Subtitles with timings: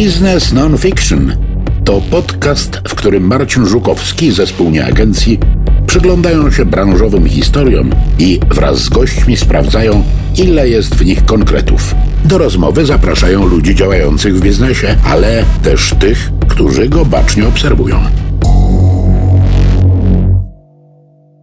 [0.00, 1.36] Biznes Nonfiction
[1.84, 5.38] to podcast, w którym Marcin Żukowski ze spółnie agencji
[5.86, 10.04] przyglądają się branżowym historiom i wraz z gośćmi sprawdzają,
[10.36, 11.94] ile jest w nich konkretów.
[12.24, 18.19] Do rozmowy zapraszają ludzi działających w biznesie, ale też tych, którzy go bacznie obserwują.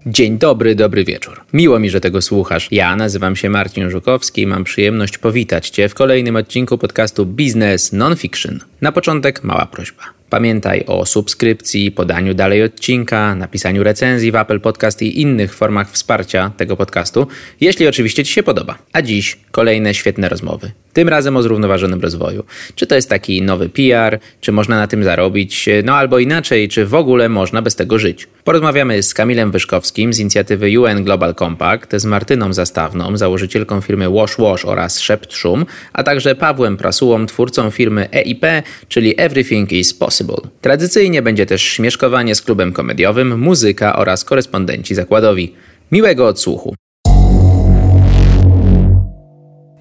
[0.10, 1.42] Dzień dobry, dobry wieczór.
[1.54, 2.68] Miło mi, że tego słuchasz.
[2.72, 7.94] Ja nazywam się Marcin Żukowski i mam przyjemność powitać Cię w kolejnym odcinku podcastu Business
[7.94, 8.60] Nonfiction.
[8.82, 10.17] Na początek mała prośba.
[10.30, 16.52] Pamiętaj o subskrypcji, podaniu dalej odcinka, napisaniu recenzji w Apple Podcast i innych formach wsparcia
[16.58, 17.28] tego podcastu,
[17.62, 18.78] jeśli oczywiście Ci się podoba.
[18.94, 20.72] A dziś kolejne świetne rozmowy.
[20.94, 22.44] Tym razem o zrównoważonym rozwoju.
[22.76, 26.86] Czy to jest taki nowy PR, czy można na tym zarobić, no albo inaczej, czy
[26.86, 28.28] w ogóle można bez tego żyć.
[28.44, 34.38] Porozmawiamy z Kamilem Wyszkowskim z inicjatywy UN Global Compact, z Martyną Zastawną, założycielką firmy Wash
[34.38, 38.46] Wash oraz Szept Szum, a także Pawłem Prasułą, twórcą firmy EIP,
[38.88, 40.17] czyli Everything is Possible.
[40.62, 45.56] Tradycyjnie będzie też śmieszkowanie z klubem komediowym, muzyka oraz korespondenci zakładowi.
[45.92, 46.76] Miłego odsłuchu.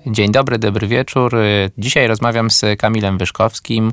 [0.07, 1.37] Dzień dobry, dobry wieczór.
[1.79, 3.93] Dzisiaj rozmawiam z Kamilem Wyszkowskim,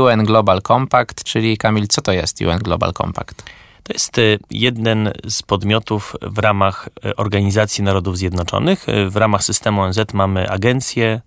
[0.00, 3.42] UN Global Compact, czyli Kamil, co to jest UN Global Compact?
[3.86, 8.86] To jest y, jeden z podmiotów w ramach y, Organizacji Narodów Zjednoczonych.
[9.08, 11.20] W ramach systemu ONZ mamy agencje,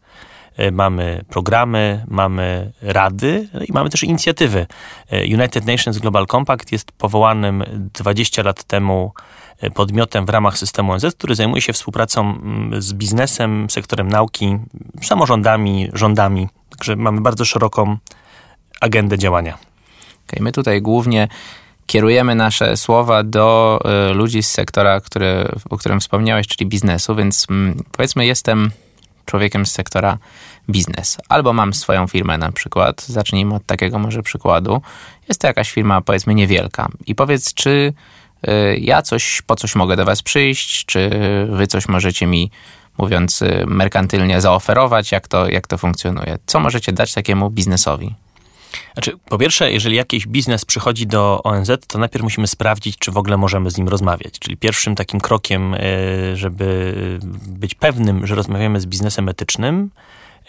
[0.71, 4.67] mamy programy, mamy rady no i mamy też inicjatywy.
[5.11, 9.13] United Nations Global Compact jest powołanym 20 lat temu
[9.73, 12.39] podmiotem w ramach systemu ONZ, który zajmuje się współpracą
[12.77, 14.57] z biznesem, sektorem nauki,
[15.01, 16.47] samorządami, rządami.
[16.69, 17.97] Także mamy bardzo szeroką
[18.81, 19.57] agendę działania.
[20.27, 21.27] Okay, my tutaj głównie
[21.85, 23.79] kierujemy nasze słowa do
[24.13, 28.71] ludzi z sektora, który, o którym wspomniałeś, czyli biznesu, więc mm, powiedzmy jestem
[29.29, 30.17] człowiekiem z sektora
[30.69, 31.17] biznes.
[31.29, 34.81] Albo mam swoją firmę na przykład, zacznijmy od takiego może przykładu.
[35.27, 37.93] Jest to jakaś firma powiedzmy niewielka i powiedz, czy
[38.47, 41.09] y, ja coś, po coś mogę do was przyjść, czy
[41.49, 42.51] wy coś możecie mi
[42.97, 46.37] mówiąc y, merkantylnie zaoferować, jak to, jak to funkcjonuje.
[46.45, 48.15] Co możecie dać takiemu biznesowi?
[48.93, 53.17] Znaczy, po pierwsze, jeżeli jakiś biznes przychodzi do ONZ, to najpierw musimy sprawdzić, czy w
[53.17, 54.39] ogóle możemy z nim rozmawiać.
[54.39, 55.79] Czyli pierwszym takim krokiem, e,
[56.35, 56.93] żeby
[57.47, 59.89] być pewnym, że rozmawiamy z biznesem etycznym,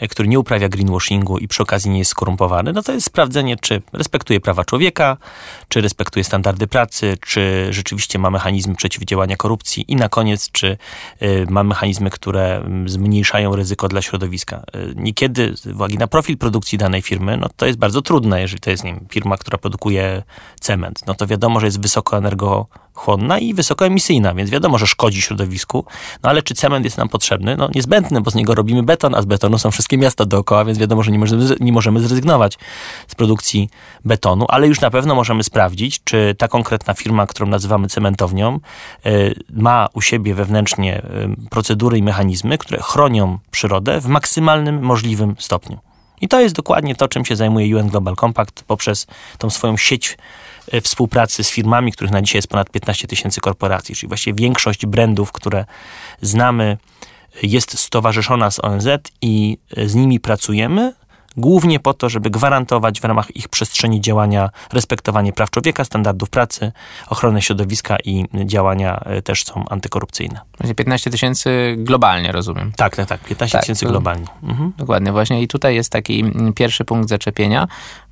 [0.08, 3.82] który nie uprawia greenwashingu i przy okazji nie jest skorumpowany, no to jest sprawdzenie, czy
[3.92, 5.16] respektuje prawa człowieka,
[5.68, 10.76] czy respektuje standardy pracy, czy rzeczywiście ma mechanizmy przeciwdziałania korupcji i na koniec, czy
[11.22, 14.62] y, ma mechanizmy, które zmniejszają ryzyko dla środowiska.
[14.74, 18.60] Y, niekiedy z uwagi na profil produkcji danej firmy, no to jest bardzo trudne, jeżeli
[18.60, 20.22] to jest nie wiem, firma, która produkuje
[20.60, 22.66] cement, no to wiadomo, że jest wysoko energo
[23.00, 25.84] chłonna i wysokoemisyjna, więc wiadomo, że szkodzi środowisku.
[26.22, 27.56] No ale czy cement jest nam potrzebny?
[27.56, 30.78] No niezbędny, bo z niego robimy beton, a z betonu są wszystkie miasta dookoła, więc
[30.78, 32.58] wiadomo, że nie możemy, nie możemy zrezygnować
[33.08, 33.70] z produkcji
[34.04, 38.60] betonu, ale już na pewno możemy sprawdzić, czy ta konkretna firma, którą nazywamy cementownią,
[39.06, 45.34] y, ma u siebie wewnętrznie y, procedury i mechanizmy, które chronią przyrodę w maksymalnym możliwym
[45.38, 45.78] stopniu.
[46.20, 49.06] I to jest dokładnie to, czym się zajmuje UN Global Compact poprzez
[49.38, 50.18] tą swoją sieć
[50.82, 55.32] współpracy z firmami, których na dzisiaj jest ponad 15 tysięcy korporacji, czyli właściwie większość brandów,
[55.32, 55.64] które
[56.22, 56.78] znamy,
[57.42, 58.88] jest stowarzyszona z ONZ
[59.22, 60.92] i z nimi pracujemy,
[61.36, 66.72] głównie po to, żeby gwarantować w ramach ich przestrzeni działania respektowanie praw człowieka, standardów pracy,
[67.08, 70.40] ochronę środowiska i działania e, też są antykorupcyjne.
[70.76, 72.72] 15 tysięcy globalnie, rozumiem.
[72.76, 73.20] Tak, tak, tak.
[73.20, 74.26] 15 tak, tysięcy globalnie.
[74.42, 74.72] Mhm.
[74.76, 75.42] Dokładnie, właśnie.
[75.42, 77.68] I tutaj jest taki pierwszy punkt zaczepienia,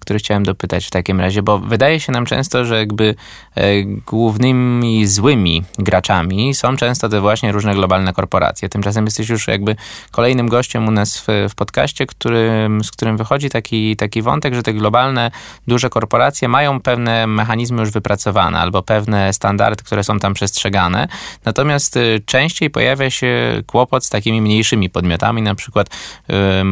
[0.09, 3.15] który chciałem dopytać w takim razie, bo wydaje się nam często, że jakby
[3.55, 8.69] e, głównymi złymi graczami są często te właśnie różne globalne korporacje.
[8.69, 9.77] Tymczasem jesteś już jakby
[10.11, 14.63] kolejnym gościem u nas w, w podcaście, którym, z którym wychodzi taki, taki wątek, że
[14.63, 15.31] te globalne,
[15.67, 21.09] duże korporacje mają pewne mechanizmy już wypracowane albo pewne standardy, które są tam przestrzegane.
[21.45, 25.89] Natomiast e, częściej pojawia się kłopot z takimi mniejszymi podmiotami, na przykład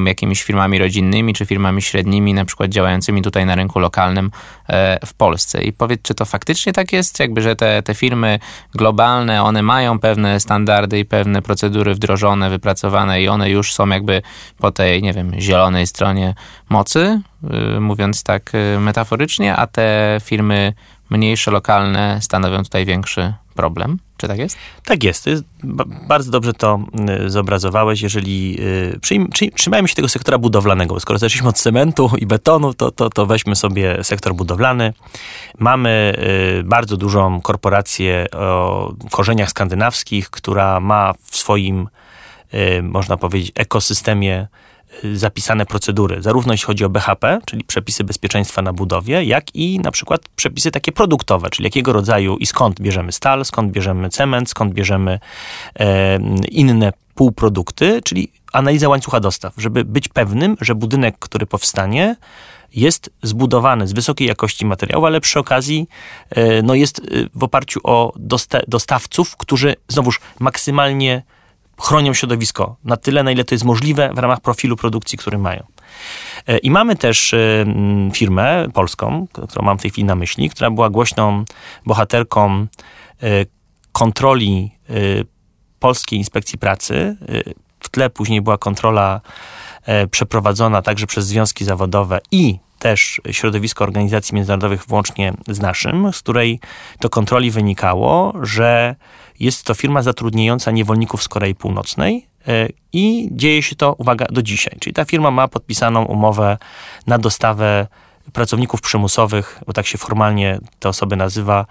[0.06, 4.30] jakimiś firmami rodzinnymi czy firmami średnimi, na przykład działającymi tutaj na rynku lokalnym
[4.68, 5.62] e, w Polsce.
[5.62, 8.38] I powiedz, czy to faktycznie tak jest, jakby, że te, te firmy
[8.74, 14.22] globalne, one mają pewne standardy i pewne procedury wdrożone, wypracowane i one już są jakby
[14.58, 16.34] po tej, nie wiem, zielonej stronie
[16.68, 17.20] mocy,
[17.76, 20.72] y, mówiąc tak y, metaforycznie, a te firmy
[21.10, 23.98] mniejsze, lokalne stanowią tutaj większy problem.
[24.16, 24.58] Czy tak jest?
[24.84, 25.28] Tak jest.
[26.08, 26.80] Bardzo dobrze to
[27.26, 28.02] y, zobrazowałeś.
[28.02, 28.58] Jeżeli
[29.40, 33.26] y, trzymajmy się tego sektora budowlanego, skoro zaczęliśmy od cementu i betonu, to, to, to
[33.26, 34.92] weźmy sobie sektor budowlany.
[35.58, 36.14] Mamy
[36.60, 41.88] y, bardzo dużą korporację o korzeniach skandynawskich, która ma w swoim,
[42.82, 44.66] można powiedzieć, ekosystemie y,
[45.14, 49.90] zapisane procedury, zarówno jeśli chodzi o BHP, czyli przepisy bezpieczeństwa na budowie, jak i na
[49.90, 54.74] przykład przepisy takie produktowe, czyli jakiego rodzaju i skąd bierzemy stal, skąd bierzemy cement, skąd
[54.74, 55.20] bierzemy
[55.78, 56.18] e,
[56.50, 62.16] inne półprodukty, czyli analiza łańcucha dostaw, żeby być pewnym, że budynek, który powstanie,
[62.74, 65.88] jest zbudowany z wysokiej jakości materiału, ale przy okazji
[66.30, 67.02] e, no jest e,
[67.34, 68.12] w oparciu o
[68.68, 71.22] dostawców, którzy znowuż maksymalnie
[71.80, 75.62] chronią środowisko na tyle, na ile to jest możliwe w ramach profilu produkcji, który mają.
[76.46, 77.34] E, I mamy też
[78.12, 81.44] firmę polską, którą mam w tej chwili na myśli, która była głośną
[81.86, 82.66] bohaterką
[83.92, 84.70] kontroli
[85.80, 87.16] Polskiej Inspekcji Pracy.
[87.80, 89.20] W tle później była kontrola
[90.10, 96.60] przeprowadzona także przez związki zawodowe i też środowisko organizacji międzynarodowych, włącznie z naszym, z której
[96.98, 98.96] to kontroli wynikało, że
[99.40, 104.42] jest to firma zatrudniająca niewolników z Korei Północnej e, i dzieje się to, uwaga, do
[104.42, 104.76] dzisiaj.
[104.80, 106.58] Czyli ta firma ma podpisaną umowę
[107.06, 107.86] na dostawę
[108.32, 111.66] pracowników przymusowych, bo tak się formalnie te osoby nazywa,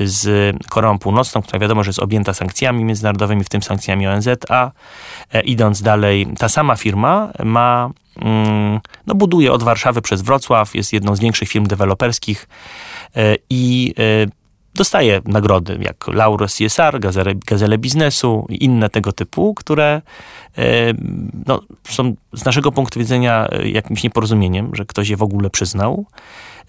[0.00, 4.70] z Koreą Północną, która wiadomo, że jest objęta sankcjami międzynarodowymi, w tym sankcjami ONZ, a
[5.32, 10.92] e, idąc dalej, ta sama firma ma mm, no, buduje od Warszawy przez Wrocław, jest
[10.92, 12.48] jedną z większych firm deweloperskich
[13.16, 13.94] e, i
[14.74, 20.02] dostaje nagrody jak Lauro CSR, Gazele, Gazele Biznesu i inne tego typu, które
[21.46, 26.06] no, są z naszego punktu widzenia jakimś nieporozumieniem, że ktoś je w ogóle przyznał.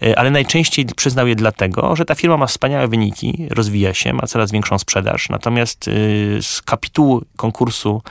[0.02, 4.26] E, ale najczęściej przyznał je dlatego, że ta firma ma wspaniałe wyniki, rozwija się, ma
[4.26, 5.92] coraz większą sprzedaż, natomiast e,
[6.42, 8.02] z kapitułu konkursu,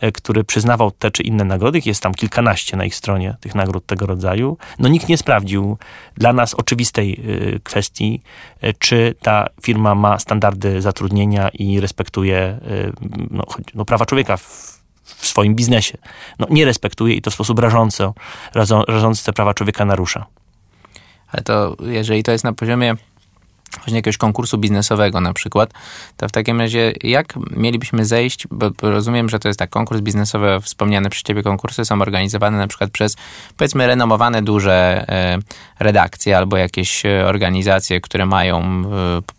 [0.00, 3.86] e, który przyznawał te czy inne nagrody, jest tam kilkanaście na ich stronie tych nagród
[3.86, 5.78] tego rodzaju, no nikt nie sprawdził
[6.16, 7.22] dla nas oczywistej
[7.62, 8.22] kwestii,
[8.78, 12.60] czy ta firma ma standardy zatrudnienia i respektuje
[13.30, 13.44] no,
[13.74, 15.98] no prawa człowieka w, w swoim biznesie.
[16.38, 18.14] No, nie respektuje i to w sposób rażąco,
[18.88, 20.26] rażąco te prawa człowieka narusza.
[21.32, 22.94] Ale to jeżeli to jest na poziomie
[23.76, 25.70] właśnie jakiegoś konkursu biznesowego na przykład,
[26.16, 30.60] to w takim razie jak mielibyśmy zejść, bo rozumiem, że to jest tak, konkurs biznesowy,
[30.62, 33.16] wspomniane przez ciebie konkursy są organizowane na przykład przez
[33.56, 35.38] powiedzmy renomowane duże e,
[35.78, 38.82] redakcje albo jakieś e, organizacje, które mają e,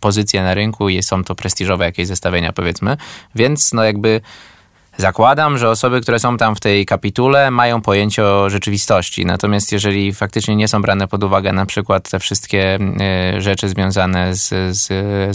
[0.00, 2.96] pozycję na rynku i są to prestiżowe jakieś zestawienia powiedzmy,
[3.34, 4.20] więc no jakby
[4.96, 9.26] Zakładam, że osoby, które są tam w tej kapitule, mają pojęcie o rzeczywistości.
[9.26, 14.34] Natomiast jeżeli faktycznie nie są brane pod uwagę na przykład te wszystkie e, rzeczy związane
[14.34, 14.86] z, z,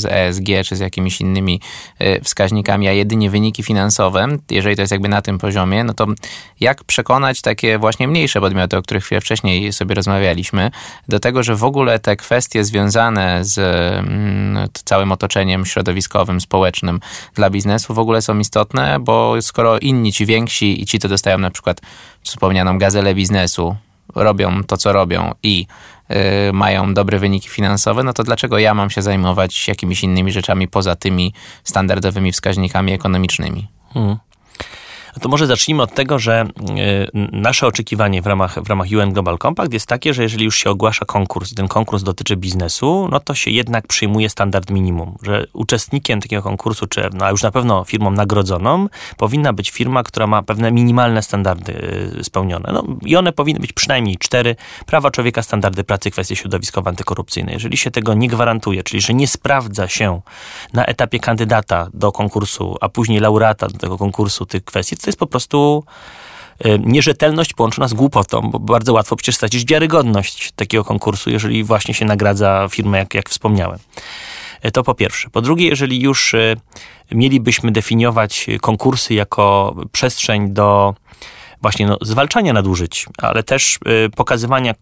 [0.02, 1.62] z ESG czy z jakimiś innymi
[2.00, 6.08] e, wskaźnikami, a jedynie wyniki finansowe, jeżeli to jest jakby na tym poziomie, no to
[6.60, 10.72] jak przekonać takie właśnie mniejsze podmioty, o których chwilę wcześniej sobie rozmawialiśmy,
[11.08, 17.00] do tego, że w ogóle te kwestie związane z mm, całym otoczeniem środowiskowym, społecznym
[17.36, 21.38] dla biznesu w ogóle są istotne, bo skoro inni, ci więksi i ci, co dostają
[21.38, 21.81] na przykład
[22.24, 23.75] wspomnianą gazelę biznesu,
[24.16, 25.68] robią to, co robią i
[26.10, 26.16] yy,
[26.54, 30.96] mają dobre wyniki finansowe, no to dlaczego ja mam się zajmować jakimiś innymi rzeczami poza
[30.96, 33.68] tymi standardowymi wskaźnikami ekonomicznymi?
[33.94, 34.18] Hmm.
[35.22, 39.38] To może zacznijmy od tego, że y, nasze oczekiwanie w ramach, w ramach UN Global
[39.38, 43.20] Compact jest takie, że jeżeli już się ogłasza konkurs i ten konkurs dotyczy biznesu, no
[43.20, 47.52] to się jednak przyjmuje standard minimum, że uczestnikiem takiego konkursu, czy no, a już na
[47.52, 51.74] pewno firmą nagrodzoną, powinna być firma, która ma pewne minimalne standardy
[52.20, 52.70] y, spełnione.
[52.74, 54.56] No, I one powinny być przynajmniej cztery.
[54.86, 57.54] Prawa człowieka, standardy pracy, kwestie środowiskowe, antykorupcyjne.
[57.54, 60.22] Jeżeli się tego nie gwarantuje, czyli że nie sprawdza się
[60.74, 65.20] na etapie kandydata do konkursu, a później laureata do tego konkursu tych kwestii, to jest
[65.20, 65.84] po prostu
[66.60, 71.94] e, nierzetelność połączona z głupotą, bo bardzo łatwo przecież stracić wiarygodność takiego konkursu, jeżeli właśnie
[71.94, 73.80] się nagradza firmę, jak, jak wspomniałem.
[74.62, 75.30] E, to po pierwsze.
[75.30, 76.56] Po drugie, jeżeli już e,
[77.12, 80.96] mielibyśmy definiować konkursy jako przestrzeń do
[81.62, 83.80] właśnie no, zwalczania nadużyć, ale też
[84.16, 84.74] pokazywania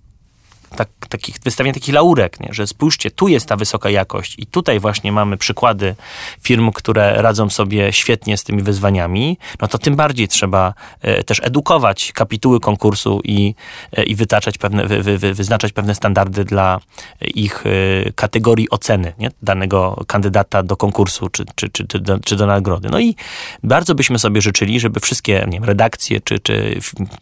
[0.76, 2.50] tak, takich, wystawienia takich laurek, nie?
[2.52, 5.96] że spójrzcie, tu jest ta wysoka jakość i tutaj właśnie mamy przykłady
[6.42, 11.42] firm, które radzą sobie świetnie z tymi wyzwaniami, no to tym bardziej trzeba e, też
[11.44, 13.56] edukować kapituły konkursu i,
[13.98, 16.80] e, i wytaczać pewne, wy, wy, wyznaczać pewne standardy dla
[17.22, 19.32] ich e, kategorii oceny nie?
[19.42, 22.90] danego kandydata do konkursu czy, czy, czy, czy, do, czy do nagrody.
[22.90, 23.16] No i
[23.64, 26.80] bardzo byśmy sobie życzyli, żeby wszystkie nie wiem, redakcje czy, czy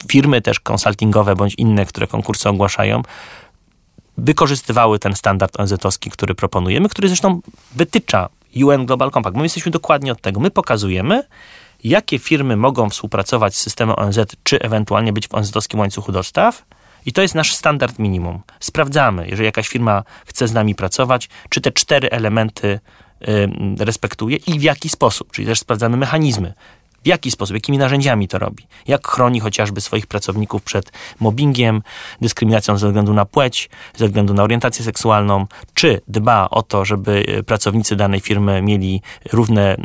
[0.08, 3.02] firmy też konsultingowe bądź inne, które konkursy ogłaszają,
[4.18, 7.40] wykorzystywały ten standard ONZ-owski, który proponujemy, który zresztą
[7.74, 8.28] wytycza
[8.64, 9.36] UN Global Compact.
[9.36, 10.40] My jesteśmy dokładnie od tego.
[10.40, 11.22] My pokazujemy,
[11.84, 16.64] jakie firmy mogą współpracować z systemem ONZ, czy ewentualnie być w ONZ-owskim łańcuchu dostaw.
[17.06, 18.40] I to jest nasz standard minimum.
[18.60, 22.80] Sprawdzamy, jeżeli jakaś firma chce z nami pracować, czy te cztery elementy
[23.78, 25.32] respektuje i w jaki sposób.
[25.32, 26.54] Czyli też sprawdzamy mechanizmy
[27.06, 28.66] W jaki sposób, jakimi narzędziami to robi?
[28.86, 31.82] Jak chroni chociażby swoich pracowników przed mobbingiem,
[32.20, 35.46] dyskryminacją ze względu na płeć, ze względu na orientację seksualną?
[35.74, 39.76] Czy dba o to, żeby e, pracownicy danej firmy mieli równe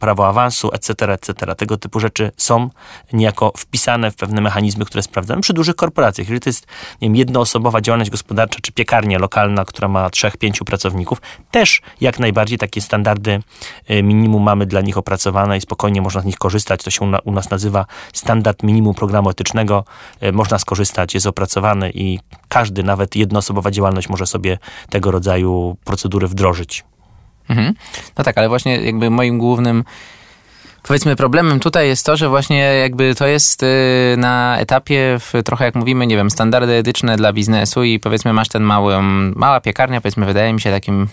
[0.00, 1.54] prawo awansu, etc., etc.?
[1.56, 2.70] Tego typu rzeczy są
[3.12, 6.26] niejako wpisane w pewne mechanizmy, które sprawdzamy przy dużych korporacjach.
[6.26, 6.66] Jeżeli to jest
[7.02, 12.18] nie wiem, jednoosobowa działalność gospodarcza, czy piekarnia lokalna, która ma trzech, pięciu pracowników, też jak
[12.18, 13.42] najbardziej takie standardy
[13.86, 16.59] e, minimum mamy dla nich opracowane i spokojnie można z nich korzystać.
[16.64, 19.84] To się u nas nazywa standard minimum programu etycznego.
[20.20, 24.58] E, można skorzystać, jest opracowany i każdy, nawet jednoosobowa działalność może sobie
[24.90, 26.84] tego rodzaju procedury wdrożyć.
[27.48, 27.74] Mhm.
[28.18, 29.84] No tak, ale właśnie jakby moim głównym
[30.82, 33.66] Powiedzmy, problemem tutaj jest to, że właśnie jakby to jest y,
[34.18, 38.48] na etapie, w, trochę jak mówimy, nie wiem, standardy etyczne dla biznesu i powiedzmy masz
[38.48, 39.02] ten mały,
[39.36, 41.08] mała piekarnia, powiedzmy, wydaje mi się takim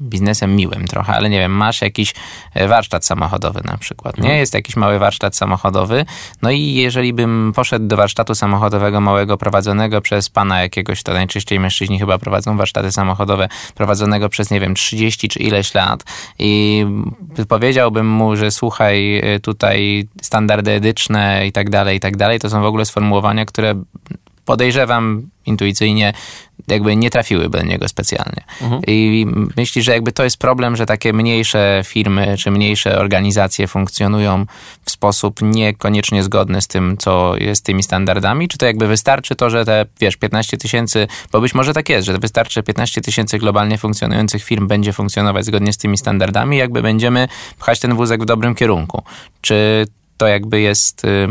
[0.00, 2.14] biznesem miłym trochę, ale nie wiem, masz jakiś
[2.54, 4.22] e, warsztat samochodowy na przykład, nie?
[4.22, 4.40] Mhm.
[4.40, 6.04] Jest jakiś mały warsztat samochodowy,
[6.42, 11.60] no i jeżeli bym poszedł do warsztatu samochodowego małego prowadzonego przez pana jakiegoś, to najczęściej
[11.60, 16.04] mężczyźni chyba prowadzą warsztaty samochodowe, prowadzonego przez, nie wiem, 30 czy ileś lat
[16.38, 16.86] i
[17.48, 22.50] powiedziałbym mu, że słuchaj, e, tutaj standardy etyczne i tak dalej, i tak dalej, to
[22.50, 23.74] są w ogóle sformułowania, które
[24.44, 26.12] podejrzewam intuicyjnie,
[26.70, 28.44] jakby nie trafiłyby do niego specjalnie.
[28.62, 28.82] Mhm.
[28.86, 34.46] I myśli, że jakby to jest problem, że takie mniejsze firmy czy mniejsze organizacje funkcjonują
[34.84, 38.48] w sposób niekoniecznie zgodny z tym, co jest tymi standardami?
[38.48, 42.06] Czy to jakby wystarczy to, że te, wiesz, 15 tysięcy, bo być może tak jest,
[42.06, 47.28] że wystarczy 15 tysięcy globalnie funkcjonujących firm będzie funkcjonować zgodnie z tymi standardami, jakby będziemy
[47.58, 49.02] pchać ten wózek w dobrym kierunku.
[49.40, 51.28] Czy to jakby jest y,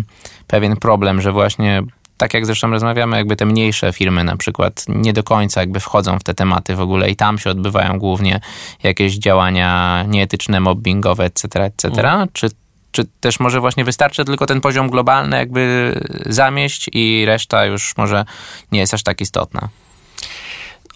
[0.47, 1.83] pewien problem, że właśnie
[2.17, 6.19] tak jak zresztą rozmawiamy, jakby te mniejsze firmy na przykład nie do końca jakby wchodzą
[6.19, 8.39] w te tematy w ogóle i tam się odbywają głównie
[8.83, 12.27] jakieś działania nieetyczne, mobbingowe, etc., etc., mm.
[12.33, 12.49] czy
[12.91, 15.93] czy też może właśnie wystarczy tylko ten poziom globalny jakby
[16.25, 18.25] zamieść i reszta już może
[18.71, 19.69] nie jest aż tak istotna?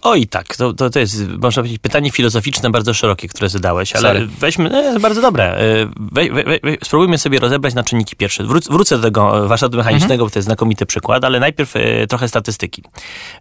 [0.04, 4.02] Oj tak, to, to, to jest, można powiedzieć, pytanie filozoficzne bardzo szerokie, które zadałeś, ale
[4.02, 4.28] Sorry.
[4.40, 8.44] weźmy, e, bardzo dobre, e, we, we, we, spróbujmy sobie rozebrać na czynniki pierwsze.
[8.44, 10.28] Wróc, wrócę do tego warsztatu mechanicznego, mhm.
[10.28, 12.84] bo to jest znakomity przykład, ale najpierw e, trochę statystyki.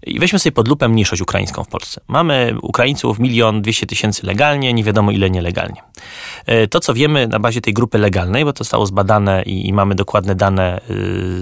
[0.06, 2.00] I weźmy sobie pod lupę mniejszość ukraińską w Polsce.
[2.08, 5.82] Mamy Ukraińców milion dwieście tysięcy legalnie, nie wiadomo ile nielegalnie.
[6.46, 9.72] E, to, co wiemy na bazie tej grupy legalnej, bo to zostało zbadane i, i
[9.72, 10.80] mamy dokładne dane e,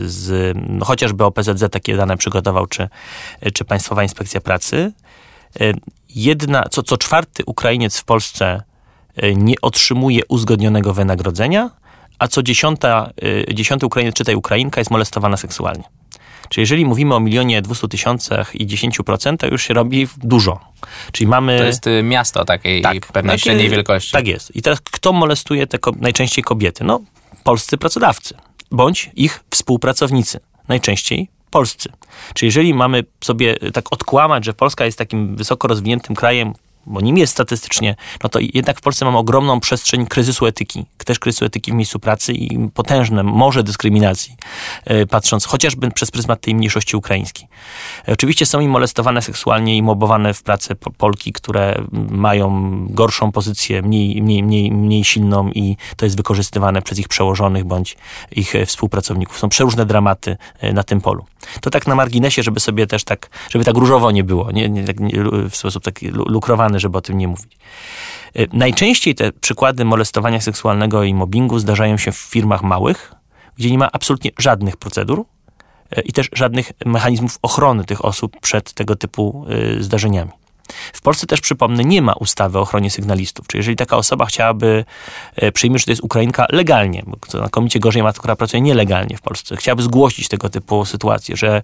[0.04, 2.88] z, no, chociażby OPZZ takie dane przygotował, czy,
[3.54, 5.07] czy Państwowa Inspekcja Pracy, E,
[6.08, 8.62] jedna, co, co czwarty Ukrainiec w Polsce
[9.16, 11.70] e, nie otrzymuje uzgodnionego wynagrodzenia,
[12.18, 13.10] a co dziesiąta,
[13.48, 15.84] e, dziesiąty Ukrainiec, czytaj Ukrainka, jest molestowana seksualnie.
[16.48, 20.60] Czyli jeżeli mówimy o milionie dwustu tysiącach i dziesięciu procent, to już się robi dużo.
[21.12, 21.58] Czyli mamy...
[21.58, 24.12] To jest y, miasto takiej tak, pewnej takie, średniej wielkości.
[24.12, 24.56] Tak jest.
[24.56, 26.84] I teraz kto molestuje te najczęściej kobiety?
[26.84, 27.00] No,
[27.44, 28.34] polscy pracodawcy,
[28.70, 30.40] bądź ich współpracownicy.
[30.68, 31.88] Najczęściej polscy.
[32.34, 36.52] Czyli jeżeli mamy sobie tak odkłamać, że Polska jest takim wysoko rozwiniętym krajem,
[36.88, 41.18] bo nim jest statystycznie, no to jednak w Polsce mamy ogromną przestrzeń kryzysu etyki, też
[41.18, 44.36] kryzysu etyki w miejscu pracy i potężne morze dyskryminacji,
[44.84, 47.48] e, patrząc chociażby przez pryzmat tej mniejszości ukraińskiej.
[48.08, 53.82] E, oczywiście są im molestowane seksualnie i mobowane w pracy Polki, które mają gorszą pozycję,
[53.82, 57.96] mniej, mniej, mniej, mniej silną i to jest wykorzystywane przez ich przełożonych bądź
[58.30, 59.38] ich e, współpracowników.
[59.38, 60.36] Są przeróżne dramaty
[60.72, 61.24] na tym polu.
[61.60, 64.84] To tak na marginesie, żeby sobie też tak, żeby tak różowo nie było, nie, nie,
[64.84, 67.58] tak, nie w sposób taki lukrowany, żeby o tym nie mówić.
[68.34, 73.12] E, najczęściej te przykłady molestowania seksualnego i mobbingu zdarzają się w firmach małych,
[73.56, 75.24] gdzie nie ma absolutnie żadnych procedur
[75.90, 79.46] e, i też żadnych mechanizmów ochrony tych osób przed tego typu
[79.78, 80.30] e, zdarzeniami.
[80.92, 83.46] W Polsce też, przypomnę, nie ma ustawy o ochronie sygnalistów.
[83.46, 84.84] Czyli jeżeli taka osoba chciałaby,
[85.36, 89.20] e, przyjmie, że to jest Ukrainka legalnie, bo znakomicie gorzej ma, która pracuje nielegalnie w
[89.20, 91.62] Polsce, chciałaby zgłosić tego typu sytuację, że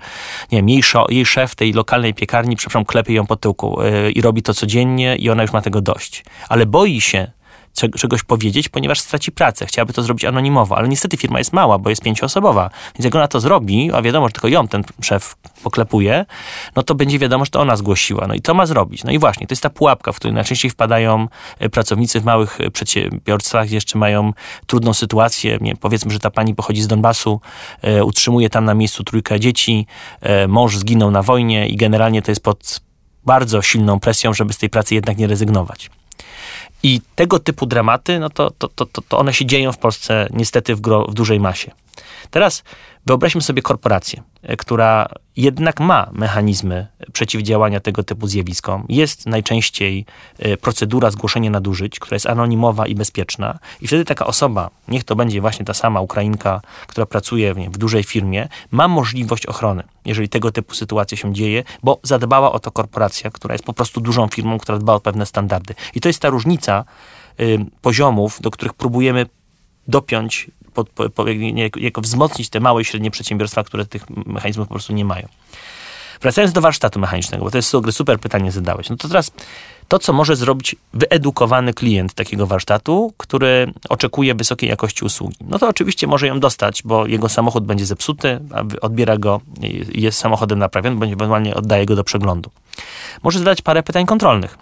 [0.53, 4.21] nie wiem, jej, jej szef tej lokalnej piekarni, przepraszam, klepie ją po tyłku yy, i
[4.21, 6.25] robi to codziennie i ona już ma tego dość.
[6.49, 7.31] Ale boi się,
[7.75, 9.67] czegoś powiedzieć, ponieważ straci pracę.
[9.67, 12.71] Chciałaby to zrobić anonimowo, ale niestety firma jest mała, bo jest pięcioosobowa.
[12.95, 16.27] Więc jak ona to zrobi, a wiadomo, że tylko ją ten szef poklepuje,
[16.77, 18.27] no to będzie wiadomo, że to ona zgłosiła.
[18.27, 19.05] No i co ma zrobić?
[19.05, 21.29] No i właśnie, to jest ta pułapka, w której najczęściej wpadają
[21.59, 24.33] e, pracownicy w małych e, przedsiębiorstwach, gdzie jeszcze mają
[24.67, 25.59] trudną sytuację.
[25.61, 27.41] Nie, powiedzmy, że ta pani pochodzi z Donbasu,
[27.83, 29.87] e, utrzymuje tam na miejscu trójkę dzieci,
[30.21, 32.81] e, mąż zginął na wojnie i generalnie to jest pod
[33.27, 35.91] bardzo silną presją, żeby z tej pracy jednak nie rezygnować.
[36.85, 40.75] I tego typu dramaty, no to, to, to, to one się dzieją w Polsce niestety
[40.75, 41.71] w, gro, w dużej masie.
[42.31, 42.63] Teraz
[43.07, 48.87] wyobraźmy sobie korporację, e, która jednak ma mechanizmy przeciwdziałania tego typu zjawiskom.
[48.89, 50.07] Jest najczęściej
[50.39, 53.59] e, procedura zgłoszenia nadużyć, która jest anonimowa i bezpieczna.
[53.81, 58.05] I wtedy taka osoba, niech to będzie właśnie ta sama Ukrainka, która pracuje w dużej
[58.05, 63.31] firmie, ma możliwość ochrony, jeżeli tego typu sytuacja się dzieje, bo zadbała o to korporacja,
[63.31, 65.75] która jest po prostu dużą firmą, która dba o pewne standardy.
[65.95, 66.85] I to jest ta różnica
[67.41, 69.27] y, poziomów, do których próbujemy
[69.89, 71.25] dopiąć pod, po, po,
[71.77, 75.29] jako wzmocnić te małe i średnie przedsiębiorstwa, które tych mechanizmów po prostu nie mają.
[76.21, 78.91] Wracając do warsztatu mechanicznego, bo to jest super pytanie zadałeś.
[78.91, 79.31] No to teraz
[79.89, 85.37] to, co może zrobić wyedukowany klient takiego warsztatu, który oczekuje wysokiej jakości usługi.
[85.41, 88.41] No to oczywiście może ją dostać, bo jego samochód będzie zepsuty,
[88.81, 89.41] odbiera go,
[89.95, 92.51] jest samochodem naprawiony, bądź ewentualnie oddaje go do przeglądu.
[93.23, 94.59] Może zadać parę pytań kontrolnych.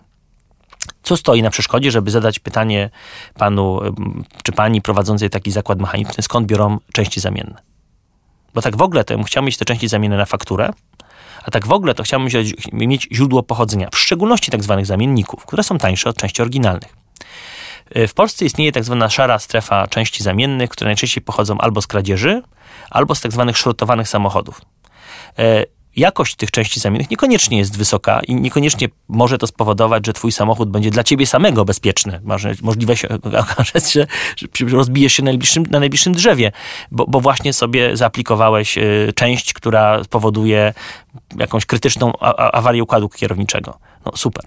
[1.02, 2.90] Co stoi na przeszkodzie, żeby zadać pytanie
[3.34, 3.80] panu
[4.42, 7.62] czy pani prowadzącej taki zakład mechaniczny, skąd biorą części zamienne?
[8.54, 10.70] Bo tak w ogóle to ja chciał mieć te części zamienne na fakturę,
[11.44, 12.28] a tak w ogóle to chciałbym
[12.72, 16.96] mieć źródło pochodzenia, w szczególności tak zwanych zamienników, które są tańsze od części oryginalnych.
[17.90, 21.86] E, w Polsce istnieje tak zwana szara strefa części zamiennych, które najczęściej pochodzą albo z
[21.86, 22.42] kradzieży,
[22.90, 24.60] albo z tak zwanych szrotowanych samochodów.
[25.96, 30.70] Jakość tych części zamiennych niekoniecznie jest wysoka i niekoniecznie może to spowodować, że twój samochód
[30.70, 32.20] będzie dla ciebie samego bezpieczny.
[32.62, 33.08] Możliwe się
[33.40, 34.06] okazać, że,
[34.70, 36.52] rozbijesz się na najbliższym, na najbliższym drzewie,
[36.90, 40.74] bo, bo właśnie sobie zaaplikowałeś y, część, która spowoduje
[41.38, 42.12] jakąś krytyczną
[42.52, 43.78] awarię układu kierowniczego.
[44.06, 44.44] No super.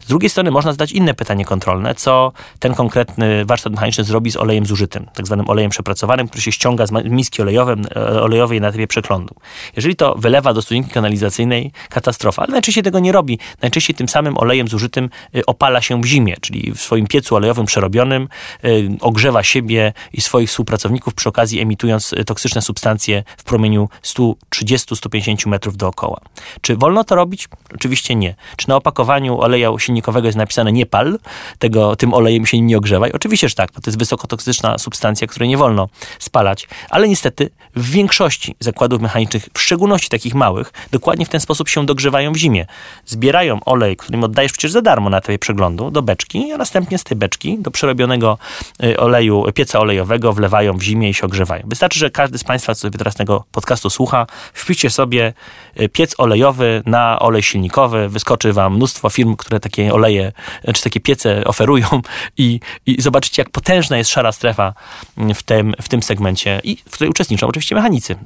[0.00, 4.36] Z drugiej strony można zadać inne pytanie kontrolne, co ten konkretny warsztat mechaniczny zrobi z
[4.36, 7.76] olejem zużytym, tak zwanym olejem przepracowanym, który się ściąga z miski olejowej,
[8.22, 9.34] olejowej na etapie przeklądu.
[9.76, 13.38] Jeżeli to wylewa do studniówki kanalizacyjnej, katastrofa, ale najczęściej tego nie robi.
[13.62, 17.66] Najczęściej tym samym olejem zużytym e, opala się w zimie, czyli w swoim piecu olejowym
[17.66, 18.28] przerobionym
[18.64, 18.68] e,
[19.00, 23.88] ogrzewa siebie i swoich współpracowników przy okazji emitując toksyczne substancje w promieniu
[24.52, 26.20] 130-150 metrów dookoła.
[26.60, 27.48] Czy wolno to robić?
[27.74, 28.34] Oczywiście nie.
[28.56, 31.18] Czy na opakowaniu oleja silnikowego jest napisane nie pal,
[31.58, 33.12] tego, tym olejem się nie ogrzewaj.
[33.12, 37.90] Oczywiście, że tak, bo to jest wysokotoksyczna substancja, której nie wolno spalać, ale niestety w
[37.90, 42.66] większości zakładów mechanicznych, w szczególności takich małych, dokładnie w ten sposób się dogrzewają w zimie.
[43.06, 47.04] Zbierają olej, którym oddajesz przecież za darmo na etapie przeglądu, do beczki, a następnie z
[47.04, 48.38] tej beczki do przerobionego
[48.84, 51.62] y, oleju, pieca olejowego wlewają w zimie i się ogrzewają.
[51.66, 55.32] Wystarczy, że każdy z Państwa, co sobie teraz tego podcastu słucha, wpiszcie sobie
[55.80, 60.32] y, piec olejowy na olej silnikowy, wyskoczy Wam mnóstwo firm, które takie oleje,
[60.74, 61.86] czy takie piece oferują
[62.36, 64.74] i, i zobaczycie, jak potężna jest szara strefa
[65.34, 68.16] w tym, w tym segmencie i w której uczestniczą oczywiście mechanicy.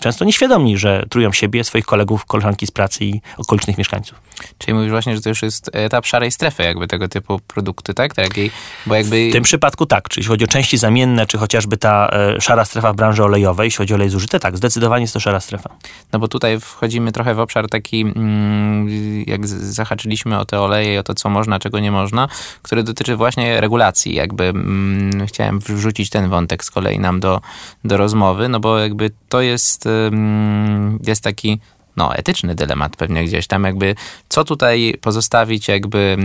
[0.00, 4.20] Często nieświadomi, że trują siebie, swoich kolegów, koleżanki z pracy i okolicznych mieszkańców.
[4.58, 8.14] Czyli mówisz właśnie, że to już jest etap szarej strefy, jakby tego typu produkty, tak?
[8.14, 8.50] Takiej,
[8.86, 9.30] bo jakby...
[9.30, 12.64] W tym przypadku tak, czyli jeśli chodzi o części zamienne, czy chociażby ta e, szara
[12.64, 15.70] strefa w branży olejowej, jeśli chodzi o olej zużyty, tak, zdecydowanie jest to szara strefa.
[16.12, 18.88] No bo tutaj wchodzimy trochę w obszar taki, mm,
[19.26, 19.97] jak zahaczyliśmy
[20.38, 22.28] o te oleje o to, co można, czego nie można,
[22.62, 24.14] który dotyczy właśnie regulacji.
[24.14, 27.40] Jakby mm, chciałem wrzucić ten wątek z kolei nam do,
[27.84, 31.60] do rozmowy, no bo jakby to jest, mm, jest taki
[31.98, 33.94] no, etyczny dylemat pewnie gdzieś tam, jakby
[34.28, 36.16] co tutaj pozostawić jakby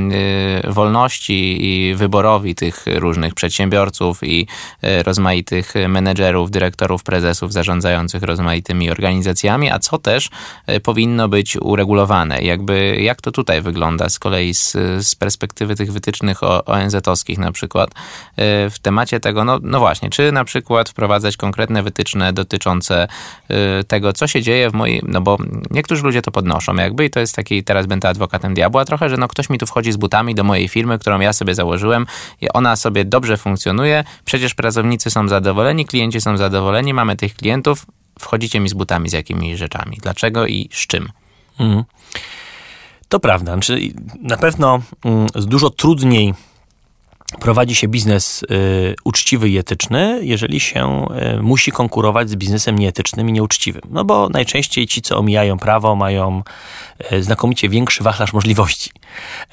[0.64, 4.48] y, wolności i wyborowi tych różnych przedsiębiorców i
[4.84, 10.30] y, rozmaitych menedżerów, dyrektorów, prezesów zarządzających rozmaitymi organizacjami, a co też
[10.70, 12.42] y, powinno być uregulowane.
[12.42, 14.72] Jakby jak to tutaj wygląda z kolei z,
[15.08, 17.90] z perspektywy tych wytycznych ONZ-owskich na przykład
[18.70, 23.08] w temacie tego, no, no właśnie, czy na przykład wprowadzać konkretne wytyczne dotyczące
[23.88, 25.38] tego, co się dzieje w mojej, no bo
[25.72, 29.18] niektórzy ludzie to podnoszą jakby i to jest taki, teraz będę adwokatem diabła trochę, że
[29.18, 32.06] no ktoś mi tu wchodzi z butami do mojej firmy, którą ja sobie założyłem
[32.42, 37.86] i ona sobie dobrze funkcjonuje, przecież pracownicy są zadowoleni, klienci są zadowoleni, mamy tych klientów,
[38.20, 39.98] wchodzicie mi z butami z jakimiś rzeczami.
[40.02, 41.10] Dlaczego i z czym?
[41.60, 41.84] Mhm.
[43.10, 43.54] To prawda.
[43.54, 43.80] Znaczy,
[44.22, 46.34] na pewno mm, dużo trudniej
[47.40, 51.06] prowadzi się biznes y, uczciwy i etyczny, jeżeli się
[51.38, 53.82] y, musi konkurować z biznesem nieetycznym i nieuczciwym.
[53.90, 56.44] No bo najczęściej ci, co omijają prawo, mają
[57.12, 58.92] y, znakomicie większy wachlarz możliwości.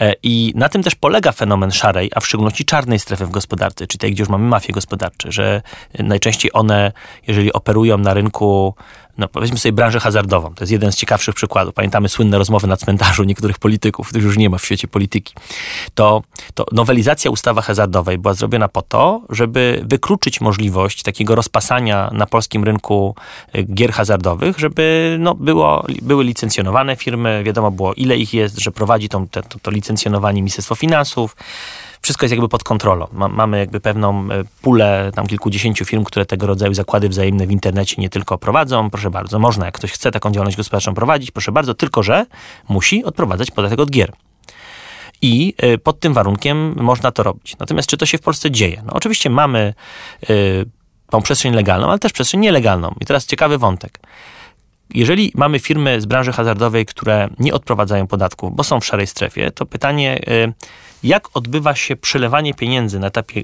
[0.01, 3.87] E, I na tym też polega fenomen szarej, a w szczególności czarnej strefy w gospodarce,
[3.87, 5.63] czyli tej, gdzie już mamy mafie gospodarcze, że
[5.99, 6.93] najczęściej one,
[7.27, 8.75] jeżeli operują na rynku
[9.21, 10.55] no powiedzmy sobie branżę hazardową.
[10.55, 11.75] To jest jeden z ciekawszych przykładów.
[11.75, 15.35] Pamiętamy słynne rozmowy na cmentarzu niektórych polityków, których już nie ma w świecie polityki.
[15.95, 16.23] To,
[16.55, 22.65] to nowelizacja ustawy hazardowej była zrobiona po to, żeby wykluczyć możliwość takiego rozpasania na polskim
[22.65, 23.15] rynku
[23.53, 28.71] e, gier hazardowych, żeby no, było, były licencjonowane firmy, wiadomo było ile ich jest, że
[28.71, 31.37] prowadzi to, to, to licencjonowanie Ministerstwo Finansów,
[32.03, 33.07] wszystko jest jakby pod kontrolą.
[33.13, 37.51] Ma, mamy jakby pewną e, pulę tam kilkudziesięciu firm, które tego rodzaju zakłady wzajemne w
[37.51, 38.91] internecie nie tylko prowadzą.
[38.91, 42.27] Proszę bardzo, można, jak ktoś chce taką działalność gospodarczą prowadzić, proszę bardzo, tylko że
[42.69, 44.13] musi odprowadzać podatek od gier.
[45.23, 47.57] I e, pod tym warunkiem można to robić.
[47.59, 48.83] Natomiast czy to się w Polsce dzieje?
[48.87, 49.75] No oczywiście mamy
[50.31, 50.67] y,
[51.11, 52.95] tą przestrzeń legalną, ale też przestrzeń nielegalną.
[53.01, 53.99] I teraz ciekawy wątek.
[54.95, 59.51] Jeżeli mamy firmy z branży hazardowej, które nie odprowadzają podatków, bo są w szarej strefie,
[59.51, 60.53] to pytanie, y,
[61.03, 63.43] jak odbywa się przelewanie pieniędzy na etapie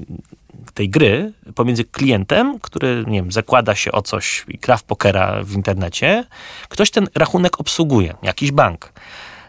[0.74, 5.42] tej gry pomiędzy klientem, który, nie wiem, zakłada się o coś i gra w pokera
[5.42, 6.24] w internecie,
[6.68, 8.92] ktoś ten rachunek obsługuje, jakiś bank.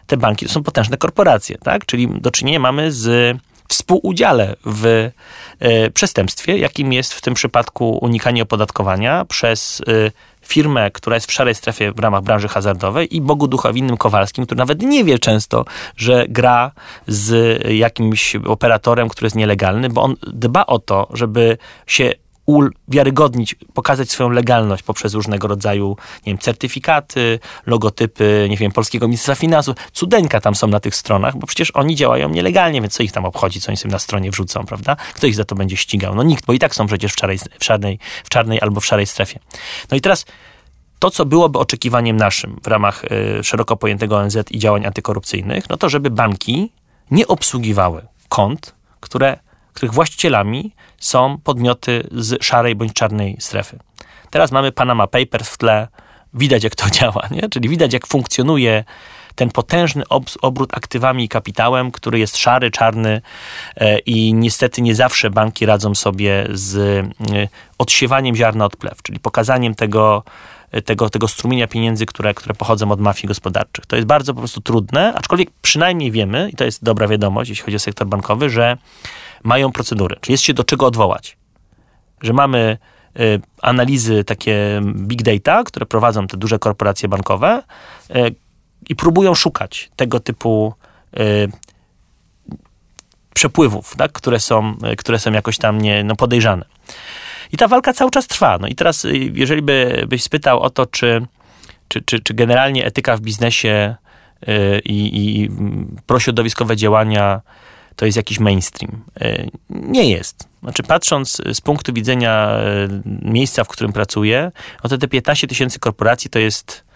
[0.06, 1.86] Te banki to są potężne korporacje, tak?
[1.86, 3.36] Czyli do czynienia mamy z
[3.68, 5.10] współudziale w
[5.58, 10.10] e, przestępstwie, jakim jest w tym przypadku unikanie opodatkowania przez e,
[10.42, 14.46] firmę, która jest w szarej strefie w ramach branży hazardowej i Bogu Ducha Winnym Kowalskim,
[14.46, 15.64] który nawet nie wie często,
[15.96, 16.72] że gra
[17.06, 22.12] z jakimś operatorem, który jest nielegalny, bo on dba o to, żeby się
[22.48, 29.40] uwiarygodnić, pokazać swoją legalność poprzez różnego rodzaju, nie wiem, certyfikaty, logotypy, nie wiem, Polskiego Ministerstwa
[29.40, 29.76] Finansów.
[29.92, 33.24] Cudeńka tam są na tych stronach, bo przecież oni działają nielegalnie, więc co ich tam
[33.24, 34.96] obchodzi, co oni sobie na stronie wrzucą, prawda?
[35.14, 36.14] Kto ich za to będzie ścigał?
[36.14, 38.86] No nikt, bo i tak są przecież w, czarnej, w, czarnej, w czarnej albo w
[38.86, 39.38] szarej strefie.
[39.90, 40.26] No i teraz
[40.98, 43.04] to, co byłoby oczekiwaniem naszym w ramach
[43.40, 46.72] y, szeroko pojętego ONZ i działań antykorupcyjnych, no to żeby banki
[47.10, 49.38] nie obsługiwały kont, które
[49.78, 53.78] których właścicielami są podmioty z szarej bądź czarnej strefy.
[54.30, 55.88] Teraz mamy Panama Papers w tle,
[56.34, 57.48] widać jak to działa, nie?
[57.48, 58.84] czyli widać jak funkcjonuje
[59.38, 60.02] ten potężny
[60.42, 63.20] obrót aktywami i kapitałem, który jest szary, czarny
[63.76, 69.20] e, i niestety nie zawsze banki radzą sobie z e, odsiewaniem ziarna od plew, czyli
[69.20, 70.24] pokazaniem tego,
[70.70, 73.86] e, tego, tego strumienia pieniędzy, które, które pochodzą od mafii gospodarczych.
[73.86, 77.64] To jest bardzo po prostu trudne, aczkolwiek przynajmniej wiemy, i to jest dobra wiadomość, jeśli
[77.64, 78.76] chodzi o sektor bankowy, że
[79.44, 81.36] mają procedury, czyli jest się do czego odwołać.
[82.22, 82.78] Że mamy
[83.20, 87.62] y, analizy takie big data, które prowadzą te duże korporacje bankowe
[88.10, 88.34] y,
[88.88, 90.74] i próbują szukać tego typu
[91.18, 91.48] y,
[93.34, 96.64] przepływów, tak, które, są, które są jakoś tam nie, no podejrzane.
[97.52, 98.58] I ta walka cały czas trwa.
[98.60, 101.26] No i teraz, jeżeli by, byś spytał o to, czy,
[101.88, 103.96] czy, czy, czy generalnie etyka w biznesie
[104.84, 105.50] i, i
[106.06, 107.40] prośrodowiskowe działania
[107.98, 109.04] to jest jakiś mainstream.
[109.20, 110.48] E, nie jest.
[110.62, 112.88] Znaczy, patrząc z punktu widzenia e,
[113.22, 114.52] miejsca, w którym pracuję,
[114.84, 116.88] no to te 15 tysięcy korporacji to jest.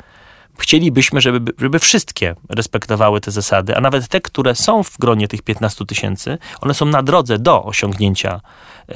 [0.58, 5.42] Chcielibyśmy, żeby, żeby wszystkie respektowały te zasady, a nawet te, które są w gronie tych
[5.42, 8.40] 15 tysięcy, one są na drodze do osiągnięcia
[8.88, 8.94] y,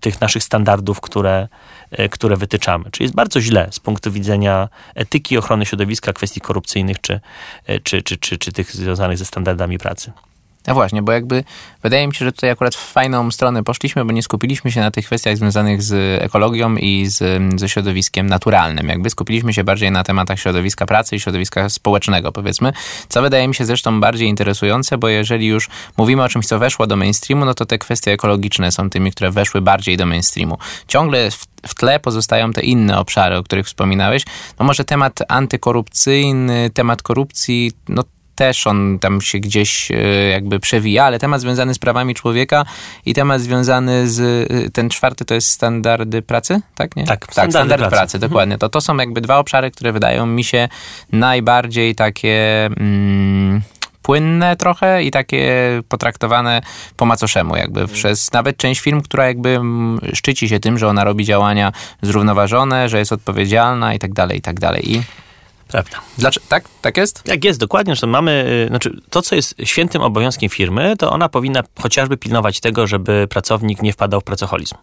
[0.00, 1.48] tych naszych standardów, które,
[1.98, 2.90] y, które wytyczamy.
[2.90, 7.20] Czyli jest bardzo źle z punktu widzenia etyki, ochrony środowiska, kwestii korupcyjnych czy,
[7.70, 10.12] y, czy, czy, czy, czy tych związanych ze standardami pracy.
[10.66, 11.44] No właśnie, bo jakby
[11.82, 14.90] wydaje mi się, że tutaj akurat w fajną stronę poszliśmy, bo nie skupiliśmy się na
[14.90, 18.88] tych kwestiach związanych z ekologią i z, ze środowiskiem naturalnym.
[18.88, 22.72] Jakby skupiliśmy się bardziej na tematach środowiska pracy i środowiska społecznego, powiedzmy,
[23.08, 26.86] co wydaje mi się zresztą bardziej interesujące, bo jeżeli już mówimy o czymś, co weszło
[26.86, 30.58] do mainstreamu, no to te kwestie ekologiczne są tymi, które weszły bardziej do mainstreamu.
[30.88, 34.22] Ciągle w, w tle pozostają te inne obszary, o których wspominałeś.
[34.58, 38.04] No może temat antykorupcyjny, temat korupcji, no
[38.36, 39.96] też on tam się gdzieś e,
[40.28, 42.64] jakby przewija, ale temat związany z prawami człowieka
[43.06, 44.20] i temat związany z,
[44.50, 46.96] e, ten czwarty to jest standardy pracy, tak?
[46.96, 47.04] Nie?
[47.04, 48.30] Tak, tak standardy, standardy pracy, pracy mhm.
[48.30, 48.58] dokładnie.
[48.58, 50.68] To, to są jakby dwa obszary, które wydają mi się
[51.12, 52.66] najbardziej takie...
[52.66, 53.62] Mm,
[54.02, 55.52] płynne trochę i takie
[55.88, 56.62] potraktowane
[56.96, 57.98] po macoszemu jakby mhm.
[57.98, 61.72] przez nawet część firm, która jakby mm, szczyci się tym, że ona robi działania
[62.02, 64.92] zrównoważone, że jest odpowiedzialna i tak dalej, i tak dalej.
[64.92, 65.02] I
[65.68, 66.00] Prawda.
[66.18, 66.46] Dlaczego?
[66.48, 66.64] Tak?
[66.82, 67.22] Tak jest?
[67.26, 71.28] Jak jest, dokładnie, że mamy, y, znaczy to, co jest świętym obowiązkiem firmy, to ona
[71.28, 74.74] powinna chociażby pilnować tego, żeby pracownik nie wpadał w pracoholizm.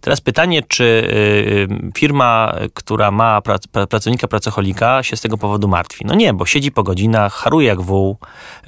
[0.00, 3.42] Teraz pytanie, czy y, y, firma, która ma
[3.88, 6.04] pracownika pracocholika się z tego powodu martwi?
[6.04, 8.16] No nie, bo siedzi po godzinach, haruje jak wół,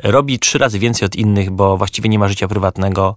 [0.02, 3.16] robi trzy razy więcej od innych, bo właściwie nie ma życia prywatnego,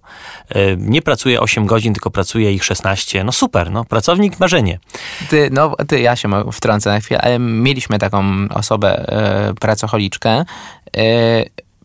[0.56, 3.24] y, nie pracuje 8 godzin, tylko pracuje ich 16.
[3.24, 4.78] No super, no pracownik marzenie.
[5.30, 9.04] Ty, no ty, ja się wtrącę na chwilę, ale mieliśmy taką osobę,
[9.60, 10.44] pracocholiczkę,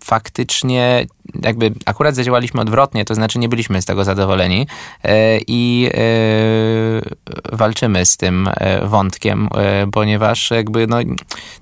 [0.09, 1.05] faktycznie
[1.43, 4.67] jakby akurat zadziałaliśmy odwrotnie, to znaczy nie byliśmy z tego zadowoleni
[5.03, 9.49] e, i e, walczymy z tym e, wątkiem,
[9.91, 10.97] ponieważ jakby no,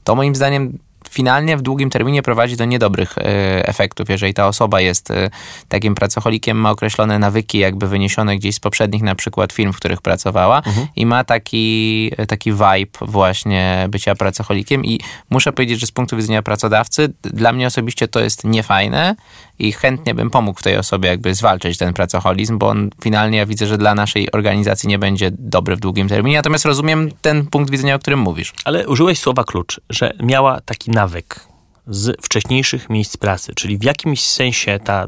[0.04, 0.78] to moim zdaniem
[1.18, 3.22] finalnie w długim terminie prowadzi do niedobrych e,
[3.68, 4.10] efektów.
[4.10, 5.30] Jeżeli ta osoba jest e,
[5.68, 10.02] takim pracocholikiem, ma określone nawyki jakby wyniesione gdzieś z poprzednich na przykład film, w których
[10.02, 10.88] pracowała mhm.
[10.96, 15.00] i ma taki, e, taki vibe właśnie bycia pracocholikiem i
[15.30, 19.16] muszę powiedzieć, że z punktu widzenia pracodawcy dla mnie osobiście to jest niefajne
[19.60, 23.68] i chętnie bym pomógł tej osobie jakby zwalczyć ten pracoholizm, bo on finalnie ja widzę,
[23.68, 26.38] że dla naszej organizacji nie będzie dobry w długim terminie.
[26.38, 28.54] Natomiast rozumiem ten punkt widzenia, o którym mówisz.
[28.66, 31.48] Ale użyłeś słowa klucz, że miała taki nawyk
[31.88, 35.08] z wcześniejszych miejsc pracy, czyli w jakimś sensie ta,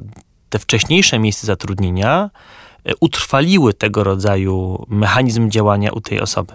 [0.50, 2.30] te wcześniejsze miejsca zatrudnienia
[2.86, 6.54] e, utrwaliły tego rodzaju mechanizm działania u tej osoby.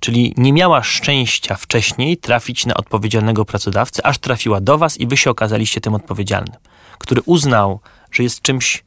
[0.00, 5.16] Czyli nie miała szczęścia wcześniej trafić na odpowiedzialnego pracodawcę, aż trafiła do was i wy
[5.16, 6.56] się okazaliście tym odpowiedzialnym,
[6.98, 7.80] który uznał,
[8.12, 8.84] że jest czymś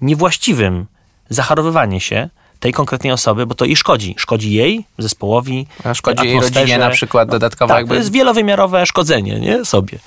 [0.00, 0.86] niewłaściwym
[1.28, 2.28] zacharowywanie się
[2.60, 4.14] tej konkretnej osoby, bo to jej szkodzi.
[4.18, 7.94] Szkodzi jej, zespołowi, A szkodzi jej rodzinie na przykład dodatkowo tak, jakby...
[7.94, 9.64] to jest wielowymiarowe szkodzenie, nie?
[9.64, 9.98] Sobie.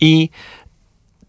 [0.00, 0.30] I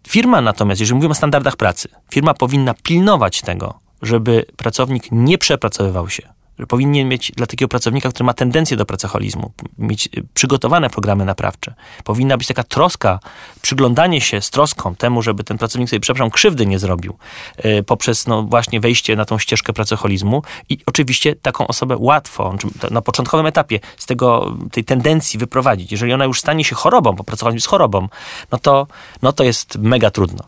[0.07, 6.09] firma natomiast, jeżeli mówimy o standardach pracy, firma powinna pilnować tego, żeby pracownik nie przepracowywał
[6.09, 10.89] się, że powinien mieć dla takiego pracownika, który ma tendencję do pracoholizmu, mieć y, przygotowane
[10.89, 11.73] programy naprawcze.
[12.03, 13.19] Powinna być taka troska,
[13.61, 17.17] przyglądanie się z troską temu, żeby ten pracownik sobie, przepraszam, krzywdy nie zrobił
[17.63, 22.55] yy, poprzez no, właśnie wejście na tą ścieżkę pracoholizmu i oczywiście taką osobę łatwo,
[22.91, 25.91] na początkowym etapie z tego, tej tendencji wyprowadzić.
[25.91, 28.07] Jeżeli ona już stanie się chorobą, bo pracoholizm jest chorobą,
[28.51, 28.87] no to,
[29.21, 30.43] no to jest mega trudno.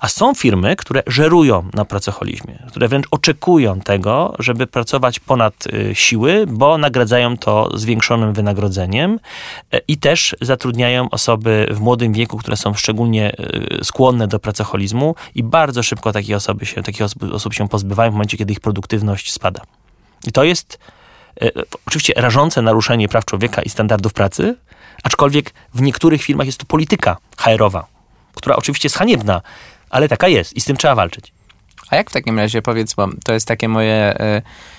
[0.00, 5.66] A są firmy, które żerują na pracoholizmie, które wręcz oczekują tego, żeby pracować ponad ponad
[5.66, 9.20] y, siły, bo nagradzają to zwiększonym wynagrodzeniem
[9.72, 13.36] e, i też zatrudniają osoby w młodym wieku, które są szczególnie
[13.80, 17.02] y, skłonne do pracoholizmu i bardzo szybko takie osoby się, takich
[17.32, 19.60] osób się pozbywają w momencie, kiedy ich produktywność spada.
[20.26, 20.78] I to jest
[21.42, 21.50] e,
[21.86, 24.56] oczywiście rażące naruszenie praw człowieka i standardów pracy,
[25.02, 27.86] aczkolwiek w niektórych firmach jest to polityka HR-owa,
[28.34, 29.40] która oczywiście jest haniebna,
[29.90, 31.32] ale taka jest i z tym trzeba walczyć.
[31.90, 34.20] A jak w takim razie, powiedz, bo to jest takie moje...
[34.20, 34.74] Y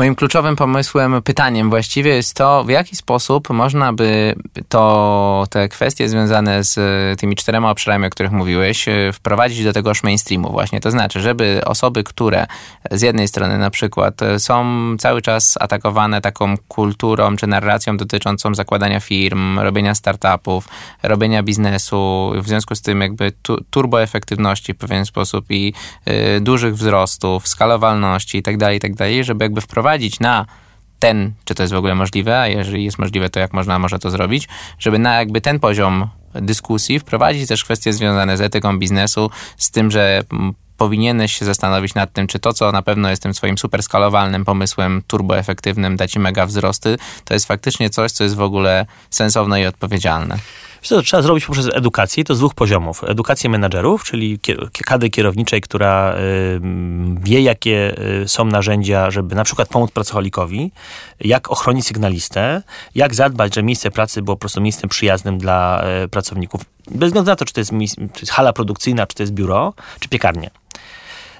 [0.00, 4.34] Moim kluczowym pomysłem, pytaniem właściwie jest to, w jaki sposób można by
[4.68, 6.78] to, te kwestie związane z
[7.20, 10.80] tymi czterema obszarami, o których mówiłeś, e, wprowadzić do tegoż mainstreamu właśnie.
[10.80, 12.46] To znaczy, żeby osoby, które
[12.90, 14.64] z jednej strony na przykład e, są
[14.98, 20.68] cały czas atakowane taką kulturą czy narracją dotyczącą zakładania firm, robienia startupów,
[21.02, 25.74] robienia biznesu, w związku z tym jakby tu, turboefektywności w pewien sposób i
[26.36, 30.46] y, dużych wzrostów, skalowalności itd., tak itd., tak żeby jakby wprowadzić wprowadzić na
[30.98, 33.98] ten, czy to jest w ogóle możliwe, a jeżeli jest możliwe, to jak można może
[33.98, 34.48] to zrobić,
[34.78, 39.90] żeby na jakby ten poziom dyskusji wprowadzić też kwestie związane z etyką biznesu, z tym,
[39.90, 40.22] że
[40.76, 44.44] powinieneś się zastanowić nad tym, czy to, co na pewno jest tym swoim super skalowalnym
[44.44, 49.60] pomysłem, turboefektywnym, da ci mega wzrosty, to jest faktycznie coś, co jest w ogóle sensowne
[49.60, 50.38] i odpowiedzialne.
[50.88, 53.04] To trzeba zrobić poprzez edukację, to z dwóch poziomów.
[53.04, 54.38] Edukację menedżerów, czyli
[54.86, 56.14] kadry kierowniczej, która
[57.20, 60.72] wie, jakie y, są narzędzia, żeby na przykład pomóc pracocholikowi,
[61.20, 62.62] jak ochronić sygnalistę,
[62.94, 66.60] jak zadbać, że miejsce pracy było po prostu miejscem przyjaznym dla y, pracowników.
[66.90, 69.74] Bez względu na to, czy to jest, czy jest hala produkcyjna, czy to jest biuro,
[70.00, 70.50] czy piekarnia.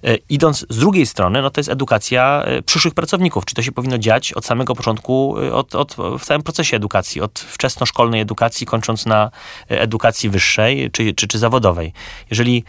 [0.05, 3.45] E, idąc z drugiej strony, no to jest edukacja e, przyszłych pracowników.
[3.45, 7.21] Czy to się powinno dziać od samego początku, e, od, od, w całym procesie edukacji,
[7.21, 9.31] od wczesnoszkolnej edukacji, kończąc na
[9.69, 11.93] edukacji wyższej czy, czy, czy zawodowej.
[12.31, 12.65] Jeżeli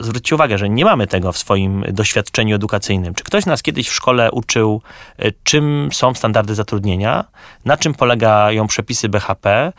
[0.00, 3.14] zwróćcie uwagę, że nie mamy tego w swoim doświadczeniu edukacyjnym.
[3.14, 4.82] Czy ktoś nas kiedyś w szkole uczył,
[5.44, 7.24] czym są standardy zatrudnienia,
[7.64, 9.72] na czym polegają przepisy BHP,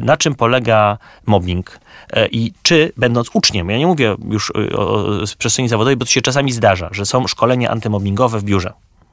[0.00, 1.80] na czym polega mobbing,
[2.12, 5.04] E, I czy będąc uczniem, ja nie mówię już o, o
[5.38, 8.72] przestrzeni zawodowej, bo to się czasami zdarza, że są szkolenia antymobbingowe w biurze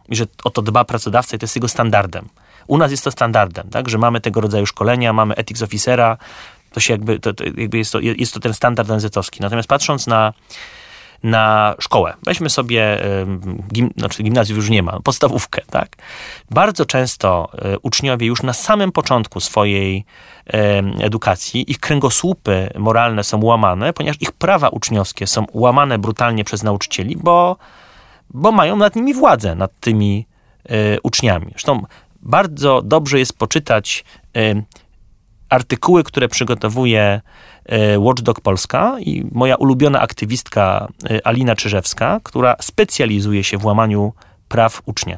[0.10, 2.30] i że o to dba pracodawca i to jest jego standardem.
[2.68, 6.18] U nas jest to standardem, tak, że mamy tego rodzaju szkolenia, mamy ethics officera,
[6.76, 9.42] to się jakby, to, to jakby jest, to, jest to ten standard NZ-owski.
[9.42, 10.34] Natomiast patrząc na
[11.24, 12.14] na szkołę.
[12.24, 13.04] Weźmy sobie,
[13.74, 15.96] gim, znaczy gimnazjum już nie ma, podstawówkę, tak?
[16.52, 20.06] Bardzo często e, uczniowie już na samym początku swojej
[21.02, 27.18] edukacji, ich kręgosłupy moralne są łamane, ponieważ ich prawa uczniowskie są łamane brutalnie przez nauczycieli,
[27.18, 27.58] bo,
[28.30, 30.26] bo mają nad nimi władzę, nad tymi
[30.70, 31.48] e, uczniami.
[31.50, 31.86] Zresztą
[32.22, 34.06] bardzo dobrze jest poczytać
[35.50, 37.22] artykuły, które przygotowuje
[37.66, 44.14] e, Watchdog Polska i moja ulubiona aktywistka e, Alina Czyżewska, która specjalizuje się w łamaniu
[44.48, 45.18] praw ucznia.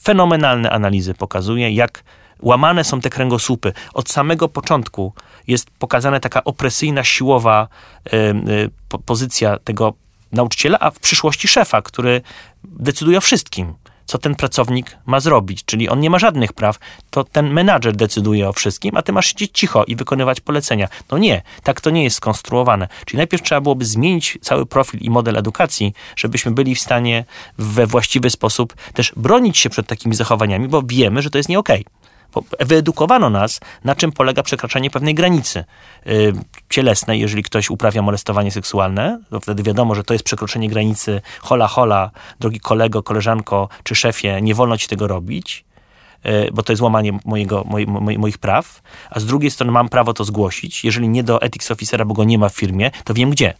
[0.00, 2.04] Fenomenalne analizy pokazuje, jak
[2.42, 3.72] łamane są te kręgosłupy.
[3.94, 5.12] Od samego początku
[5.46, 7.68] jest pokazana taka opresyjna, siłowa
[8.12, 9.94] e, pozycja tego
[10.32, 12.22] nauczyciela, a w przyszłości szefa, który
[12.64, 13.74] decyduje o wszystkim
[14.08, 15.64] co ten pracownik ma zrobić.
[15.64, 16.78] Czyli on nie ma żadnych praw,
[17.10, 20.88] to ten menadżer decyduje o wszystkim, a ty masz siedzieć cicho i wykonywać polecenia.
[21.10, 22.88] No nie, tak to nie jest skonstruowane.
[23.04, 27.24] Czyli najpierw trzeba byłoby zmienić cały profil i model edukacji, żebyśmy byli w stanie
[27.58, 31.58] we właściwy sposób też bronić się przed takimi zachowaniami, bo wiemy, że to jest nie
[31.58, 31.80] okej.
[31.80, 31.97] Okay
[32.60, 35.64] Wyedukowano nas, na czym polega przekraczanie pewnej granicy
[36.06, 36.32] yy,
[36.70, 37.20] cielesnej.
[37.20, 41.20] Jeżeli ktoś uprawia molestowanie seksualne, to wtedy wiadomo, że to jest przekroczenie granicy.
[41.40, 42.10] Hola, hola,
[42.40, 45.64] drogi kolego, koleżanko czy szefie, nie wolno ci tego robić
[46.24, 47.64] yy, bo to jest łamanie mojego,
[48.18, 50.84] moich praw, a z drugiej strony mam prawo to zgłosić.
[50.84, 53.54] Jeżeli nie do ethics officera, bo go nie ma w firmie, to wiem gdzie.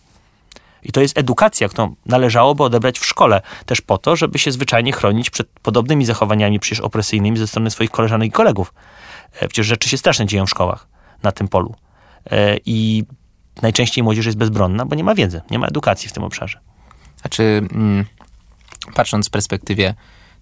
[0.83, 4.93] I to jest edukacja, którą należałoby odebrać w szkole, też po to, żeby się zwyczajnie
[4.93, 8.75] chronić przed podobnymi zachowaniami przecież opresyjnymi ze strony swoich koleżanek i kolegów.
[9.33, 10.89] E, przecież rzeczy się strasznie dzieją w szkołach
[11.23, 11.75] na tym polu.
[12.31, 13.05] E, I
[13.63, 16.61] najczęściej młodzież jest bezbronna, bo nie ma wiedzy, nie ma edukacji w tym obszarze.
[17.21, 18.05] Znaczy, mm,
[18.95, 19.95] patrząc w perspektywie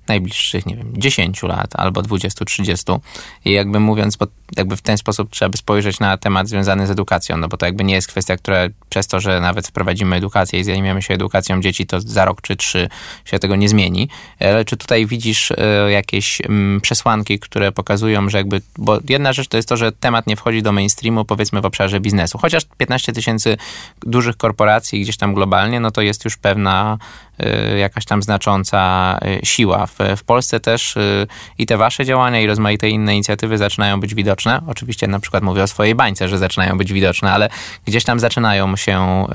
[0.09, 2.99] najbliższych, nie wiem, 10 lat albo 20-30
[3.45, 6.90] i jakby mówiąc, bo jakby w ten sposób trzeba by spojrzeć na temat związany z
[6.90, 10.61] edukacją, no bo to jakby nie jest kwestia, która przez to, że nawet wprowadzimy edukację
[10.61, 12.88] i zajmiemy się edukacją dzieci, to za rok czy trzy
[13.25, 14.09] się tego nie zmieni.
[14.40, 15.57] Ale czy tutaj widzisz y,
[15.90, 20.27] jakieś y, przesłanki, które pokazują, że jakby, bo jedna rzecz to jest to, że temat
[20.27, 22.38] nie wchodzi do mainstreamu, powiedzmy w obszarze biznesu.
[22.38, 23.57] Chociaż 15 tysięcy
[24.01, 26.99] dużych korporacji gdzieś tam globalnie, no to jest już pewna
[27.79, 29.87] jakaś tam znacząca y, siła.
[29.87, 31.27] W, w Polsce też y,
[31.59, 34.61] i te wasze działania i rozmaite inne inicjatywy zaczynają być widoczne.
[34.66, 37.49] Oczywiście na przykład mówię o swojej bańce, że zaczynają być widoczne, ale
[37.87, 39.27] gdzieś tam zaczynają się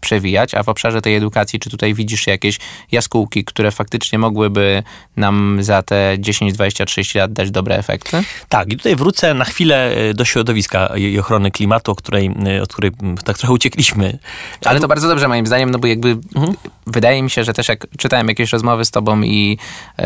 [0.00, 2.58] przewijać, a w obszarze tej edukacji, czy tutaj widzisz jakieś
[2.92, 4.82] jaskółki, które faktycznie mogłyby
[5.16, 8.22] nam za te 10, 20, 30 lat dać dobre efekty?
[8.48, 12.30] Tak, i tutaj wrócę na chwilę do środowiska i ochrony klimatu, o której,
[12.62, 12.90] od której
[13.24, 14.18] tak trochę uciekliśmy.
[14.64, 16.54] Ale to bardzo dobrze moim zdaniem, no bo jakby mhm.
[16.94, 19.58] Wydaje mi się, że też jak czytałem jakieś rozmowy z tobą i,
[19.98, 20.04] yy,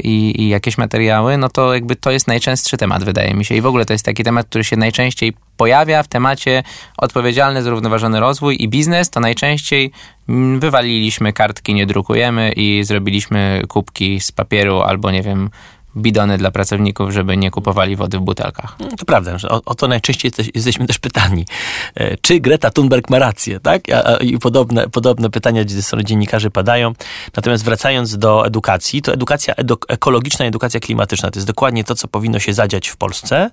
[0.00, 3.54] i, i jakieś materiały, no to jakby to jest najczęstszy temat, wydaje wydaje mi się.
[3.54, 6.62] I w ogóle to jest taki temat, który się najczęściej pojawia w temacie
[6.98, 9.92] odpowiedzialny, zrównoważony rozwój i biznes, to najczęściej
[10.28, 15.50] mm, wywaliliśmy kartki, nie drukujemy i zrobiliśmy kubki z papieru albo nie wiem,
[15.96, 18.76] bidony dla pracowników, żeby nie kupowali wody w butelkach.
[18.80, 21.46] No, to prawda, że o, o to najczęściej jesteś, jesteśmy też pytani.
[21.94, 23.82] E, czy Greta Thunberg ma rację, tak?
[24.20, 26.92] I podobne, podobne pytania ze strony dziennikarzy padają.
[27.36, 32.08] Natomiast wracając do edukacji, to edukacja edu ekologiczna, edukacja klimatyczna to jest dokładnie to, co
[32.08, 33.50] powinno się zadziać w Polsce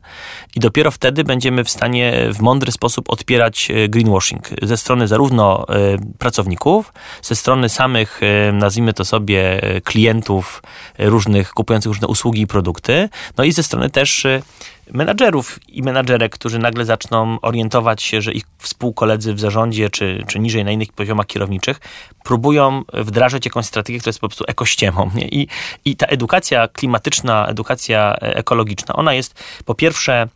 [0.55, 5.65] i dopiero wtedy będziemy w stanie w mądry sposób odpierać e, greenwashing ze strony zarówno
[5.69, 8.21] e, pracowników, ze strony samych,
[8.53, 10.63] nazwijmy to sobie, klientów
[10.97, 14.41] różnych, kupujących różne usługi, usługi i produkty, no i ze strony też y,
[14.91, 20.39] menadżerów i menadżerek, którzy nagle zaczną orientować się, że ich współkoledzy w zarządzie czy, czy
[20.39, 21.79] niżej na innych poziomach kierowniczych
[22.23, 25.11] próbują wdrażać jakąś strategię, która jest po prostu ekościemą.
[25.15, 25.27] Nie?
[25.27, 25.47] I,
[25.85, 29.33] I ta edukacja klimatyczna, edukacja e, ekologiczna, ona jest
[29.65, 30.27] po pierwsze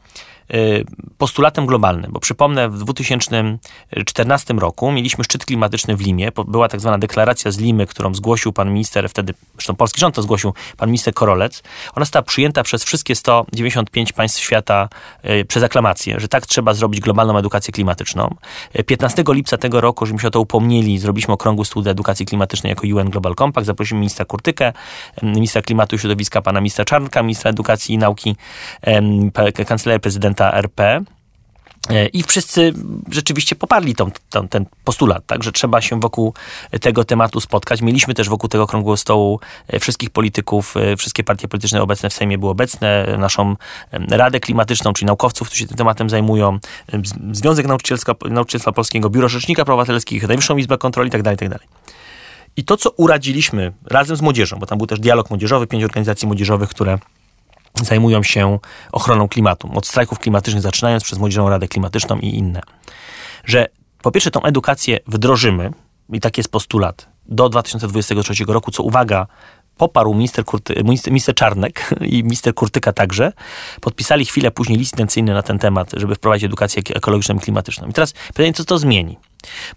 [1.18, 6.98] postulatem globalnym, bo przypomnę, w 2014 roku mieliśmy szczyt klimatyczny w Limie, była tak zwana
[6.98, 11.14] deklaracja z Limy, którą zgłosił pan minister, wtedy, zresztą polski rząd to zgłosił, pan minister
[11.14, 11.64] Korolec.
[11.96, 14.90] Ona została przyjęta przez wszystkie 195 państw świata
[15.26, 18.36] y, przez aklamację, że tak trzeba zrobić globalną edukację klimatyczną.
[18.86, 22.70] 15 y, lipca tego roku, żebyśmy się o to upomnieli, zrobiliśmy okrągły stół edukacji klimatycznej
[22.70, 24.74] jako UN Global Compact, zaprosiliśmy ministra Kurtykę,
[25.24, 28.36] ministra klimatu i środowiska, pana ministra Czarnka, ministra edukacji i nauki,
[29.68, 31.02] kancelaria prezydenta prezydenta RP.
[31.90, 32.74] E, I wszyscy
[33.12, 36.34] rzeczywiście poparli tą, tą, ten postulat, tak, że trzeba się wokół
[36.82, 37.82] tego tematu spotkać.
[37.82, 42.14] Mieliśmy też wokół tego okrągłego stołu e, wszystkich polityków, e, wszystkie partie polityczne obecne w
[42.14, 43.56] Sejmie były obecne, naszą
[43.92, 46.60] Radę Klimatyczną, czyli naukowców, którzy się tym tematem zajmują,
[47.32, 47.68] Związek
[48.30, 51.60] Nauczycielstwa Polskiego, Biuro Rzecznika Praw Obywatelskich, Najwyższą Izbę Kontroli itd., tak itd.
[51.60, 51.68] Tak
[52.58, 56.28] I to, co uradziliśmy razem z młodzieżą, bo tam był też dialog młodzieżowy, pięć organizacji
[56.28, 56.98] młodzieżowych, które
[57.82, 58.60] zajmują się
[58.92, 59.70] ochroną klimatu.
[59.76, 62.62] Od strajków klimatycznych zaczynając przez Młodzieżową Radę Klimatyczną i inne.
[63.46, 63.68] Że
[64.02, 65.72] po pierwsze tą edukację wdrożymy
[66.14, 69.28] i tak jest postulat do 2023 roku, co uwaga,
[69.78, 73.34] poparł minister, Kurty, minister Czarnek i minister Kurtyka także,
[73.82, 77.88] podpisali chwilę później list intencyjny na ten temat, żeby wprowadzić edukację ekologiczną i klimatyczną.
[77.88, 79.18] I teraz pytanie, co to zmieni?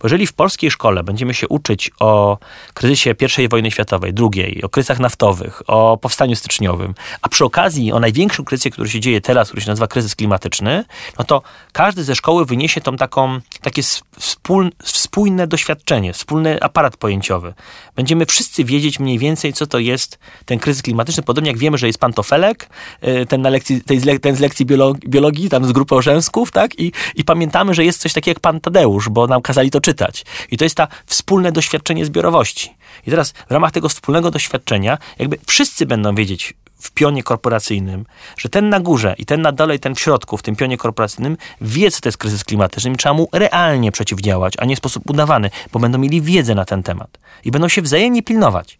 [0.01, 2.39] Bo jeżeli w polskiej szkole będziemy się uczyć o
[2.75, 8.01] kryzysie I wojny światowej, II, o kryzysach naftowych, o powstaniu styczniowym, a przy okazji o
[8.01, 10.85] największym kryzysie, który się dzieje teraz, który się nazywa kryzys klimatyczny,
[11.19, 13.83] no to każdy ze szkoły wyniesie tą taką, takie
[14.19, 17.55] wspól, spójne doświadczenie, wspólny aparat pojęciowy.
[17.97, 21.87] Będziemy wszyscy wiedzieć mniej więcej, co to jest ten kryzys klimatyczny, podobnie jak wiemy, że
[21.87, 22.69] jest pantofelek,
[23.09, 23.81] y, ten, na lekcji,
[24.21, 24.67] ten z lekcji
[25.07, 26.81] biologii, tam z grupy orzęsków, tak?
[26.81, 30.25] I, I pamiętamy, że jest coś takiego jak pan Tadeusz, bo nam kazali to czytać.
[30.51, 32.75] I to jest ta wspólne doświadczenie zbiorowości.
[33.07, 38.05] I teraz w ramach tego wspólnego doświadczenia jakby wszyscy będą wiedzieć w pionie korporacyjnym,
[38.37, 40.76] że ten na górze i ten na dole i ten w środku, w tym pionie
[40.76, 44.78] korporacyjnym wie, co to jest kryzys klimatyczny i trzeba mu realnie przeciwdziałać, a nie w
[44.78, 48.78] sposób udawany, bo będą mieli wiedzę na ten temat i będą się wzajemnie pilnować.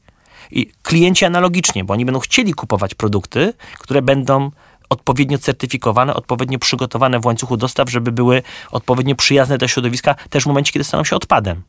[0.51, 4.51] I klienci analogicznie, bo oni będą chcieli kupować produkty, które będą
[4.89, 10.47] odpowiednio certyfikowane, odpowiednio przygotowane w łańcuchu dostaw, żeby były odpowiednio przyjazne dla środowiska też w
[10.47, 11.63] momencie, kiedy staną się odpadem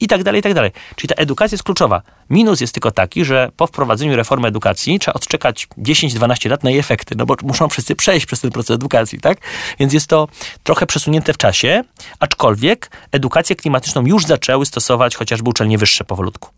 [0.00, 0.70] i tak dalej, i tak dalej.
[0.96, 2.02] Czyli ta edukacja jest kluczowa.
[2.30, 6.78] Minus jest tylko taki, że po wprowadzeniu reformy edukacji trzeba odczekać 10-12 lat na jej
[6.78, 9.38] efekty, no bo muszą wszyscy przejść przez ten proces edukacji, tak?
[9.78, 10.28] Więc jest to
[10.62, 11.84] trochę przesunięte w czasie,
[12.18, 16.50] aczkolwiek edukację klimatyczną już zaczęły stosować chociażby uczelnie wyższe powolutku.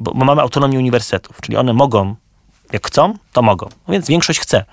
[0.00, 2.16] Bo mamy autonomię uniwersytetów, czyli one mogą
[2.72, 3.68] jak chcą, to mogą.
[3.88, 4.64] Więc większość chce.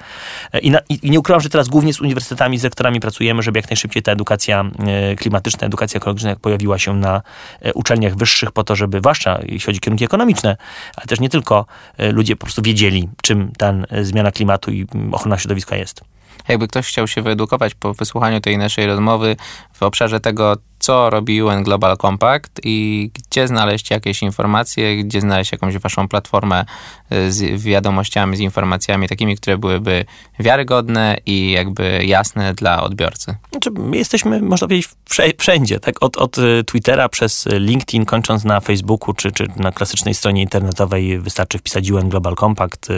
[0.54, 3.60] E, I, na, I, nie ukrywam, że teraz głównie z uniwersytetami, z sektorami pracujemy, żeby
[3.60, 7.22] jak najszybciej ta edukacja e, klimatyczna, edukacja ekologiczna pojawiła się na
[7.62, 10.58] e, uczelniach wyższych po to, żeby, zwłaszcza jeśli chodzi o kierunki ekonomiczne,
[10.96, 11.66] ale też nie tylko,
[12.14, 16.02] ludzie po prostu wiedzieli, czym ta zmiana klimatu i ochrona środowiska jest.
[16.48, 19.36] Jakby ktoś chciał się wyedukować po wysłuchaniu tej naszej rozmowy
[19.74, 25.52] w obszarze tego, co robi UN Global Compact i gdzie znaleźć jakieś informacje, gdzie znaleźć
[25.52, 26.66] jakąś waszą platformę
[27.14, 30.06] y, z wiadomościami, z informacjami takimi, które byłyby
[30.40, 33.36] wiarygodne i jakby jasne dla odbiorcy.
[33.52, 34.90] Znaczy, my jesteśmy, można powiedzieć,
[35.38, 36.04] wszędzie, tak?
[36.04, 41.20] Od, od y, Twittera przez LinkedIn, kończąc na Facebooku czy, czy na klasycznej stronie internetowej
[41.20, 42.94] wystarczy wpisać UN Global Compact y,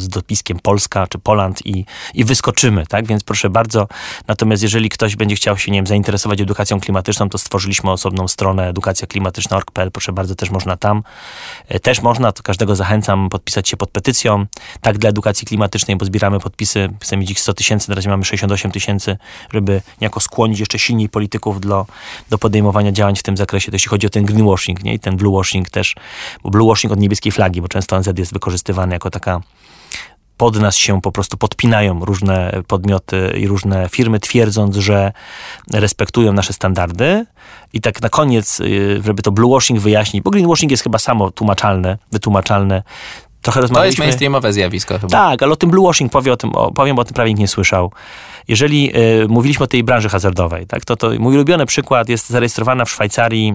[0.00, 1.84] z dopiskiem Polska czy Poland i,
[2.14, 3.06] i wyskoczymy, tak?
[3.06, 3.88] Więc proszę bardzo.
[4.28, 8.68] Natomiast jeżeli ktoś będzie chciał się, nie wiem, zainteresować edukacją klimatyczną, to stworzyliśmy osobną stronę
[8.68, 9.90] edukacjaklimatyczna.org.pl.
[9.90, 11.02] Proszę bardzo, też można tam.
[11.68, 14.46] E, też można, to każdego zachęcam, podpisać się pod petycją.
[14.80, 16.88] Tak dla edukacji klimatycznej, bo zbieramy podpisy.
[17.00, 19.16] Chcemy mieć ich 100 tysięcy, razie mamy 68 tysięcy,
[19.52, 21.86] żeby niejako skłonić jeszcze silniej polityków do,
[22.30, 23.70] do podejmowania działań w tym zakresie.
[23.70, 24.94] To jeśli chodzi o ten greenwashing nie?
[24.94, 25.94] i ten bluewashing też,
[26.42, 29.40] bo bluewashing od niebieskiej flagi, bo często ONZ jest wykorzystywany jako taka
[30.36, 35.12] pod nas się po prostu podpinają różne podmioty i różne firmy, twierdząc, że
[35.72, 37.26] respektują nasze standardy.
[37.72, 41.98] I tak na koniec, y, żeby to bluewashing wyjaśnić, bo greenwashing jest chyba samo tłumaczalne,
[42.12, 42.82] wytłumaczalne,
[43.42, 43.96] Trochę rozmawialiśmy...
[43.96, 45.08] To jest mainstreamowe zjawisko chyba.
[45.08, 47.48] Tak, ale o tym bluewashing powiem o tym, o, powiem, o tym prawie nikt nie
[47.48, 47.92] słyszał.
[48.48, 52.84] Jeżeli y, mówiliśmy o tej branży hazardowej, tak, to, to mój ulubiony przykład jest zarejestrowana
[52.84, 53.54] w Szwajcarii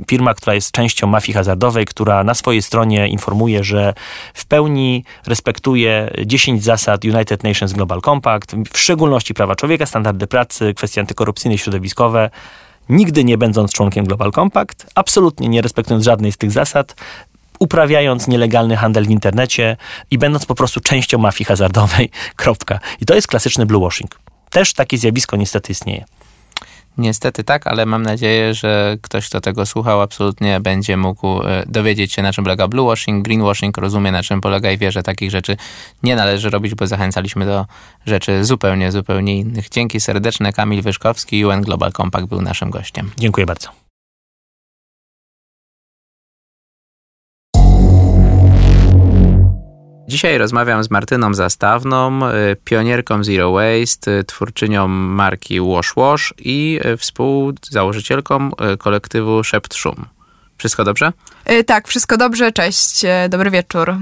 [0.00, 3.94] y, firma, która jest częścią mafii hazardowej, która na swojej stronie informuje, że
[4.34, 10.74] w pełni respektuje 10 zasad United Nations Global Compact, w szczególności prawa człowieka, standardy pracy,
[10.74, 12.30] kwestie antykorupcyjne i środowiskowe.
[12.88, 16.94] Nigdy nie będąc członkiem Global Compact, absolutnie nie respektując żadnej z tych zasad,
[17.60, 19.76] uprawiając nielegalny handel w internecie
[20.10, 22.10] i będąc po prostu częścią mafii hazardowej.
[22.36, 22.80] Kropka.
[23.00, 24.18] I to jest klasyczny bluewashing.
[24.50, 26.04] Też takie zjawisko niestety istnieje.
[26.98, 32.12] Niestety tak, ale mam nadzieję, że ktoś, kto tego słuchał, absolutnie będzie mógł e, dowiedzieć
[32.12, 35.56] się, na czym polega bluewashing, greenwashing, rozumie, na czym polega i wie, że takich rzeczy
[36.02, 37.66] nie należy robić, bo zachęcaliśmy do
[38.06, 39.68] rzeczy zupełnie, zupełnie innych.
[39.68, 40.52] Dzięki serdeczne.
[40.52, 43.10] Kamil Wyszkowski, UN Global Compact był naszym gościem.
[43.18, 43.79] Dziękuję bardzo.
[50.10, 56.80] Dzisiaj rozmawiam z Martyną Zastawną, y, pionierką Zero Waste, y, twórczynią marki Wash Wash i
[56.84, 60.06] y, współzałożycielką kolektywu Szept Szum.
[60.58, 61.12] Wszystko dobrze?
[61.66, 62.52] tak, wszystko dobrze.
[62.52, 63.96] Cześć, dobry wieczór.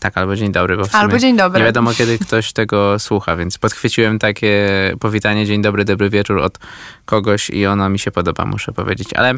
[0.00, 1.60] Tak, albo dzień dobry, bo w albo dzień dobry.
[1.60, 6.58] nie wiadomo, kiedy ktoś tego słucha, więc podchwyciłem takie powitanie dzień dobry, dobry wieczór od
[7.04, 9.14] kogoś i ono mi się podoba, muszę powiedzieć.
[9.14, 9.34] Ale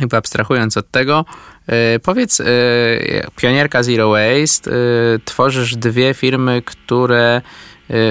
[0.00, 1.24] jakby abstrahując od tego,
[1.68, 2.46] yy, powiedz, yy,
[3.36, 7.42] pionierka Zero Waste, yy, tworzysz dwie firmy, które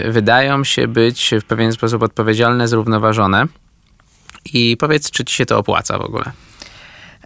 [0.09, 3.45] wydają się być w pewien sposób odpowiedzialne, zrównoważone.
[4.53, 6.31] I powiedz, czy ci się to opłaca w ogóle?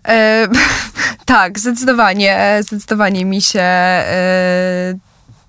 [0.08, 0.48] E,
[1.26, 4.94] tak, zdecydowanie, zdecydowanie mi się e,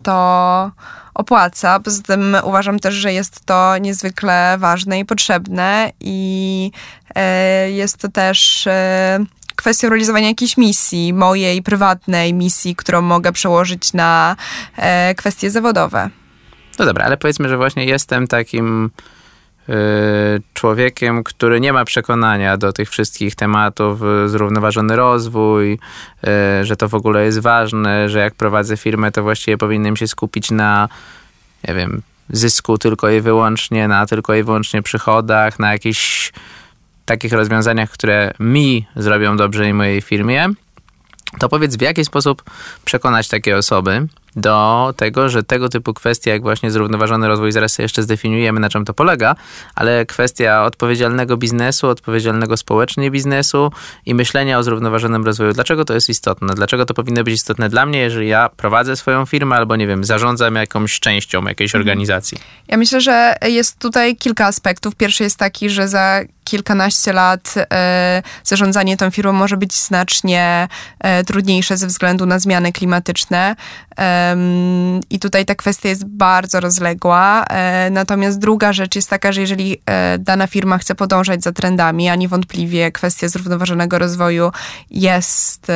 [0.02, 0.70] to
[1.14, 1.80] opłaca.
[1.80, 6.70] Poza tym uważam też, że jest to niezwykle ważne i potrzebne i
[7.14, 9.18] e, jest to też e,
[9.56, 14.36] kwestią realizowania jakiejś misji, mojej prywatnej misji, którą mogę przełożyć na
[14.76, 16.10] e, kwestie zawodowe.
[16.78, 18.90] No dobra, ale powiedzmy, że właśnie jestem takim
[20.54, 26.88] człowiekiem, który nie ma przekonania do tych wszystkich tematów, y, zrównoważony rozwój, y, że to
[26.88, 30.88] w ogóle jest ważne, że jak prowadzę firmę, to właściwie powinienem się skupić na,
[31.68, 36.32] nie wiem, zysku tylko i wyłącznie, na tylko i wyłącznie przychodach, na jakichś
[37.04, 40.48] takich rozwiązaniach, które mi zrobią dobrze i mojej firmie.
[41.38, 42.42] To powiedz, w jaki sposób
[42.84, 44.06] przekonać takie osoby,
[44.36, 48.84] do tego, że tego typu kwestie, jak właśnie zrównoważony rozwój, zaraz jeszcze zdefiniujemy, na czym
[48.84, 49.34] to polega,
[49.74, 53.72] ale kwestia odpowiedzialnego biznesu, odpowiedzialnego społecznie biznesu
[54.06, 55.52] i myślenia o zrównoważonym rozwoju.
[55.52, 56.54] Dlaczego to jest istotne?
[56.54, 60.04] Dlaczego to powinno być istotne dla mnie, jeżeli ja prowadzę swoją firmę albo, nie wiem,
[60.04, 61.82] zarządzam jakąś częścią jakiejś mhm.
[61.82, 62.38] organizacji?
[62.68, 64.94] Ja myślę, że jest tutaj kilka aspektów.
[64.94, 66.20] Pierwszy jest taki, że za
[66.50, 72.72] kilkanaście lat e, zarządzanie tą firmą może być znacznie e, trudniejsze ze względu na zmiany
[72.72, 73.56] klimatyczne.
[75.10, 77.44] I tutaj ta kwestia jest bardzo rozległa.
[77.44, 79.82] E, natomiast druga rzecz jest taka, że jeżeli
[80.18, 84.50] dana firma chce podążać za trendami, a niewątpliwie kwestia zrównoważonego rozwoju
[84.90, 85.66] jest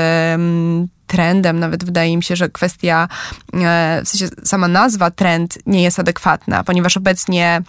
[1.06, 3.08] trendem, nawet wydaje mi się, że kwestia,
[4.04, 7.62] w sensie sama nazwa trend nie jest adekwatna, ponieważ obecnie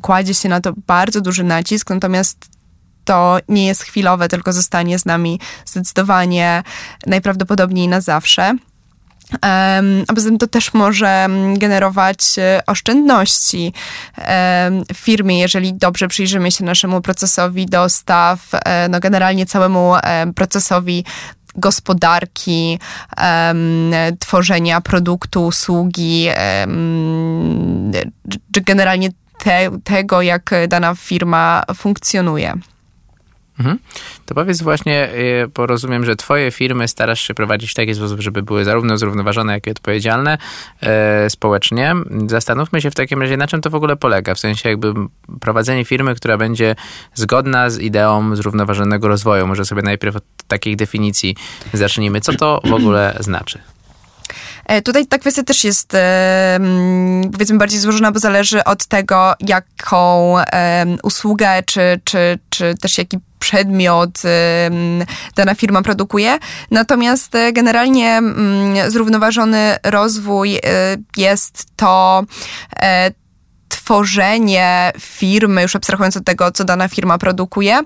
[0.00, 2.38] kładzie się na to bardzo duży nacisk, natomiast
[3.04, 6.62] to nie jest chwilowe, tylko zostanie z nami zdecydowanie
[7.06, 8.54] najprawdopodobniej na zawsze.
[10.08, 11.26] a poza tym to też może
[11.56, 13.72] generować e, oszczędności
[14.94, 19.94] w firmie, jeżeli dobrze przyjrzymy się naszemu procesowi dostaw, e, no generalnie całemu
[20.34, 21.04] procesowi
[21.56, 22.78] gospodarki,
[23.18, 26.28] um, tworzenia produktu, usługi,
[26.60, 27.92] um,
[28.52, 29.08] czy generalnie
[29.46, 32.54] te, tego, jak dana firma funkcjonuje.
[33.58, 33.78] Mhm.
[34.26, 35.08] To powiedz właśnie,
[35.44, 38.98] y, bo rozumiem, że twoje firmy starasz się prowadzić w taki sposób, żeby były zarówno
[38.98, 40.38] zrównoważone, jak i odpowiedzialne
[40.80, 41.94] e, społecznie.
[42.26, 44.34] Zastanówmy się w takim razie, na czym to w ogóle polega.
[44.34, 44.94] W sensie jakby
[45.40, 46.76] prowadzenie firmy, która będzie
[47.14, 49.46] zgodna z ideą zrównoważonego rozwoju.
[49.46, 51.36] Może sobie najpierw od takich definicji
[51.72, 52.20] zacznijmy.
[52.20, 53.58] Co to w ogóle znaczy?
[54.66, 55.96] E, tutaj ta kwestia też jest
[57.32, 60.34] powiedzmy bardziej złożona, bo zależy od tego, jaką
[61.02, 64.22] usługę, czy, czy, czy też jaki przedmiot
[65.36, 66.38] dana firma produkuje.
[66.70, 68.22] Natomiast e, generalnie
[68.88, 70.60] zrównoważony rozwój e,
[71.16, 72.24] jest to
[73.68, 77.82] tworzenie firmy, już abstrahując od tego, co dana firma produkuje,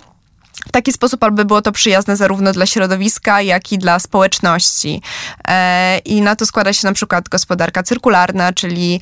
[0.69, 5.03] w taki sposób, aby było to przyjazne zarówno dla środowiska, jak i dla społeczności.
[5.49, 9.01] E, I na to składa się na przykład gospodarka cyrkularna, czyli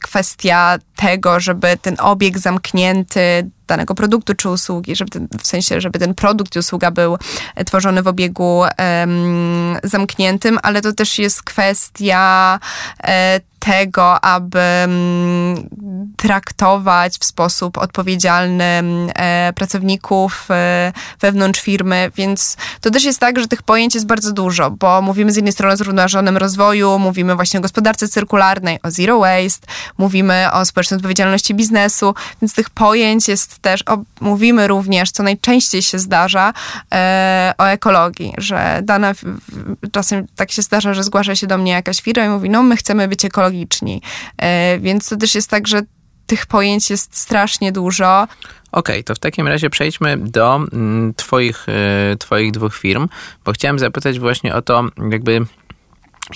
[0.00, 5.98] kwestia tego, żeby ten obieg zamknięty danego produktu czy usługi, żeby ten, w sensie, żeby
[5.98, 7.18] ten produkt i usługa był
[7.66, 12.60] tworzony w obiegu um, zamkniętym, ale to też jest kwestia
[13.04, 15.68] e, tego, aby um,
[16.16, 18.82] traktować w sposób odpowiedzialny
[19.14, 24.32] e, pracowników e, wewnątrz firmy, więc to też jest tak, że tych pojęć jest bardzo
[24.32, 28.90] dużo, bo mówimy z jednej strony o zrównoważonym rozwoju, mówimy właśnie o gospodarce cyrkularnej, o
[28.90, 29.66] zero waste,
[29.98, 33.84] mówimy o społecznej odpowiedzialności biznesu, więc tych pojęć jest też,
[34.20, 36.52] mówimy również, co najczęściej się zdarza,
[36.92, 39.12] e, o ekologii, że dana,
[39.92, 42.76] czasem tak się zdarza, że zgłasza się do mnie jakaś firma i mówi, no my
[42.76, 44.02] chcemy być ekologiczni.
[44.38, 45.82] E, więc to też jest tak, że
[46.26, 48.22] tych pojęć jest strasznie dużo.
[48.22, 48.28] Okej,
[48.72, 51.66] okay, to w takim razie przejdźmy do mm, twoich,
[52.12, 53.08] y, twoich dwóch firm,
[53.44, 55.46] bo chciałem zapytać właśnie o to, jakby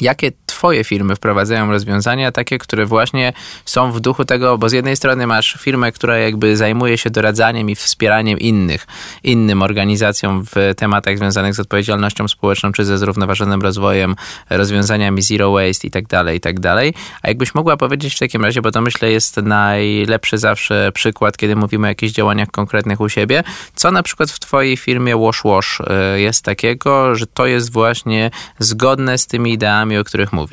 [0.01, 3.33] Jakie twoje firmy wprowadzają rozwiązania takie, które właśnie
[3.65, 7.71] są w duchu tego, bo z jednej strony masz firmę, która jakby zajmuje się doradzaniem
[7.71, 8.87] i wspieraniem innych,
[9.23, 14.15] innym organizacjom w tematach związanych z odpowiedzialnością społeczną, czy ze zrównoważonym rozwojem,
[14.51, 16.95] rozwiązaniami zero waste i tak dalej, i tak dalej.
[17.23, 21.57] A jakbyś mogła powiedzieć w takim razie, bo to myślę jest najlepszy zawsze przykład, kiedy
[21.57, 23.43] mówimy o jakichś działaniach konkretnych u siebie,
[23.75, 28.31] co na przykład w twojej firmie Wash Wash y, jest takiego, że to jest właśnie
[28.59, 30.48] zgodne z tymi ideami o których mówisz?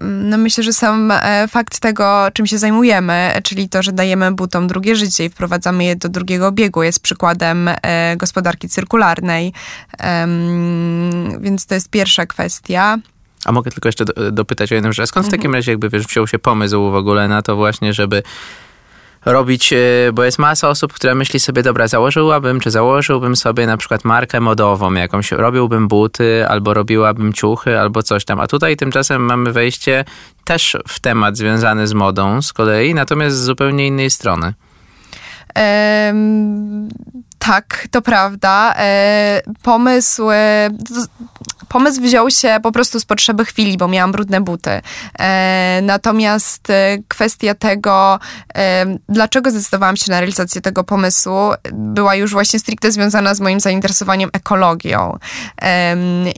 [0.00, 4.66] No myślę, że sam e, fakt tego, czym się zajmujemy, czyli to, że dajemy butom
[4.66, 9.52] drugie życie i wprowadzamy je do drugiego obiegu, jest przykładem e, gospodarki cyrkularnej.
[11.40, 12.98] Więc to jest pierwsza kwestia.
[13.44, 15.08] A mogę tylko jeszcze dopytać o jedną rzecz.
[15.08, 15.54] Skąd w takim mhm.
[15.54, 18.22] razie jakby wiesz, wziął się pomysł w ogóle na to właśnie, żeby
[19.24, 19.76] robić, e,
[20.12, 24.40] bo jest masa osób, które myśli sobie, dobra, założyłabym, czy założyłbym sobie na przykład markę
[24.40, 28.40] modową jakąś, robiłbym buty, albo robiłabym ciuchy, albo coś tam.
[28.40, 30.04] A tutaj tymczasem mamy wejście
[30.44, 34.54] też w temat związany z modą z kolei, natomiast z zupełnie innej strony.
[35.56, 36.88] Um,
[37.38, 38.74] tak, to prawda.
[38.78, 40.70] E, pomysł, e,
[41.68, 44.80] pomysł wziął się po prostu z potrzeby chwili, bo miałam brudne buty.
[45.18, 48.18] E, natomiast e, kwestia tego,
[48.54, 53.60] e, dlaczego zdecydowałam się na realizację tego pomysłu, była już właśnie stricte związana z moim
[53.60, 55.18] zainteresowaniem ekologią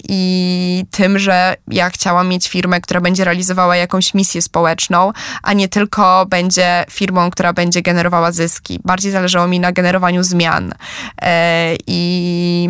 [0.09, 5.13] i tym, że ja chciałam mieć firmę, która będzie realizowała jakąś misję społeczną,
[5.43, 8.81] a nie tylko będzie firmą, która będzie generowała zyski.
[8.85, 10.75] Bardziej zależało mi na generowaniu zmian.
[11.23, 12.69] E, I,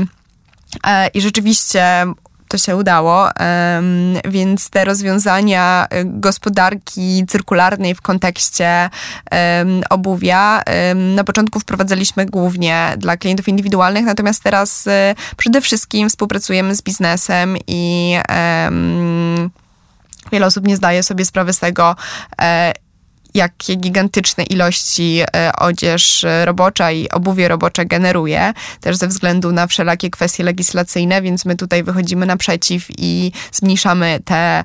[0.87, 2.07] e, i rzeczywiście
[2.49, 3.29] to się udało,
[4.25, 8.91] więc te rozwiązania gospodarki cyrkularnej w kontekście
[9.91, 10.63] obuwia
[10.95, 17.57] na początku wprowadzaliśmy głównie dla klientów indywidualnych, natomiast teraz e, przede wszystkim współpracujemy z biznesem
[17.67, 18.15] i
[20.33, 21.97] wiele osób nie zdaje sobie sprawy z tego,
[23.37, 30.11] jakie gigantyczne ilości e, odzież robocza i obuwie robocze generuje, też ze względu na wszelakie
[30.11, 34.65] kwestie legislacyjne, więc my tutaj wychodzimy naprzeciw i zmniejszamy te,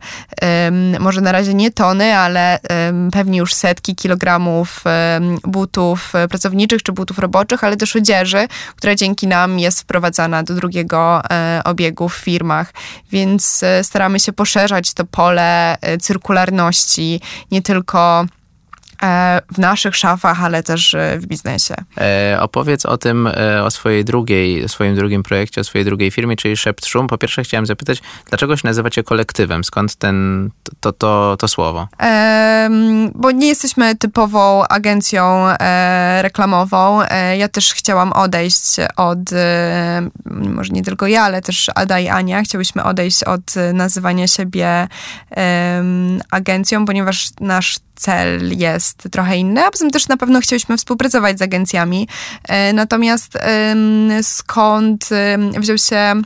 [0.99, 2.59] może na razie nie tony, ale
[3.11, 4.84] pewnie już setki kilogramów
[5.43, 11.22] butów pracowniczych czy butów roboczych, ale też odzieży, która dzięki nam jest wprowadzana do drugiego
[11.32, 12.74] e, obiegu w firmach,
[13.11, 18.41] więc e, staramy się poszerzać to pole e, cyrkularności nie tylko E,
[19.54, 21.76] w naszych szafach, ale też e, w biznesie.
[21.97, 26.36] E, opowiedz o tym, e, o swojej drugiej, swoim drugim projekcie, o swojej drugiej firmie,
[26.36, 27.08] czyli Szept Szum.
[27.08, 29.64] Po pierwsze chciałem zapytać, dlaczego się nazywacie kolektywem?
[29.64, 30.49] Skąd ten,
[30.80, 31.88] to, to, to słowo?
[32.02, 32.70] E,
[33.16, 37.02] bo nie jesteśmy typową agencją e, reklamową.
[37.38, 39.20] ja też chciałam odejść od,
[40.26, 44.88] może nie tylko ja, ale też Ada i Ania, chciałyśmy odejść od nazywania siebie
[46.32, 51.39] agencją, ponieważ nasz cel jest trochę inny, a poza tym też na pewno chcieliśmy współpracować
[51.39, 52.08] z agencjami.
[52.48, 53.38] E, natomiast
[54.22, 55.10] skąd
[55.58, 56.22] wziął się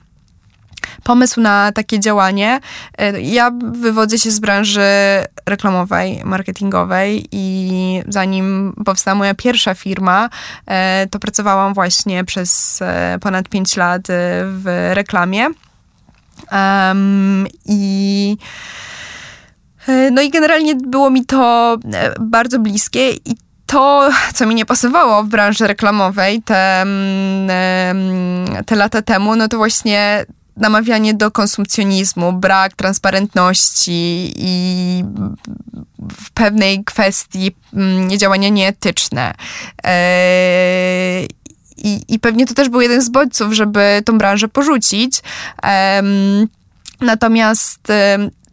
[1.03, 2.59] pomysł na takie działanie.
[2.97, 4.82] E, ja wywodzę się z branży
[5.45, 10.30] reklamowej, marketingowej i zanim powstała moja pierwsza firma,
[10.68, 12.80] e, to pracowałam właśnie przez
[13.22, 14.01] ponad 5 lat
[14.45, 15.47] w reklamie.
[16.51, 18.38] Um, I
[20.11, 25.23] no i generalnie było mi to e, bardzo bliskie i to, co mi nie pasowało
[25.23, 27.57] w branży reklamowej te, mm,
[28.65, 30.25] te lata temu, no to właśnie
[30.57, 35.03] namawianie do konsumpcjonizmu, brak transparentności i
[36.17, 39.33] w pewnej kwestii mm, działania nieetyczne.
[39.83, 41.25] E,
[41.77, 45.21] I, I pewnie to też był jeden z bodźców, żeby tą branżę porzucić.
[47.01, 47.91] Natomiast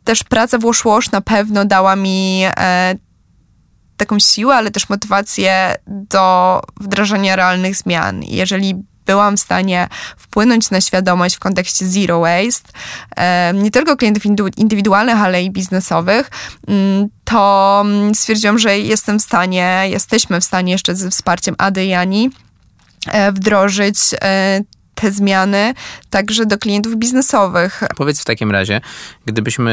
[0.05, 0.65] też praca w
[1.13, 2.95] na pewno dała mi e,
[3.97, 8.23] taką siłę, ale też motywację do wdrażania realnych zmian.
[8.23, 8.75] Jeżeli
[9.07, 12.73] byłam w stanie wpłynąć na świadomość w kontekście zero waste,
[13.17, 14.23] e, nie tylko klientów
[14.57, 16.31] indywidualnych, ale i biznesowych,
[16.69, 21.85] mm, to mm, stwierdziłam, że jestem w stanie, jesteśmy w stanie jeszcze ze wsparciem Ady
[21.85, 22.31] i Ani
[23.07, 24.61] e, wdrożyć e,
[24.95, 25.75] te zmiany
[26.11, 27.83] także do klientów biznesowych.
[27.97, 28.81] Powiedz w takim razie,
[29.27, 29.73] gdybyśmy,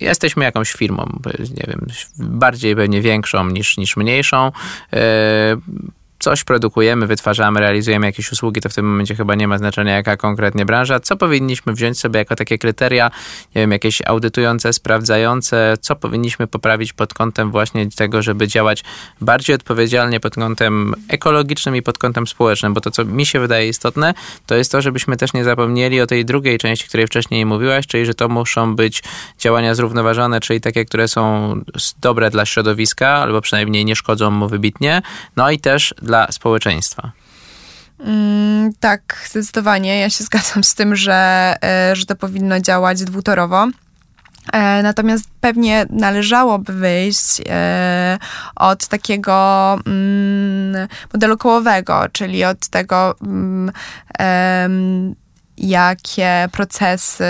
[0.00, 1.18] jesteśmy jakąś firmą,
[1.56, 1.86] nie wiem,
[2.18, 4.52] bardziej pewnie większą niż, niż mniejszą,
[4.92, 4.98] yy,
[6.28, 10.16] coś produkujemy, wytwarzamy, realizujemy jakieś usługi, to w tym momencie chyba nie ma znaczenia, jaka
[10.16, 11.00] konkretnie branża.
[11.00, 13.10] Co powinniśmy wziąć sobie jako takie kryteria,
[13.54, 18.84] nie wiem, jakieś audytujące, sprawdzające, co powinniśmy poprawić pod kątem właśnie tego, żeby działać
[19.20, 23.68] bardziej odpowiedzialnie pod kątem ekologicznym i pod kątem społecznym, bo to, co mi się wydaje
[23.68, 24.14] istotne,
[24.46, 28.06] to jest to, żebyśmy też nie zapomnieli o tej drugiej części, której wcześniej mówiłaś, czyli
[28.06, 29.02] że to muszą być
[29.38, 31.54] działania zrównoważone, czyli takie, które są
[32.00, 35.02] dobre dla środowiska, albo przynajmniej nie szkodzą mu wybitnie,
[35.36, 37.12] no i też dla społeczeństwa.
[38.00, 40.00] Mm, tak, zdecydowanie.
[40.00, 43.66] Ja się zgadzam z tym, że, e, że to powinno działać dwutorowo.
[44.52, 48.18] E, natomiast pewnie należałoby wyjść e,
[48.56, 53.72] od takiego mm, modelu kołowego, czyli od tego, mm,
[55.58, 57.24] jakie procesy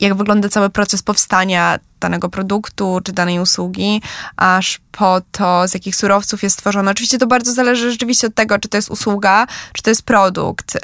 [0.00, 4.02] jak wygląda cały proces powstania danego produktu czy danej usługi,
[4.36, 6.90] aż po to, z jakich surowców jest stworzone.
[6.90, 10.78] Oczywiście to bardzo zależy rzeczywiście od tego, czy to jest usługa, czy to jest produkt,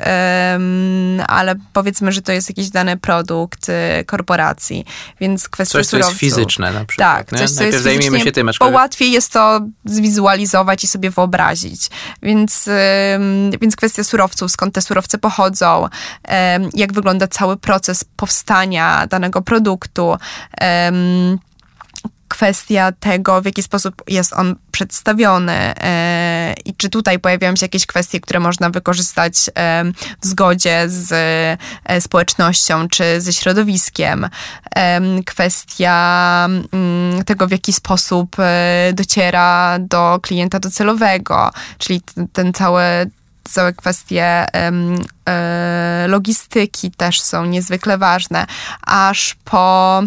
[1.26, 4.84] ale powiedzmy, że to jest jakiś dany produkt y, korporacji,
[5.20, 6.18] więc kwestia coś, surowców.
[6.18, 7.26] Co jest fizyczne na przykład.
[7.28, 11.90] Tak, coś, co jest się tym, bo łatwiej jest to zwizualizować i sobie wyobrazić.
[12.22, 12.68] Więc,
[13.60, 15.88] więc kwestia surowców, skąd te surowce pochodzą,
[16.74, 20.16] jak wygląda cały proces powstania danego produktu,
[22.28, 27.86] kwestia tego, w jaki sposób jest on przedstawiony e, i czy tutaj pojawiają się jakieś
[27.86, 29.84] kwestie, które można wykorzystać e,
[30.20, 31.12] w zgodzie z
[31.84, 34.28] e, społecznością czy ze środowiskiem.
[35.26, 38.36] Kwestia mm, tego, w jaki sposób
[38.92, 42.02] dociera do klienta docelowego, czyli
[42.32, 42.82] ten cały
[43.44, 44.46] całe kwestie
[46.06, 48.46] logistyki też są niezwykle ważne,
[48.86, 50.02] aż po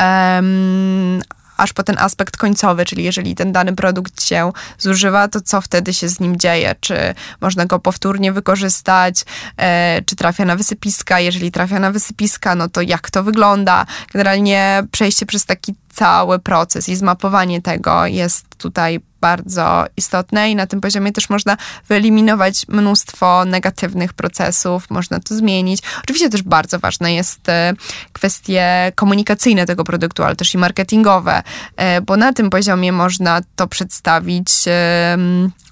[0.00, 1.22] um,
[1.60, 5.94] aż po ten aspekt końcowy, czyli jeżeli ten dany produkt się zużywa, to co wtedy
[5.94, 6.74] się z nim dzieje?
[6.80, 9.24] Czy można go powtórnie wykorzystać?
[9.56, 11.20] E, czy trafia na wysypiska?
[11.20, 13.86] Jeżeli trafia na wysypiska, no to jak to wygląda?
[14.12, 20.66] Generalnie przejście przez taki cały proces i zmapowanie tego jest tutaj bardzo istotne i na
[20.66, 21.56] tym poziomie też można
[21.88, 25.80] wyeliminować mnóstwo negatywnych procesów, można to zmienić.
[26.02, 27.74] Oczywiście też bardzo ważne jest e,
[28.12, 31.42] kwestie komunikacyjne tego produktu, ale też i marketingowe,
[31.76, 34.50] e, bo na tym poziomie można to przedstawić.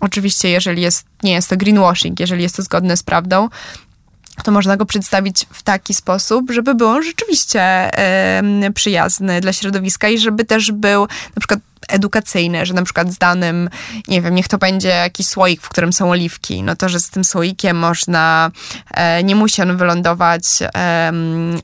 [0.00, 3.48] Oczywiście, jeżeli jest, nie jest to greenwashing, jeżeli jest to zgodne z prawdą,
[4.42, 7.90] to można go przedstawić w taki sposób, żeby był on rzeczywiście
[8.66, 13.18] y, przyjazny dla środowiska i żeby też był na przykład edukacyjne, że na przykład z
[13.18, 13.70] danym,
[14.08, 17.10] nie wiem, niech to będzie jakiś słoik, w którym są oliwki, no to, że z
[17.10, 18.50] tym słoikiem można,
[18.94, 20.42] e, nie musi on wylądować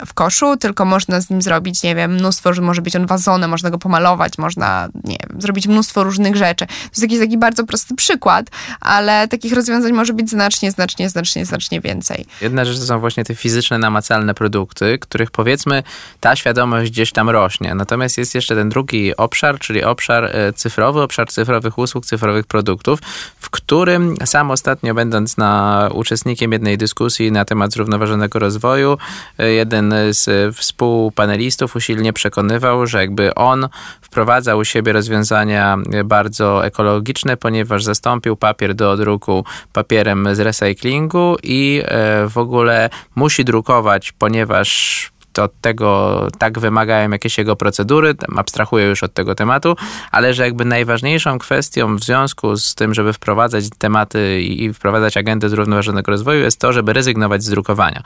[0.06, 3.50] w koszu, tylko można z nim zrobić, nie wiem, mnóstwo, że może być on wazonem,
[3.50, 6.66] można go pomalować, można, nie wiem, zrobić mnóstwo różnych rzeczy.
[6.66, 8.50] To jest jakiś taki bardzo prosty przykład,
[8.80, 12.26] ale takich rozwiązań może być znacznie, znacznie, znacznie, znacznie więcej.
[12.40, 15.82] Jedna rzecz to są właśnie te fizyczne, namacalne produkty, których powiedzmy
[16.20, 17.74] ta świadomość gdzieś tam rośnie.
[17.74, 22.46] Natomiast jest jeszcze ten drugi obszar, czyli obszar obszar e, cyfrowy, obszar cyfrowych usług, cyfrowych
[22.46, 22.98] produktów,
[23.36, 28.98] w którym sam ostatnio będąc na uczestnikiem jednej dyskusji na temat zrównoważonego rozwoju,
[29.38, 33.68] e, jeden z współpanelistów usilnie przekonywał, że jakby on
[34.00, 41.82] wprowadza u siebie rozwiązania bardzo ekologiczne, ponieważ zastąpił papier do druku papierem z recyklingu i
[41.84, 45.10] e, w ogóle musi drukować, ponieważ
[45.42, 49.76] od tego tak wymagają jakieś jego procedury, abstrahuję już od tego tematu,
[50.10, 55.48] ale że jakby najważniejszą kwestią w związku z tym, żeby wprowadzać tematy i wprowadzać agendę
[55.48, 58.02] zrównoważonego rozwoju jest to, żeby rezygnować z drukowania.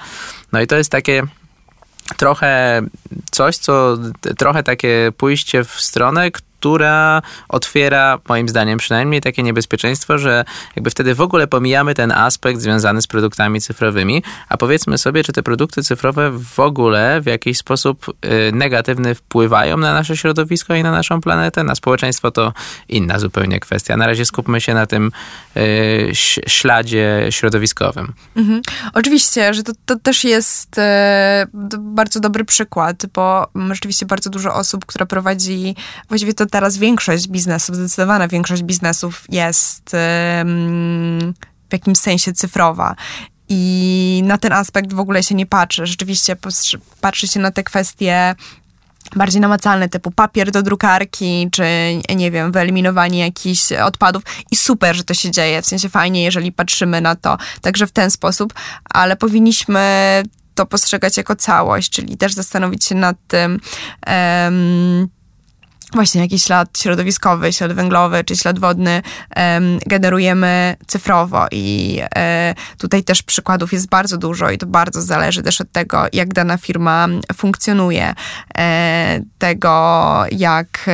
[0.52, 1.22] No i to jest takie
[2.16, 2.82] trochę
[3.30, 3.98] coś, co
[4.38, 10.44] trochę takie pójście w stronę, która otwiera, moim zdaniem przynajmniej, takie niebezpieczeństwo, że
[10.76, 15.32] jakby wtedy w ogóle pomijamy ten aspekt związany z produktami cyfrowymi, a powiedzmy sobie, czy
[15.32, 20.82] te produkty cyfrowe w ogóle w jakiś sposób y, negatywny wpływają na nasze środowisko i
[20.82, 22.52] na naszą planetę, na społeczeństwo to
[22.88, 23.96] inna zupełnie kwestia.
[23.96, 25.12] Na razie skupmy się na tym
[25.56, 26.10] y,
[26.46, 28.12] śladzie środowiskowym.
[28.36, 28.62] Mhm.
[28.94, 30.82] Oczywiście, że to, to też jest y,
[31.78, 35.74] bardzo dobry przykład, bo rzeczywiście bardzo dużo osób, które prowadzi
[36.08, 39.90] właściwie to teraz większość biznesów, zdecydowana większość biznesów jest
[41.68, 42.96] w jakimś sensie cyfrowa.
[43.48, 45.86] I na ten aspekt w ogóle się nie patrzy.
[45.86, 46.36] Rzeczywiście
[47.00, 48.34] patrzy się na te kwestie
[49.16, 51.64] bardziej namacalne, typu papier do drukarki, czy
[52.16, 54.22] nie wiem, wyeliminowanie jakichś odpadów.
[54.50, 57.92] I super, że to się dzieje, w sensie fajnie, jeżeli patrzymy na to także w
[57.92, 60.22] ten sposób, ale powinniśmy
[60.54, 63.60] to postrzegać jako całość, czyli też zastanowić się nad tym,
[64.06, 65.08] um,
[65.92, 69.02] właśnie jakiś ślad środowiskowy, ślad węglowy czy ślad wodny
[69.86, 75.60] generujemy cyfrowo i e, tutaj też przykładów jest bardzo dużo i to bardzo zależy też
[75.60, 78.14] od tego, jak dana firma funkcjonuje,
[78.58, 80.90] e, tego jak,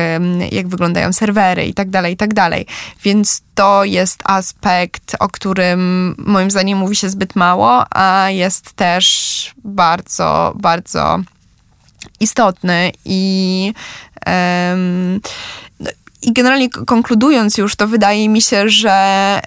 [0.51, 2.65] jak wyglądają serwery i tak dalej, i tak dalej.
[3.03, 9.53] Więc to jest aspekt, o którym moim zdaniem mówi się zbyt mało, a jest też
[9.63, 11.19] bardzo, bardzo
[12.19, 13.73] istotny i
[16.21, 19.39] i generalnie konkludując już, to wydaje mi się, że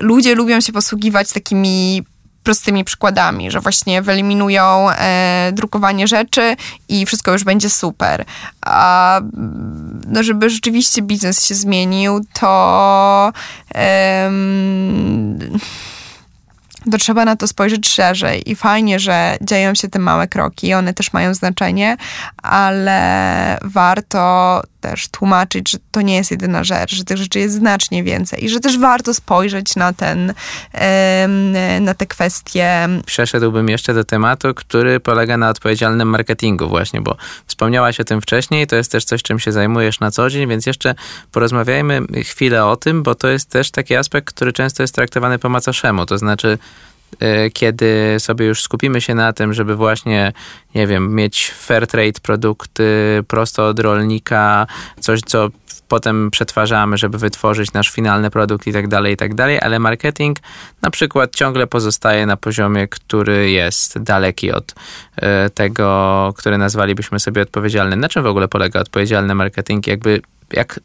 [0.00, 2.02] ludzie lubią się posługiwać takimi
[2.44, 6.56] prostymi przykładami, że właśnie wyeliminują e, drukowanie rzeczy
[6.88, 8.24] i wszystko już będzie super.
[8.66, 9.20] A
[10.06, 13.32] no, żeby rzeczywiście biznes się zmienił, to
[16.90, 20.94] to trzeba na to spojrzeć szerzej i fajnie, że dzieją się te małe kroki, one
[20.94, 21.96] też mają znaczenie,
[22.42, 28.02] ale warto też tłumaczyć, że to nie jest jedyna rzecz, że tych rzeczy jest znacznie
[28.02, 30.34] więcej i że też warto spojrzeć na ten,
[31.80, 32.88] na te kwestie.
[33.06, 37.16] Przeszedłbym jeszcze do tematu, który polega na odpowiedzialnym marketingu właśnie, bo
[37.46, 40.66] wspomniałaś o tym wcześniej, to jest też coś, czym się zajmujesz na co dzień, więc
[40.66, 40.94] jeszcze
[41.32, 45.48] porozmawiajmy chwilę o tym, bo to jest też taki aspekt, który często jest traktowany po
[45.48, 46.58] macoszemu, to znaczy
[47.52, 50.32] kiedy sobie już skupimy się na tym, żeby właśnie,
[50.74, 52.84] nie wiem, mieć fair trade produkty
[53.28, 54.66] prosto od rolnika,
[55.00, 55.48] coś, co
[55.88, 60.38] potem przetwarzamy, żeby wytworzyć nasz finalny produkt i tak dalej, i tak dalej, ale marketing
[60.82, 64.74] na przykład ciągle pozostaje na poziomie, który jest daleki od
[65.16, 68.00] e, tego, który nazwalibyśmy sobie odpowiedzialnym.
[68.00, 69.86] Na czym w ogóle polega odpowiedzialny marketing?
[69.86, 70.80] Jakby jak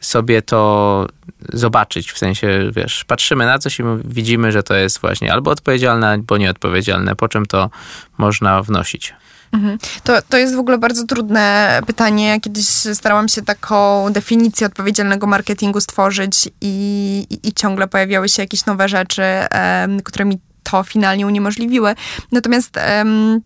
[0.00, 1.06] sobie to
[1.52, 6.08] zobaczyć, w sensie, wiesz, patrzymy na coś i widzimy, że to jest właśnie albo odpowiedzialne,
[6.08, 7.70] albo nieodpowiedzialne, po czym to
[8.18, 9.14] można wnosić.
[9.52, 9.78] Mhm.
[10.04, 12.28] To, to jest w ogóle bardzo trudne pytanie.
[12.28, 18.42] Ja kiedyś starałam się taką definicję odpowiedzialnego marketingu stworzyć i, i, i ciągle pojawiały się
[18.42, 21.94] jakieś nowe rzeczy, um, które mi to finalnie uniemożliwiły.
[22.32, 23.40] Natomiast um,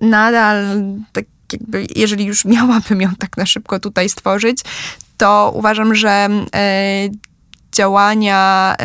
[0.00, 0.64] nadal
[1.12, 4.60] tak jakby, jeżeli już miałabym ją tak na szybko tutaj stworzyć,
[5.16, 7.08] to uważam, że e,
[7.72, 8.76] działania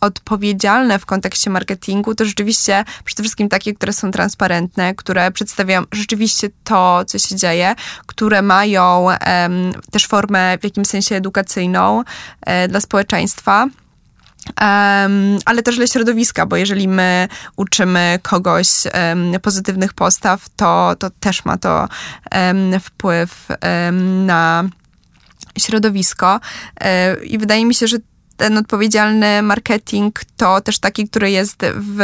[0.00, 6.48] odpowiedzialne w kontekście marketingu to rzeczywiście przede wszystkim takie, które są transparentne, które przedstawiają rzeczywiście
[6.64, 7.74] to, co się dzieje,
[8.06, 9.06] które mają
[9.90, 12.04] też formę w jakimś sensie edukacyjną um,
[12.68, 13.66] dla społeczeństwa.
[14.60, 21.10] Um, ale też dla środowiska, bo jeżeli my uczymy kogoś um, pozytywnych postaw, to, to
[21.10, 21.88] też ma to
[22.34, 23.48] um, wpływ
[24.26, 24.64] na
[25.58, 26.40] środowisko.
[26.80, 27.96] E, I wydaje mi się, że
[28.36, 32.00] ten odpowiedzialny marketing to też taki, który jest w.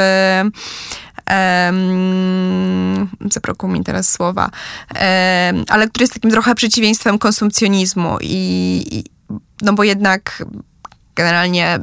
[1.30, 4.51] Um, zabrakło mi teraz słowa,
[5.68, 9.05] ale który jest takim trochę przeciwieństwem konsumpcjonizmu i, i
[9.62, 10.45] no bo jednak
[11.14, 11.78] generalnie,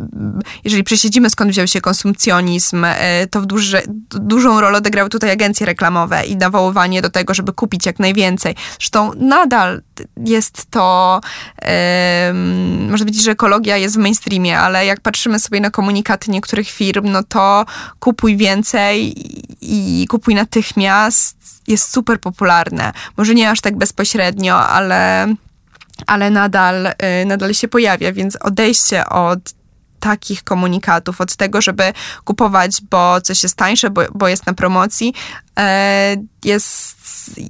[0.63, 5.65] jeżeli przesiedzimy skąd wziął się konsumpcjonizm, e, to w duży, dużą rolę odegrały tutaj agencje
[5.65, 8.55] reklamowe i nawoływanie do tego, żeby kupić jak najwięcej.
[8.79, 9.81] Zresztą nadal
[10.25, 11.21] jest to,
[12.27, 16.69] um, można powiedzieć, że ekologia jest w mainstreamie, ale jak patrzymy sobie na komunikaty niektórych
[16.69, 17.65] firm, no to
[17.99, 19.13] kupuj więcej
[19.61, 22.93] i kupuj natychmiast jest super popularne.
[23.17, 25.27] Może nie aż tak bezpośrednio, ale
[26.07, 26.87] ale nadal,
[27.21, 29.39] y, nadal się pojawia, więc odejście od
[29.99, 31.93] takich komunikatów, od tego, żeby
[32.23, 35.13] kupować, bo coś jest tańsze, bo, bo jest na promocji,
[35.59, 36.97] e, jest,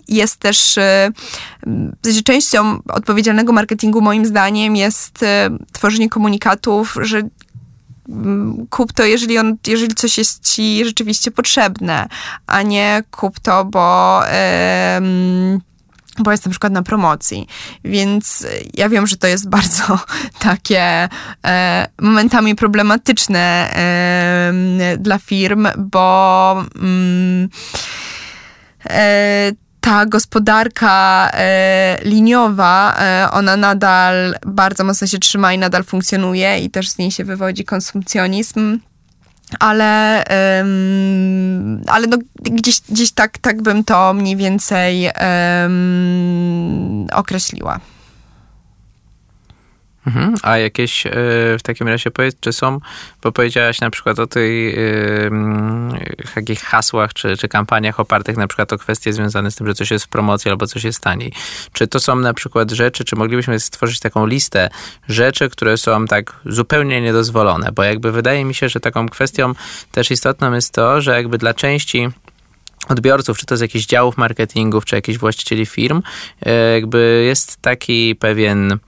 [0.07, 5.25] jest też y, częścią odpowiedzialnego marketingu moim zdaniem jest y,
[5.71, 7.21] tworzenie komunikatów, że
[8.09, 12.07] mm, kup to, jeżeli, on, jeżeli coś jest ci rzeczywiście potrzebne,
[12.47, 14.21] a nie kup to, bo
[16.19, 17.47] bo jest na przykład na promocji.
[17.83, 19.99] Więc ja wiem, że to jest bardzo
[20.39, 21.09] takie
[21.45, 27.49] e, momentami problematyczne e, dla firm, bo mm,
[28.89, 29.51] e,
[29.81, 36.69] ta gospodarka e, liniowa, e, ona nadal bardzo mocno się trzyma i nadal funkcjonuje i
[36.69, 38.79] też z niej się wywodzi konsumpcjonizm
[39.59, 40.23] ale,
[40.59, 45.09] um, ale no gdzieś, gdzieś tak, tak bym to mniej więcej
[45.63, 47.79] um, określiła.
[50.09, 50.35] Mhm.
[50.41, 51.09] A jakieś y,
[51.59, 52.79] w takim razie powiedz, czy są,
[53.23, 55.31] bo powiedziałaś na przykład o tych y,
[56.35, 59.91] takich hasłach czy, czy kampaniach opartych na przykład o kwestie związane z tym, że coś
[59.91, 61.33] jest w promocji albo coś jest taniej.
[61.73, 64.69] Czy to są na przykład rzeczy, czy moglibyśmy stworzyć taką listę
[65.09, 67.71] rzeczy, które są tak zupełnie niedozwolone?
[67.71, 69.53] Bo jakby wydaje mi się, że taką kwestią
[69.91, 72.09] też istotną jest to, że jakby dla części
[72.89, 76.01] odbiorców, czy to z jakichś działów marketingów, czy jakichś właścicieli firm,
[76.73, 78.79] jakby jest taki pewien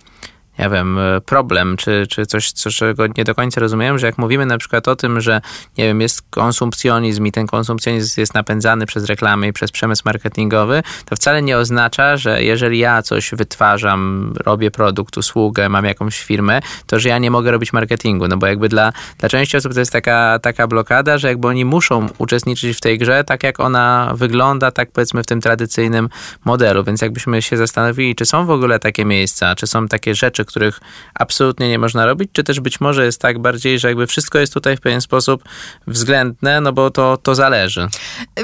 [0.62, 4.18] nie wiem, e, problem, czy, czy coś, co, czego nie do końca rozumiem, że jak
[4.18, 5.42] mówimy na przykład o tym, że
[5.78, 10.84] nie wiem, jest konsumpcjonizm i ten konsumpcjonizm jest napędzany przez reklamy i przez przemysł marketingowy,
[11.06, 16.62] to wcale nie oznacza, że jeżeli ja coś wytwarzam, robię produkt, usługę, mam jakąś firmę,
[16.88, 19.80] to że ja nie mogę robić marketingu, no bo jakby dla, dla części osób to
[19.80, 24.12] jest taka, taka blokada, że jakby oni muszą uczestniczyć w tej grze tak, jak ona
[24.16, 26.10] wygląda, tak powiedzmy w tym tradycyjnym
[26.46, 30.46] modelu, więc jakbyśmy się zastanowili, czy są w ogóle takie miejsca, czy są takie rzeczy,
[30.52, 30.80] których
[31.14, 34.54] absolutnie nie można robić, czy też być może jest tak bardziej, że jakby wszystko jest
[34.54, 35.44] tutaj w pewien sposób
[35.88, 37.88] względne, no bo to, to zależy.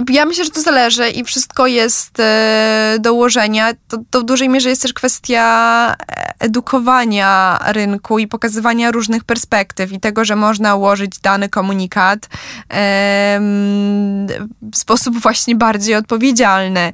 [0.09, 3.73] Ja myślę, że to zależy i wszystko jest e, do ułożenia.
[3.87, 5.95] To, to w dużej mierze jest też kwestia
[6.39, 12.29] edukowania rynku i pokazywania różnych perspektyw i tego, że można ułożyć dany komunikat
[14.71, 16.93] w sposób właśnie bardziej odpowiedzialny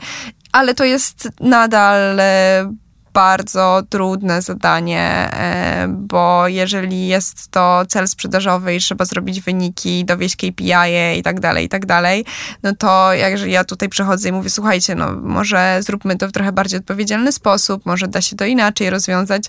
[0.53, 2.73] ale to jest nadal e,
[3.13, 10.35] bardzo trudne zadanie, e, bo jeżeli jest to cel sprzedażowy i trzeba zrobić wyniki, dowieść
[10.35, 12.25] KPI -e i tak dalej, i tak dalej,
[12.63, 16.51] no to jak ja tutaj przechodzę i mówię, słuchajcie, no może zróbmy to w trochę
[16.51, 19.43] bardziej odpowiedzialny sposób, może da się to inaczej rozwiązać,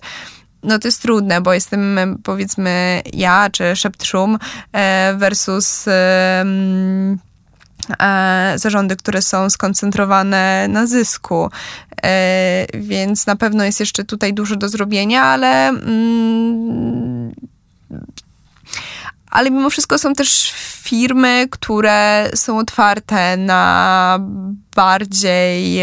[0.62, 4.38] no to jest trudne, bo jestem powiedzmy ja czy Szept Szum
[4.72, 6.44] e, versus E,
[8.56, 11.50] zarządy, które są skoncentrowane na zysku.
[12.04, 15.72] E, więc na pewno jest jeszcze tutaj dużo do zrobienia, ale.
[19.34, 24.18] Ale mimo wszystko są też firmy, które są otwarte na
[24.74, 25.80] bardziej,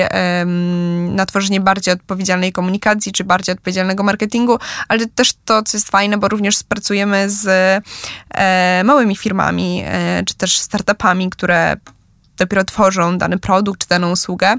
[1.10, 6.18] na tworzenie bardziej odpowiedzialnej komunikacji, czy bardziej odpowiedzialnego marketingu, ale też to, co jest fajne,
[6.18, 7.48] bo również pracujemy z
[8.34, 11.78] e, małymi firmami, e, czy też startupami, które
[12.38, 14.58] dopiero tworzą dany produkt, czy daną usługę.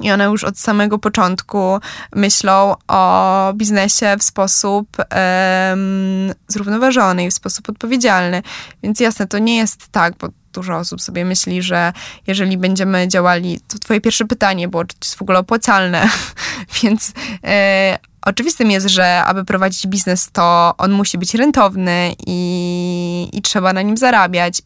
[0.00, 1.78] I one już od samego początku
[2.14, 8.42] myślą o biznesie w sposób um, zrównoważony i w sposób odpowiedzialny.
[8.82, 11.92] Więc jasne, to nie jest tak, bo dużo osób sobie myśli, że
[12.26, 16.08] jeżeli będziemy działali, to twoje pierwsze pytanie było, czy to jest w ogóle opłacalne,
[16.82, 17.12] więc
[17.44, 23.72] e, oczywistym jest, że aby prowadzić biznes, to on musi być rentowny i, i trzeba
[23.72, 24.62] na nim zarabiać.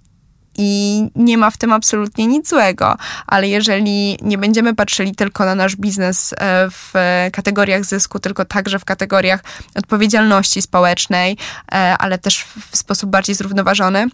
[0.59, 2.97] I nie ma w tym absolutnie nic złego,
[3.27, 6.93] ale jeżeli nie będziemy patrzyli tylko na nasz biznes e, w
[7.33, 9.45] kategoriach zysku, tylko także w kategoriach
[9.75, 11.37] odpowiedzialności społecznej,
[11.73, 14.07] e, ale też w sposób bardziej zrównoważony,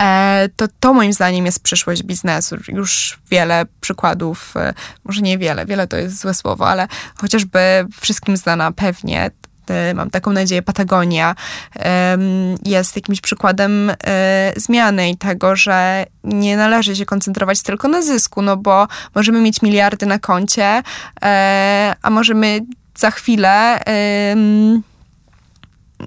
[0.00, 2.56] e, to to moim zdaniem jest przyszłość biznesu.
[2.68, 4.54] Już wiele przykładów,
[5.04, 6.88] może nie wiele, wiele to jest złe słowo, ale
[7.20, 9.30] chociażby wszystkim znana pewnie
[9.94, 11.34] mam taką nadzieję, Patagonia
[12.64, 18.42] jest jakimś przykładem e, zmiany i tego, że nie należy się koncentrować tylko na zysku,
[18.42, 20.82] no bo możemy mieć miliardy na koncie,
[21.22, 22.60] e, a możemy
[22.98, 23.80] za chwilę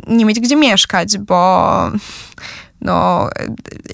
[0.07, 1.91] nie mieć gdzie mieszkać, bo
[2.83, 3.29] no,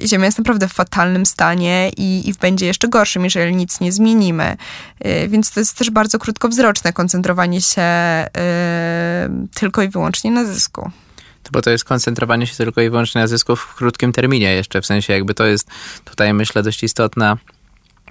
[0.06, 4.58] Ziemia jest naprawdę w fatalnym stanie i, i będzie jeszcze gorszym, jeżeli nic nie zmienimy.
[5.06, 10.92] Y, więc to jest też bardzo krótkowzroczne koncentrowanie się y, tylko i wyłącznie na zysku
[11.52, 14.86] bo to jest koncentrowanie się tylko i wyłącznie na zysku w krótkim terminie jeszcze, w
[14.86, 15.68] sensie jakby to jest
[16.06, 17.38] tutaj myślę dość istotna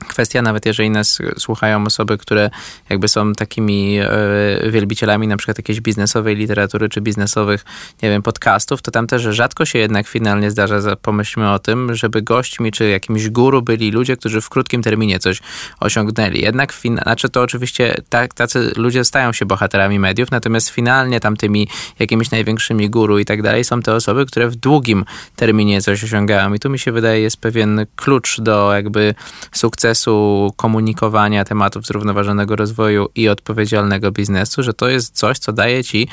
[0.09, 2.51] kwestia, nawet jeżeli nas słuchają osoby, które
[2.91, 7.65] jakby są takimi e, wielbicielami na przykład jakiejś biznesowej literatury czy biznesowych,
[8.03, 12.23] nie wiem, podcastów, to tam też rzadko się jednak finalnie zdarza, pomyślmy o tym, żeby
[12.23, 15.41] gośćmi czy jakimś guru byli ludzie, którzy w krótkim terminie coś
[15.81, 16.41] osiągnęli.
[16.41, 21.69] Jednak, znaczy to oczywiście tak, tacy ludzie stają się bohaterami mediów, natomiast finalnie tam tymi
[21.99, 25.05] jakimiś największymi guru i tak dalej są te osoby, które w długim
[25.37, 26.55] terminie coś osiągają.
[26.55, 29.15] I tu mi się wydaje jest pewien klucz do jakby
[29.53, 35.85] sukcesu procesu komunikowania tematów zrównoważonego rozwoju i odpowiedzialnego biznesu, że to jest coś, co daje
[35.85, 36.09] ci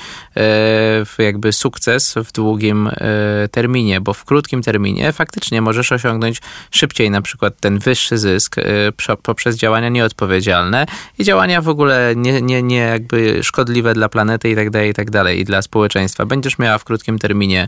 [1.17, 2.93] e, jakby sukces w długim e,
[3.51, 8.63] terminie, bo w krótkim terminie faktycznie możesz osiągnąć szybciej na przykład ten wyższy zysk e,
[9.23, 10.85] poprzez działania nieodpowiedzialne
[11.17, 14.93] i działania w ogóle nie, nie, nie jakby szkodliwe dla planety i tak dalej, i
[14.93, 16.25] tak dalej, i dla społeczeństwa.
[16.25, 17.67] Będziesz miała w krótkim terminie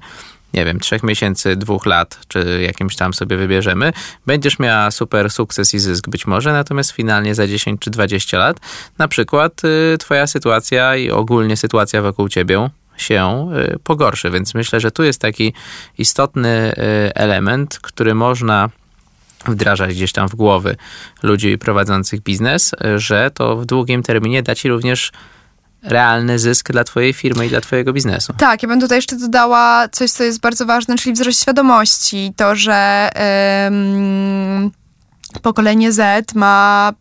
[0.53, 3.93] nie wiem, trzech miesięcy, dwóch lat, czy jakimś tam sobie wybierzemy,
[4.25, 8.57] będziesz miała super sukces i zysk być może, natomiast finalnie za 10 czy 20 lat.
[8.97, 9.61] Na przykład
[9.93, 15.03] y, twoja sytuacja i ogólnie sytuacja wokół ciebie się y, pogorszy, więc myślę, że tu
[15.03, 15.53] jest taki
[15.97, 18.69] istotny y, element, który można
[19.45, 20.75] wdrażać gdzieś tam w głowy
[21.23, 25.11] ludzi prowadzących biznes, że to w długim terminie da ci również
[25.83, 28.33] realny zysk dla twojej firmy i dla twojego biznesu.
[28.37, 32.33] Tak, ja bym tutaj jeszcze dodała coś, co jest bardzo ważne, czyli wzrost świadomości.
[32.35, 33.09] To, że
[35.41, 36.93] pokolenie Z ma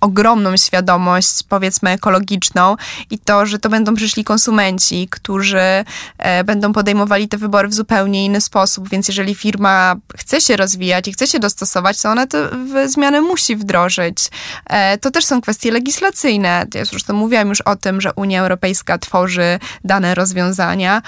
[0.00, 2.76] ogromną świadomość, powiedzmy, ekologiczną
[3.10, 5.84] i to, że to będą przyszli konsumenci, którzy
[6.18, 11.08] e, będą podejmowali te wybory w zupełnie inny sposób, więc jeżeli firma chce się rozwijać
[11.08, 12.48] i chce się dostosować, to ona te
[12.88, 14.30] zmiany musi wdrożyć.
[14.66, 16.66] E, to też są kwestie legislacyjne.
[16.74, 21.02] Ja zresztą mówiłam już o tym, że Unia Europejska tworzy dane rozwiązania.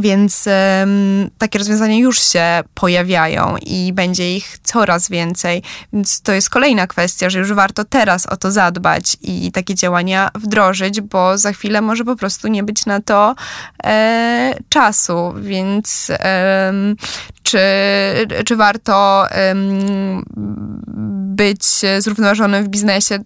[0.00, 0.48] Więc
[1.38, 5.62] takie rozwiązania już się pojawiają i będzie ich coraz więcej.
[5.92, 10.30] Więc to jest kolejna kwestia, że już warto teraz o to zadbać i takie działania
[10.34, 13.34] wdrożyć, bo za chwilę może po prostu nie być na to
[13.84, 15.34] e, czasu.
[15.40, 16.10] Więc
[17.42, 17.58] czy,
[18.44, 19.26] czy warto
[21.34, 21.64] być
[21.98, 23.18] zrównoważonym w biznesie?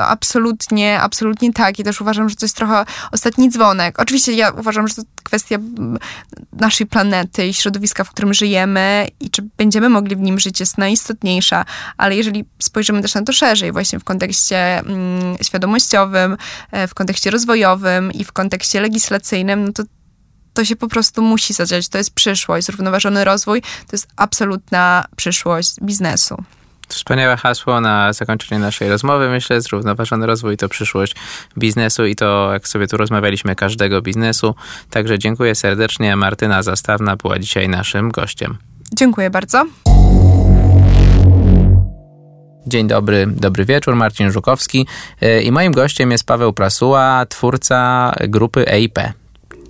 [0.00, 1.78] No, absolutnie, absolutnie tak.
[1.78, 3.98] I też uważam, że to jest trochę ostatni dzwonek.
[3.98, 5.56] Oczywiście ja uważam, że to kwestia
[6.52, 10.78] naszej planety i środowiska, w którym żyjemy i czy będziemy mogli w nim żyć jest
[10.78, 11.64] najistotniejsza,
[11.96, 16.36] ale jeżeli spojrzymy też na to szerzej, właśnie w kontekście mm, świadomościowym,
[16.72, 19.82] e, w kontekście rozwojowym i w kontekście legislacyjnym, no to
[20.54, 21.88] to się po prostu musi zadziać.
[21.88, 22.66] To jest przyszłość.
[22.66, 26.44] Zrównoważony rozwój to jest absolutna przyszłość biznesu.
[26.94, 29.28] Wspaniałe hasło na zakończenie naszej rozmowy.
[29.28, 31.14] Myślę, zrównoważony rozwój to przyszłość
[31.58, 34.54] biznesu i to, jak sobie tu rozmawialiśmy, każdego biznesu.
[34.90, 36.16] Także dziękuję serdecznie.
[36.16, 38.58] Martyna Zastawna była dzisiaj naszym gościem.
[38.94, 39.66] Dziękuję bardzo.
[42.66, 44.86] Dzień dobry, dobry wieczór, Marcin Żukowski
[45.20, 48.98] e, i moim gościem jest Paweł Prasuła, twórca grupy EIP.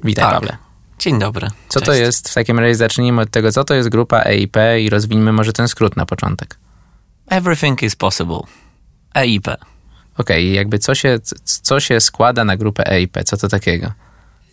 [0.04, 0.34] Witaj tak.
[0.34, 0.56] Pawle.
[0.98, 1.48] Dzień dobry.
[1.68, 1.86] Co Cześć.
[1.86, 5.32] to jest, w takim razie zacznijmy od tego, co to jest grupa EIP i rozwiniemy
[5.32, 6.58] może ten skrót na początek.
[7.30, 8.40] Everything is possible.
[9.14, 9.48] EIP.
[9.48, 9.58] Okej,
[10.18, 13.24] okay, jakby co się, co się składa na grupę EIP?
[13.24, 13.92] Co to takiego?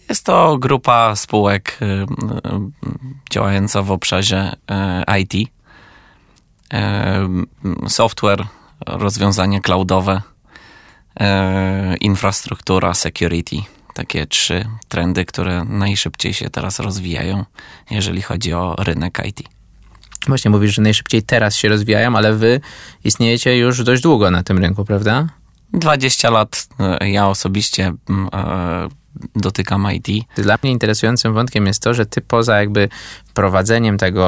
[0.09, 2.05] Jest to grupa spółek y, y,
[3.31, 4.55] działająca w obszarze
[5.11, 5.49] y, IT.
[7.87, 8.47] Software,
[8.85, 10.21] rozwiązania cloudowe,
[11.99, 13.55] infrastruktura, security.
[13.93, 17.45] Takie trzy trendy, które najszybciej się teraz rozwijają,
[17.91, 19.56] jeżeli chodzi o rynek IT.
[20.27, 22.61] Właśnie mówisz, że najszybciej teraz się rozwijają, ale wy
[23.03, 25.27] istniejecie już dość długo na tym rynku, prawda?
[25.73, 28.87] 20 lat e, ja osobiście mm, e,
[29.35, 30.07] dotykam IT.
[30.35, 32.89] Dla mnie interesującym wątkiem jest to, że ty poza jakby
[33.33, 34.27] prowadzeniem tego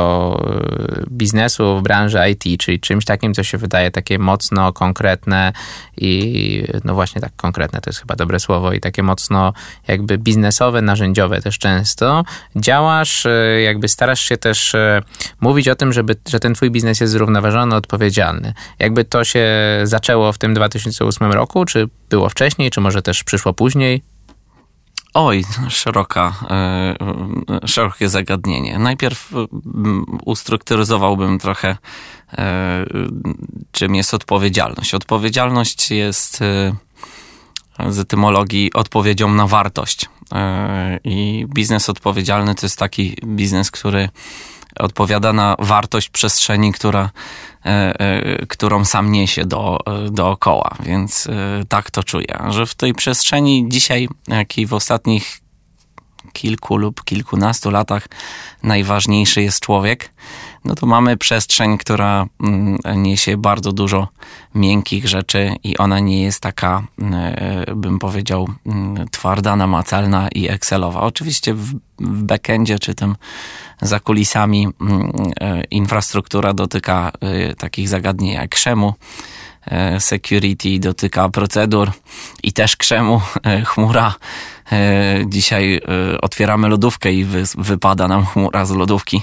[1.01, 5.53] y, biznesu w branży IT, czyli czymś takim, co się wydaje takie mocno konkretne
[5.97, 9.53] i no właśnie tak konkretne to jest chyba dobre słowo i takie mocno
[9.87, 12.23] jakby biznesowe, narzędziowe też często,
[12.55, 15.01] działasz, y, jakby starasz się też y,
[15.41, 18.53] mówić o tym, żeby, że ten twój biznes jest zrównoważony, odpowiedzialny.
[18.79, 19.47] Jakby to się
[19.83, 24.01] zaczęło w tym 2008 roku, czy było wcześniej, czy może też przyszło później?
[25.14, 28.80] Oj, szeroka, e, szerokie zagadnienie.
[28.80, 29.45] Najpierw e,
[30.26, 31.78] ustrukturyzowałbym trochę,
[32.38, 32.86] e,
[33.72, 34.93] czym jest odpowiedzialność.
[34.93, 36.39] Odpowiedzialność jest
[37.89, 40.05] z etymologii odpowiedzią na wartość.
[41.03, 44.10] I biznes odpowiedzialny to jest taki biznes, który
[44.80, 47.09] odpowiada na wartość przestrzeni, która,
[47.65, 49.80] e, e, którą sam niesie do,
[50.11, 50.76] dookoła.
[50.80, 55.39] Więc e, tak to czuję, że w tej przestrzeni dzisiaj, jak i w ostatnich
[56.34, 58.07] kilku lub kilkunastu latach
[58.63, 60.13] najważniejszy jest człowiek,
[60.65, 64.07] no to mamy przestrzeń, która mm, niesie bardzo dużo
[64.55, 66.84] miękkich rzeczy i ona nie jest taka,
[67.76, 71.01] bym powiedział, mm, twarda, namacalna i Excelowa.
[71.01, 73.15] Oczywiście w backendzie czy tym
[73.82, 75.11] za kulisami mm,
[75.41, 78.93] e, infrastruktura dotyka e, takich zagadnień jak krzemu,
[79.65, 81.91] e, security dotyka procedur
[82.43, 83.21] i też krzemu,
[83.65, 84.15] chmura.
[85.25, 85.82] Dzisiaj
[86.21, 87.25] otwieramy lodówkę i
[87.57, 89.21] wypada nam chmura z lodówki.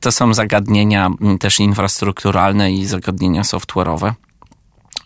[0.00, 4.12] To są zagadnienia też infrastrukturalne i zagadnienia software'owe,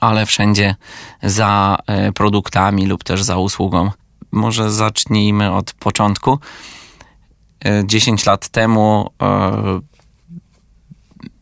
[0.01, 0.75] ale wszędzie
[1.23, 1.79] za
[2.15, 3.91] produktami lub też za usługą.
[4.33, 6.39] Może zacznijmy od początku.
[7.85, 9.81] 10 lat temu e,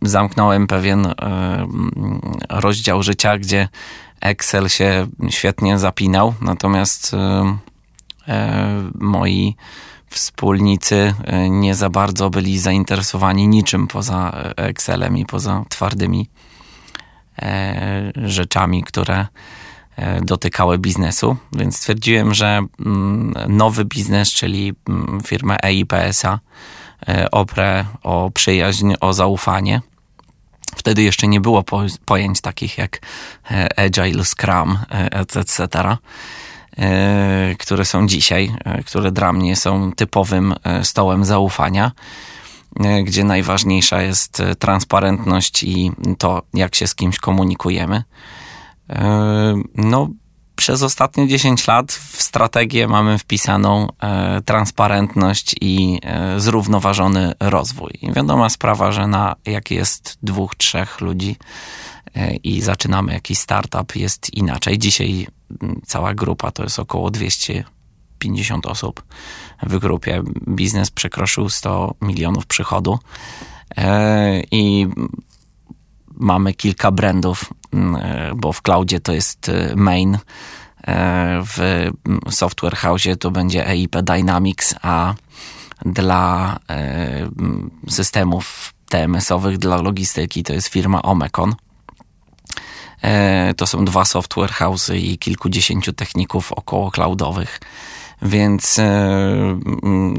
[0.03, 1.15] zamknąłem pewien e,
[2.49, 3.69] rozdział życia, gdzie
[4.21, 7.59] Excel się świetnie zapinał, natomiast e,
[8.95, 9.57] moi
[10.11, 11.15] wspólnicy
[11.51, 16.29] nie za bardzo byli zainteresowani niczym poza Excelem i poza twardymi
[18.25, 19.60] rzeczami, które E,
[20.23, 26.39] dotykały biznesu, więc stwierdziłem, że mm, nowy biznes, czyli mm, firmę EIPS-a,
[27.09, 29.81] e, oprę o przyjaźń, o zaufanie.
[30.77, 31.65] Wtedy jeszcze nie było
[32.05, 33.01] pojęć takich jak
[33.51, 35.69] e, Agile, Scrum, etc.,
[37.59, 38.55] które są dzisiaj,
[38.87, 41.93] które dla mnie są typowym stołem zaufania,
[43.05, 48.03] gdzie najważniejsza jest transparentność i to, jak się z kimś komunikujemy.
[48.91, 50.09] E, no,
[50.57, 57.91] przez ostatnie 10 lat w strategię mamy wpisaną e, transparentność i e, zrównoważony rozwój.
[58.03, 61.37] I wiadoma sprawa, że na jak jest dwóch, trzech ludzi
[62.45, 64.79] i zaczynamy jakiś startup, jest inaczej.
[64.79, 65.27] Dzisiaj
[65.87, 69.03] cała grupa to jest około 250 osób
[69.63, 70.23] w grupie.
[70.49, 72.99] Biznes przekroczył 100 milionów przychodu
[74.51, 74.87] i
[76.21, 80.19] mamy kilka brandów, mm, e, bo w cloudzie to jest e, main, e,
[81.47, 85.15] w mm, software house to będzie EIP Dynamics, a
[85.87, 91.55] dla mm, systemów TMS-owych, dla logistyki to jest firma Omecon.
[93.57, 97.61] To są dwa software house'y i kilkudziesięciu techników około cloudowych,
[98.23, 98.81] więc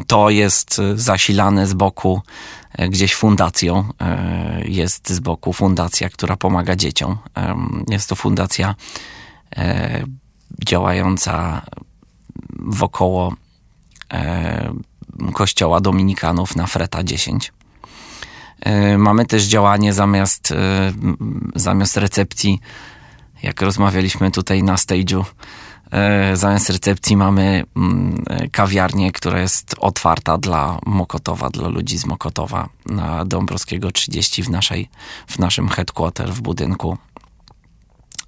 [0.07, 2.21] to jest zasilane z boku
[2.89, 3.86] gdzieś fundacją.
[4.01, 7.17] E, jest z boku fundacja, która pomaga dzieciom.
[7.89, 8.76] Jest to fundacja
[9.57, 10.03] e,
[10.65, 11.61] działająca
[12.59, 13.34] wokoło
[15.34, 17.53] kościoła dominikanów na Freta 10.
[18.97, 20.53] Mamy też działanie zamiast,
[21.55, 22.59] zamiast recepcji,
[23.43, 25.70] jak rozmawialiśmy tutaj na stage'u, E,
[26.33, 33.25] zamiast recepcji mamy mm, kawiarnię, która jest otwarta dla Mokotowa, dla ludzi z Mokotowa na
[33.25, 34.89] Dąbrowskiego 30 w, naszej,
[35.27, 36.97] w naszym headquarter w budynku,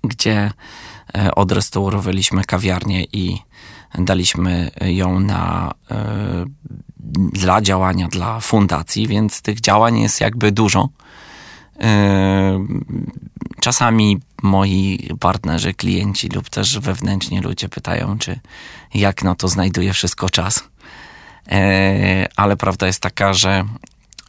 [0.03, 0.51] gdzie
[1.17, 3.37] e, odrestaurowaliśmy kawiarnię i
[3.99, 6.45] daliśmy ją na, e,
[7.33, 10.89] dla działania dla fundacji, więc tych działań jest jakby dużo.
[13.61, 18.39] Czasami moi partnerzy, klienci lub też wewnętrznie ludzie pytają, czy
[18.93, 20.63] jak na to znajduje wszystko czas.
[21.51, 23.65] E, ale prawda jest taka, że,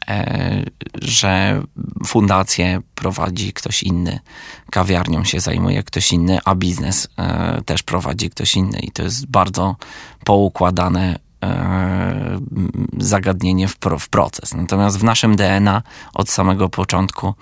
[0.08, 0.64] e,
[1.02, 1.62] że
[2.06, 4.18] fundację prowadzi ktoś inny,
[4.70, 9.26] kawiarnią się zajmuje ktoś inny, a biznes e, też prowadzi ktoś inny i to jest
[9.26, 9.76] bardzo
[10.24, 11.18] poukładane
[12.98, 14.54] zagadnienie w, w proces.
[14.54, 15.82] Natomiast w naszym DNA
[16.14, 17.34] od samego początku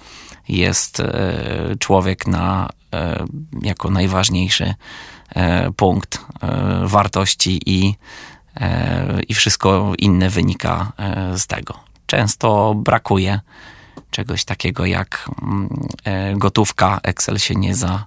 [0.49, 1.03] jest
[1.79, 2.69] człowiek na,
[3.63, 4.75] jako najważniejszy
[5.77, 6.27] punkt
[6.85, 7.95] wartości i,
[9.29, 10.93] i wszystko inne wynika
[11.37, 11.75] z tego.
[12.07, 13.41] Często brakuje
[14.13, 15.69] czegoś takiego jak mm,
[16.05, 18.07] e, gotówka, Excel się nie za,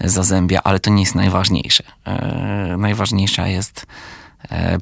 [0.00, 1.84] zazębia, ale to nie jest najważniejsze.
[2.04, 3.86] E, najważniejsza jest e,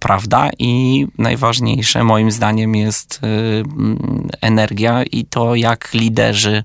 [0.01, 6.63] prawda i najważniejsze moim zdaniem jest mm, energia i to jak liderzy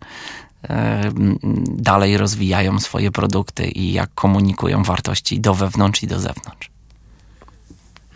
[1.68, 6.70] dalej rozwijają swoje produkty i jak komunikują wartości do wewnątrz i do zewnątrz.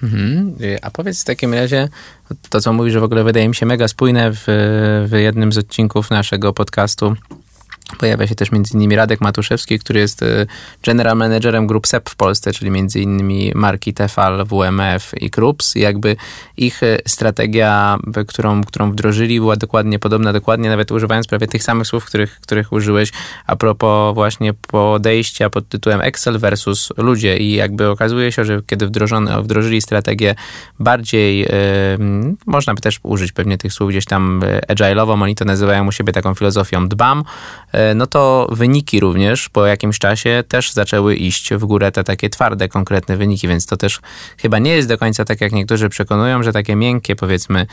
[0.03, 0.55] Mhm.
[0.81, 1.89] A powiedz w takim razie,
[2.49, 4.43] to co mówisz, że w ogóle wydaje mi się mega spójne w,
[5.07, 7.15] w jednym z odcinków naszego podcastu
[7.97, 8.91] Pojawia się też m.in.
[8.91, 10.45] Radek Matuszewski, który jest e,
[10.83, 13.21] general managerem grup SEP w Polsce, czyli m.in.
[13.55, 15.75] marki Tefal, WMF i Krups.
[15.75, 16.15] Jakby
[16.57, 17.97] ich e, strategia,
[18.27, 22.73] którą, którą wdrożyli, była dokładnie podobna, dokładnie nawet używając prawie tych samych słów, których, których
[22.73, 23.11] użyłeś
[23.47, 27.37] a propos właśnie podejścia pod tytułem Excel versus ludzie.
[27.37, 30.35] I jakby okazuje się, że kiedy wdrożono, wdrożyli strategię
[30.79, 31.47] bardziej, yy,
[32.45, 36.13] można by też użyć pewnie tych słów gdzieś tam agile'ową, oni to nazywają u siebie
[36.13, 37.23] taką filozofią dbam,
[37.73, 42.29] E, no to wyniki również po jakimś czasie też zaczęły iść w górę te takie
[42.29, 43.99] twarde, konkretne wyniki, więc to też
[44.37, 47.67] chyba nie jest do końca tak, jak niektórzy przekonują, że takie miękkie, powiedzmy,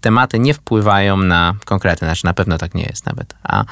[0.00, 3.34] tematy nie wpływają na konkretne, znaczy na pewno tak nie jest nawet.
[3.42, 3.64] A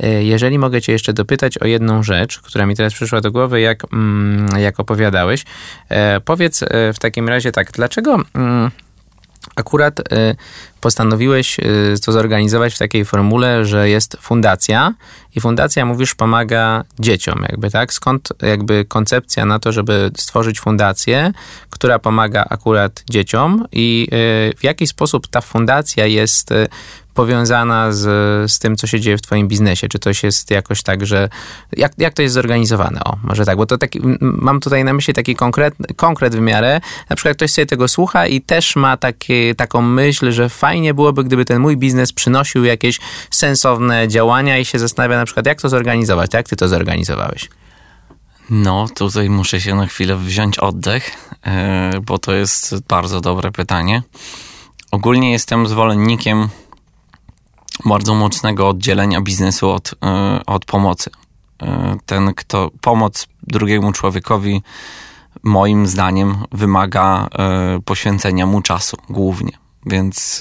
[0.00, 3.60] e, jeżeli mogę Cię jeszcze dopytać o jedną rzecz, która mi teraz przyszła do głowy,
[3.60, 5.44] jak, mm, jak opowiadałeś,
[5.88, 6.64] e, powiedz
[6.94, 8.70] w takim razie tak, dlaczego mm,
[9.58, 10.00] akurat
[10.80, 11.56] postanowiłeś
[12.04, 14.94] to zorganizować w takiej formule, że jest fundacja
[15.36, 17.92] i fundacja, mówisz, pomaga dzieciom, jakby tak?
[17.92, 21.32] Skąd jakby koncepcja na to, żeby stworzyć fundację,
[21.70, 24.08] która pomaga akurat dzieciom i
[24.58, 26.50] w jaki sposób ta fundacja jest
[27.18, 28.02] powiązana z,
[28.52, 29.88] z tym, co się dzieje w twoim biznesie?
[29.88, 31.28] Czy to jest jakoś tak, że...
[31.76, 33.04] Jak, jak to jest zorganizowane?
[33.04, 36.80] O, może tak, bo to taki, mam tutaj na myśli taki konkret, konkret w miarę.
[37.10, 38.96] Na przykład ktoś sobie tego słucha i też ma
[39.56, 43.00] taką myśl, że fajnie byłoby, gdyby ten mój biznes przynosił jakieś
[43.30, 46.34] sensowne działania i się zastanawia na przykład, jak to zorganizować?
[46.34, 47.48] Jak ty to zorganizowałeś?
[48.50, 51.10] No, tutaj muszę się na chwilę wziąć oddech,
[51.46, 54.02] e, bo to jest bardzo dobre pytanie.
[54.90, 56.48] Ogólnie jestem zwolennikiem
[57.84, 61.10] bardzo mocnego oddzielenia biznesu od, e, od pomocy.
[61.62, 64.62] E, ten, kto pomoc drugiemu człowiekowi,
[65.42, 69.52] moim zdaniem, wymaga e, poświęcenia mu czasu głównie.
[69.86, 70.40] Więc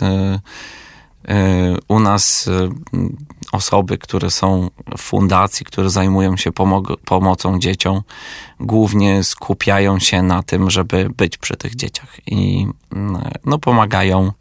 [1.87, 2.49] u nas
[3.51, 6.51] osoby, które są w fundacji, które zajmują się
[7.05, 8.01] pomocą dzieciom,
[8.59, 12.67] głównie skupiają się na tym, żeby być przy tych dzieciach i
[13.45, 14.31] no, pomagają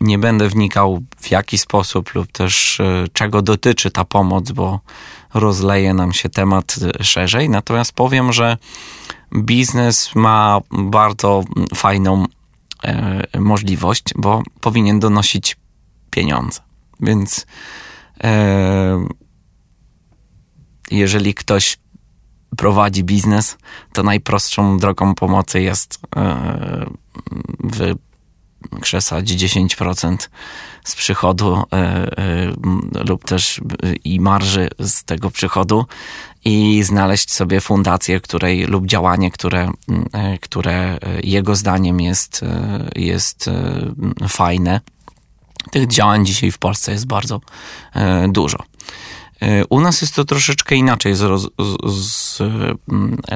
[0.00, 4.80] nie będę wnikał w jaki sposób lub też e, czego dotyczy ta pomoc, bo
[5.34, 7.48] rozleje nam się temat szerzej.
[7.48, 8.56] Natomiast powiem, że
[9.36, 11.44] biznes ma bardzo
[11.74, 12.26] fajną
[12.84, 15.56] e, możliwość, bo powinien donosić
[16.10, 16.60] pieniądze.
[17.00, 17.46] Więc
[18.24, 19.06] e,
[20.90, 21.78] jeżeli ktoś
[22.56, 23.58] prowadzi biznes,
[23.92, 26.86] to najprostszą drogą pomocy jest e,
[27.64, 27.94] w
[28.80, 30.16] krzesać 10%
[30.84, 32.52] z przychodu e, e,
[33.08, 33.60] lub też
[34.04, 35.86] i marży z tego przychodu
[36.44, 39.70] i znaleźć sobie fundację, której lub działanie, które,
[40.12, 42.40] e, które jego zdaniem jest,
[42.96, 43.50] jest
[44.28, 44.80] fajne.
[45.70, 47.40] Tych działań dzisiaj w Polsce jest bardzo
[48.28, 48.58] dużo.
[49.68, 51.52] U nas jest to troszeczkę inaczej z,
[51.86, 52.38] z,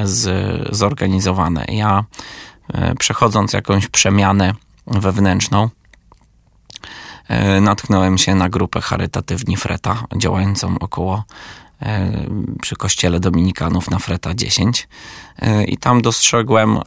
[0.05, 0.29] z,
[0.77, 1.65] zorganizowane.
[1.69, 2.05] Ja
[2.99, 4.55] przechodząc jakąś przemianę
[4.87, 5.69] wewnętrzną,
[7.29, 11.25] e, natknąłem się na grupę charytatywni Freta, działającą około
[11.83, 12.11] e,
[12.63, 14.89] przy kościele Dominikanów na Freta 10
[15.39, 16.79] e, i tam dostrzegłem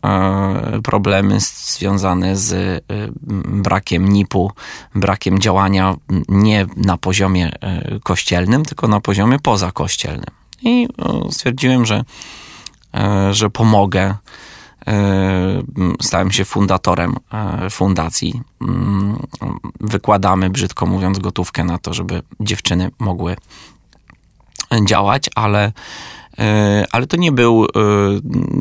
[0.84, 2.84] problemy związane z
[3.46, 4.52] brakiem NIP-u,
[4.96, 5.96] brakiem działania
[6.28, 7.52] nie na poziomie
[8.04, 10.36] kościelnym, tylko na poziomie pozakościelnym.
[10.62, 10.88] I
[11.32, 12.04] stwierdziłem, że,
[13.32, 14.16] że pomogę
[16.02, 18.42] stałem się fundatorem e, fundacji.
[18.62, 19.20] Mm,
[19.82, 23.36] wykładamy, brzydko mówiąc, gotówkę na to, żeby dziewczyny mogły
[24.86, 25.72] działać, ale e,
[26.92, 27.66] ale to nie był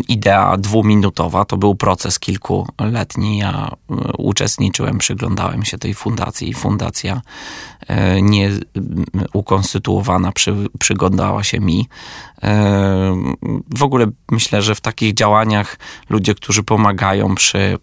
[0.09, 3.39] idea dwuminutowa, to był proces kilkuletni.
[3.39, 3.71] Ja
[4.19, 6.55] uczestniczyłem, przyglądałem się tej fundacji.
[6.55, 7.21] Fundacja
[8.23, 8.51] nie
[9.33, 11.89] ukonstytuowana przy, przyglądała się mi.
[13.77, 15.79] w ogóle myślę, że w takich działaniach
[16.11, 17.79] ludzie, którzy pomagają przy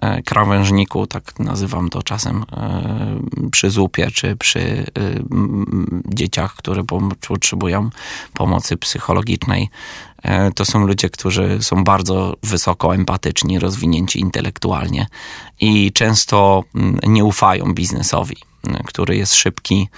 [0.00, 3.20] e, krawężniku, tak nazywam to czasem, e,
[3.50, 4.86] przy zupie czy przy
[6.08, 6.84] dzieciach, które
[7.28, 7.90] potrzebują
[8.34, 9.35] pomocy psychologicznej,
[10.54, 15.06] to są ludzie, którzy są bardzo wysoko empatyczni, rozwinięci intelektualnie
[15.60, 18.36] i często mm, nie ufają biznesowi
[18.86, 19.88] który jest szybki,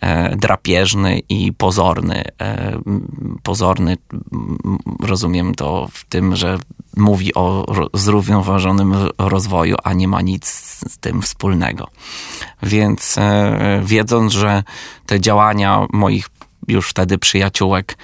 [0.00, 2.24] e, drapieżny i pozorny.
[2.40, 2.78] E,
[3.42, 3.96] pozorny,
[5.00, 6.58] rozumiem to w tym, że
[6.96, 10.46] mówi o zrównoważonym rozwoju, a nie ma nic
[10.88, 11.88] z tym wspólnego.
[12.62, 14.62] Więc e, wiedząc, że
[15.06, 16.28] te działania moich
[16.68, 17.98] już wtedy przyjaciółek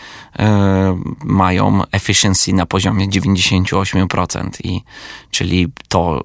[1.25, 4.83] mają efficiency na poziomie 98%, i,
[5.31, 6.25] czyli to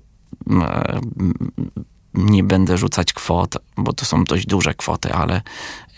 [2.17, 5.41] nie będę rzucać kwot, bo to są dość duże kwoty, ale,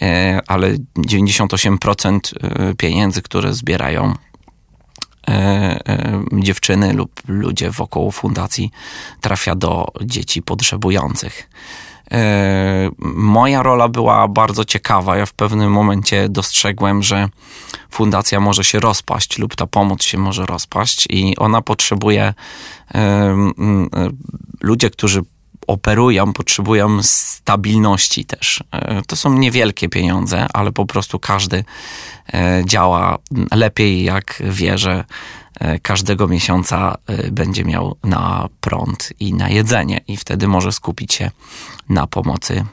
[0.01, 4.13] e, ale 98% e, pieniędzy, które zbierają
[5.29, 5.79] e,
[6.33, 8.71] dziewczyny lub ludzie wokół fundacji
[9.21, 11.49] trafia do dzieci potrzebujących.
[13.15, 15.17] Moja rola była bardzo ciekawa.
[15.17, 17.29] Ja w pewnym momencie dostrzegłem, że
[17.91, 22.33] fundacja może się rozpaść lub ta pomoc się może rozpaść i ona potrzebuje
[24.61, 25.23] ludzie, którzy
[25.69, 28.63] operują, potrzebują stabilności też.
[28.71, 31.63] E, to są niewielkie pieniądze, ale po prostu każdy
[32.33, 33.17] e, działa
[33.51, 35.05] lepiej, jak wie, że e,
[35.81, 36.97] każdego miesiąca
[37.31, 41.31] będzie miał na prąd i na jedzenie, i wtedy może skupić się
[41.89, 42.65] na pomocy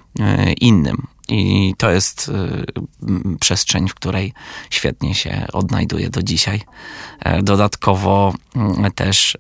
[0.61, 1.07] innym.
[1.29, 2.31] I to jest
[3.41, 4.33] przestrzeń, w której
[4.71, 6.61] świetnie się odnajduję do dzisiaj.
[7.21, 8.35] E, dodatkowo
[8.95, 9.39] też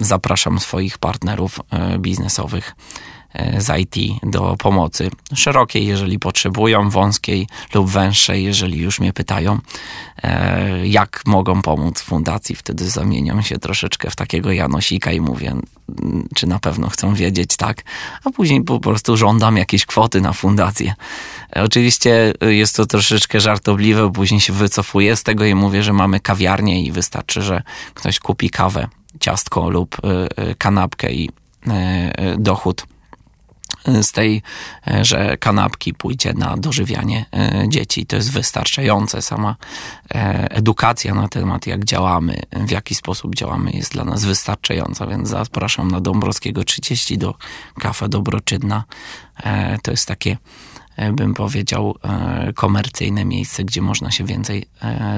[0.00, 1.60] zapraszam swoich partnerów
[1.98, 3.21] biznesowych E,
[3.58, 9.58] z IT do pomocy szerokiej, jeżeli potrzebują, wąskiej lub węższej, jeżeli już mnie pytają,
[10.22, 12.56] e, jak mogą pomóc fundacji.
[12.56, 15.56] Wtedy zamieniam się troszeczkę w takiego Janosika i mówię,
[16.34, 17.82] czy na pewno chcą wiedzieć, tak,
[18.24, 20.94] a później po prostu żądam jakieś kwoty na fundację.
[21.56, 26.20] E, oczywiście jest to troszeczkę żartobliwe, później się wycofuję z tego i mówię, że mamy
[26.20, 27.62] kawiarnię i wystarczy, że
[27.94, 28.88] ktoś kupi kawę,
[29.20, 29.96] ciastko lub
[30.58, 31.30] kanapkę i
[32.38, 32.86] dochód
[34.02, 34.42] z tej,
[34.88, 38.06] e, że kanapki pójdzie na dożywianie e, dzieci.
[38.06, 39.22] To jest wystarczające.
[39.22, 39.56] Sama
[40.50, 45.90] edukacja na temat, jak działamy, w jaki sposób działamy, jest dla nas wystarczająca, więc zapraszam
[45.90, 47.34] na Dąbrowskiego 30 do
[47.80, 48.84] Kafe Dobroczynna.
[49.82, 50.36] To jest takie
[51.12, 51.96] bym powiedział,
[52.54, 54.64] komercyjne miejsce, gdzie można się więcej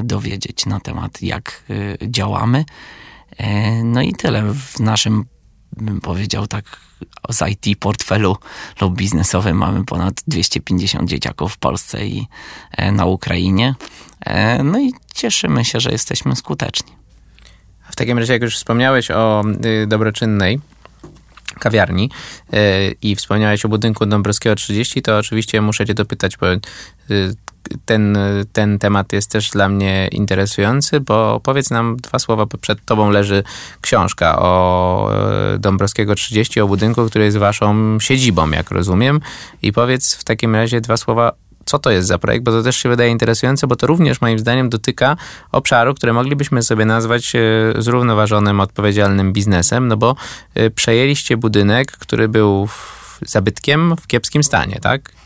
[0.04, 1.64] dowiedzieć na temat, jak
[2.02, 2.64] działamy.
[3.84, 5.24] No i tyle w naszym,
[5.76, 6.80] bym powiedział tak,
[7.30, 8.36] z IT portfelu
[8.80, 12.26] lub biznesowym mamy ponad 250 dzieciaków w Polsce i
[12.70, 13.74] e, na Ukrainie.
[14.20, 16.92] E, no i cieszymy się, że jesteśmy skuteczni.
[17.90, 20.60] W takim razie, jak już wspomniałeś o y, dobroczynnej
[21.60, 22.10] kawiarni
[22.54, 26.60] y, i wspomniałeś o budynku Dąbrowskiego 30, to oczywiście muszę cię dopytać, bo y,
[27.84, 28.18] ten,
[28.52, 33.10] ten temat jest też dla mnie interesujący, bo powiedz nam dwa słowa, bo przed tobą
[33.10, 33.42] leży
[33.80, 35.10] książka o
[35.54, 39.20] e, Dąbrowskiego 30, o budynku, który jest waszą siedzibą, jak rozumiem.
[39.62, 41.32] I powiedz w takim razie dwa słowa,
[41.64, 44.38] co to jest za projekt, bo to też się wydaje interesujące, bo to również moim
[44.38, 45.16] zdaniem dotyka
[45.52, 47.40] obszaru, który moglibyśmy sobie nazwać e,
[47.78, 50.16] zrównoważonym, odpowiedzialnym biznesem, no bo
[50.54, 52.68] e, przejęliście budynek, który był
[53.26, 55.23] zabytkiem w kiepskim stanie, tak?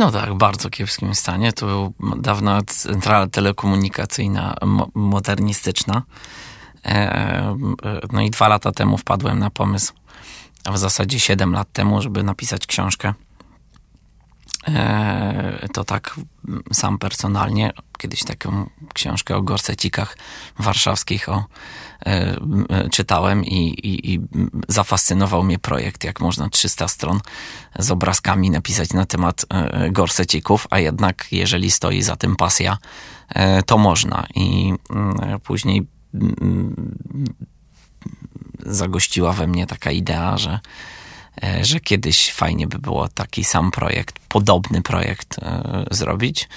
[0.00, 1.52] No tak, bardzo kiepskim stanie.
[1.52, 4.54] To był dawna centrala telekomunikacyjna
[4.94, 6.02] modernistyczna.
[6.84, 7.56] E, e,
[8.12, 9.92] no i dwa lata temu wpadłem na pomysł,
[10.64, 13.14] a w zasadzie siedem lat temu, żeby napisać książkę.
[14.74, 16.20] E, to tak
[16.72, 20.16] sam personalnie, kiedyś taką książkę o gorsecikach
[20.58, 21.44] warszawskich o
[22.06, 22.36] E,
[22.90, 24.20] czytałem i, i, i,
[24.68, 27.20] zafascynował mnie projekt, jak można 300 stron
[27.78, 32.78] z obrazkami napisać na temat e, gorsecików, a jednak jeżeli stoi za tym pasja,
[33.28, 34.26] e, to można.
[34.34, 36.94] I mm, później mm,
[38.66, 40.60] zagościła we mnie taka idea, że
[41.62, 45.36] że kiedyś fajnie by było taki sam projekt, podobny projekt
[45.90, 46.48] zrobić.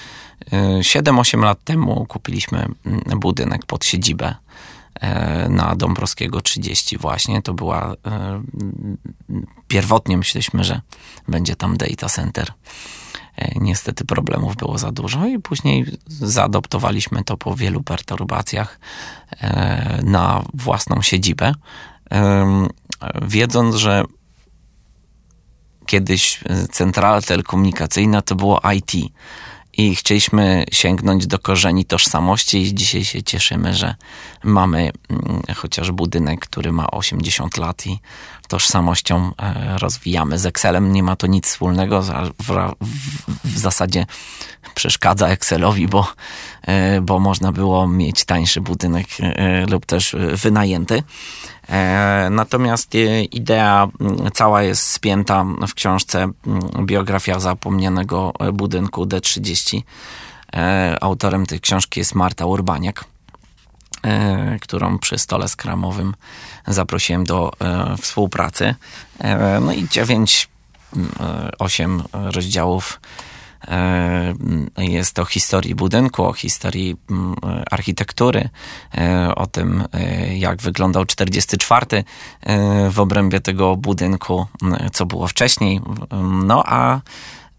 [0.79, 4.35] 7-8 lat temu kupiliśmy mm, budynek pod siedzibę
[5.03, 7.41] E, na Dąbrowskiego 30 właśnie.
[7.41, 7.95] To była...
[8.07, 8.43] E,
[9.67, 10.81] pierwotnie myśleliśmy, że
[11.27, 12.53] będzie tam data center.
[13.35, 18.79] E, niestety problemów było za dużo i później zaadoptowaliśmy to po wielu perturbacjach
[20.03, 21.53] na własną siedzibę,
[23.21, 24.03] wiedząc, że
[25.85, 26.39] kiedyś
[26.71, 29.11] centrala telekomunikacyjna to było IT
[29.77, 33.95] i chcieliśmy sięgnąć do korzeni tożsamości i dzisiaj się cieszymy, że
[34.43, 37.99] mamy mm, chociaż budynek, który ma 80 lat i
[38.47, 40.39] tożsamością e, rozwijamy.
[40.39, 42.73] Z Excelem nie ma to nic wspólnego, w,
[43.43, 44.05] w zasadzie
[44.75, 46.07] przeszkadza Excelowi, bo,
[46.61, 51.03] e, bo można było mieć tańszy budynek e, lub też wynajęty.
[52.29, 52.93] Natomiast
[53.31, 56.27] idea mm, cała jest spięta w książce
[56.85, 59.81] Biografia zapomnianego budynku D30.
[61.01, 63.05] Autorem tej książki jest Marta Urbaniak.
[64.03, 66.13] E, którą przy stole skramowym
[66.67, 68.75] zaprosiłem do e, współpracy.
[69.19, 70.49] E, no i dziewięć,
[71.59, 72.99] osiem rozdziałów
[74.77, 76.95] jest o historii budynku, o historii
[77.71, 78.49] architektury,
[79.35, 79.83] o tym,
[80.33, 82.03] jak wyglądał 44
[82.91, 84.45] w obrębie tego budynku,
[84.93, 85.81] co było wcześniej.
[86.43, 87.01] No a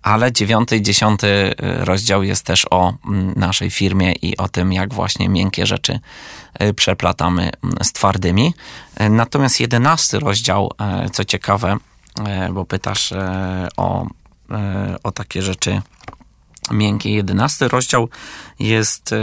[0.05, 4.95] ale dziewiąty i dziesiąty rozdział jest też o mm, naszej firmie i o tym, jak
[4.95, 6.01] właśnie miękkie rzeczy
[6.77, 8.55] przeplatamy mm, z twardymi.
[9.11, 10.71] Natomiast jedenasty rozdział,
[11.13, 11.77] co ciekawe,
[12.53, 13.13] bo pytasz
[13.77, 14.07] o,
[15.03, 15.83] o takie rzeczy
[16.71, 17.15] miękkie.
[17.15, 18.09] Jedenasty rozdział
[18.59, 19.15] jest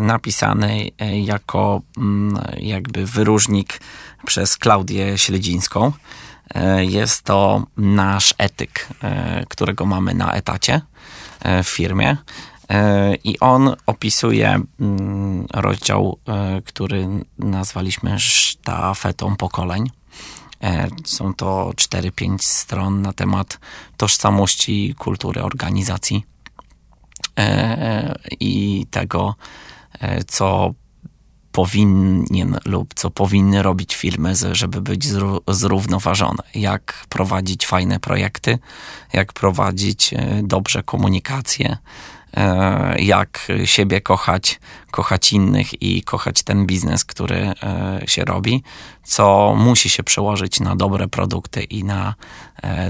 [0.00, 0.88] napisany
[1.22, 3.80] jako mm, jakby wyróżnik
[4.26, 5.92] przez Klaudię Śledzińską.
[6.54, 10.80] E, jest to nasz etyk, e, którego mamy na etacie
[11.40, 12.16] e, w firmie.
[13.24, 16.18] I on opisuje mm, rozdział,
[16.64, 17.08] który
[17.38, 19.90] nazwaliśmy sztafetą pokoleń.
[21.04, 23.58] Są to 4-5 stron na temat
[23.96, 26.24] tożsamości, kultury organizacji
[28.40, 29.34] i tego,
[30.26, 30.74] co
[31.52, 35.06] powinien lub co powinny robić firmy, żeby być
[35.48, 36.42] zrównoważone.
[36.54, 38.58] Jak prowadzić fajne projekty,
[39.12, 41.78] jak prowadzić e, dobrze komunikację, e,
[42.98, 48.62] jak siebie kochać, kochać innych i kochać ten biznes, który e, się robi,
[49.02, 52.14] co musi się przełożyć na dobre produkty i na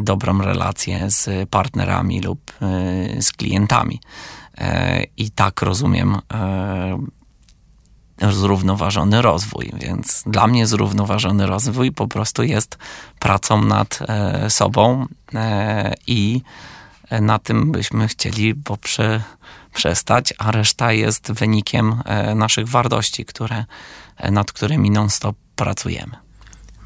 [0.01, 2.53] dobrą relację z partnerami lub
[3.21, 4.01] z klientami.
[5.17, 6.17] I tak rozumiem
[8.29, 9.73] zrównoważony rozwój.
[9.75, 12.79] Więc dla mnie zrównoważony rozwój po prostu jest
[13.19, 16.41] pracą nad e, sobą e, i
[17.11, 19.23] na tym byśmy chcieli poprze,
[19.75, 23.65] przestać, a reszta jest wynikiem e, naszych wartości, które,
[24.31, 26.17] nad którymi non-stop pracujemy.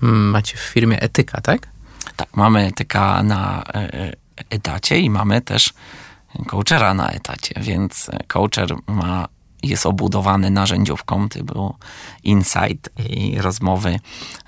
[0.01, 1.69] Hmm, macie w firmie etyka, tak?
[2.17, 3.65] Tak, mamy etyka na
[4.51, 5.73] etacie i mamy też
[6.47, 9.29] coachera na etacie, więc coacher ma
[9.63, 11.75] jest obudowany narzędziówką typu
[12.23, 14.01] Insight i rozmowy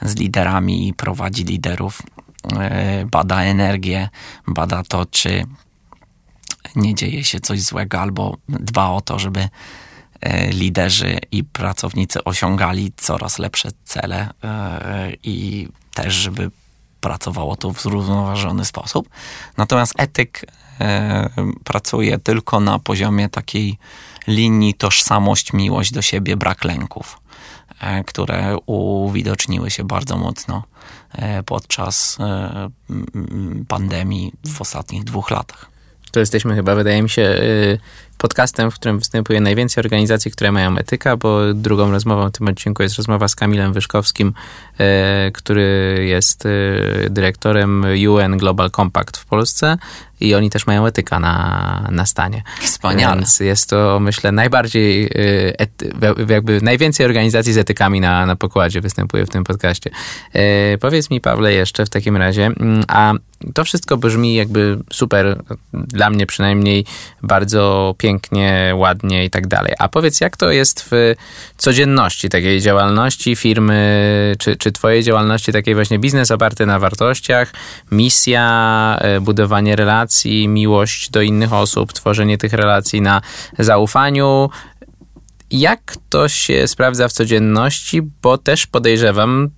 [0.02, 2.02] z liderami, prowadzi liderów,
[2.52, 4.08] e, bada energię,
[4.46, 5.44] bada to, czy
[6.76, 9.48] nie dzieje się coś złego, albo dba o to, żeby
[10.20, 16.50] e, liderzy i pracownicy osiągali coraz lepsze cele e, i też, żeby
[17.00, 19.08] pracowało to w zrównoważony sposób.
[19.56, 20.46] Natomiast etyk
[21.64, 23.78] pracuje tylko na poziomie takiej
[24.26, 27.20] linii tożsamość, miłość do siebie, brak lęków,
[27.80, 30.62] e, które uwidoczniły się bardzo mocno
[31.12, 32.70] e, podczas e,
[33.68, 35.75] pandemii w ostatnich dwóch latach.
[36.12, 37.78] To jesteśmy chyba, wydaje mi się, y,
[38.18, 42.82] podcastem, w którym występuje najwięcej organizacji, które mają etyka, bo drugą rozmową w tym odcinku
[42.82, 44.32] jest rozmowa z Kamilem Wyszkowskim,
[45.32, 46.48] który jest
[47.10, 49.76] dyrektorem UN Global Compact w Polsce
[50.20, 52.42] i oni też mają etyka na, na stanie.
[52.60, 53.16] Wspaniale.
[53.16, 55.92] Więc jest to, myślę, najbardziej, y, ety,
[56.28, 59.90] jakby najwięcej organizacji z etykami na, na pokładzie występuje w tym podcaście.
[60.32, 63.12] E, powiedz mi, Pawle, jeszcze w takim razie, mm, a
[63.54, 66.84] to wszystko brzmi jakby super, dla mnie przynajmniej
[67.22, 68.05] bardzo pięknie,
[68.74, 69.74] ładnie i tak dalej.
[69.78, 71.14] A powiedz, jak to jest w
[71.56, 77.52] codzienności takiej działalności firmy, czy, czy twojej działalności takiej właśnie biznes oparty na wartościach,
[77.90, 83.20] misja, e, budowanie relacji, miłość do innych osób, tworzenie tych relacji na
[83.58, 84.50] zaufaniu.
[85.50, 89.50] Jak to się sprawdza w codzienności, bo też podejrzewam,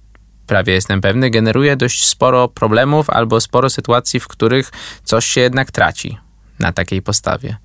[0.47, 4.71] prawie jestem pewny, generuje dość sporo problemów albo sporo sytuacji, w których
[5.05, 6.19] coś się jednak traci
[6.59, 7.57] na takiej postawie.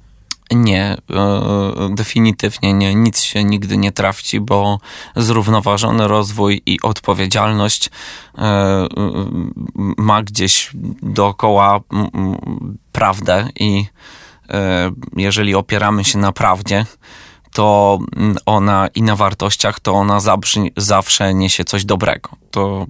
[0.55, 2.95] Nie, e, definitywnie nie.
[2.95, 4.79] Nic się nigdy nie trafi, bo
[5.15, 7.89] zrównoważony rozwój i odpowiedzialność
[8.37, 8.87] e,
[9.97, 10.71] ma gdzieś
[11.01, 11.79] dookoła
[12.91, 13.85] prawdę i
[14.49, 16.85] e, jeżeli opieramy się na prawdzie,
[17.53, 17.99] to
[18.45, 20.19] ona i na wartościach, to ona
[20.77, 22.29] zawsze, niesie coś dobrego.
[22.51, 22.85] To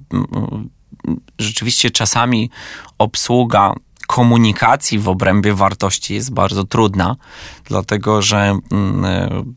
[1.40, 2.49] rzeczywiście czasami
[2.98, 3.73] obsługa
[4.07, 7.15] komunikacji w obrębie wartości jest bardzo trudna,
[7.63, 9.55] dlatego że mm,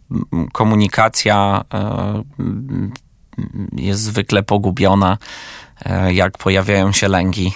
[0.53, 1.65] komunikacja
[3.73, 5.19] jest zwykle pogubiona,
[6.13, 7.53] jak pojawiają się lęki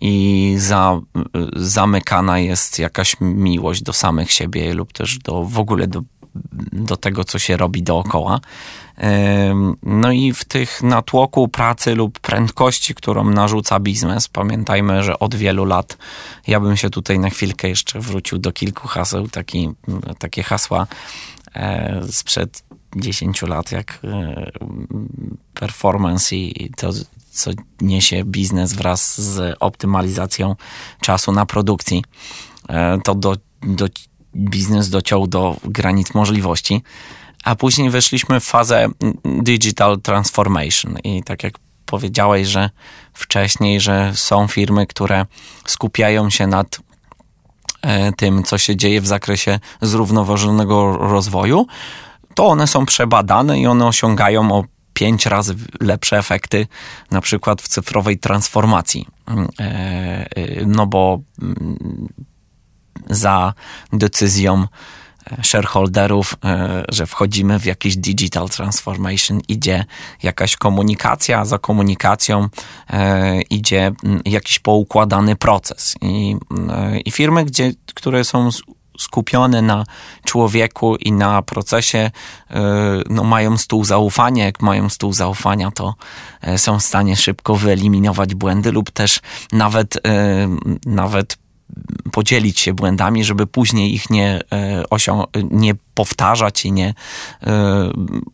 [0.00, 1.00] i za,
[1.56, 6.02] zamykana jest jakaś miłość do samych siebie lub też do, w ogóle do,
[6.72, 8.40] do tego, co się robi dookoła.
[9.82, 15.64] No i w tych natłoku pracy lub prędkości, którą narzuca biznes, pamiętajmy, że od wielu
[15.64, 15.96] lat,
[16.46, 19.70] ja bym się tutaj na chwilkę jeszcze wrócił do kilku haseł, taki,
[20.18, 20.86] takie hasła
[21.54, 22.64] e, sprzed
[22.96, 24.50] 10 lat, jak e,
[25.54, 26.90] performance i to,
[27.30, 27.50] co
[27.80, 30.56] niesie biznes wraz z optymalizacją
[31.00, 32.04] czasu na produkcji,
[32.68, 33.86] e, to do, do,
[34.36, 36.82] biznes dociął do granic możliwości.
[37.44, 38.88] A później weszliśmy w fazę
[39.24, 41.54] digital transformation i tak jak
[41.86, 42.70] powiedziałeś, że
[43.14, 45.26] wcześniej, że są firmy, które
[45.66, 46.80] skupiają się nad
[47.82, 51.66] e, tym, co się dzieje w zakresie zrównoważonego rozwoju,
[52.34, 56.66] to one są przebadane i one osiągają o pięć razy lepsze efekty,
[57.10, 59.06] na przykład w cyfrowej transformacji.
[59.26, 59.64] Mm, e,
[60.36, 62.08] e, no bo mm,
[63.10, 63.54] za
[63.92, 64.66] decyzją
[65.30, 66.36] e, shareholderów,
[66.88, 69.84] że wchodzimy w jakiś digital transformation, idzie
[70.22, 72.48] jakaś komunikacja, za komunikacją
[73.50, 75.94] idzie mm, jakiś poukładany proces.
[76.00, 76.36] I,
[77.04, 78.50] i firmy, gdzie, które są
[78.98, 79.84] skupione na
[80.24, 82.10] człowieku i na procesie,
[82.50, 82.60] e,
[83.10, 84.44] no, mają stół zaufania.
[84.44, 85.94] Jak mają stół zaufania, to
[86.42, 89.20] e, są w stanie szybko wyeliminować błędy lub też
[89.52, 90.48] nawet, e,
[90.86, 91.36] nawet
[92.12, 94.40] podzielić się błędami, żeby później ich nie,
[94.90, 96.94] osią- nie powtarzać i nie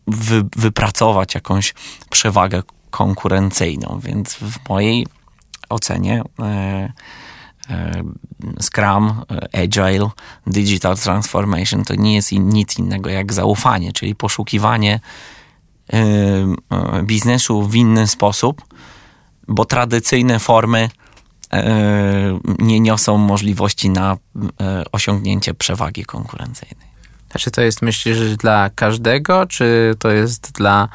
[0.07, 1.73] wy- wypracować jakąś
[2.09, 3.99] przewagę konkurencyjną.
[4.03, 5.07] Więc w mojej
[5.69, 6.23] ocenie
[7.69, 8.03] E,
[8.61, 10.09] Scrum, e, Agile,
[10.47, 14.99] Digital Transformation to nie jest nic innego jak zaufanie, czyli poszukiwanie
[15.93, 18.61] e, biznesu w inny sposób,
[19.47, 20.89] bo tradycyjne formy
[22.59, 24.17] nie niosą możliwości na
[24.91, 26.91] osiągnięcie przewagi konkurencyjnej.
[27.37, 30.89] Czy to jest, myślisz, dla każdego, czy to jest dla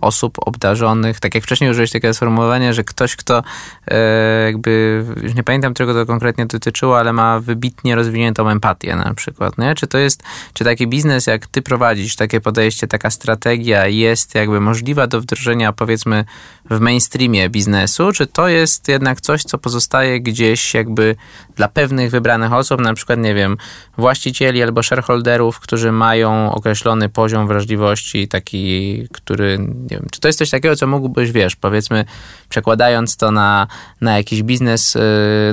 [0.00, 3.42] osób obdarzonych, tak jak wcześniej użyłeś takiego sformułowania, że ktoś, kto
[3.88, 9.14] e, jakby, już nie pamiętam czego to konkretnie dotyczyło, ale ma wybitnie rozwiniętą empatię na
[9.14, 9.74] przykład, nie?
[9.74, 14.60] Czy to jest, czy taki biznes jak ty prowadzisz, takie podejście, taka strategia jest jakby
[14.60, 16.24] możliwa do wdrożenia powiedzmy
[16.70, 21.16] w mainstreamie biznesu, czy to jest jednak coś, co pozostaje gdzieś jakby
[21.56, 23.56] dla pewnych wybranych osób, na przykład, nie wiem,
[23.98, 30.38] właścicieli albo shareholderów, którzy mają określony poziom wrażliwości, taki, który, nie wiem, czy to jest
[30.38, 32.04] coś takiego, co mógłbyś, wiesz, powiedzmy,
[32.48, 33.66] przekładając to na,
[34.00, 35.00] na jakiś biznes, y,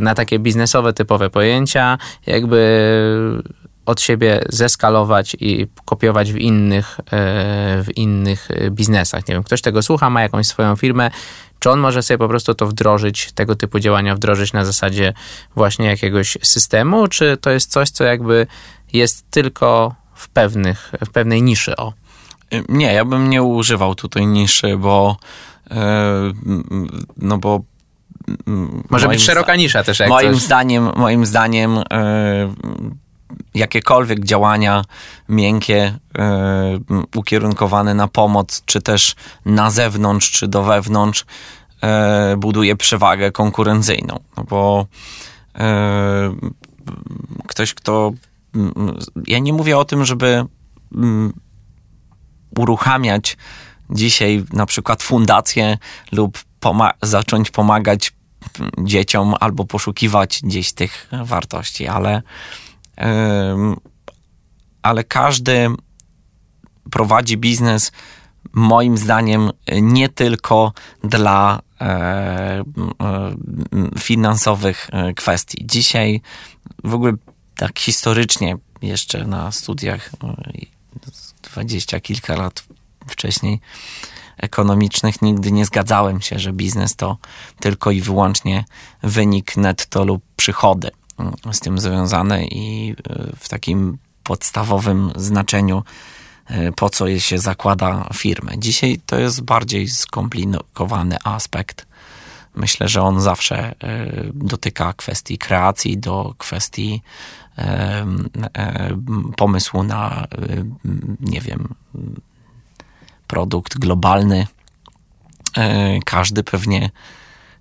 [0.01, 1.97] na takie biznesowe typowe pojęcia,
[2.27, 2.60] jakby
[3.85, 7.03] od siebie zeskalować i kopiować w innych, e,
[7.84, 9.27] w innych biznesach.
[9.27, 11.11] Nie wiem, ktoś tego słucha, ma jakąś swoją firmę,
[11.60, 15.14] czy on może sobie po prostu to wdrożyć, tego typu działania wdrożyć na zasadzie
[15.56, 18.47] właśnie jakiegoś systemu, czy to jest coś, co jakby
[18.93, 21.76] jest tylko w, pewnych, w pewnej niszy?
[21.76, 21.93] O.
[22.69, 25.17] Nie, ja bym nie używał tutaj niszy, bo
[25.71, 26.34] e,
[27.17, 27.61] no bo
[28.89, 29.99] może być szeroka nisza też.
[29.99, 30.43] Jak moim coś.
[30.43, 31.84] zdaniem, moim zdaniem e,
[33.53, 34.84] jakiekolwiek działania
[35.30, 36.80] miękkie e,
[37.15, 39.15] ukierunkowane na pomoc, czy też
[39.45, 41.26] na zewnątrz, czy do wewnątrz,
[41.84, 44.19] e, buduje przewagę konkurencyjną.
[44.38, 44.85] No bo
[47.47, 48.11] ktoś, kto.
[49.27, 50.45] Ja nie mówię o tym, żeby
[52.57, 53.38] uruchamiać
[53.89, 55.77] dzisiaj na przykład fundację
[56.11, 58.13] lub poma zacząć pomagać
[58.77, 62.21] dzieciom albo poszukiwać gdzieś tych wartości, ale
[64.81, 65.67] ale każdy
[66.91, 67.91] prowadzi biznes
[68.53, 69.49] moim zdaniem
[69.81, 70.73] nie tylko
[71.03, 72.63] dla e, e,
[73.99, 75.57] finansowych e, kwestii.
[75.65, 76.21] Dzisiaj
[76.84, 77.13] w ogóle
[77.55, 80.11] tak historycznie jeszcze na studiach
[81.41, 82.64] dwadzieścia kilka lat
[83.07, 83.60] wcześniej
[84.38, 87.18] ekonomicznych nigdy nie zgadzałem się, że biznes to
[87.60, 88.66] tylko i wyłącznie
[89.03, 90.91] wynik netto lub przychody
[91.52, 92.95] z tym związane i e,
[93.40, 95.84] w takim podstawowym znaczeniu,
[96.45, 98.52] e, po co się zakłada firmę.
[98.57, 101.86] Dzisiaj to jest bardziej skomplikowany aspekt.
[102.56, 103.76] Myślę, że on zawsze e,
[104.34, 107.02] dotyka kwestii kreacji, do kwestii
[109.38, 110.27] pomysłu na,
[111.19, 111.76] nie wiem,
[113.27, 114.48] produkt globalny.
[116.06, 116.90] Każdy pewnie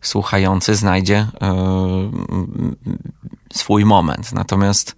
[0.00, 1.26] słuchający znajdzie
[3.52, 4.32] swój moment.
[4.32, 4.96] Natomiast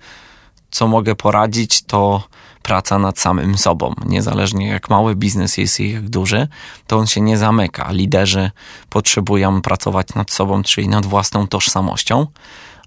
[0.70, 2.22] co mogę poradzić, to
[2.62, 3.94] praca nad samym sobą.
[4.06, 6.48] Niezależnie jak mały biznes jest i jak duży,
[6.86, 7.92] to on się nie zamyka.
[7.92, 8.50] Liderzy
[8.90, 12.26] potrzebują pracować nad sobą, czyli nad własną tożsamością,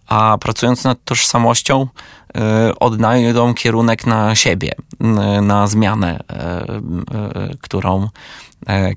[0.08, 1.88] a pracując nad tożsamością,
[2.68, 4.72] y, odnajdą kierunek na siebie,
[5.02, 6.20] y, na zmianę,
[7.52, 8.10] y, którą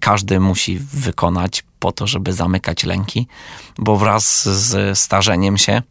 [0.00, 3.28] każdy musi wykonać po to, żeby zamykać lęki,
[3.78, 5.82] bo wraz z starzeniem się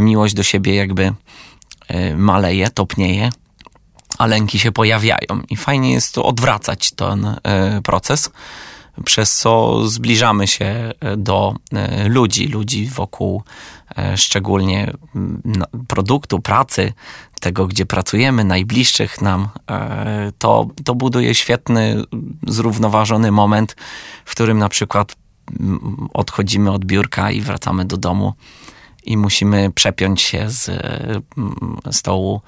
[0.00, 1.14] miłość do siebie jakby
[2.16, 3.30] maleje, topnieje
[4.18, 5.42] a lęki się pojawiają.
[5.50, 7.36] I fajnie jest to odwracać ten
[7.84, 8.30] proces,
[9.04, 13.42] przez co zbliżamy się e, do e, ludzi, ludzi wokół
[14.16, 14.92] szczególnie
[15.88, 16.92] produktu, pracy,
[17.40, 19.48] tego, gdzie pracujemy, najbliższych nam,
[20.38, 22.04] to, to buduje świetny,
[22.46, 23.76] zrównoważony moment,
[24.24, 25.16] w którym na przykład
[26.14, 28.32] odchodzimy od biurka i wracamy do domu
[29.04, 32.40] i musimy przepiąć się z mm, stołu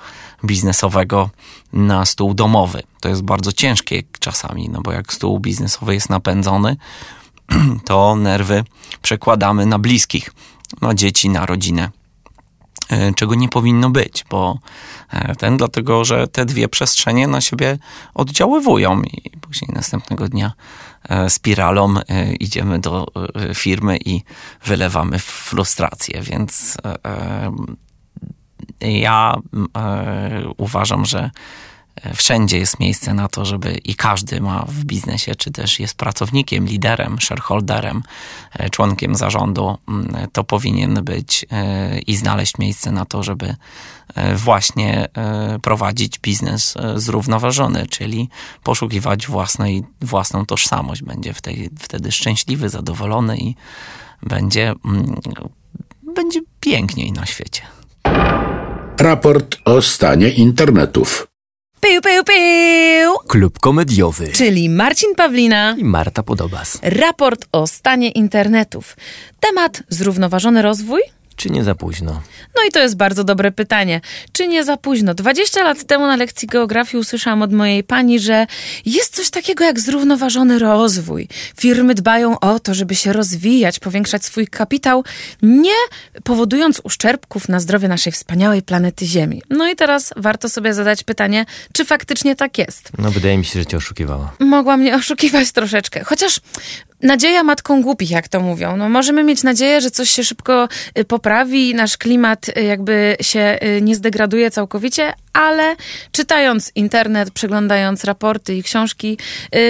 [0.44, 1.30] biznesowego
[1.72, 2.82] na stół domowy.
[3.00, 6.76] To jest bardzo ciężkie czasami, no bo jak stół biznesowy jest napędzony,
[7.86, 8.64] to nerwy
[9.02, 10.30] przekładamy na bliskich,
[10.80, 11.90] na dzieci, na rodzinę.
[12.88, 14.58] E, czego nie powinno być, bo
[15.10, 17.78] e, ten dlatego, że te dwie przestrzenie na siebie
[18.14, 20.52] oddziaływują i później następnego dnia
[21.08, 21.94] e, spiralą
[22.40, 23.06] idziemy do
[23.54, 24.22] firmy i
[24.64, 26.76] wylewamy frustrację, więc
[28.80, 29.34] ja
[30.56, 31.30] uważam, że
[32.14, 36.66] Wszędzie jest miejsce na to, żeby i każdy ma w biznesie, czy też jest pracownikiem,
[36.66, 38.02] liderem, shareholderem,
[38.52, 43.56] e, członkiem zarządu, mm, to powinien być e, i znaleźć miejsce na to, żeby
[44.14, 45.08] e, właśnie
[45.62, 48.28] prowadzić biznes zrównoważony, czyli
[48.62, 51.02] poszukiwać własnej, własną tożsamość.
[51.02, 51.34] Będzie
[51.78, 53.54] wtedy szczęśliwy, zadowolony i
[54.22, 55.20] będzie, mm,
[56.14, 57.62] będzie piękniej na świecie.
[58.98, 61.33] Raport o stanie internetów.
[61.84, 63.28] Piu, piu, piu.
[63.28, 64.28] Klub komediowy.
[64.28, 66.78] Czyli Marcin Pawlina i Marta Podobas.
[66.82, 68.96] Raport o stanie internetów.
[69.40, 71.00] Temat zrównoważony rozwój
[71.36, 72.22] czy nie za późno?
[72.56, 74.00] No i to jest bardzo dobre pytanie.
[74.32, 75.14] Czy nie za późno?
[75.14, 78.46] 20 lat temu na lekcji geografii usłyszałam od mojej pani, że
[78.86, 81.28] jest coś takiego jak zrównoważony rozwój.
[81.60, 85.04] Firmy dbają o to, żeby się rozwijać, powiększać swój kapitał,
[85.42, 85.74] nie
[86.24, 89.42] powodując uszczerbków na zdrowie naszej wspaniałej planety Ziemi.
[89.50, 92.90] No i teraz warto sobie zadać pytanie, czy faktycznie tak jest.
[92.98, 94.32] No wydaje mi się, że cię oszukiwała.
[94.40, 96.04] Mogła mnie oszukiwać troszeczkę.
[96.04, 96.40] Chociaż
[97.04, 98.76] nadzieja matką głupich, jak to mówią.
[98.76, 100.68] No, możemy mieć nadzieję, że coś się szybko
[100.98, 105.76] y, poprawi, nasz klimat y, jakby się y, nie zdegraduje całkowicie, ale
[106.12, 109.18] czytając internet, przeglądając raporty i książki,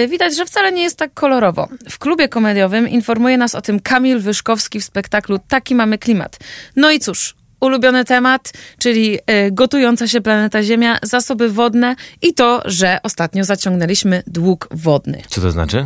[0.09, 1.67] widać, że wcale nie jest tak kolorowo.
[1.89, 6.39] W klubie komediowym informuje nas o tym Kamil Wyszkowski w spektaklu Taki mamy klimat.
[6.75, 9.19] No i cóż, ulubiony temat, czyli
[9.51, 15.21] gotująca się planeta Ziemia, zasoby wodne i to, że ostatnio zaciągnęliśmy dług wodny.
[15.27, 15.85] Co to znaczy?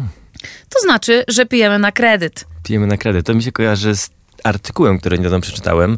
[0.69, 2.45] To znaczy, że pijemy na kredyt.
[2.63, 3.25] Pijemy na kredyt.
[3.25, 4.09] To mi się kojarzy z
[4.43, 5.97] artykułem, który niedawno przeczytałem,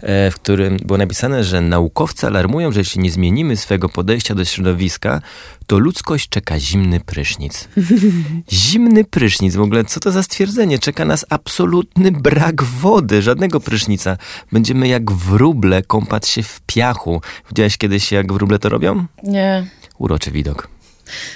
[0.00, 4.44] e, w którym było napisane, że naukowcy alarmują, że jeśli nie zmienimy swojego podejścia do
[4.44, 5.22] środowiska,
[5.66, 7.68] to ludzkość czeka zimny prysznic.
[8.52, 10.78] Zimny prysznic, w ogóle co to za stwierdzenie?
[10.78, 14.16] Czeka nas absolutny brak wody, żadnego prysznica.
[14.52, 17.22] Będziemy jak wróble kąpać się w piachu.
[17.48, 19.06] Widziałeś kiedyś, jak wróble to robią?
[19.22, 19.66] Nie.
[19.98, 20.79] Uroczy widok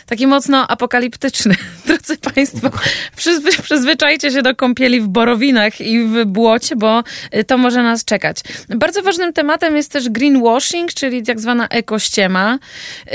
[0.06, 1.55] taki mocno apokaliptyczny.
[1.86, 2.70] Drodzy Państwo,
[3.16, 7.02] przyzwy, przyzwyczajcie się do kąpieli w borowinach i w błocie, bo
[7.36, 8.40] y, to może nas czekać.
[8.68, 12.59] Bardzo ważnym tematem jest też greenwashing, czyli tak zwana ekościema.
[13.06, 13.14] Yy,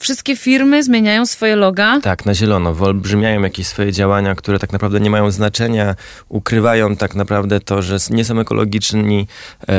[0.00, 2.00] wszystkie firmy zmieniają swoje loga.
[2.02, 2.74] Tak, na zielono.
[2.74, 5.94] Wyolbrzymiają jakieś swoje działania, które tak naprawdę nie mają znaczenia.
[6.28, 9.26] Ukrywają tak naprawdę to, że nie są ekologiczni.
[9.68, 9.74] Yy,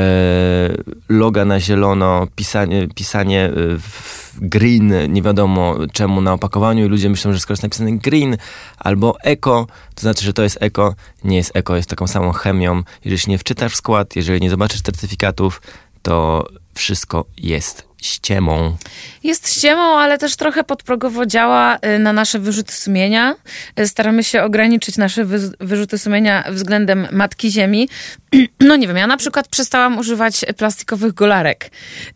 [1.08, 7.32] loga na zielono, pisanie, pisanie w green, nie wiadomo czemu na opakowaniu i ludzie myślą,
[7.32, 8.36] że skoro jest napisane green
[8.78, 10.94] albo eko, to znaczy, że to jest eko.
[11.24, 12.82] Nie jest eko, jest taką samą chemią.
[13.04, 15.62] Jeżeli się nie wczytasz w skład, jeżeli nie zobaczysz certyfikatów,
[16.02, 18.76] to wszystko jest ściemą.
[19.22, 23.34] Jest ściemą, ale też trochę podprogowo działa y, na nasze wyrzuty sumienia.
[23.80, 25.24] Y, staramy się ograniczyć nasze
[25.60, 27.88] wyrzuty sumienia względem Matki Ziemi.
[28.60, 31.70] No nie wiem, ja na przykład przestałam używać plastikowych golarek.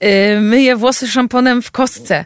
[0.05, 2.24] Y, myję włosy szamponem w kostce.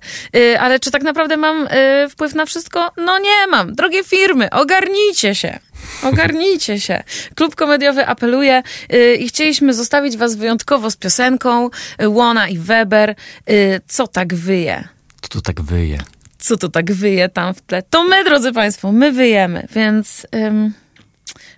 [0.61, 1.69] Ale czy tak naprawdę mam
[2.11, 2.91] wpływ na wszystko?
[2.97, 3.75] No nie mam.
[3.75, 5.59] Drogie firmy, ogarnijcie się.
[6.03, 7.03] Ogarnijcie się.
[7.35, 13.15] Klub komediowy apeluje yy, i chcieliśmy zostawić was wyjątkowo z piosenką yy, Łona i Weber.
[13.47, 14.89] Yy, co tak wyje?
[15.23, 15.99] Co tu tak wyje?
[16.39, 17.83] Co tu tak wyje tam w tle?
[17.83, 20.27] To my, drodzy państwo, my wyjemy, więc...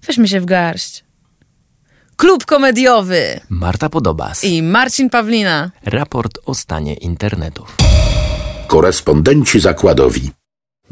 [0.06, 1.04] Weźmy się w garść.
[2.16, 4.44] Klub komediowy Marta Podobas.
[4.44, 5.70] i Marcin Pawlina.
[5.84, 7.76] Raport o stanie internetów.
[8.66, 10.30] Korespondenci zakładowi.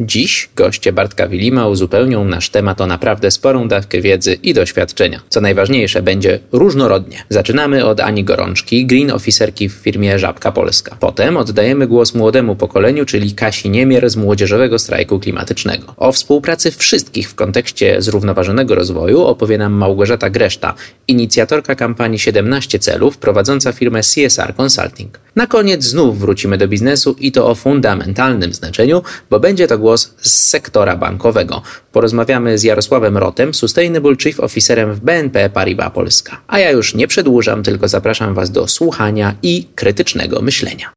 [0.06, 5.20] Dziś goście Bartka Wilima uzupełnią nasz temat o naprawdę sporą dawkę wiedzy i doświadczenia.
[5.28, 7.24] Co najważniejsze, będzie różnorodnie.
[7.28, 10.96] Zaczynamy od Ani Gorączki, green officerki w firmie Żabka Polska.
[11.00, 15.94] Potem oddajemy głos młodemu pokoleniu, czyli Kasi Niemier z Młodzieżowego Strajku Klimatycznego.
[15.96, 20.74] O współpracy wszystkich w kontekście zrównoważonego rozwoju opowie nam Małgorzata Greszta,
[21.08, 25.20] inicjatorka kampanii 17 celów, prowadząca firmę CSR Consulting.
[25.36, 30.14] Na koniec znów wrócimy do biznesu i to o fundamentalnym znaczeniu, bo będzie to głos
[30.20, 31.62] z sektora bankowego.
[31.92, 36.40] Porozmawiamy z Jarosławem Rotem, Sustainable Chief Officerem w BNP Paribas Polska.
[36.48, 40.92] A ja już nie przedłużam, tylko zapraszam Was do słuchania i krytycznego myślenia.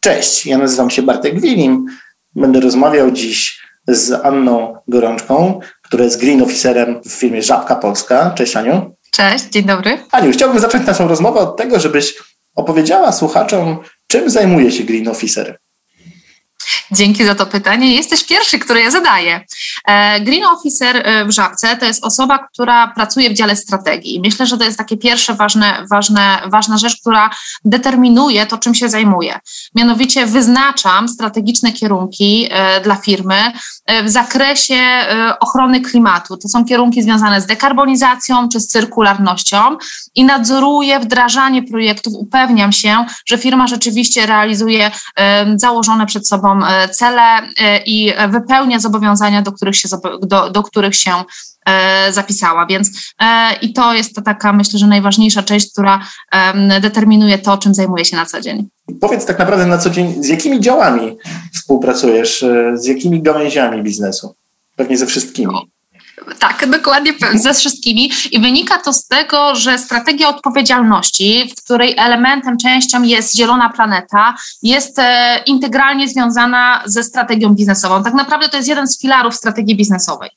[0.00, 1.86] Cześć, ja nazywam się Bartek Wilim.
[2.36, 8.30] Będę rozmawiał dziś z Anną Gorączką, która jest green officerem w firmie Żabka Polska.
[8.30, 8.94] Cześć Aniu.
[9.10, 9.98] Cześć, dzień dobry.
[10.12, 12.14] Aniu, chciałbym zacząć naszą rozmowę od tego, żebyś
[12.54, 15.58] opowiedziała słuchaczom, czym zajmuje się green officer.
[16.92, 17.94] Dzięki za to pytanie.
[17.94, 19.44] Jesteś pierwszy, który je zadaję.
[19.86, 24.20] E, Green Officer e, w Żabce to jest osoba, która pracuje w dziale strategii.
[24.20, 27.30] Myślę, że to jest takie pierwsze ważne, ważne, ważna rzecz, która
[27.64, 29.38] determinuje to, czym się zajmuje.
[29.74, 33.52] Mianowicie wyznaczam strategiczne kierunki e, dla firmy
[34.04, 34.80] w zakresie
[35.40, 36.36] ochrony klimatu.
[36.36, 39.76] To są kierunki związane z dekarbonizacją czy z cyrkularnością
[40.14, 42.12] i nadzoruję wdrażanie projektów.
[42.16, 44.90] Upewniam się, że firma rzeczywiście realizuje
[45.56, 46.60] założone przed sobą
[46.92, 47.22] cele
[47.86, 49.88] i wypełnia zobowiązania, do których się,
[50.22, 51.10] do, do których się
[52.10, 52.66] zapisała.
[52.66, 53.14] Więc
[53.62, 56.00] i to jest to taka, myślę, że najważniejsza część, która
[56.80, 58.68] determinuje to, czym zajmuję się na co dzień.
[59.00, 61.16] Powiedz tak naprawdę na co dzień, z jakimi działami
[61.52, 62.44] współpracujesz,
[62.74, 64.34] z jakimi gałęziami biznesu?
[64.76, 65.54] Pewnie ze wszystkimi.
[66.38, 68.10] Tak, dokładnie ze wszystkimi.
[68.32, 74.34] I wynika to z tego, że strategia odpowiedzialności, w której elementem, częścią jest zielona planeta,
[74.62, 78.04] jest e, integralnie związana ze strategią biznesową.
[78.04, 80.30] Tak naprawdę to jest jeden z filarów strategii biznesowej.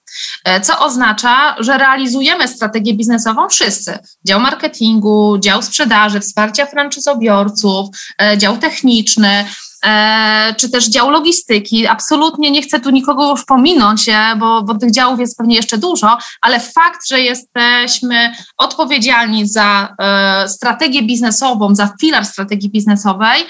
[0.43, 3.99] E, co oznacza, że realizujemy strategię biznesową wszyscy.
[4.25, 7.89] Dział marketingu, dział sprzedaży, wsparcia franczyzobiorców,
[8.21, 9.45] e, dział techniczny,
[10.57, 11.87] czy też dział logistyki.
[11.87, 15.77] Absolutnie nie chcę tu nikogo już pominąć, e, bo, bo tych działów jest pewnie jeszcze
[15.77, 23.45] dużo, ale fakt, że jesteśmy odpowiedzialni za e, strategię biznesową, za filar strategii biznesowej,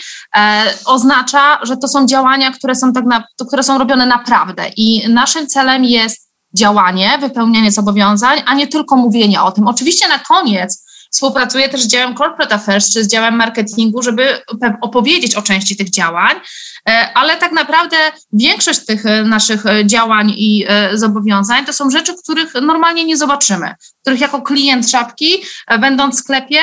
[0.85, 4.69] oznacza, że to są działania, które są, tak na, które są robione naprawdę.
[4.77, 6.27] I naszym celem jest
[6.57, 9.67] działanie, wypełnianie zobowiązań, a nie tylko mówienie o tym.
[9.67, 10.86] Oczywiście na koniec
[11.17, 14.41] Współpracuję też z działem Corporate Affairs czy z działem marketingu, żeby
[14.81, 16.35] opowiedzieć o części tych działań,
[16.89, 17.97] e, ale tak naprawdę
[18.33, 23.75] większość tych e, naszych e, działań i zobowiązań to są rzeczy, których normalnie nie zobaczymy,
[24.01, 25.43] których jako klient szapki,
[25.79, 26.59] będąc w sklepie,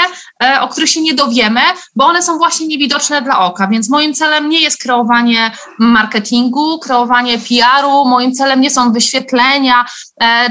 [0.60, 1.60] o których się nie dowiemy,
[1.96, 3.68] bo one są właśnie niewidoczne dla oka.
[3.68, 9.84] Więc moim celem nie jest kreowanie marketingu, kreowanie PR-u, moim celem nie są wyświetlenia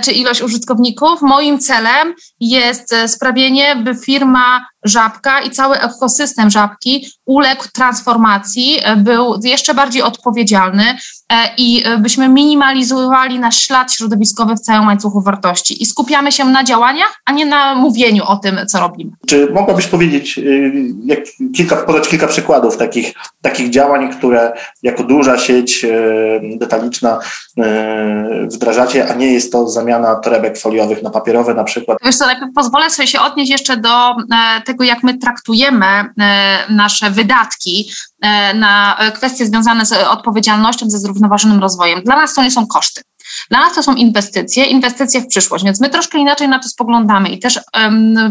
[0.03, 1.21] czy ilość użytkowników.
[1.21, 9.73] Moim celem jest sprawienie, by firma Żabka i cały ekosystem Żabki uległ transformacji, był jeszcze
[9.73, 16.31] bardziej odpowiedzialny e, i byśmy minimalizowali nasz ślad środowiskowy w całym łańcuchu wartości i skupiamy
[16.31, 19.11] się na działaniach, a nie na mówieniu o tym, co robimy.
[19.27, 20.71] Czy mogłabyś powiedzieć, y,
[21.05, 21.19] jak
[21.55, 24.53] kilka, podać kilka przykładów takich, takich działań, które
[24.83, 27.63] jako duża sieć y, detaliczna y,
[28.47, 31.97] wdrażacie, a nie jest to zamiana torebek foliowych na papierowe na przykład?
[32.05, 34.15] Wiesz co, najpierw pozwolę sobie się odnieść jeszcze do e,
[34.73, 37.91] tego, jak my traktujemy e, nasze wydatki
[38.21, 42.01] e, na kwestie związane z odpowiedzialnością, ze zrównoważonym rozwojem.
[42.03, 43.01] Dla nas to nie są koszty.
[43.49, 47.29] Dla nas to są inwestycje, inwestycje w przyszłość, więc my troszkę inaczej na to spoglądamy
[47.29, 47.59] i też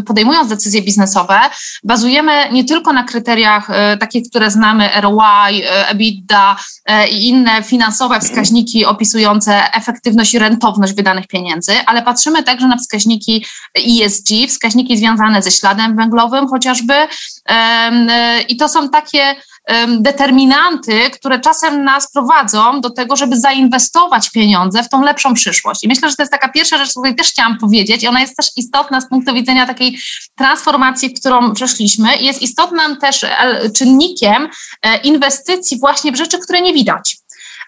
[0.05, 1.39] podejmując decyzje biznesowe,
[1.83, 6.55] bazujemy nie tylko na kryteriach e, takich, które znamy, ROI, e, EBITDA
[6.85, 12.77] e, i inne finansowe wskaźniki opisujące efektywność i rentowność wydanych pieniędzy, ale patrzymy także na
[12.77, 13.45] wskaźniki
[13.77, 16.93] ESG, wskaźniki związane ze śladem węglowym chociażby.
[18.49, 19.35] I to są takie
[19.99, 25.83] determinanty, które czasem nas prowadzą do tego, żeby zainwestować pieniądze w tą lepszą przyszłość.
[25.83, 28.21] I myślę, że to jest taka pierwsza rzecz, o której też chciałam powiedzieć i ona
[28.21, 29.99] jest też istotna z punktu widzenia takiej
[30.37, 34.49] transformacji, którą przeszliśmy jest istotnym też e, czynnikiem
[34.81, 37.17] e, inwestycji właśnie w rzeczy, które nie widać.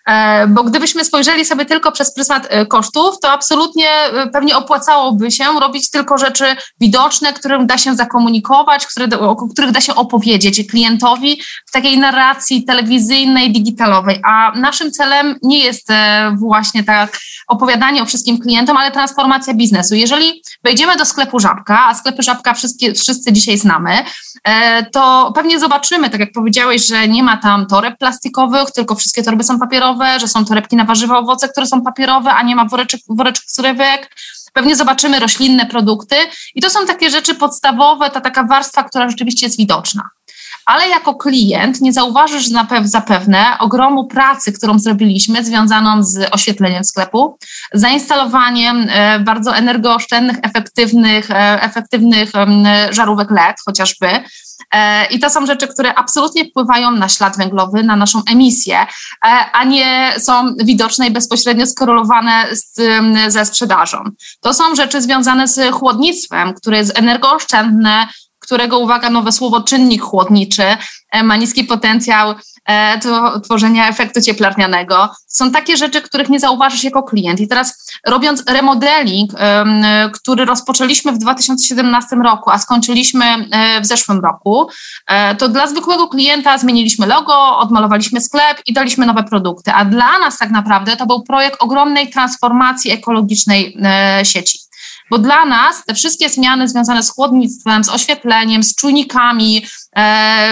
[0.05, 5.31] E, bo gdybyśmy spojrzeli sobie tylko przez pryzmat e, kosztów, to absolutnie e, pewnie opłacałoby
[5.31, 6.45] się robić tylko rzeczy
[6.79, 12.65] widoczne, którym da się zakomunikować, które, o których da się opowiedzieć klientowi w takiej narracji
[12.65, 14.19] telewizyjnej, digitalowej.
[14.23, 15.87] A naszym celem nie jest
[16.39, 17.17] właśnie tak
[17.47, 19.95] opowiadanie o wszystkim klientom, ale transformacja biznesu.
[19.95, 24.03] Jeżeli wejdziemy do sklepu Żabka, a sklepy Żabka wszystkie, wszyscy dzisiaj znamy,
[24.91, 29.43] to pewnie zobaczymy, tak jak powiedziałeś, że nie ma tam toreb plastikowych, tylko wszystkie torby
[29.43, 33.01] są papierowe, że są torebki na warzywa, owoce, które są papierowe, a nie ma woreczek,
[33.09, 34.15] woreczek surewek.
[34.53, 36.15] Pewnie zobaczymy roślinne produkty.
[36.55, 40.03] I to są takie rzeczy podstawowe, ta taka warstwa, która rzeczywiście jest widoczna.
[40.65, 42.49] Ale jako klient nie zauważysz
[42.83, 47.37] zapewne ogromu pracy, którą zrobiliśmy, związaną z oświetleniem sklepu,
[47.73, 52.31] zainstalowaniem e, bardzo energooszczędnych, efektywnych, e, efektywnych
[52.91, 54.23] żarówek LED chociażby, E,
[55.11, 59.63] I to są rzeczy, które absolutnie wpływają na ślad węglowy, na naszą emisję, e, a
[59.63, 62.81] nie są widoczne i bezpośrednio skorelowane z,
[63.27, 64.03] ze sprzedażą.
[64.41, 68.07] To są rzeczy związane z chłodnictwem, które jest energooszczędne,
[68.39, 70.77] którego, uwaga, nowe słowo czynnik chłodniczy
[71.11, 72.35] e, ma niski potencjał
[72.69, 72.99] E,
[73.43, 75.09] tworzenia efektu cieplarnianego.
[75.27, 77.39] Są takie rzeczy, których nie zauważysz jako klient.
[77.39, 79.31] I teraz robiąc remodeling,
[80.13, 84.69] który rozpoczęliśmy w 2017 roku, a skończyliśmy e, w zeszłym roku,
[85.07, 89.71] e, to dla zwykłego klienta zmieniliśmy logo, odmalowaliśmy sklep i daliśmy nowe produkty.
[89.71, 93.77] A dla nas tak naprawdę to był projekt ogromnej transformacji ekologicznej
[94.23, 94.59] sieci.
[95.09, 99.65] Bo dla nas te wszystkie zmiany związane z chłodnictwem, z oświetleniem, z czujnikami,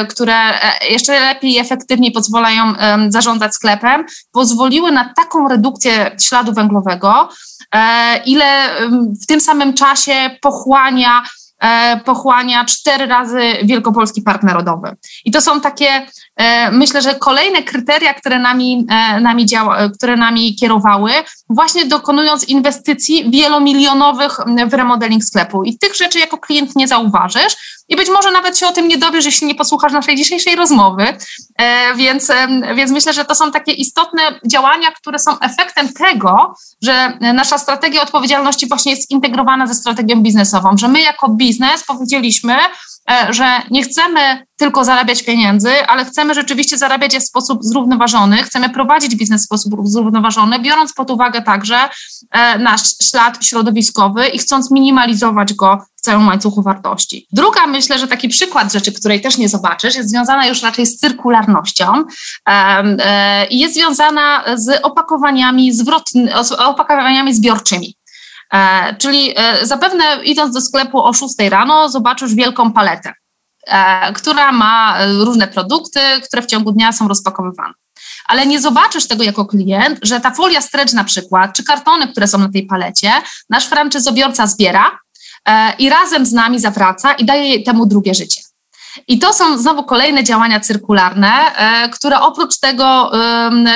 [0.09, 6.53] które e, jeszcze lepiej i efektywniej pozwalają e, zarządzać sklepem, pozwoliły na taką redukcję śladu
[6.53, 7.29] węglowego,
[7.75, 8.69] e, ile
[9.23, 11.23] w tym samym czasie pochłania
[11.63, 14.95] E, pochłania cztery razy Wielkopolski Park Narodowy.
[15.25, 20.17] I to są takie, e, myślę, że kolejne kryteria, które nami, e, nami, działa, które
[20.17, 21.11] nami kierowały,
[21.49, 24.37] właśnie dokonując inwestycji wielomilionowych
[24.67, 25.63] w remodeling sklepu.
[25.63, 28.97] I tych rzeczy jako klient nie zauważysz, i być może nawet się o tym nie
[28.97, 31.17] dowiesz, jeśli nie posłuchasz naszej dzisiejszej rozmowy.
[31.57, 32.31] E, więc,
[32.75, 38.01] więc myślę, że to są takie istotne działania, które są efektem tego, że nasza strategia
[38.01, 42.55] odpowiedzialności właśnie jest zintegrowana ze strategią biznesową, że my jako biznes powiedzieliśmy,
[43.11, 48.37] e, że nie chcemy tylko zarabiać pieniędzy, ale chcemy rzeczywiście zarabiać je w sposób zrównoważony,
[48.37, 51.89] chcemy prowadzić biznes w sposób zrównoważony, biorąc pod uwagę także
[52.31, 57.27] e, nasz ślad środowiskowy i chcąc minimalizować go całym łańcuchu wartości.
[57.31, 60.99] Druga, myślę, że taki przykład rzeczy, której też nie zobaczysz, jest związana już raczej z
[60.99, 62.03] cyrkularnością
[62.49, 67.95] e, i jest związana z opakowaniami zwrotnymi, opakowaniami zbiorczymi.
[68.53, 73.13] E, czyli zapewne idąc do sklepu o 6 rano zobaczysz wielką paletę
[73.67, 77.73] E, która ma e, różne produkty, które w ciągu dnia są rozpakowywane.
[78.25, 82.27] Ale nie zobaczysz tego jako klient, że ta folia stretch na przykład, czy kartony, które
[82.27, 83.11] są na tej palecie,
[83.49, 84.97] nasz franczyzobiorca zbiera e,
[85.79, 88.41] i razem z nami zawraca i daje temu drugie życie.
[89.07, 93.11] I to są znowu kolejne działania cyrkularne, e, które oprócz tego,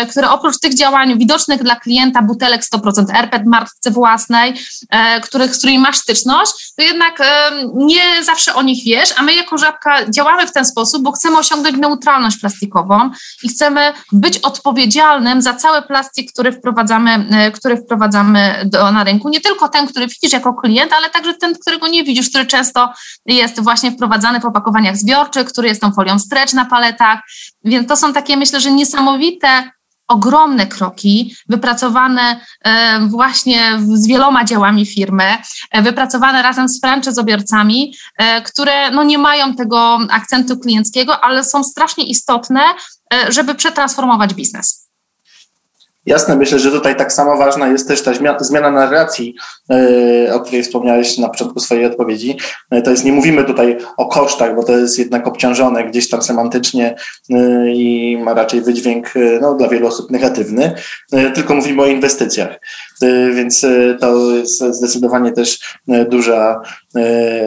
[0.09, 4.53] które oprócz tych działań widocznych dla klienta butelek 100% RPET marce własnej,
[4.89, 7.21] e, których, z którymi masz styczność, to jednak
[7.73, 11.37] nie zawsze o nich wiesz, a my jako Żabka działamy w ten sposób, bo chcemy
[11.37, 13.09] osiągnąć neutralność plastikową
[13.43, 19.29] i chcemy być odpowiedzialnym za cały plastik, który wprowadzamy, e, który wprowadzamy do, na rynku.
[19.29, 22.93] Nie tylko ten, który widzisz jako klient, ale także ten, którego nie widzisz, który często
[23.25, 27.19] jest właśnie wprowadzany w opakowaniach z zbiorczy, który jest tą folią stretch na paletach.
[27.63, 29.71] Więc to są takie, myślę, że niesamowite
[30.07, 35.37] ogromne kroki, wypracowane e, właśnie z wieloma działami firmy,
[35.71, 41.63] e, wypracowane razem z franczyzobiorcami, e, które no nie mają tego akcentu klienckiego, ale są
[41.63, 42.61] strasznie istotne,
[43.29, 44.86] żeby przetransformować biznes.
[46.07, 49.35] Jasne, myślę, że tutaj tak samo ważna jest też ta zmiana narracji,
[49.71, 52.37] e, o której wspomniałeś na początku swojej odpowiedzi.
[52.71, 56.21] E, to jest, nie mówimy tutaj o kosztach, bo to jest jednak obciążone gdzieś tam
[56.21, 56.95] semantycznie
[57.29, 60.73] e, i ma raczej wydźwięk no, dla wielu osób negatywny,
[61.35, 62.59] tylko mówimy o inwestycjach.
[63.33, 63.65] Więc
[63.99, 65.77] to jest zdecydowanie też
[66.09, 66.61] duża,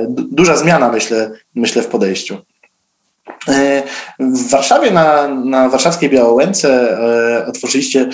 [0.08, 2.36] duża zmiana, myślę, myślę w podejściu.
[3.48, 3.82] E,
[4.18, 6.98] w Warszawie na, na warszawskiej Białołęce
[7.38, 8.08] e, otworzyliście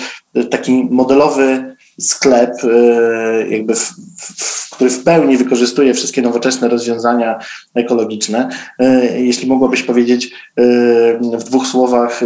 [0.49, 3.93] taki modelowy sklep, e, jakby w,
[4.37, 7.39] w, który w pełni wykorzystuje wszystkie nowoczesne rozwiązania
[7.75, 8.49] ekologiczne.
[9.15, 10.31] Jeśli mogłabyś powiedzieć
[11.37, 12.21] w dwóch słowach,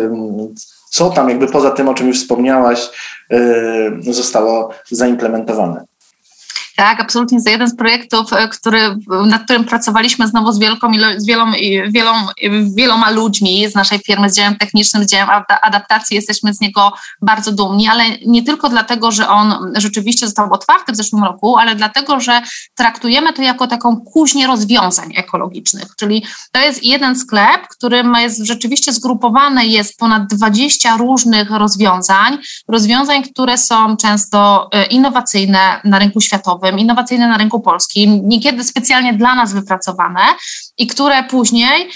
[0.90, 2.90] co tam jakby poza tym, o czym już wspomniałaś,
[4.02, 5.86] zostało zaimplementowane?
[6.82, 7.44] Tak, absolutnie.
[7.44, 11.52] To jeden z projektów, e, który, nad którym pracowaliśmy znowu z, wielką, z wielą,
[11.90, 12.14] wielą,
[12.76, 16.16] wieloma ludźmi z naszej firmy, z działem technicznym, z działem adaptacji.
[16.16, 20.96] Jesteśmy z niego bardzo dumni, ale nie tylko dlatego, że on rzeczywiście został otwarty w
[20.96, 22.42] zeszłym roku, ale dlatego, że
[22.76, 25.96] traktujemy to jako taką kuźnię rozwiązań ekologicznych.
[26.00, 32.38] Czyli to jest jeden sklep, którym jest rzeczywiście zgrupowane jest ponad 20 różnych rozwiązań,
[32.68, 39.14] rozwiązań, które są często e, innowacyjne na rynku światowym, innowacyjne na rynku polskim, niekiedy specjalnie
[39.14, 40.22] dla nas wypracowane
[40.78, 41.92] i które później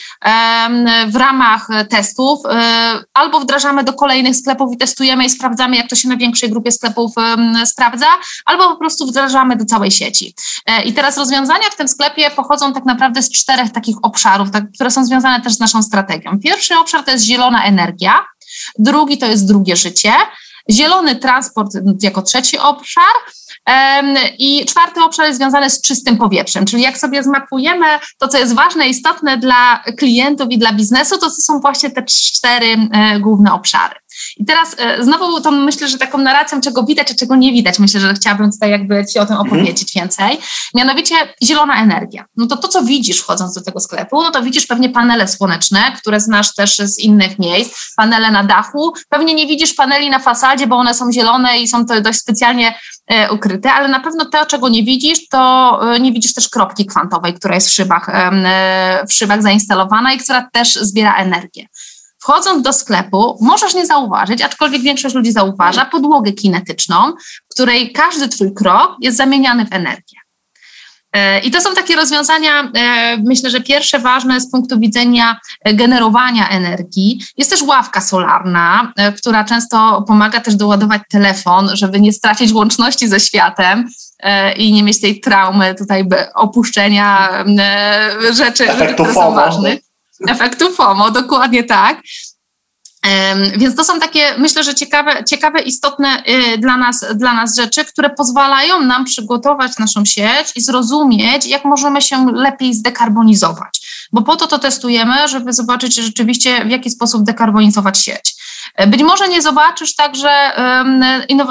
[1.08, 5.96] w ramach testów e, albo wdrażamy do kolejnych sklepów i testujemy i sprawdzamy, jak to
[5.96, 7.12] się na większej grupie sklepów
[7.66, 8.08] sprawdza,
[8.46, 10.36] albo po prostu wdrażamy do całej sieci.
[10.66, 14.64] E, I teraz rozwiązania w tym sklepie pochodzą tak naprawdę z czterech takich obszarów, tak,
[14.76, 16.40] które są związane też z naszą strategią.
[16.44, 18.26] Pierwszy obszar to jest zielona energia,
[18.80, 20.14] drugi to jest drugie życie,
[20.72, 21.72] zielony transport
[22.02, 23.14] jako trzeci obszar,
[24.40, 27.86] i czwarty obszar jest związany z czystym powietrzem, czyli jak sobie zmapujemy
[28.20, 32.04] to, co jest ważne istotne dla klientów i dla biznesu, to, to są właśnie te
[32.04, 33.96] cztery e, główne obszary.
[34.38, 37.80] I teraz e, znowu to myślę, że taką narracją, czego widać, a czego nie widać,
[37.80, 39.48] myślę, że chciałabym tutaj jakby Ci o tym mhm.
[39.48, 40.38] opowiedzieć więcej.
[40.76, 42.26] Mianowicie zielona energia.
[42.38, 45.80] No to to, co widzisz wchodząc do tego sklepu, no to widzisz pewnie panele słoneczne,
[45.98, 48.94] które znasz też z innych miejsc, panele na dachu.
[49.10, 52.80] Pewnie nie widzisz paneli na fasadzie, bo one są zielone i są to dość specjalnie
[53.08, 56.86] e, ukryte, ale na pewno to, czego nie widzisz, to e, nie widzisz też kropki
[56.86, 58.10] kwantowej, która jest w szybach,
[59.10, 61.68] w szybach zainstalowana i która też zbiera energię.
[62.26, 66.96] Wchodząc do sklepu, możesz nie zauważyć, aczkolwiek większość ludzi zauważa, podłogę kinetyczną,
[67.52, 70.18] w której każdy Twój krok jest zamieniany w energię.
[71.14, 76.50] E, I to są takie rozwiązania, e, myślę, że pierwsze ważne z punktu widzenia generowania
[76.50, 77.22] energii.
[77.38, 83.08] Jest też ławka solarna, e, która często pomaga też doładować telefon, żeby nie stracić łączności
[83.08, 83.90] ze światem
[84.58, 87.30] i nie mieć tej traumy tutaj opuszczenia
[88.32, 89.78] rzeczy, które są ważne
[90.28, 92.02] efektu FOMO, dokładnie tak.
[93.58, 96.24] Więc to są takie, myślę, że ciekawe, ciekawe istotne
[96.54, 101.66] y, dla nas, dla nas rzeczy, które pozwalają nam przygotować naszą sieć i zrozumieć, jak
[101.66, 104.08] możemy się lepiej zdekarbonizować.
[104.12, 108.36] Bo po to to testujemy, żeby zobaczyć rzeczywiście, w jaki sposób dekarbonizować sieć.
[108.88, 110.52] Być może nie zobaczysz także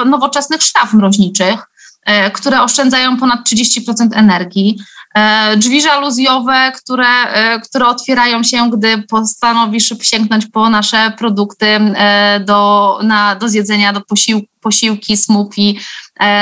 [0.06, 1.60] nowoczesnych szaf mroźniczych,
[2.06, 4.78] e, które oszczędzają ponad 30% energii.
[5.14, 12.40] E, drzwi żaluzjowe, które, e, które otwierają się, gdy postanowisz sięgnąć po nasze produkty e,
[12.40, 15.72] do, na, do zjedzenia, do posiłku, posiłki, smoothie,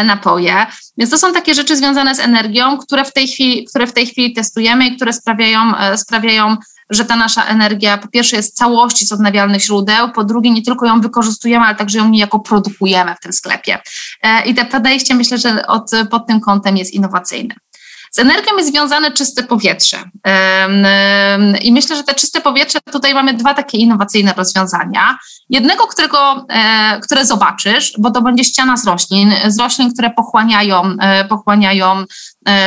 [0.04, 0.66] napoje.
[0.98, 4.06] Więc to są takie rzeczy związane z energią, które w tej chwili, które w tej
[4.06, 6.56] chwili testujemy i które sprawiają, sprawiają
[6.90, 10.86] że ta nasza energia po pierwsze jest całości z odnawialnych źródeł, po drugie nie tylko
[10.86, 13.78] ją wykorzystujemy, ale także ją niejako produkujemy w tym sklepie.
[14.46, 17.54] I to podejście myślę, że od, pod tym kątem jest innowacyjne.
[18.14, 19.96] Z energią jest związane czyste powietrze.
[21.62, 25.18] I myślę, że te czyste powietrze, tutaj mamy dwa takie innowacyjne rozwiązania.
[25.50, 30.82] Jednego, którego, e, które zobaczysz, bo to będzie ściana z roślin, z roślin, które pochłaniają,
[31.00, 32.04] e, pochłaniają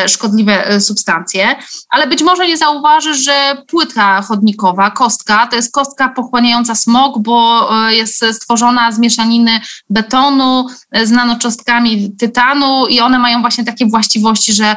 [0.08, 1.56] szkodliwe substancje,
[1.90, 7.70] ale być może nie zauważysz, że płytka chodnikowa, kostka, to jest kostka pochłaniająca smog, bo
[7.90, 10.68] jest stworzona z mieszaniny betonu
[11.04, 14.76] z nanocząstkami tytanu i one mają właśnie takie właściwości, że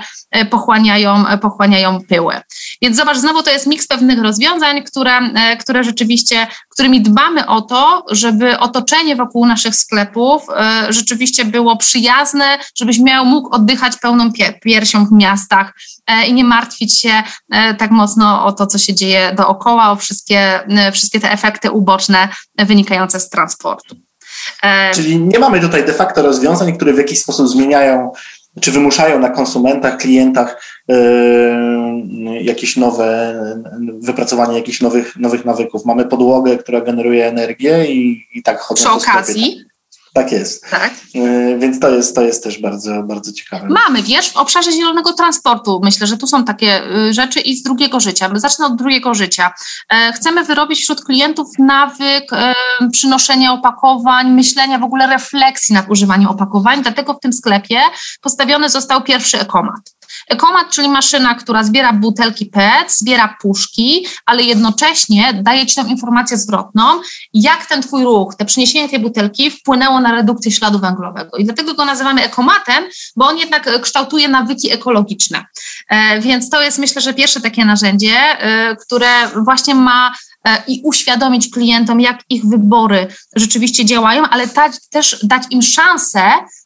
[0.50, 2.34] pochłaniają, pochłaniają pyły.
[2.82, 5.20] Więc zobacz, znowu to jest miks pewnych rozwiązań, które,
[5.60, 12.58] które rzeczywiście, którymi dbamy o to, żeby otoczenie wokół naszych sklepów e, rzeczywiście było przyjazne,
[12.74, 14.30] żebyś miał, mógł oddychać pełną
[14.62, 15.74] piersią w miastach
[16.06, 19.96] e, i nie martwić się e, tak mocno o to, co się dzieje dookoła, o
[19.96, 20.60] wszystkie,
[20.92, 22.28] wszystkie te efekty uboczne
[22.58, 23.96] wynikające z transportu.
[24.94, 28.12] Czyli nie mamy tutaj de facto rozwiązań, które w jakiś sposób zmieniają
[28.60, 33.40] czy wymuszają na konsumentach, klientach yy, jakieś nowe,
[34.00, 35.84] wypracowanie jakichś nowych, nowych nawyków.
[35.84, 39.64] Mamy podłogę, która generuje energię i, i tak chodzą Przy okazji,
[40.12, 40.70] tak jest.
[40.70, 40.92] Tak.
[41.14, 43.68] E, więc to jest, to jest też bardzo, bardzo ciekawe.
[43.68, 47.62] Mamy, wiesz, w obszarze zielonego transportu myślę, że tu są takie y, rzeczy i z
[47.62, 48.30] drugiego życia.
[48.34, 49.52] Zacznę od drugiego życia.
[49.92, 52.54] E, chcemy wyrobić wśród klientów nawyk e,
[52.92, 57.80] przynoszenia opakowań, myślenia w ogóle refleksji nad używaniem opakowań, dlatego w tym sklepie
[58.20, 59.97] postawiony został pierwszy ekomat.
[60.28, 66.36] Ekomat, czyli maszyna, która zbiera butelki PET, zbiera puszki, ale jednocześnie daje Ci tą informację
[66.36, 67.00] zwrotną,
[67.34, 71.36] jak ten Twój ruch, te przyniesienie tej butelki wpłynęło na redukcję śladu węglowego.
[71.36, 72.84] I dlatego go nazywamy ekomatem,
[73.16, 75.44] bo on jednak kształtuje nawyki ekologiczne.
[75.88, 79.08] E, więc to jest myślę, że pierwsze takie narzędzie, e, które
[79.44, 80.12] właśnie ma
[80.66, 83.06] i uświadomić klientom, jak ich wybory
[83.36, 84.48] rzeczywiście działają, ale
[84.90, 86.22] też dać im szansę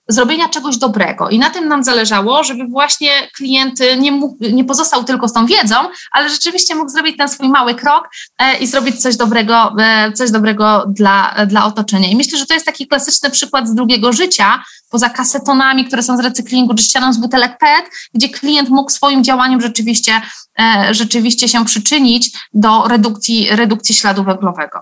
[0.09, 1.29] zrobienia czegoś dobrego.
[1.29, 5.47] I na tym nam zależało, żeby właśnie klient nie, mógł, nie pozostał tylko z tą
[5.47, 5.75] wiedzą,
[6.13, 10.31] ale rzeczywiście mógł zrobić ten swój mały krok e, i zrobić coś dobrego, e, coś
[10.31, 12.09] dobrego dla, dla otoczenia.
[12.09, 14.63] I myślę, że to jest taki klasyczny przykład z drugiego życia,
[14.93, 19.25] poza kasetonami, które są z recyklingu, czy ścianą z butelek PET, gdzie klient mógł swoim
[19.25, 20.21] działaniem rzeczywiście,
[20.61, 24.79] e, rzeczywiście się przyczynić do redukcji, redukcji śladu węglowego.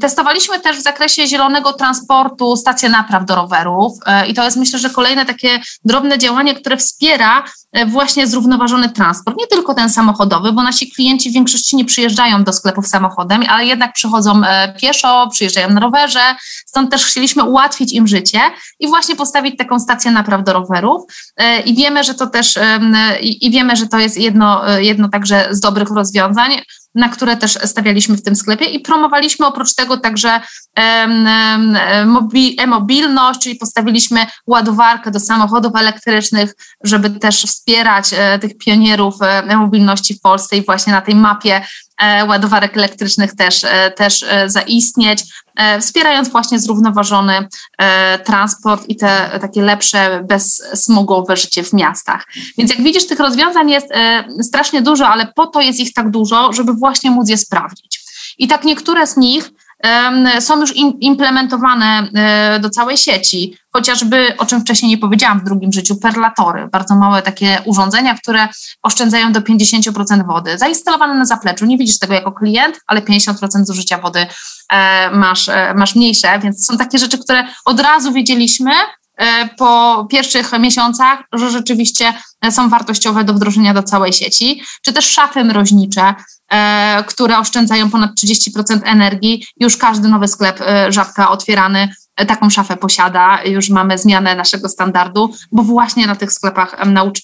[0.00, 4.78] Testowaliśmy też w zakresie zielonego transportu stacje napraw do rowerów e, i to jest myślę,
[4.78, 9.36] że kolejne takie drobne działanie, które wspiera e, właśnie zrównoważony transport.
[9.36, 13.66] Nie tylko ten samochodowy, bo nasi klienci w większości nie przyjeżdżają do sklepów samochodem, ale
[13.66, 16.34] jednak przychodzą e, pieszo, przyjeżdżają na rowerze,
[16.66, 18.40] stąd też chcieliśmy ułatwić im życie
[18.80, 21.02] i właśnie postawić taką stację napraw do rowerów
[21.64, 22.58] i wiemy, że to też
[23.20, 26.60] i wiemy, że to jest jedno, jedno także z dobrych rozwiązań
[26.94, 30.40] na które też stawialiśmy w tym sklepie i promowaliśmy oprócz tego także
[32.58, 36.54] e-mobilność, czyli postawiliśmy ładowarkę do samochodów elektrycznych,
[36.84, 41.66] żeby też wspierać e, tych pionierów e, e-mobilności w Polsce i właśnie na tej mapie
[42.28, 45.24] ładowarek elektrycznych też, e, też e, zaistnieć,
[45.80, 47.48] wspierając właśnie zrównoważony
[48.24, 52.26] transport i te takie lepsze, bezsmogowe życie w miastach.
[52.58, 53.86] Więc jak widzisz, tych rozwiązań jest
[54.42, 58.00] strasznie dużo, ale po to jest ich tak dużo, żeby właśnie móc je sprawdzić.
[58.38, 59.50] I tak niektóre z nich
[60.40, 63.58] są już implementowane e, do całej sieci.
[63.72, 68.48] Chociażby, o czym wcześniej nie powiedziałam, w drugim życiu, perlatory, bardzo małe takie urządzenia, które
[68.82, 70.58] oszczędzają do 50% wody.
[70.58, 74.26] Zainstalowane na zapleczu, nie widzisz tego jako klient, ale 50% zużycia wody
[74.72, 78.70] e, masz, e, masz mniejsze, więc są takie rzeczy, które od razu wiedzieliśmy,
[79.58, 82.12] po pierwszych miesiącach, że rzeczywiście
[82.50, 86.14] są wartościowe do wdrożenia do całej sieci, czy też szafy mroźnicze,
[87.06, 89.46] które oszczędzają ponad 30% energii.
[89.60, 94.68] Już każdy nowy sklep e, żabka otwierany e, taką szafę posiada, już mamy zmianę naszego
[94.68, 96.76] standardu, bo właśnie na tych sklepach,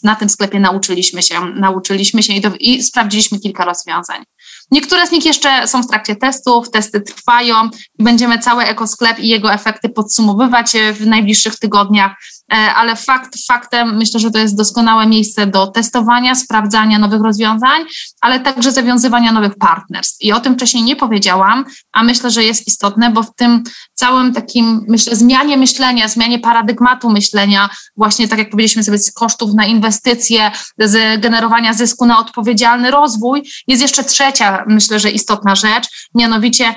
[0.02, 4.24] na tym sklepie nauczyliśmy się, nauczyliśmy się i, i sprawdziliśmy kilka rozwiązań.
[4.70, 9.28] Niektóre z nich jeszcze są w trakcie testów, testy trwają i będziemy cały ekosklep i
[9.28, 15.06] jego efekty podsumowywać w najbliższych tygodniach, e, ale fakt faktem myślę, że to jest doskonałe
[15.06, 17.82] miejsce do testowania, sprawdzania nowych rozwiązań,
[18.20, 20.24] ale także zawiązywania nowych partnerstw.
[20.24, 23.62] I o tym wcześniej nie powiedziałam, a myślę, że jest istotne, bo w tym
[23.94, 29.54] całym takim, myślę, zmianie myślenia, zmianie paradygmatu myślenia, właśnie tak jak powiedzieliśmy sobie, z kosztów
[29.54, 36.08] na inwestycje, z generowania zysku na odpowiedzialny rozwój, jest jeszcze trzecia myślę, że istotna rzecz,
[36.14, 36.74] mianowicie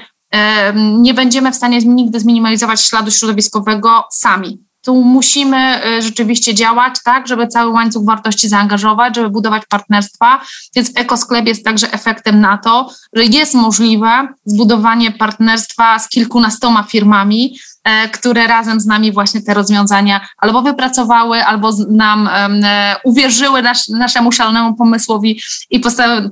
[0.75, 4.72] nie będziemy w stanie nigdy zminimalizować śladu środowiskowego sami.
[4.85, 10.41] Tu musimy e, rzeczywiście działać tak, żeby cały łańcuch wartości zaangażować, żeby budować partnerstwa,
[10.75, 17.55] więc ekosklep jest także efektem na to, że jest możliwe zbudowanie partnerstwa z kilkunastoma firmami,
[17.83, 22.29] E, które razem z nami właśnie te rozwiązania albo wypracowały, albo nam
[22.63, 25.81] e, uwierzyły nas, naszemu szalonemu pomysłowi i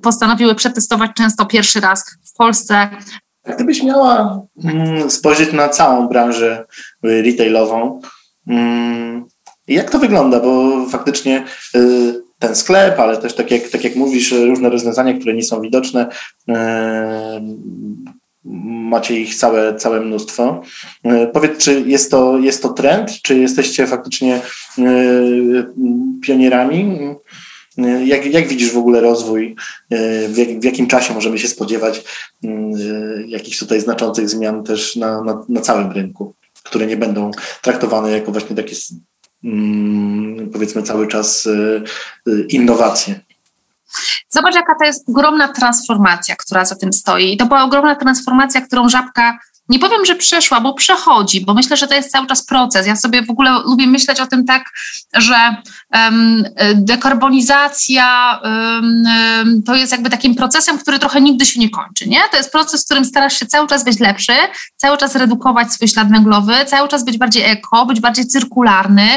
[0.03, 2.89] postanowiły przetestować często pierwszy raz w Polsce.
[3.55, 6.65] Gdybyś miała mm, spojrzeć na całą branżę
[7.05, 8.01] y, retailową,
[9.67, 10.39] jak to wygląda?
[10.39, 11.43] Bo faktycznie
[11.75, 15.61] y, ten sklep, ale też tak jak, tak jak mówisz, różne rozwiązania, które nie są
[15.61, 16.09] widoczne,
[16.49, 16.53] y,
[18.91, 20.61] macie ich całe, całe mnóstwo.
[21.03, 24.41] E, powiedz, czy jest to, jest to trend, czy jesteście faktycznie
[26.21, 26.97] pionierami?
[28.05, 29.55] Jak, jak widzisz w ogóle rozwój?
[30.29, 32.03] W, jak, w jakim czasie możemy się spodziewać
[33.27, 37.31] jakichś tutaj znaczących zmian też na, na, na całym rynku, które nie będą
[37.61, 38.75] traktowane jako właśnie takie
[39.43, 41.49] mm, powiedzmy cały czas
[42.49, 43.19] innowacje?
[44.29, 47.33] Zobacz, jaka to jest ogromna transformacja, która za tym stoi.
[47.33, 49.39] I to była ogromna transformacja, którą żabka
[49.71, 52.87] nie powiem, że przeszła, bo przechodzi, bo myślę, że to jest cały czas proces.
[52.87, 54.63] Ja sobie w ogóle lubię myśleć o tym tak,
[55.13, 55.55] że
[55.93, 56.43] um,
[56.75, 62.09] dekarbonizacja um, to jest jakby takim procesem, który trochę nigdy się nie kończy.
[62.09, 62.21] Nie?
[62.31, 64.33] To jest proces, w którym starasz się cały czas być lepszy,
[64.75, 69.09] cały czas redukować swój ślad węglowy, cały czas być bardziej eko, być bardziej cyrkularny.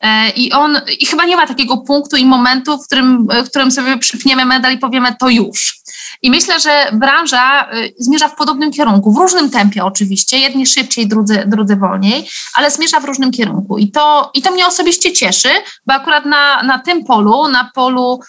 [0.00, 3.70] E, I on, i chyba nie ma takiego punktu i momentu, w którym, w którym
[3.70, 5.77] sobie przypniemy medal i powiemy to już.
[6.22, 11.08] I myślę, że branża y, zmierza w podobnym kierunku, w różnym tempie oczywiście, jedni szybciej,
[11.08, 13.78] drudzy, drudzy wolniej, ale zmierza w różnym kierunku.
[13.78, 15.48] I to, i to mnie osobiście cieszy,
[15.86, 18.20] bo akurat na, na tym polu, na polu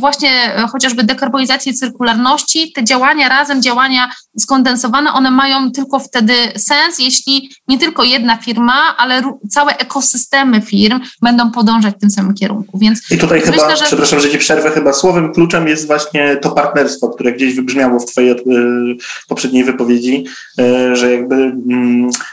[0.00, 0.30] właśnie
[0.72, 7.78] chociażby dekarbonizacji cyrkularności, te działania razem, działania skondensowane, one mają tylko wtedy sens, jeśli nie
[7.78, 12.78] tylko jedna firma, ale całe ekosystemy firm będą podążać w tym samym kierunku.
[12.78, 13.84] Więc I tutaj myślę, chyba, że...
[13.84, 18.06] przepraszam, że ci przerwę, chyba słowem kluczem jest właśnie to partnerstwo, które gdzieś wybrzmiało w
[18.06, 18.36] twojej y,
[19.28, 20.24] poprzedniej wypowiedzi,
[20.60, 21.52] y, że jakby y,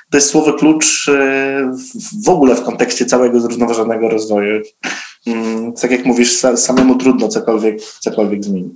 [0.09, 1.09] to jest słowo klucz
[2.25, 4.61] w ogóle w kontekście całego zrównoważonego rozwoju.
[5.27, 8.73] Mm, tak jak mówisz, samemu trudno cokolwiek, cokolwiek zmienić.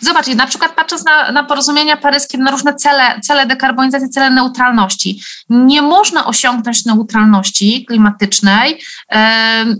[0.00, 5.22] Zobacz, na przykład patrząc na, na porozumienia paryskie, na różne cele, cele dekarbonizacji, cele neutralności.
[5.50, 8.80] Nie można osiągnąć neutralności klimatycznej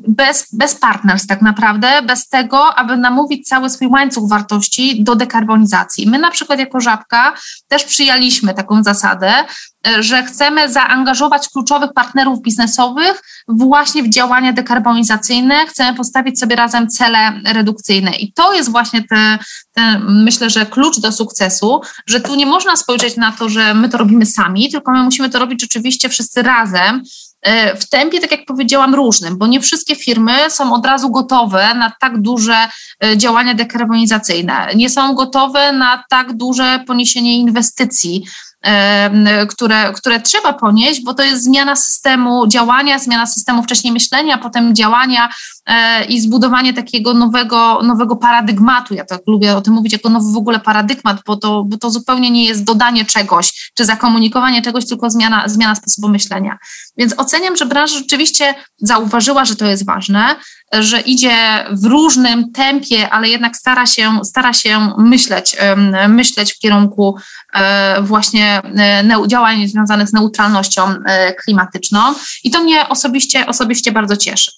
[0.09, 6.07] bez, bez partnerstw tak naprawdę, bez tego, aby namówić cały swój łańcuch wartości do dekarbonizacji.
[6.07, 7.35] My na przykład jako Żabka
[7.69, 9.33] też przyjęliśmy taką zasadę,
[10.01, 17.41] że chcemy zaangażować kluczowych partnerów biznesowych właśnie w działania dekarbonizacyjne, chcemy postawić sobie razem cele
[17.45, 18.11] redukcyjne.
[18.11, 19.39] I to jest właśnie te,
[19.73, 23.89] te, myślę, że klucz do sukcesu, że tu nie można spojrzeć na to, że my
[23.89, 27.03] to robimy sami, tylko my musimy to robić rzeczywiście wszyscy razem
[27.43, 31.75] e, w tempie, tak jak powiedziałam, różnym, bo nie wszystkie firmy są od razu gotowe
[31.75, 32.69] na tak duże
[33.05, 38.25] e, działania dekarbonizacyjne, nie są gotowe na tak duże poniesienie inwestycji
[39.49, 44.75] które, które trzeba ponieść, bo to jest zmiana systemu działania, zmiana systemu wcześniej myślenia, potem
[44.75, 45.29] działania
[45.67, 48.95] e, i zbudowanie takiego nowego, nowego paradygmatu.
[48.95, 51.91] Ja tak lubię o tym mówić jako nowy w ogóle paradygmat, bo to, bo to
[51.91, 56.59] zupełnie nie jest dodanie czegoś, czy zakomunikowanie czegoś, tylko zmiana, zmiana sposobu myślenia.
[56.97, 60.37] Więc oceniam, że branża rzeczywiście zauważyła, że to jest ważne,
[60.81, 65.57] że idzie w różnym tempie, ale jednak stara się, stara się myśleć,
[66.09, 67.17] myśleć w kierunku
[67.55, 72.01] e, właśnie e, działań związanych z neutralnością e, klimatyczną
[72.45, 74.51] i to mnie osobiście, osobiście bardzo cieszy.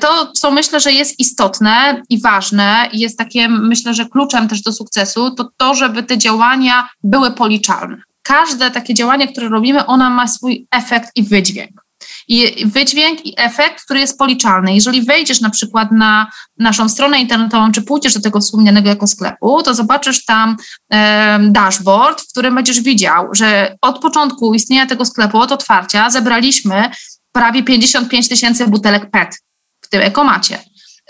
[0.00, 4.72] To, co myślę, że jest istotne i ważne, jest takie, myślę, że kluczem też do
[4.72, 7.96] sukcesu, to to, żeby te działania były policzalne.
[8.22, 11.83] Każde takie działanie, które robimy, ona ma swój efekt i wydźwięk
[12.28, 14.74] i wydźwięk i efekt, który jest policzalny.
[14.74, 19.62] Jeżeli wejdziesz na przykład na naszą stronę internetową, czy pójdziesz do tego wspomnianego jako sklepu,
[19.62, 20.56] to zobaczysz tam
[20.92, 26.90] e, dashboard, w którym będziesz widział, że od początku istnienia tego sklepu, od otwarcia, zebraliśmy
[27.32, 29.38] prawie 55 tysięcy butelek PET
[29.80, 30.58] w tym ekomacie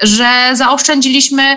[0.02, 1.56] że zaoszczędziliśmy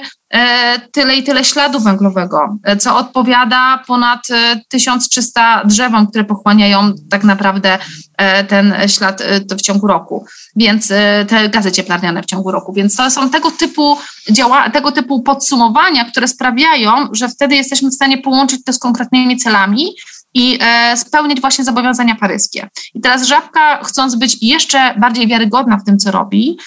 [0.92, 4.28] tyle i tyle śladu węglowego, e, co odpowiada ponad
[4.68, 7.78] 1300 e, drzewom, które pochłaniają tak naprawdę
[8.48, 10.26] ten ślad w ciągu roku,
[10.56, 10.88] więc
[11.28, 12.74] te gazy cieplarniane w ciągu roku.
[12.74, 13.98] Więc to są tego typu
[14.32, 19.38] działa, tego typu podsumowania, które sprawiają, że wtedy jesteśmy w stanie połączyć to z konkretnymi
[19.38, 19.96] celami
[20.34, 20.60] i
[20.96, 22.70] spełnić właśnie zobowiązania paryskie.
[22.94, 26.58] I teraz Żabka, chcąc być jeszcze bardziej wiarygodna w tym, co robi,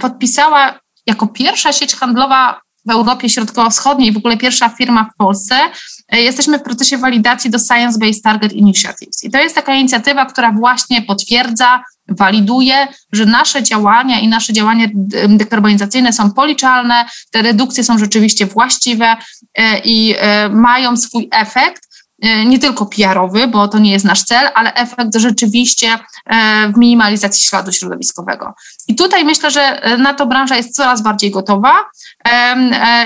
[0.00, 5.56] podpisała jako pierwsza sieć handlowa w Europie Środkowo-Wschodniej, w ogóle pierwsza firma w Polsce,
[6.08, 9.24] e, jesteśmy w procesie walidacji do Science Based Target Initiatives.
[9.24, 14.86] I to jest taka inicjatywa, która właśnie potwierdza, waliduje, że nasze działania i nasze działania
[15.28, 19.16] dekarbonizacyjne są policzalne, te redukcje są rzeczywiście właściwe
[19.54, 21.93] e, i e, mają swój efekt
[22.46, 25.88] nie tylko PR-owy, bo to nie jest nasz cel, ale efekt rzeczywiście
[26.26, 28.54] e, w minimalizacji śladu środowiskowego.
[28.88, 31.72] I tutaj myślę, że e, na to branża jest coraz bardziej gotowa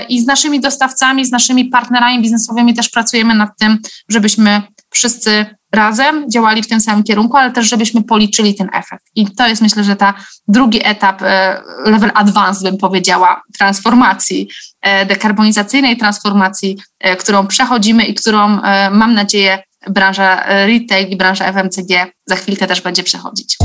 [0.09, 3.77] i z naszymi dostawcami, z naszymi partnerami biznesowymi też pracujemy nad tym,
[4.09, 9.03] żebyśmy wszyscy razem działali w tym samym kierunku, ale też żebyśmy policzyli ten efekt.
[9.15, 10.13] I to jest myślę, że ta
[10.47, 14.49] drugi etap, e, level advanced bym powiedziała, transformacji
[14.81, 18.59] e, dekarbonizacyjnej, transformacji, e, którą przechodzimy i którą
[18.91, 23.57] mam nadzieję branża retail i branża FMCG za chwilkę też będzie przechodzić.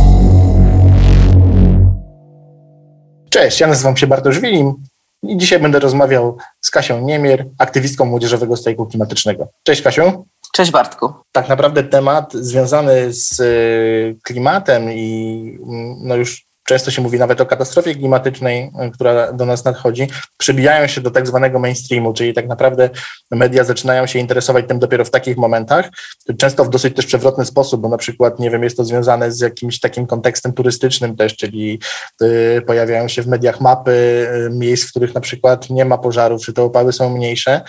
[3.30, 4.74] Cześć, ja nazywam się Bartosz Wilim
[5.22, 9.48] i dzisiaj będę rozmawiał z Kasią Niemier, aktywistką Młodzieżowego Strajku Klimatycznego.
[9.62, 10.26] Cześć Kasiu.
[10.54, 11.12] Cześć Bartku.
[11.32, 17.40] Tak naprawdę temat związany z y, klimatem i mm, no już często się mówi nawet
[17.40, 22.34] o katastrofie klimatycznej, y, która do nas nadchodzi, przybijają się do tak zwanego mainstreamu, czyli
[22.34, 22.90] tak naprawdę
[23.30, 25.90] media zaczynają się interesować tym dopiero w takich momentach,
[26.38, 29.40] często w dosyć też przewrotny sposób, bo na przykład, nie wiem, jest to związane z
[29.40, 31.80] jakimś takim kontekstem turystycznym też, czyli
[32.22, 36.52] y, pojawiają się w mediach mapy miejsc, w których na przykład nie ma pożarów, czy
[36.52, 37.60] te opały są mniejsze.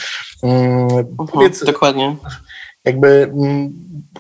[0.44, 2.16] Y, powiedz, dokładnie
[2.86, 3.74] jakby, mm,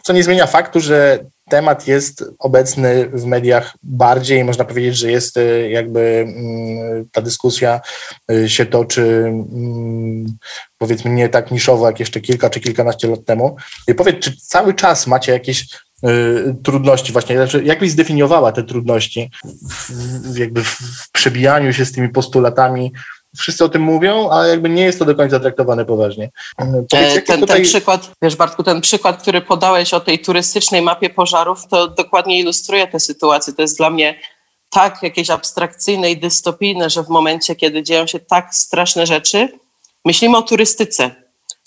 [0.04, 1.20] co nie zmienia faktu, że
[1.50, 7.82] temat jest obecny w mediach bardziej, można powiedzieć, że jest y, jakby mm, ta dyskusja
[8.32, 10.26] y, się toczy mm,
[10.78, 13.56] powiedzmy nie tak niszowo jak jeszcze kilka czy kilkanaście lat temu.
[13.88, 18.64] I powiedz, czy cały czas macie jakieś y, trudności właśnie, znaczy jak byś zdefiniowała te
[18.64, 19.32] trudności
[19.70, 22.92] w, jakby w przebijaniu się z tymi postulatami
[23.38, 26.30] wszyscy o tym mówią, a jakby nie jest to do końca traktowane poważnie.
[26.58, 27.58] Powiedz, ten, tutaj...
[27.58, 32.40] ten przykład, wiesz Bartku, ten przykład, który podałeś o tej turystycznej mapie pożarów, to dokładnie
[32.40, 33.54] ilustruje tę sytuację.
[33.54, 34.20] To jest dla mnie
[34.70, 39.50] tak jakieś abstrakcyjne i dystopijne, że w momencie, kiedy dzieją się tak straszne rzeczy,
[40.06, 41.12] myślimy o turystyce.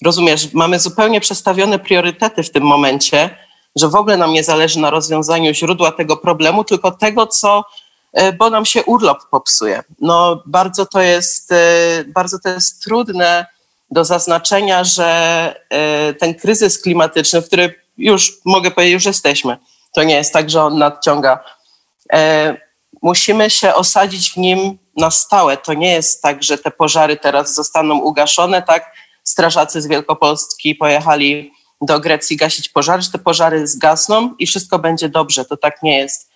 [0.05, 3.36] Rozumiesz, mamy zupełnie przestawione priorytety w tym momencie,
[3.77, 7.65] że w ogóle nam nie zależy na rozwiązaniu źródła tego problemu, tylko tego, co, e,
[8.39, 9.82] bo nam się urlop popsuje.
[10.01, 13.47] No, bardzo to jest, e, bardzo to jest trudne
[13.90, 15.06] do zaznaczenia, że
[15.70, 19.56] e, ten kryzys klimatyczny, w który już mogę powiedzieć, już jesteśmy,
[19.94, 21.44] to nie jest tak, że on nadciąga.
[23.02, 25.56] Musimy się osadzić w nim na stałe.
[25.56, 28.93] To nie jest tak, że te pożary teraz zostaną ugaszone, tak?
[29.24, 35.09] Strażacy z Wielkopolski pojechali do Grecji gasić pożary, że te pożary zgasną i wszystko będzie
[35.09, 35.44] dobrze.
[35.44, 36.30] To tak nie jest.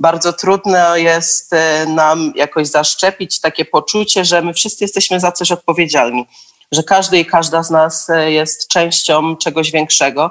[0.00, 5.52] Bardzo trudno jest e, nam jakoś zaszczepić takie poczucie, że my wszyscy jesteśmy za coś
[5.52, 6.26] odpowiedzialni,
[6.72, 10.30] że każdy i każda z nas e, jest częścią czegoś większego,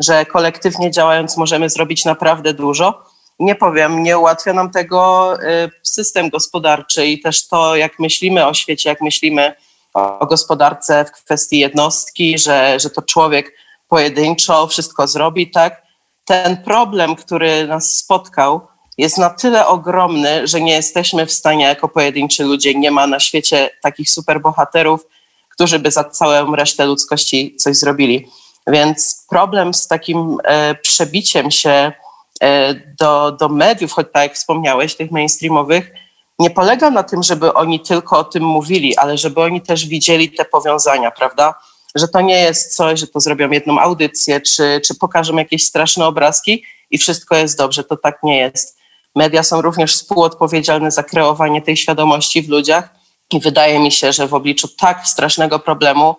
[0.00, 3.02] że kolektywnie działając możemy zrobić naprawdę dużo.
[3.38, 8.54] Nie powiem, nie ułatwia nam tego e, system gospodarczy i też to, jak myślimy o
[8.54, 9.54] świecie, jak myślimy
[9.94, 13.52] o gospodarce w kwestii jednostki, że, że to człowiek
[13.88, 15.82] pojedynczo wszystko zrobi, tak?
[16.24, 18.68] Ten problem, który nas spotkał,
[18.98, 23.20] jest na tyle ogromny, że nie jesteśmy w stanie jako pojedynczy ludzie, nie ma na
[23.20, 25.06] świecie takich superbohaterów,
[25.48, 28.28] którzy by za całą resztę ludzkości coś zrobili.
[28.66, 31.92] Więc problem z takim e, przebiciem się
[32.40, 35.90] e, do, do mediów, choć tak jak wspomniałeś, tych mainstreamowych,
[36.38, 40.32] nie polega na tym, żeby oni tylko o tym mówili, ale żeby oni też widzieli
[40.32, 41.54] te powiązania, prawda?
[41.96, 46.06] że to nie jest coś, że to zrobią jedną audycję, czy, czy pokażą jakieś straszne
[46.06, 47.84] obrazki i wszystko jest dobrze.
[47.84, 48.78] To tak nie jest.
[49.16, 52.88] Media są również współodpowiedzialne za kreowanie tej świadomości w ludziach
[53.32, 56.16] i wydaje mi się, że w obliczu tak strasznego problemu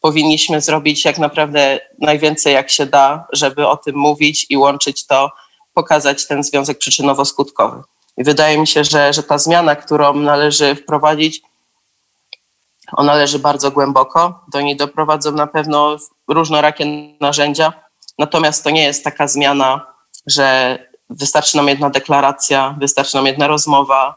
[0.00, 5.30] powinniśmy zrobić jak naprawdę najwięcej jak się da, żeby o tym mówić i łączyć to,
[5.74, 7.82] pokazać ten związek przyczynowo-skutkowy.
[8.16, 11.42] I wydaje mi się, że, że ta zmiana, którą należy wprowadzić,
[12.92, 14.44] ona leży bardzo głęboko.
[14.52, 15.96] Do niej doprowadzą na pewno
[16.28, 16.86] różnorakie
[17.20, 17.72] narzędzia.
[18.18, 19.86] Natomiast to nie jest taka zmiana,
[20.26, 20.78] że
[21.10, 24.16] wystarczy nam jedna deklaracja, wystarczy nam jedna rozmowa.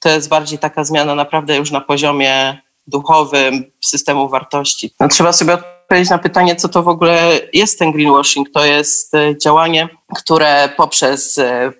[0.00, 4.94] To jest bardziej taka zmiana naprawdę już na poziomie duchowym, systemu wartości.
[5.00, 8.50] No, trzeba sobie odpowiedzieć na pytanie, co to w ogóle jest ten greenwashing.
[8.50, 11.72] To jest e, działanie, które poprzez e,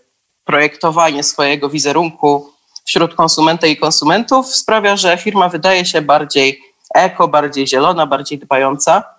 [0.45, 2.51] projektowanie swojego wizerunku
[2.85, 6.61] wśród konsumenta i konsumentów sprawia, że firma wydaje się bardziej
[6.95, 9.14] eko, bardziej zielona, bardziej dbająca.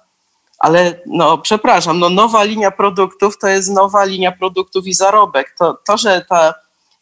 [0.60, 5.56] Ale no, przepraszam, no, nowa linia produktów to jest nowa linia produktów i zarobek.
[5.60, 6.54] To, to że ta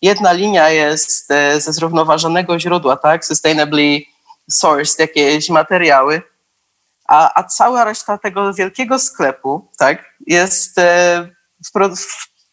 [0.01, 4.01] jedna linia jest e, ze zrównoważonego źródła, tak, sustainably
[4.49, 6.21] sourced jakieś materiały,
[7.07, 11.29] a, a cała reszta tego wielkiego sklepu, tak, jest, e,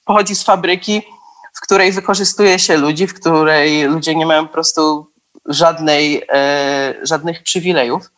[0.04, 1.02] pochodzi z fabryki,
[1.54, 5.12] w której wykorzystuje się ludzi, w której ludzie nie mają po prostu
[5.46, 8.10] żadnej, e, żadnych przywilejów.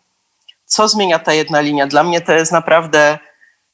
[0.73, 1.87] Co zmienia ta jedna linia?
[1.87, 3.19] Dla mnie to jest naprawdę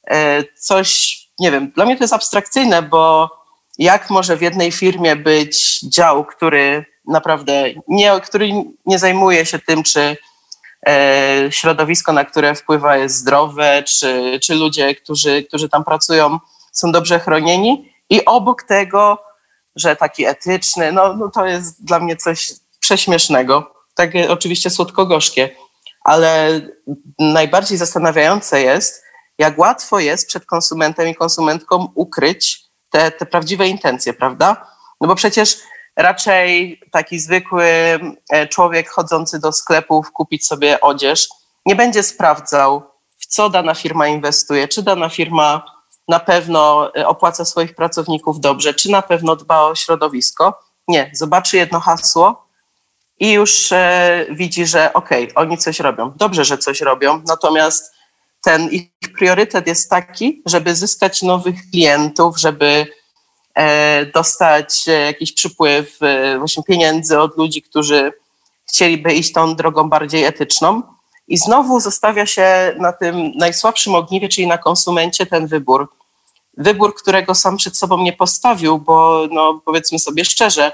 [0.07, 3.29] e, coś, nie wiem, dla mnie to jest abstrakcyjne, bo
[3.77, 8.49] jak może w jednej firmie być dział, który naprawdę nie, który
[8.85, 10.17] nie zajmuje się tym, czy
[10.87, 16.39] e, środowisko, na które wpływa jest zdrowe, czy, czy ludzie, którzy, którzy tam pracują,
[16.71, 19.29] są dobrze chronieni i obok tego
[19.75, 23.73] że taki etyczny, no, no to jest dla mnie coś prześmiesznego.
[23.93, 25.49] Takie oczywiście słodko-gorzkie,
[26.09, 26.61] ale
[27.19, 29.03] najbardziej zastanawiające jest,
[29.37, 34.67] jak łatwo jest przed konsumentem i konsumentką ukryć te, te prawdziwe intencje, prawda?
[35.01, 35.57] No bo przecież
[35.95, 37.65] raczej taki zwykły
[38.29, 41.29] e, człowiek chodzący do sklepów kupić sobie odzież
[41.65, 42.83] nie będzie sprawdzał,
[43.17, 45.65] w co dana firma inwestuje, czy dana firma
[46.07, 50.59] na pewno e, opłaca swoich pracowników dobrze, czy na pewno dba o środowisko.
[50.87, 52.48] Nie, zobaczy jedno hasło
[53.19, 56.13] i już e, widzi, że okej, okay, oni coś robią.
[56.15, 57.93] Dobrze, że coś robią, natomiast
[58.41, 62.87] ten ich priorytet jest taki, żeby zyskać nowych klientów, żeby
[63.55, 65.99] e, dostać e, jakiś przypływ
[66.37, 68.13] właśnie pieniędzy od ludzi, którzy
[68.69, 70.81] chcieliby iść tą drogą bardziej etyczną.
[71.27, 75.89] I znowu zostawia się na tym najsłabszym ogniwie, czyli na konsumencie ten wybór
[76.59, 80.71] wybór, którego sam przed sobą nie postawił, bo no, powiedzmy sobie szczerze,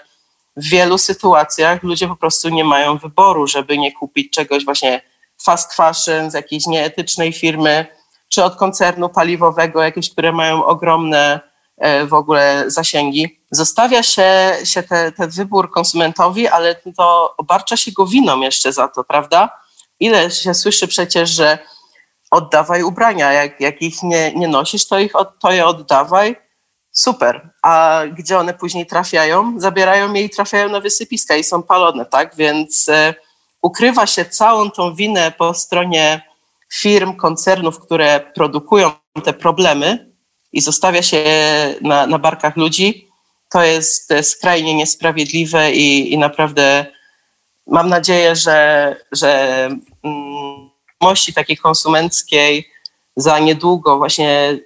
[0.58, 5.02] w wielu sytuacjach ludzie po prostu nie mają wyboru, żeby nie kupić czegoś właśnie
[5.42, 7.86] fast fashion z jakiejś nieetycznej firmy,
[8.30, 11.40] czy od koncernu paliwowego, jakieś, które mają ogromne
[11.78, 13.40] e, w ogóle zasięgi.
[13.52, 18.88] zostawia się, się te, ten wybór konsumentowi, ale to obarcza się go winą jeszcze za
[18.88, 19.50] to, prawda?
[20.00, 21.58] Ile się słyszy przecież, że
[22.32, 26.36] oddawaj ubrania, jak, jak ich nie, nie nosisz, to, ich, to je oddawaj,
[26.96, 27.50] super.
[27.62, 29.60] A gdzie one później trafiają?
[29.60, 32.36] Zabierają je i trafiają na wysypiska i są palone, tak?
[32.36, 33.14] Więc e,
[33.62, 36.22] ukrywa się całą tą winę po stronie
[36.74, 38.92] firm, koncernów, które produkują
[39.24, 40.12] te problemy
[40.54, 41.24] i zostawia się
[41.82, 43.08] na, na barkach ludzi,
[43.52, 46.86] to jest skrajnie niesprawiedliwe i, i naprawdę
[47.68, 49.70] mam nadzieję, że, że
[50.04, 50.70] mm,
[51.02, 52.70] mości takiej konsumenckiej
[53.16, 54.60] za niedługo właśnie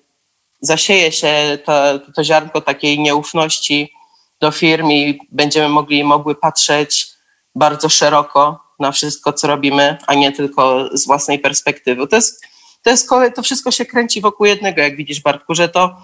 [0.62, 3.94] zasieje się to, to ziarnko takiej nieufności
[4.42, 7.08] do firm i będziemy mogli mogły patrzeć
[7.56, 12.08] bardzo szeroko na wszystko, co robimy, a nie tylko z własnej perspektywy.
[12.08, 12.46] To jest,
[12.84, 15.96] to jest to wszystko się kręci wokół jednego, jak widzisz, Bartku, że to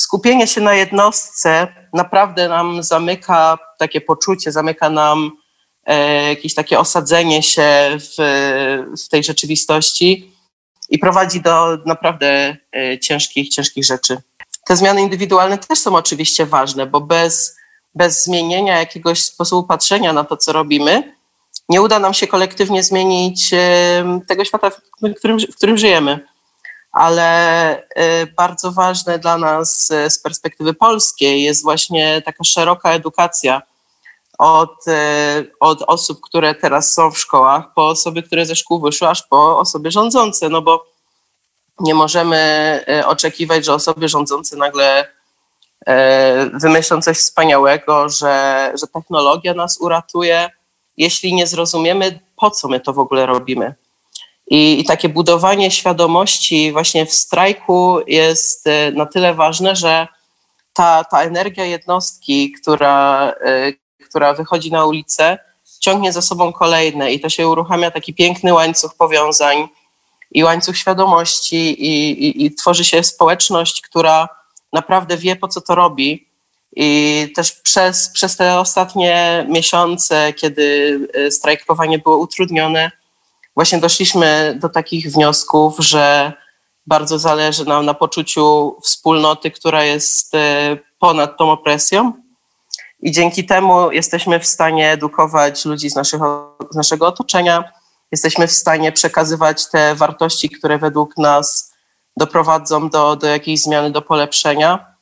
[0.00, 5.30] skupienie się na jednostce naprawdę nam zamyka takie poczucie, zamyka nam
[5.84, 8.14] e, jakieś takie osadzenie się w,
[9.04, 10.31] w tej rzeczywistości
[10.92, 14.16] i prowadzi do naprawdę e, ciężkich, ciężkich rzeczy.
[14.66, 17.56] Te zmiany indywidualne też są oczywiście ważne, bo bez,
[17.94, 21.14] bez zmienienia jakiegoś sposobu patrzenia na to, co robimy,
[21.68, 23.50] nie uda nam się kolektywnie zmienić
[24.28, 26.26] tego świata, w którym, w którym żyjemy.
[26.92, 33.62] Ale e, bardzo ważne dla nas e, z perspektywy polskiej jest właśnie taka szeroka edukacja
[34.38, 39.08] od, e, od osób, które teraz są w szkołach, po osoby, które ze szkół wyszły,
[39.08, 40.86] aż po osoby rządzące, no bo
[41.80, 45.08] nie możemy oczekiwać, że osoby rządzące nagle
[46.60, 50.50] wymyślą coś wspaniałego, że, że technologia nas uratuje,
[50.96, 53.74] jeśli nie zrozumiemy, po co my to w ogóle robimy.
[54.46, 60.08] I, I, takie budowanie świadomości właśnie w strajku jest e, na tyle ważne, że
[60.72, 63.72] ta, ta energia jednostki, która, e,
[64.12, 65.38] która wychodzi na ulicę,
[65.80, 69.68] ciągnie za sobą kolejne i to się uruchamia taki piękny łańcuch powiązań
[70.30, 74.28] i łańcuch świadomości i, i, i tworzy się społeczność, która
[74.72, 76.28] naprawdę wie, po co to robi
[76.76, 82.90] i też przez, przez te ostatnie miesiące, kiedy e, strajkowanie było utrudnione,
[83.54, 86.32] właśnie doszliśmy do takich wniosków, że
[86.86, 92.21] bardzo zależy nam na poczuciu wspólnoty, która jest e, ponad tą opresją.
[93.02, 97.72] I dzięki temu jesteśmy w stanie edukować ludzi z, naszego, z naszego otoczenia,
[98.12, 101.72] jesteśmy w stanie przekazywać te wartości, które według nas
[102.16, 104.92] doprowadzą do, do jakiejś zmiany, do polepszenia.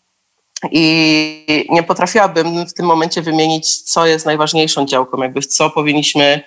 [0.70, 6.42] I nie potrafiłabym w tym momencie wymienić, co jest najważniejszą działką, jakby w co powinniśmy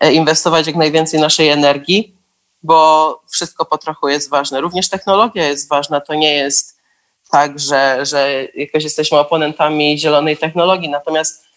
[0.00, 2.16] e, inwestować jak najwięcej naszej energii,
[2.62, 4.60] bo wszystko po trochu jest ważne.
[4.60, 6.00] Również technologia jest ważna.
[6.00, 6.77] To nie jest
[7.30, 11.48] tak, że, że jakoś jesteśmy oponentami zielonej technologii, natomiast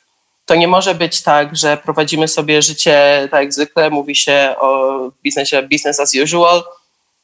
[0.45, 4.99] to nie może być tak, że prowadzimy sobie życie tak jak zwykle, mówi się o
[5.23, 6.63] biznesie business as usual.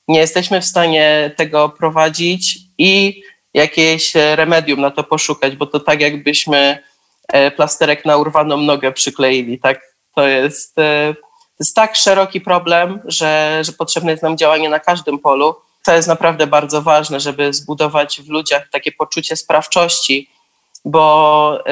[0.08, 3.22] Nie jesteśmy w stanie tego prowadzić i
[3.54, 6.84] jakieś remedium na to poszukać, bo to tak jakbyśmy
[7.28, 9.60] e, plasterek na urwaną nogę przykleili.
[9.60, 9.82] Tak?
[10.16, 14.80] To, jest, e, to jest tak szeroki problem, że, że potrzebne jest nam działanie na
[14.80, 15.56] każdym polu.
[15.88, 20.30] To jest naprawdę bardzo ważne, żeby zbudować w ludziach takie poczucie sprawczości,
[20.86, 21.64] bo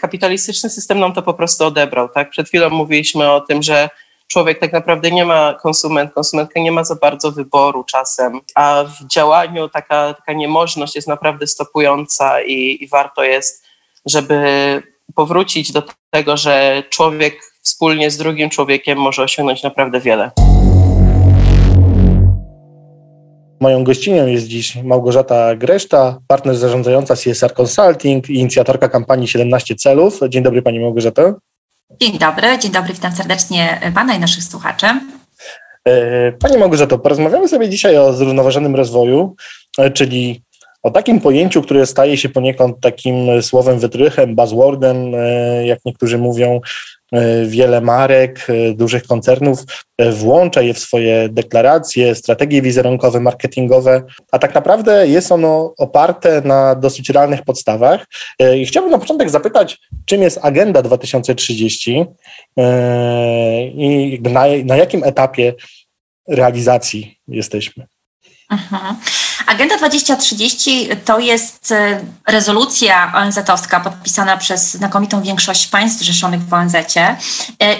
[0.00, 2.08] kapitalistyczny system nam to po prostu odebrał.
[2.08, 2.30] Tak?
[2.30, 3.88] Przed chwilą mówiliśmy o tym, że
[4.26, 9.06] człowiek tak naprawdę nie ma konsument, konsumentka nie ma za bardzo wyboru czasem, a w
[9.06, 13.64] działaniu taka, taka niemożność jest naprawdę stopująca i, i warto jest,
[14.06, 14.82] żeby
[15.14, 20.30] powrócić do tego, że człowiek wspólnie z drugim człowiekiem może osiągnąć naprawdę wiele.
[23.60, 30.20] Moją gościnią jest dziś Małgorzata Greszta, partner zarządzająca CSR Consulting i inicjatorka kampanii 17 celów.
[30.28, 31.34] Dzień dobry Pani Małgorzato.
[32.00, 34.86] Dzień dobry, dzień dobry, witam serdecznie Pana i naszych słuchaczy.
[35.84, 39.36] E, Pani Małgorzato, porozmawiamy sobie dzisiaj o zrównoważonym rozwoju,
[39.78, 40.42] e, czyli
[40.82, 46.60] o takim pojęciu, które staje się poniekąd takim słowem wytrychem, buzzwordem, e, jak niektórzy mówią,
[47.46, 49.64] wiele marek, e, dużych koncernów
[49.98, 56.40] e, włącza je w swoje deklaracje, strategie wizerunkowe, marketingowe, a tak naprawdę jest ono oparte
[56.44, 58.06] na dosyć realnych podstawach.
[58.56, 62.04] I chciałbym na początek zapytać, czym jest Agenda 2030
[63.74, 65.54] i na, na jakim etapie
[66.28, 67.86] realizacji jesteśmy?
[68.50, 68.96] Mhm.
[69.46, 76.74] Agenda 2030 to jest e, rezolucja ONZ-owska podpisana przez znakomitą większość państw zrzeszonych w ONZ.
[76.74, 77.14] E,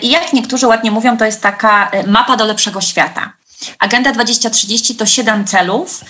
[0.03, 3.32] I jak niektórzy ładnie mówią, to jest taka e, mapa do lepszego świata.
[3.78, 6.05] Agenda 2030 to siedem celów,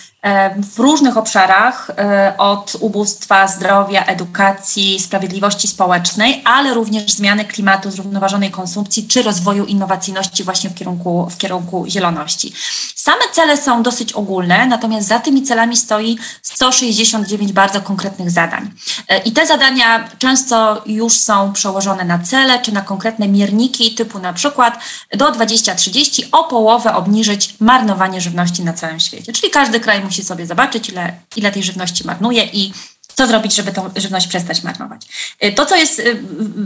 [0.56, 1.90] w różnych obszarach,
[2.38, 10.44] od ubóstwa, zdrowia, edukacji, sprawiedliwości społecznej, ale również zmiany klimatu, zrównoważonej konsumpcji czy rozwoju innowacyjności
[10.44, 12.52] właśnie w kierunku, w kierunku zieloności.
[12.94, 18.70] Same cele są dosyć ogólne, natomiast za tymi celami stoi 169 bardzo konkretnych zadań.
[19.24, 24.32] I te zadania często już są przełożone na cele czy na konkretne mierniki, typu na
[24.32, 24.78] przykład
[25.16, 29.32] do 2030 o połowę obniżyć marnowanie żywności na całym świecie.
[29.32, 32.72] Czyli każdy kraj musi sobie zobaczyć, ile, ile tej żywności marnuje i
[33.20, 35.02] co zrobić, żeby tą żywność przestać marnować.
[35.44, 36.18] Y, to, co jest y,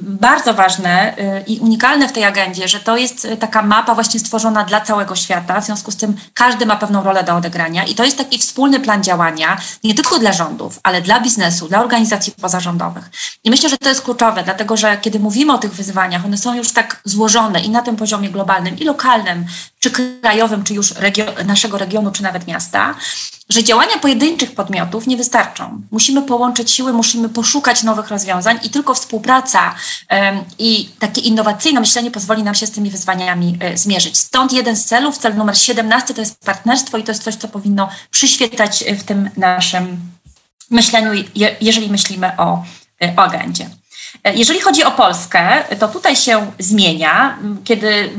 [0.03, 4.65] bardzo ważne y, i unikalne w tej agendzie, że to jest taka mapa właśnie stworzona
[4.65, 8.05] dla całego świata, w związku z tym każdy ma pewną rolę do odegrania i to
[8.05, 13.11] jest taki wspólny plan działania, nie tylko dla rządów, ale dla biznesu, dla organizacji pozarządowych.
[13.45, 16.55] I myślę, że to jest kluczowe, dlatego że kiedy mówimy o tych wyzwaniach, one są
[16.55, 19.47] już tak złożone i na tym poziomie globalnym, i lokalnym,
[19.85, 20.95] czy krajowym, czy już
[21.47, 22.95] naszego regionu, czy nawet miasta,
[23.49, 25.83] że działania pojedynczych podmiotów nie wystarczą.
[25.91, 29.75] Musimy połączyć siły, musimy poszukać nowych rozwiązań i tylko współpraca
[30.59, 34.19] i takie innowacyjne myślenie pozwoli nam się z tymi wyzwaniami y, zmierzyć.
[34.19, 37.49] Stąd jeden z celów, cel numer 17 to jest partnerstwo i to jest coś, co
[37.49, 40.01] powinno przyświecać w tym naszym
[40.71, 42.65] myśleniu, je, jeżeli myślimy o,
[43.05, 43.71] y, o agendzie.
[44.25, 47.39] E, jeżeli chodzi o Polskę, to tutaj się zmienia.
[47.65, 48.11] Kiedy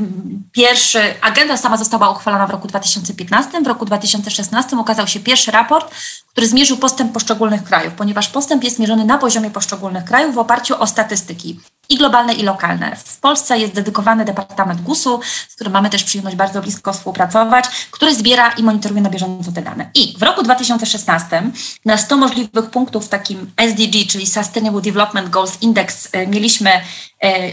[0.52, 5.94] pierwszy, agenda sama została uchwalona w roku 2015, w roku 2016 ukazał się pierwszy raport,
[6.28, 10.80] który zmierzył postęp poszczególnych krajów, ponieważ postęp jest mierzony na poziomie poszczególnych krajów w oparciu
[10.82, 12.96] o statystyki i globalne, i lokalne.
[12.96, 18.14] W Polsce jest dedykowany Departament GUS-u, z którym mamy też przyjemność bardzo blisko współpracować, który
[18.14, 19.90] zbiera i monitoruje na bieżąco te dane.
[19.94, 21.42] I w roku 2016
[21.84, 26.70] na 100 możliwych punktów w takim SDG, czyli Sustainable Development Goals Index, e, mieliśmy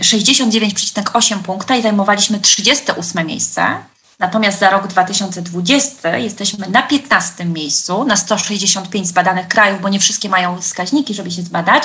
[0.02, 3.93] 69,8 e, punkta i zajmowaliśmy 38 miejsce.
[4.20, 10.30] Natomiast za rok 2020 jesteśmy na 15 miejscu na 165 zbadanych krajów, bo nie wszystkie
[10.30, 11.84] mają wskaźniki, żeby się zbadać.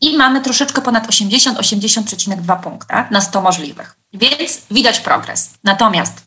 [0.00, 3.96] I mamy troszeczkę ponad 80, 80,2 punkta na 100 możliwych.
[4.12, 5.50] Więc widać progres.
[5.64, 6.25] Natomiast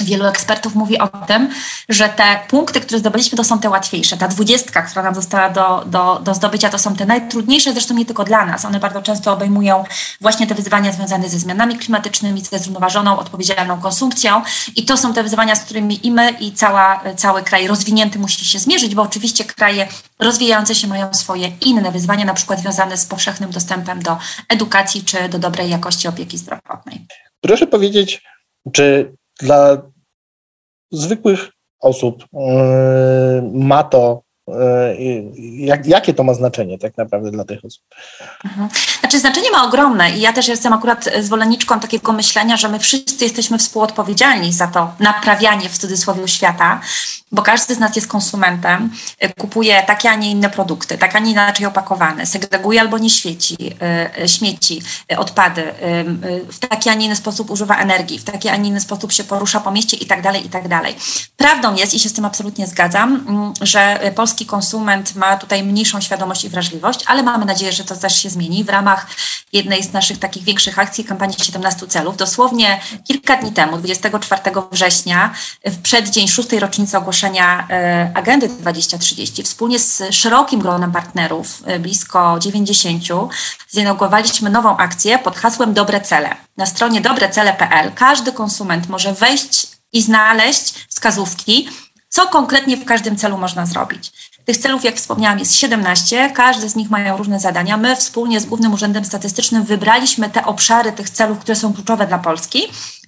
[0.00, 1.50] Wielu ekspertów mówi o tym,
[1.88, 4.16] że te punkty, które zdobyliśmy, to są te łatwiejsze.
[4.16, 8.06] Ta dwudziestka, która nam została do, do, do zdobycia, to są te najtrudniejsze, zresztą nie
[8.06, 8.64] tylko dla nas.
[8.64, 9.84] One bardzo często obejmują
[10.20, 14.42] właśnie te wyzwania związane ze zmianami klimatycznymi, ze zrównoważoną, odpowiedzialną konsumpcją.
[14.76, 18.46] I to są te wyzwania, z którymi i my, i cała, cały kraj rozwinięty musi
[18.46, 19.88] się zmierzyć, bo oczywiście kraje
[20.18, 25.28] rozwijające się mają swoje inne wyzwania, na przykład związane z powszechnym dostępem do edukacji czy
[25.28, 27.06] do dobrej jakości opieki zdrowotnej.
[27.40, 28.22] Proszę powiedzieć,
[28.72, 29.82] czy dla
[30.90, 31.50] zwykłych
[31.80, 37.84] osób yy, ma to yy, jak, jakie to ma znaczenie tak naprawdę dla tych osób?
[38.44, 38.68] Mhm.
[39.00, 43.24] Znaczy znaczenie ma ogromne i ja też jestem akurat zwolenniczką takiego myślenia, że my wszyscy
[43.24, 46.80] jesteśmy współodpowiedzialni za to naprawianie w cudzysłowie świata,
[47.32, 48.90] bo każdy z nas jest konsumentem,
[49.38, 53.56] kupuje takie, a nie inne produkty, tak, a nie inaczej opakowane, segreguje albo nie świeci,
[54.24, 54.82] y, śmieci,
[55.12, 55.74] y, odpady, y,
[56.52, 59.24] w taki, a nie inny sposób używa energii, w taki, a nie inny sposób się
[59.24, 60.96] porusza po mieście i tak dalej, i tak dalej.
[61.36, 66.00] Prawdą jest, i się z tym absolutnie zgadzam, mm, że polski konsument ma tutaj mniejszą
[66.00, 69.06] świadomość i wrażliwość, ale mamy nadzieję, że to też się zmieni w ramach
[69.52, 72.16] jednej z naszych takich większych akcji, kampanii 17 celów.
[72.16, 74.42] Dosłownie kilka dni temu, 24
[74.72, 75.34] września,
[75.64, 82.38] w przeddzień szóstej rocznicy ogłoszenia e, Agendy 2030, wspólnie z szerokim gronem partnerów, e, blisko
[82.40, 83.04] 90,
[83.70, 86.36] zainaugurowaliśmy nową akcję pod hasłem Dobre Cele.
[86.56, 91.68] Na stronie dobrecele.pl każdy konsument może wejść i znaleźć wskazówki,
[92.08, 94.12] co konkretnie w każdym celu można zrobić.
[94.44, 96.30] Tych celów, jak wspomniałam, jest 17.
[96.34, 97.76] Każdy z nich mają różne zadania.
[97.76, 102.18] My wspólnie z Głównym Urzędem Statystycznym wybraliśmy te obszary tych celów, które są kluczowe dla
[102.18, 102.62] Polski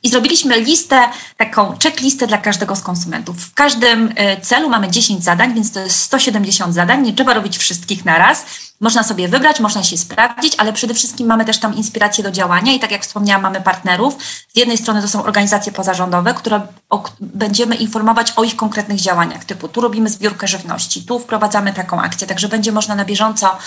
[0.05, 3.36] i zrobiliśmy listę, taką checklistę dla każdego z konsumentów.
[3.36, 7.02] W każdym y, celu mamy 10 zadań, więc to jest 170 zadań.
[7.02, 8.47] Nie trzeba robić wszystkich na raz.
[8.85, 12.73] Można sobie wybrać, można się sprawdzić, ale przede wszystkim mamy też tam inspirację do działania
[12.73, 14.16] i tak jak wspomniałam, mamy partnerów.
[14.55, 19.44] Z jednej strony to są organizacje pozarządowe, które o, będziemy informować o ich konkretnych działaniach,
[19.44, 23.59] typu tu robimy zbiórkę żywności, tu wprowadzamy taką akcję, także będzie można na bieżąco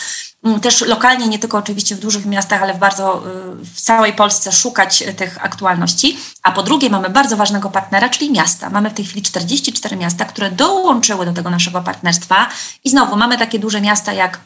[0.43, 3.23] mm, też lokalnie, nie tylko oczywiście w dużych miastach, ale w bardzo
[3.61, 6.17] y, w całej Polsce szukać tych aktualności.
[6.43, 8.69] A po drugie mamy bardzo ważnego partnera, czyli miasta.
[8.69, 12.49] Mamy w tej chwili 44 miasta, które dołączyły do tego naszego partnerstwa
[12.83, 14.39] i znowu mamy takie duże miasta jak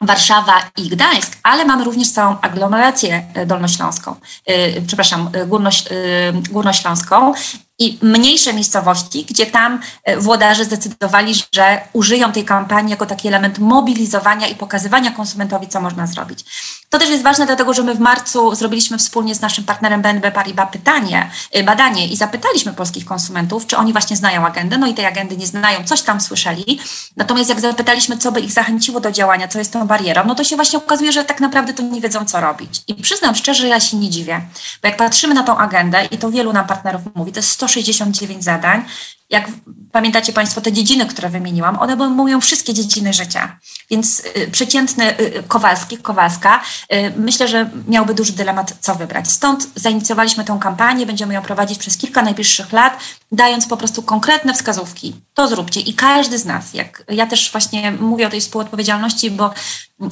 [0.00, 4.14] Warszawa i Gdańsk, ale mamy również całą aglomerację e, dolnośląską,
[4.46, 7.32] yy, przepraszam, e, górnoś, yy, górnośląską
[7.78, 9.80] i mniejsze miejscowości, gdzie tam
[10.18, 16.06] włodarze zdecydowali, że użyją tej kampanii jako taki element mobilizowania i pokazywania konsumentowi, co można
[16.06, 16.44] zrobić.
[16.90, 20.32] To też jest ważne, dlatego że my w marcu zrobiliśmy wspólnie z naszym partnerem BNB
[20.32, 24.78] Paribas pytanie, e, badanie i zapytaliśmy polskich konsumentów, czy oni właśnie znają agendę.
[24.78, 26.80] No i tej agendy nie znają, coś tam słyszeli.
[27.16, 30.44] Natomiast jak zapytaliśmy, co by ich zachęciło do działania, co jest tą barierą, no to
[30.44, 32.82] się właśnie okazuje, że tak naprawdę to nie wiedzą, co robić.
[32.88, 34.40] I przyznam szczerze, ja się nie dziwię,
[34.82, 38.44] bo jak patrzymy na tą agendę i to wielu nam partnerów mówi, to jest 169
[38.44, 38.84] zadań,
[39.30, 39.48] jak
[39.92, 43.58] pamiętacie Państwo te dziedziny, które wymieniłam, one obejmują wszystkie dziedziny życia.
[43.90, 46.60] Więc y, przeciętny y, Kowalski, Kowalska,
[46.92, 49.30] y, myślę, że miałby duży dylemat, co wybrać.
[49.30, 52.98] Stąd zainicjowaliśmy tę kampanię, będziemy ją prowadzić przez kilka najbliższych lat,
[53.32, 55.14] dając po prostu konkretne wskazówki.
[55.34, 59.50] To zróbcie i każdy z nas, jak ja też właśnie mówię o tej współodpowiedzialności, bo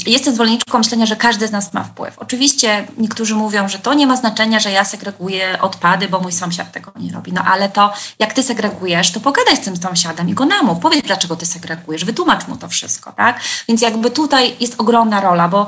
[0.06, 2.18] jestem zwolenniczką myślenia, że każdy z nas ma wpływ.
[2.18, 6.72] Oczywiście niektórzy mówią, że to nie ma znaczenia, że ja segreguję odpady, bo mój sąsiad
[6.72, 7.32] tego nie robi.
[7.32, 10.78] No ale to, jak ty segregujesz, to pogadaj z tym sąsiadem i go namów.
[10.78, 13.40] Powiedz, dlaczego ty segregujesz, wytłumacz mu to wszystko, tak?
[13.68, 15.66] Więc jakby tutaj jest ogromna rola, bo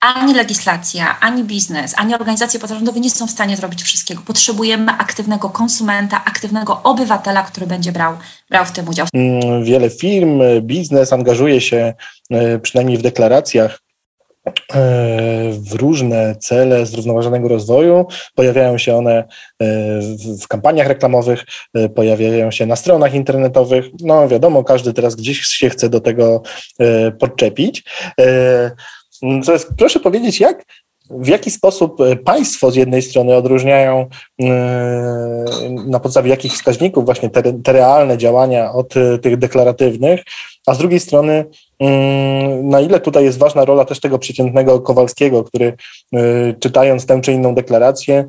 [0.00, 4.22] ani legislacja, ani biznes, ani organizacje pozarządowe nie są w stanie zrobić wszystkiego.
[4.26, 8.14] Potrzebujemy aktywnego konsumenta, aktywnego obywatela, który będzie brał,
[8.50, 9.06] brał w tym udział.
[9.14, 11.94] Mm, wiele firm, biznes angażuje się
[12.30, 13.78] e, przynajmniej w deklaracjach
[14.46, 14.52] e,
[15.52, 18.06] w różne cele zrównoważonego rozwoju.
[18.34, 19.24] Pojawiają się one e,
[20.42, 21.44] w kampaniach reklamowych,
[21.94, 23.84] pojawiają się na stronach internetowych.
[24.00, 26.42] No wiadomo, każdy teraz gdzieś się chce do tego
[27.18, 27.84] podczepić.
[29.76, 30.64] Proszę powiedzieć, jak,
[31.10, 34.06] w jaki sposób e, państwo z jednej strony odróżniają
[34.42, 34.46] e,
[35.86, 40.22] na podstawie jakich wskaźników właśnie te, te realne działania od e, tych deklaratywnych,
[40.66, 41.44] a z drugiej strony
[41.80, 45.72] mm, na ile tutaj jest ważna rola też tego przeciętnego Kowalskiego, który
[46.60, 48.24] czytając tę czy inną deklarację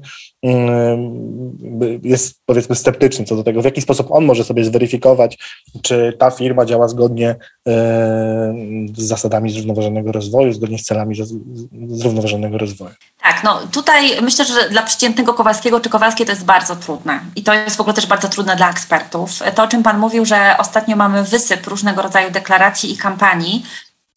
[2.03, 5.37] jest powiedzmy sceptyczny co do tego, w jaki sposób on może sobie zweryfikować,
[5.81, 7.35] czy ta firma działa zgodnie
[8.97, 11.15] z zasadami zrównoważonego rozwoju, zgodnie z celami
[11.87, 12.95] zrównoważonego rozwoju.
[13.21, 17.43] Tak, no tutaj myślę, że dla przeciętnego Kowalskiego czy Kowalskiej to jest bardzo trudne i
[17.43, 19.39] to jest w ogóle też bardzo trudne dla ekspertów.
[19.55, 23.63] To, o czym Pan mówił, że ostatnio mamy wysyp różnego rodzaju deklaracji i kampanii,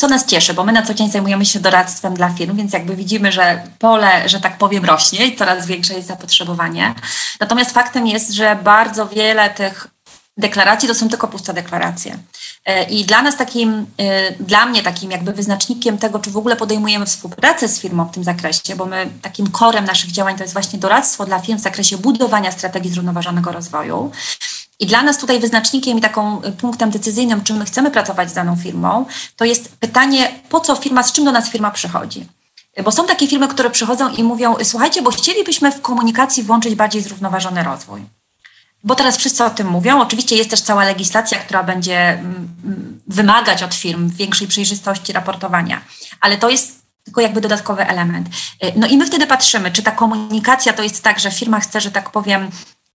[0.03, 2.97] co nas cieszy, bo my na co dzień zajmujemy się doradztwem dla firm, więc jakby
[2.97, 6.95] widzimy, że pole, że tak powiem, rośnie i coraz większe jest zapotrzebowanie.
[7.41, 9.89] Natomiast faktem jest, że bardzo wiele tych
[10.37, 12.19] deklaracji to są tylko puste deklaracje.
[12.65, 16.57] E, I dla nas takim, e, dla mnie takim jakby wyznacznikiem tego, czy w ogóle
[16.57, 20.53] podejmujemy współpracę z firmą w tym zakresie, bo my takim korem naszych działań to jest
[20.53, 24.11] właśnie doradztwo dla firm w zakresie budowania strategii zrównoważonego rozwoju.
[24.83, 28.35] I dla nas tutaj wyznacznikiem i taką y, punktem decyzyjnym, czy my chcemy pracować z
[28.35, 29.07] daną firmą,
[29.37, 32.27] to jest pytanie, po co firma, z czym do nas firma przychodzi.
[32.85, 37.03] Bo są takie firmy, które przychodzą i mówią: Słuchajcie, bo chcielibyśmy w komunikacji włączyć bardziej
[37.03, 38.03] zrównoważony rozwój.
[38.85, 40.01] Bo teraz wszyscy o tym mówią.
[40.01, 45.81] Oczywiście jest też cała legislacja, która będzie mm, mm, wymagać od firm większej przejrzystości raportowania,
[46.21, 48.29] ale to jest tylko jakby dodatkowy element.
[48.65, 51.81] Y, no i my wtedy patrzymy, czy ta komunikacja to jest tak, że firma chce,
[51.81, 52.51] że tak powiem,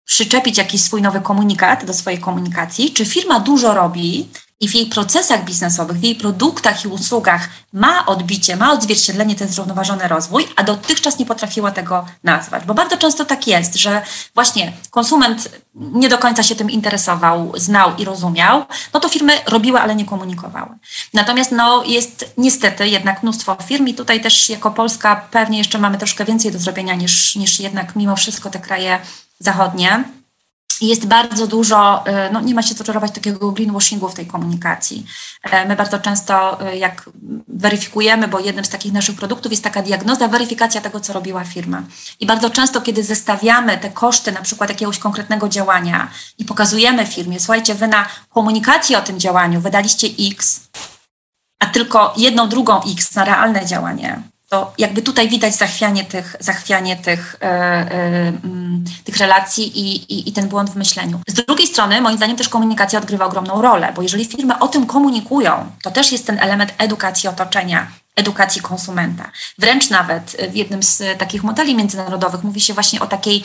[0.07, 4.29] przyczepić jakiś swój nowy komunikat do swojej komunikacji, czy firma dużo robi
[4.59, 9.47] i w jej procesach biznesowych, w jej produktach i usługach ma odbicie, ma odzwierciedlenie ten
[9.47, 12.65] zrównoważony rozwój, a dotychczas nie potrafiła tego nazwać.
[12.65, 14.01] Bo bardzo często tak jest, że
[14.35, 19.79] właśnie konsument nie do końca się tym interesował, znał i rozumiał, no to firmy robiły,
[19.79, 20.69] ale nie komunikowały.
[21.13, 25.97] Natomiast no, jest niestety jednak mnóstwo firm i tutaj też jako Polska pewnie jeszcze mamy
[25.97, 28.99] troszkę więcej do zrobienia niż, niż jednak mimo wszystko te kraje
[29.39, 30.03] zachodnie.
[30.81, 35.05] Jest bardzo dużo, y, no nie ma się co czarować takiego greenwashingu w tej komunikacji.
[35.43, 37.09] E, my bardzo często, y, jak
[37.47, 41.83] weryfikujemy, bo jednym z takich naszych produktów jest taka diagnoza, weryfikacja tego, co robiła firma.
[42.19, 47.39] I bardzo często, kiedy zestawiamy te koszty na przykład jakiegoś konkretnego działania i pokazujemy firmie,
[47.39, 50.61] słuchajcie, wy na komunikacji o tym działaniu wydaliście X,
[51.59, 56.95] a tylko jedną drugą X na realne działanie, to jakby tutaj widać zachwianie tych, zachwianie
[56.95, 57.47] tych, yy,
[58.49, 61.19] yy, tych relacji i, i, i, ten błąd w myśleniu.
[61.27, 64.85] Z drugiej strony, moim zdaniem, też komunikacja odgrywa ogromną rolę, bo jeżeli firmy o tym
[64.85, 69.31] komunikują, to też jest ten element edukacji otoczenia, edukacji konsumenta.
[69.57, 73.43] Wręcz nawet w jednym z takich modeli międzynarodowych mówi się właśnie o takiej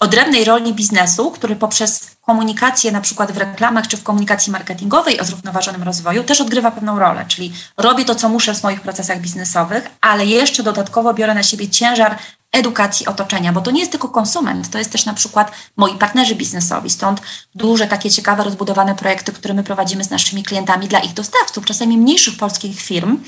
[0.00, 5.24] odrębnej roli biznesu, który poprzez komunikację na przykład w reklamach czy w komunikacji marketingowej o
[5.24, 9.90] zrównoważonym rozwoju też odgrywa pewną rolę, czyli robię to, co muszę w moich procesach biznesowych,
[10.00, 12.18] ale jeszcze dodatkowo biorę na siebie ciężar
[12.52, 16.34] edukacji otoczenia, bo to nie jest tylko konsument, to jest też na przykład moi partnerzy
[16.34, 17.20] biznesowi, stąd
[17.54, 21.98] duże takie ciekawe, rozbudowane projekty, które my prowadzimy z naszymi klientami dla ich dostawców, czasami
[21.98, 23.18] mniejszych polskich firm,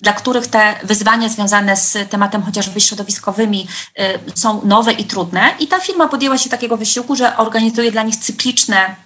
[0.00, 3.68] dla których te wyzwania związane z tematem chociażby środowiskowymi
[4.00, 5.54] y, są nowe i trudne.
[5.58, 8.96] I ta firma podjęła się takiego wysiłku, że organizuje dla nich cykliczne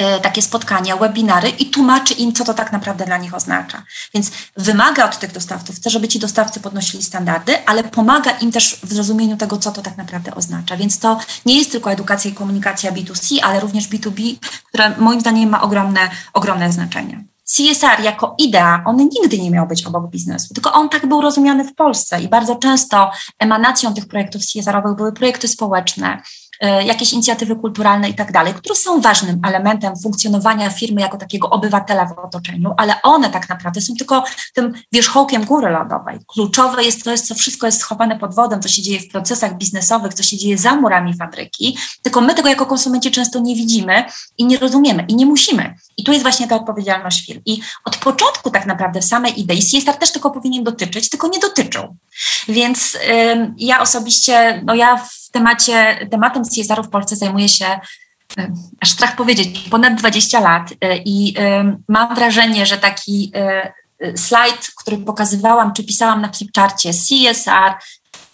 [0.00, 3.82] y, takie spotkania, webinary i tłumaczy im, co to tak naprawdę dla nich oznacza.
[4.14, 8.80] Więc wymaga od tych dostawców, chce, żeby ci dostawcy podnosili standardy, ale pomaga im też
[8.82, 10.76] w zrozumieniu tego, co to tak naprawdę oznacza.
[10.76, 14.36] Więc to nie jest tylko edukacja i komunikacja B2C, ale również B2B,
[14.68, 17.24] która moim zdaniem ma ogromne, ogromne znaczenie.
[17.44, 21.64] CSR jako idea, on nigdy nie miał być obok biznesu, tylko on tak był rozumiany
[21.64, 26.22] w Polsce i bardzo często emanacją tych projektów CSR-owych były projekty społeczne,
[26.60, 32.06] jakieś inicjatywy kulturalne i tak dalej, które są ważnym elementem funkcjonowania firmy jako takiego obywatela
[32.06, 34.24] w otoczeniu, ale one tak naprawdę są tylko
[34.54, 36.18] tym wierzchołkiem góry lodowej.
[36.26, 40.14] Kluczowe jest to, co wszystko jest schowane pod wodą, co się dzieje w procesach biznesowych,
[40.14, 44.04] co się dzieje za murami fabryki, tylko my tego jako konsumenci często nie widzimy
[44.38, 45.74] i nie rozumiemy i nie musimy.
[45.96, 47.40] I tu jest właśnie ta odpowiedzialność firm.
[47.46, 51.38] I od początku tak naprawdę w samej idei CSR też tylko powinien dotyczyć, tylko nie
[51.38, 51.96] dotyczył.
[52.48, 52.98] Więc
[53.58, 57.80] ja osobiście, no ja temacie, tematem CSR w Polsce zajmuję się
[58.80, 60.70] aż strach powiedzieć, ponad 20 lat
[61.04, 61.34] i
[61.88, 63.32] mam wrażenie, że taki
[64.16, 67.74] slajd, który pokazywałam, czy pisałam na flipcharcie CSR,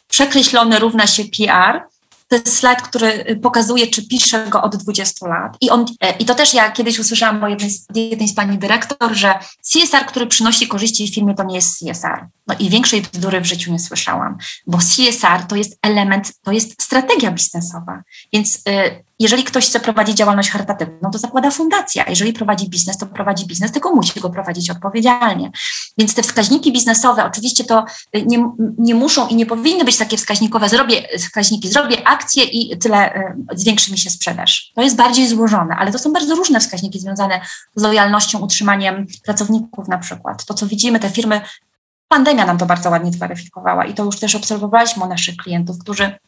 [0.08, 1.82] przekreślony równa się PR,
[2.28, 5.56] to jest slajd, który pokazuje, czy piszę go od 20 lat.
[5.60, 5.86] I, on,
[6.18, 10.26] I to też ja kiedyś usłyszałam od jednej, jednej z pani dyrektor, że CSR, który
[10.26, 12.26] przynosi korzyści w firmie, to nie jest CSR.
[12.50, 16.82] No i większej bzdury w życiu nie słyszałam, bo CSR to jest element, to jest
[16.82, 18.02] strategia biznesowa.
[18.32, 22.04] Więc y, jeżeli ktoś chce prowadzić działalność charytatywną, to zakłada fundacja.
[22.08, 25.50] Jeżeli prowadzi biznes, to prowadzi biznes, tylko musi go prowadzić odpowiedzialnie.
[25.98, 27.84] Więc te wskaźniki biznesowe, oczywiście to
[28.16, 30.68] y, nie, nie muszą i nie powinny być takie wskaźnikowe.
[30.68, 34.72] Zrobię wskaźniki, zrobię akcje i tyle y, zwiększy mi się sprzedaż.
[34.74, 37.40] To jest bardziej złożone, ale to są bardzo różne wskaźniki związane
[37.74, 40.44] z lojalnością, utrzymaniem pracowników na przykład.
[40.44, 41.40] To, co widzimy, te firmy
[42.12, 46.18] Pandemia nam to bardzo ładnie zweryfikowała i to już też obserwowaliśmy u naszych klientów, którzy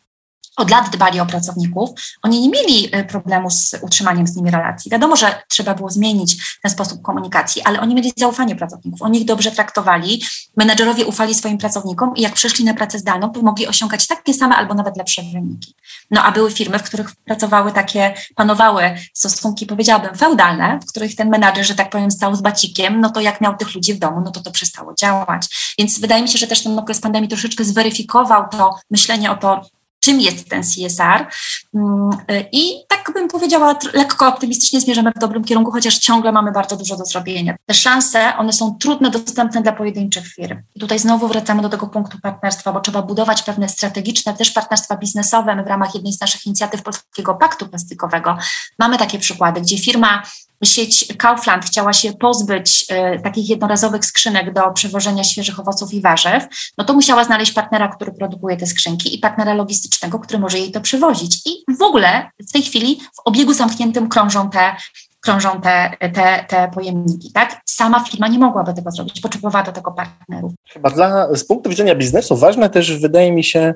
[0.57, 1.91] od lat dbali o pracowników,
[2.23, 4.91] oni nie mieli e, problemu z utrzymaniem z nimi relacji.
[4.91, 9.25] Wiadomo, że trzeba było zmienić ten sposób komunikacji, ale oni mieli zaufanie pracowników, oni ich
[9.25, 10.23] dobrze traktowali,
[10.57, 14.57] menedżerowie ufali swoim pracownikom i jak przeszli na pracę zdalną, to mogli osiągać takie same
[14.57, 15.75] albo nawet lepsze wyniki.
[16.11, 18.83] No a były firmy, w których pracowały takie, panowały
[19.15, 23.21] stosunki, powiedziałabym, feudalne, w których ten menadżer, że tak powiem, stał z bacikiem, no to
[23.21, 25.75] jak miał tych ludzi w domu, no to to przestało działać.
[25.79, 29.63] Więc wydaje mi się, że też ten okres pandemii troszeczkę zweryfikował to myślenie o to,
[30.05, 31.27] czym jest ten CSR.
[31.75, 32.11] Mm,
[32.53, 36.97] I tak bym powiedziała, lekko optymistycznie zmierzamy w dobrym kierunku, chociaż ciągle mamy bardzo dużo
[36.97, 37.57] do zrobienia.
[37.67, 40.59] Te szanse, one są trudne, dostępne dla pojedynczych firm.
[40.75, 44.97] I tutaj znowu wracamy do tego punktu partnerstwa, bo trzeba budować pewne strategiczne też partnerstwa
[44.97, 45.57] biznesowe.
[45.57, 48.37] My w ramach jednej z naszych inicjatyw Polskiego Paktu Plastikowego
[48.79, 50.23] mamy takie przykłady, gdzie firma
[50.65, 56.45] sieć Kaufland chciała się pozbyć y, takich jednorazowych skrzynek do przewożenia świeżych owoców i warzyw,
[56.79, 60.73] no to musiała znaleźć partnera, który produkuje te skrzynki i partnera logistycznego, który może jej
[60.73, 61.47] to przywozić.
[61.47, 64.77] I w ogóle w tej chwili w obiegu zamkniętym krążą te
[65.21, 67.61] krążą te, te, te pojemniki, tak?
[67.67, 70.53] Sama firma nie mogłaby tego zrobić, potrzebowała do tego partnerów.
[70.69, 73.75] Chyba dla, z punktu widzenia biznesu ważne też wydaje mi się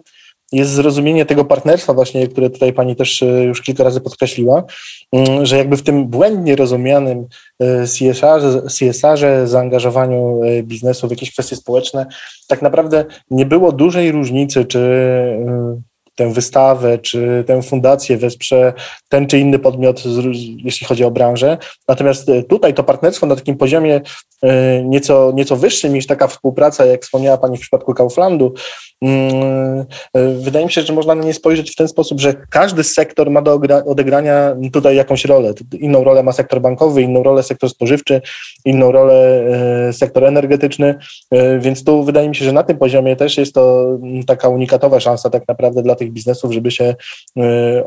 [0.53, 4.65] jest zrozumienie tego partnerstwa właśnie, które tutaj pani też e, już kilka razy podkreśliła,
[5.13, 7.27] mm, że jakby w tym błędnie rozumianym
[7.61, 12.07] e, CSR-ze, CSR zaangażowaniu e, biznesu w jakieś kwestie społeczne,
[12.49, 14.79] tak naprawdę nie było dużej różnicy, czy
[16.17, 18.73] tę wystawę czy tę fundację wesprze
[19.09, 20.03] ten czy inny podmiot,
[20.65, 21.59] jeśli chodzi o branżę.
[21.89, 24.01] Natomiast tutaj to partnerstwo na takim poziomie
[24.85, 28.55] nieco, nieco wyższym niż taka współpraca, jak wspomniała Pani w przypadku Kauflandu,
[29.03, 32.85] Mm, e, wydaje mi się, że można na nie spojrzeć w ten sposób, że każdy
[32.85, 35.53] sektor ma do odegrania tutaj jakąś rolę.
[35.79, 38.21] Inną rolę ma sektor bankowy, inną rolę sektor spożywczy,
[38.65, 39.45] inną rolę
[39.89, 40.95] e, sektor energetyczny,
[41.31, 43.87] e, więc tu wydaje mi się, że na tym poziomie też jest to
[44.27, 46.95] taka unikatowa szansa tak naprawdę dla tych biznesów, żeby się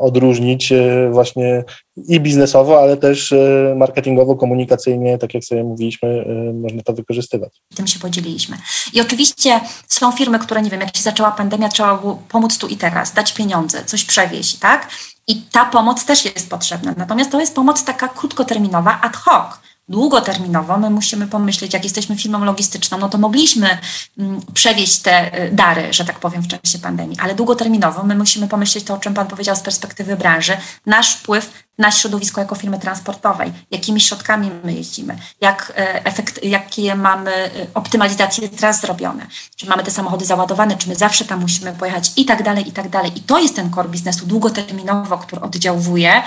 [0.00, 0.72] odróżnić
[1.10, 1.64] właśnie
[2.08, 3.34] i biznesowo, ale też
[3.76, 6.24] marketingowo, komunikacyjnie, tak jak sobie mówiliśmy,
[6.54, 7.62] można to wykorzystywać.
[7.74, 8.56] Tym się podzieliliśmy.
[8.92, 12.66] I oczywiście są firmy, które nie wiem, jak się zaczęła pandemia, trzeba było pomóc tu
[12.66, 14.88] i teraz, dać pieniądze, coś przewieźć, tak?
[15.26, 16.94] I ta pomoc też jest potrzebna.
[16.96, 19.60] Natomiast to jest pomoc taka krótkoterminowa, ad hoc
[19.90, 23.78] długoterminowo my musimy pomyśleć, jak jesteśmy firmą logistyczną, no to mogliśmy
[24.18, 28.48] mm, przewieźć te y, dary, że tak powiem, w czasie pandemii, ale długoterminowo my musimy
[28.48, 32.78] pomyśleć to, o czym Pan powiedział z perspektywy branży, nasz wpływ na środowisko jako firmy
[32.78, 39.66] transportowej, jakimi środkami my jeździmy, jak e, efekt, jakie mamy e, optymalizacje tras zrobione, czy
[39.66, 42.88] mamy te samochody załadowane, czy my zawsze tam musimy pojechać i tak dalej, i tak
[42.88, 43.18] dalej.
[43.18, 46.22] I to jest ten core biznesu długoterminowo, który oddziałuje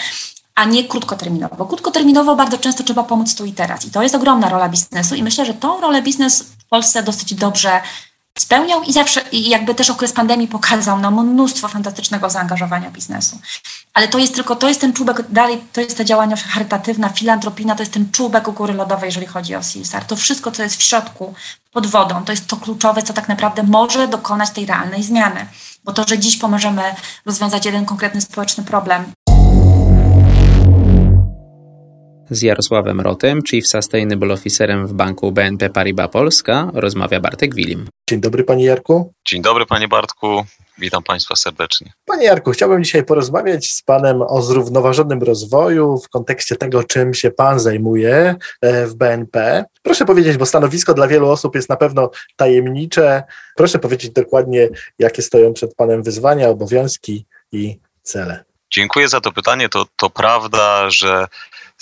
[0.55, 1.65] a nie krótkoterminowo.
[1.65, 3.85] Krótkoterminowo bardzo często trzeba pomóc tu i teraz.
[3.85, 7.33] I to jest ogromna rola biznesu i myślę, że tą rolę biznes w Polsce dosyć
[7.33, 7.81] dobrze
[8.39, 13.39] spełniał i zawsze, i jakby też okres pandemii pokazał nam mnóstwo fantastycznego zaangażowania biznesu.
[13.93, 17.75] Ale to jest tylko, to jest ten czubek, dalej to jest ta działalność charytatywna, filantropina,
[17.75, 20.05] to jest ten czubek u góry lodowej, jeżeli chodzi o CSR.
[20.05, 21.33] To wszystko, co jest w środku,
[21.71, 25.47] pod wodą, to jest to kluczowe, co tak naprawdę może dokonać tej realnej zmiany.
[25.83, 29.13] Bo to, że dziś pomożemy rozwiązać jeden konkretny społeczny problem,
[32.35, 37.87] z Jarosławem Rotem, Chief Sustainable Officerem w banku BNP Paribas Polska, rozmawia Bartek Wilim.
[38.09, 39.13] Dzień dobry Panie Jarku.
[39.27, 40.45] Dzień dobry Panie Bartku.
[40.77, 41.93] Witam Państwa serdecznie.
[42.05, 47.31] Panie Jarku, chciałbym dzisiaj porozmawiać z Panem o zrównoważonym rozwoju w kontekście tego, czym się
[47.31, 49.65] Pan zajmuje e, w BNP.
[49.81, 53.23] Proszę powiedzieć, bo stanowisko dla wielu osób jest na pewno tajemnicze.
[53.55, 58.43] Proszę powiedzieć dokładnie, jakie stoją przed Panem wyzwania, obowiązki i cele.
[58.71, 59.69] Dziękuję za to pytanie.
[59.69, 61.25] To, to prawda, że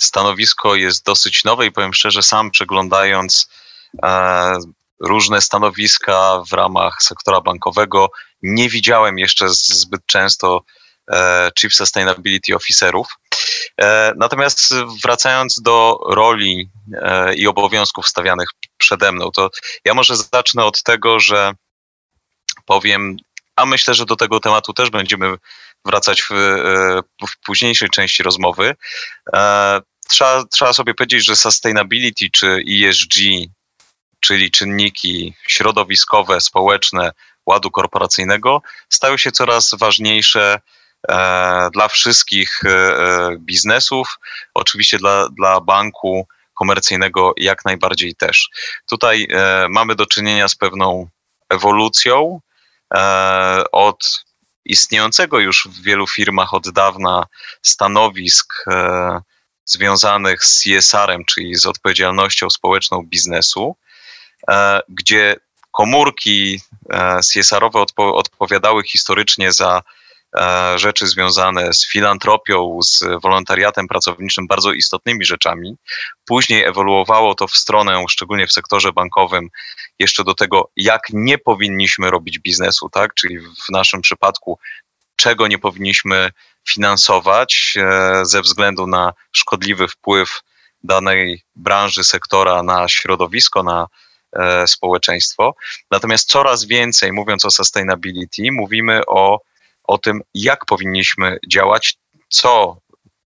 [0.04, 3.48] stanowisko jest dosyć nowe i powiem szczerze, sam przeglądając
[4.02, 4.54] e,
[5.02, 8.10] różne stanowiska w ramach sektora bankowego,
[8.42, 10.62] nie widziałem jeszcze zbyt często
[11.10, 13.08] e, Chief Sustainability Officerów.
[13.80, 19.50] E, natomiast wracając do roli e, i obowiązków stawianych przede mną, to
[19.84, 21.52] ja może zacznę od tego, że
[22.66, 23.16] powiem,
[23.56, 25.36] a myślę, że do tego tematu też będziemy
[25.84, 26.28] wracać w,
[27.28, 28.74] w późniejszej części rozmowy
[30.08, 33.14] trzeba, trzeba sobie powiedzieć, że sustainability czy ESG,
[34.20, 37.12] czyli czynniki środowiskowe, społeczne
[37.46, 40.60] ładu korporacyjnego, stały się coraz ważniejsze
[41.08, 44.18] e, dla wszystkich e, e, biznesów,
[44.54, 48.48] oczywiście dla, dla banku komercyjnego jak najbardziej też.
[48.88, 49.28] Tutaj
[49.68, 51.08] mamy do czynienia z pewną
[51.48, 52.40] ewolucją
[53.72, 54.24] od
[54.64, 57.24] istniejącego już w wielu firmach od dawna
[57.62, 58.64] stanowisk
[59.64, 63.76] związanych z CSR-em, czyli z odpowiedzialnością społeczną biznesu,
[64.50, 65.36] e, gdzie
[65.70, 66.60] komórki
[66.90, 69.82] e, CSR-owe odpo odpowiadały historycznie za
[70.36, 75.76] e, rzeczy związane z filantropią, z wolontariatem pracowniczym, bardzo istotnymi rzeczami.
[76.24, 79.48] Później ewoluowało to w stronę, szczególnie w sektorze bankowym,
[79.98, 83.14] jeszcze do tego, jak nie powinniśmy robić biznesu, tak?
[83.14, 84.58] Czyli w naszym przypadku,
[85.16, 86.30] czego nie powinniśmy
[86.68, 90.40] finansować e, ze względu na szkodliwy wpływ
[90.84, 93.86] danej branży, sektora na środowisko, na
[94.32, 95.54] e, społeczeństwo.
[95.90, 99.40] Natomiast coraz więcej, mówiąc o sustainability, mówimy o,
[99.84, 101.96] o tym, jak powinniśmy działać,
[102.28, 102.76] co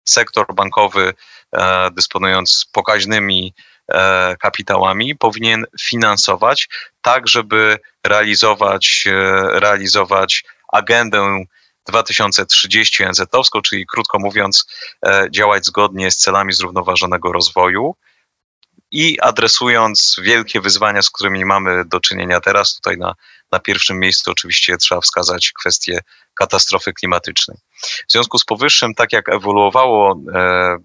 [0.04, 1.14] sektor bankowy,
[1.52, 3.54] e, dysponując pokaźnymi
[4.40, 6.68] kapitałami, powinien finansować,
[7.02, 9.04] tak żeby realizować,
[9.52, 11.44] realizować agendę
[11.88, 14.66] 2030 NZ-owską, czyli krótko mówiąc,
[15.06, 17.94] e, działać zgodnie z celami zrównoważonego rozwoju
[18.90, 23.14] i adresując wielkie wyzwania, z którymi mamy do czynienia teraz, tutaj na,
[23.52, 26.00] na pierwszym miejscu oczywiście trzeba wskazać kwestię
[26.34, 27.56] katastrofy klimatycznej.
[28.08, 30.76] W związku z powyższym, tak jak ewoluowało e,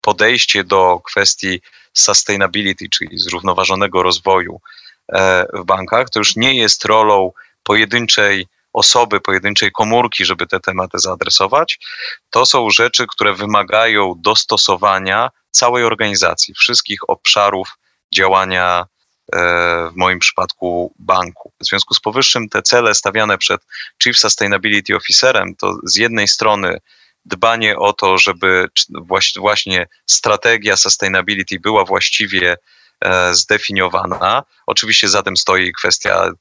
[0.00, 1.60] podejście do kwestii
[1.92, 4.60] sustainability, czyli zrównoważonego rozwoju
[5.12, 7.32] e, w bankach, to już nie jest rolą
[7.62, 8.46] pojedynczej
[8.76, 11.78] osoby, pojedynczej komórki, żeby te tematy zaadresować,
[12.30, 17.68] to są rzeczy, które wymagają dostosowania całej organizacji, wszystkich obszarów
[18.14, 18.86] działania
[19.32, 19.38] e,
[19.90, 21.52] w moim przypadku banku.
[21.60, 23.60] W związku z powyższym te cele stawiane przed
[24.02, 26.78] Chief Sustainability Officerem to z jednej strony
[27.24, 32.56] dbanie o to, żeby właśnie strategia sustainability była właściwie
[33.04, 34.42] e, zdefiniowana.
[34.66, 36.32] Oczywiście za tym stoi kwestia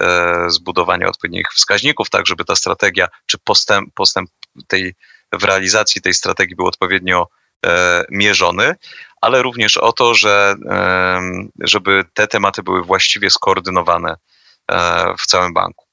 [0.00, 4.30] E, zbudowania odpowiednich wskaźników, tak żeby ta strategia, czy postęp, postęp
[4.66, 4.94] tej,
[5.32, 7.28] w realizacji tej strategii był odpowiednio
[7.66, 8.74] e, mierzony,
[9.20, 10.54] ale również o to, że,
[11.60, 14.16] żeby te tematy były właściwie skoordynowane
[14.70, 15.84] e, w całym banku.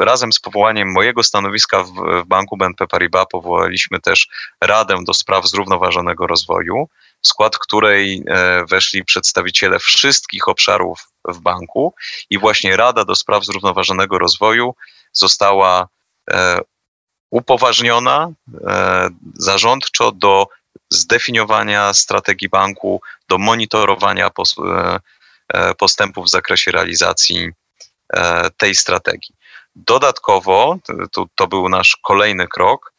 [0.00, 1.92] Razem z powołaniem mojego stanowiska w,
[2.26, 4.28] banku BNP Paribas powołaliśmy też
[4.60, 6.88] Radę do Spraw Zrównoważonego Rozwoju,
[7.22, 11.94] w skład której e, weszli przedstawiciele wszystkich obszarów w banku
[12.30, 14.74] i właśnie Rada do Spraw Zrównoważonego Rozwoju
[15.12, 15.88] została
[16.30, 16.58] e,
[17.30, 18.32] upoważniona
[18.66, 20.46] e, zarządczo do
[20.90, 24.30] zdefiniowania strategii banku, do monitorowania
[25.78, 27.50] postępów w zakresie realizacji
[28.56, 29.34] tej strategii.
[29.76, 30.78] Dodatkowo,
[31.12, 32.92] to, to był nasz kolejny krok,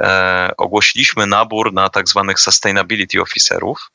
[0.00, 3.90] e, ogłosiliśmy nabór na tak zwanych sustainability officerów,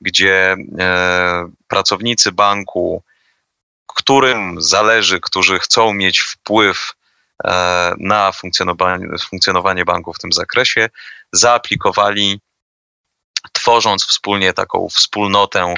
[0.00, 3.02] gdzie e, pracownicy banku,
[3.86, 6.92] którym zależy, którzy chcą mieć wpływ
[7.44, 10.88] e, na funkcjonowanie, funkcjonowanie banku w tym zakresie,
[11.32, 12.40] zaaplikowali,
[13.52, 15.74] tworząc wspólnie taką wspólnotę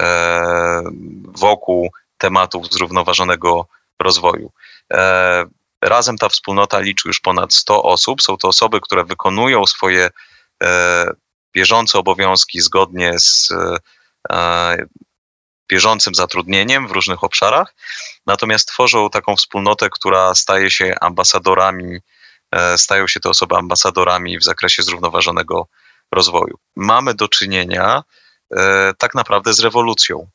[0.00, 0.82] e,
[1.24, 3.66] wokół tematów zrównoważonego
[4.02, 4.52] rozwoju.
[5.82, 8.22] Razem ta wspólnota liczy już ponad 100 osób.
[8.22, 10.10] Są to osoby, które wykonują swoje
[11.54, 13.52] bieżące obowiązki zgodnie z
[15.68, 17.74] bieżącym zatrudnieniem w różnych obszarach,
[18.26, 21.98] natomiast tworzą taką wspólnotę, która staje się ambasadorami,
[22.52, 25.68] e, stają się te osoby ambasadorami w zakresie zrównoważonego
[26.12, 26.58] rozwoju.
[26.76, 28.02] Mamy do czynienia
[28.56, 30.30] e, tak naprawdę z rewolucją,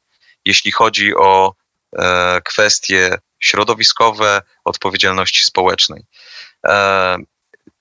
[0.45, 1.53] jeśli chodzi o
[1.97, 6.06] e, kwestie środowiskowe, odpowiedzialności społecznej.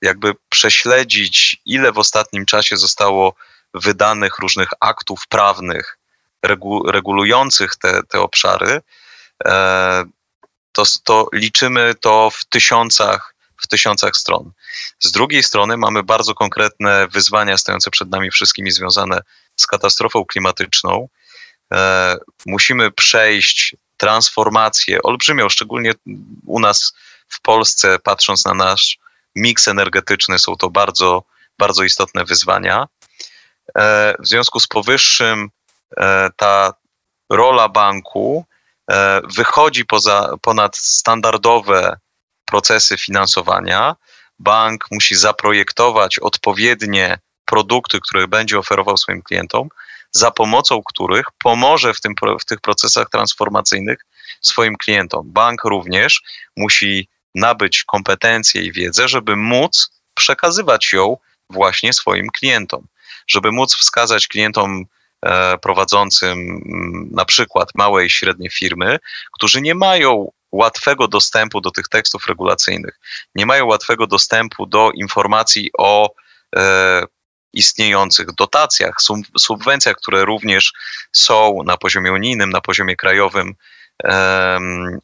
[0.03, 3.35] Jakby prześledzić, ile w ostatnim czasie zostało
[3.75, 5.99] wydanych różnych aktów prawnych
[6.43, 8.81] regu, regulujących te, te obszary,
[9.45, 10.05] e,
[10.73, 14.53] to, to liczymy to w tysiącach, w tysiącach stron.
[14.99, 19.21] Z drugiej strony mamy bardzo konkretne wyzwania stojące przed nami wszystkimi związane
[19.57, 21.09] z katastrofą klimatyczną.
[21.75, 22.17] E,
[22.47, 25.93] musimy przejść transformację olbrzymią, szczególnie
[26.47, 26.93] u nas
[27.29, 28.99] w Polsce, patrząc na nasz
[29.35, 31.23] miks energetyczny, są to bardzo,
[31.59, 32.87] bardzo istotne wyzwania.
[33.79, 35.51] E, w związku z powyższym
[36.37, 36.73] ta
[37.31, 38.45] rola banku
[38.91, 41.97] e, wychodzi poza, ponad standardowe
[42.45, 43.97] procesy finansowania.
[44.39, 49.69] Bank musi zaprojektować odpowiednie produkty, które będzie oferował swoim klientom,
[50.13, 53.99] za pomocą których pomoże w, tym, w tych procesach transformacyjnych
[54.41, 55.33] swoim klientom.
[55.33, 56.23] Bank również
[56.57, 61.17] musi nabyć kompetencje i wiedzę, żeby móc przekazywać ją
[61.51, 62.87] właśnie swoim klientom,
[63.27, 64.96] żeby móc wskazać klientom E,
[65.63, 68.99] prowadzącym mm, na przykład małe i średnie firmy,
[69.33, 73.01] którzy nie mają łatwego dostępu do tych tekstów regulacyjnych,
[73.35, 76.11] nie mają łatwego dostępu do informacji o
[76.57, 77.03] e,
[77.53, 78.95] istniejących dotacjach,
[79.39, 80.73] subwencjach, które również
[81.13, 83.55] są na poziomie unijnym, na poziomie krajowym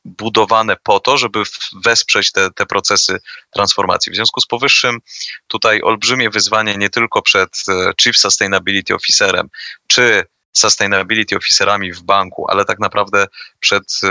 [0.05, 1.43] budowane po to, żeby
[1.85, 3.19] wesprzeć te, te procesy
[3.51, 4.13] transformacji.
[4.13, 4.99] W związku z powyższym
[5.47, 9.49] tutaj olbrzymie wyzwanie nie tylko przed e, Chief Sustainability Officerem,
[9.87, 13.27] czy Sustainability Officerami w banku, ale tak naprawdę
[13.61, 14.09] przed e,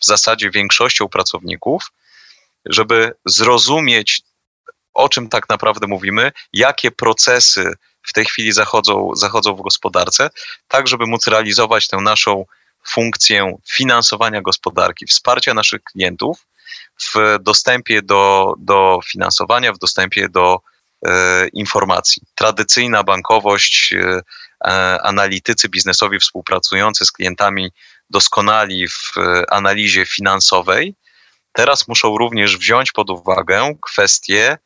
[0.00, 1.92] w zasadzie większością pracowników,
[2.66, 4.22] żeby zrozumieć,
[4.94, 10.30] o czym tak naprawdę mówimy, jakie procesy w tej chwili zachodzą, zachodzą w gospodarce,
[10.68, 12.44] tak żeby móc realizować tę naszą
[12.88, 16.46] funkcję finansowania gospodarki, wsparcia naszych klientów
[17.02, 20.60] w dostępie do, do finansowania, w dostępie do
[21.06, 22.22] e, informacji.
[22.34, 24.20] Tradycyjna bankowość, e,
[24.64, 27.70] e analitycy biznesowi współpracujący z klientami
[28.10, 30.94] doskonali w e, analizie finansowej,
[31.52, 34.58] teraz muszą również wziąć pod uwagę kwestie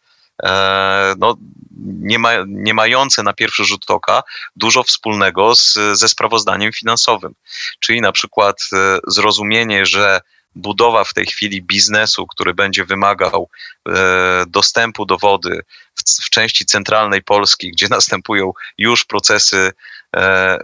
[1.19, 1.37] no,
[1.83, 4.23] nie, ma, nie mające na pierwszy rzut oka
[4.57, 7.35] dużo wspólnego z, ze sprawozdaniem finansowym.
[7.81, 10.21] Czyli na przykład e, zrozumienie, że
[10.55, 13.49] budowa w tej chwili biznesu, który będzie wymagał
[13.89, 15.61] e, dostępu do wody
[15.95, 19.73] w, w, części centralnej Polski, gdzie następują już procesy e,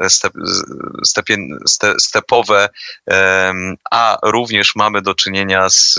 [0.08, 0.32] step,
[1.04, 2.68] stepien, ste, stepowe,
[3.10, 3.52] e,
[3.90, 5.98] a również mamy do czynienia z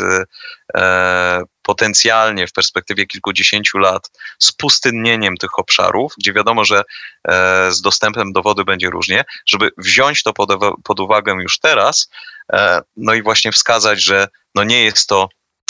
[0.76, 6.84] e, potencjalnie w perspektywie kilkudziesięciu lat spustynnieniem tych obszarów, gdzie wiadomo, że
[7.28, 10.50] e, z dostępem do wody będzie różnie, żeby wziąć to pod,
[10.84, 12.10] pod uwagę już teraz,
[12.54, 15.30] e, no i właśnie wskazać, że no nie jest to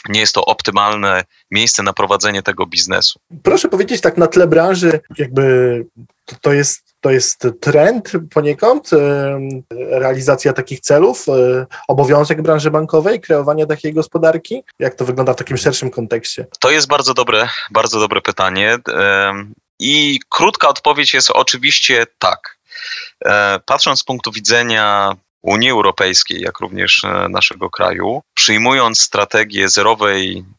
[0.09, 3.19] nie jest to optymalne miejsce na prowadzenie tego biznesu.
[3.43, 5.85] Proszę powiedzieć tak na tle branży, jakby
[6.41, 9.39] to jest to jest trend poniekąd, e,
[9.99, 14.63] realizacja takich celów, e, obowiązek branży bankowej, kreowanie takiej gospodarki?
[14.79, 16.45] Jak to wygląda w takim szerszym kontekście?
[16.59, 18.77] To jest bardzo dobre, bardzo dobre pytanie.
[19.79, 22.57] I krótka odpowiedź jest oczywiście tak.
[23.25, 30.58] E, patrząc z punktu widzenia Unii Europejskiej, jak również naszego kraju, przyjmując strategię zerowej E,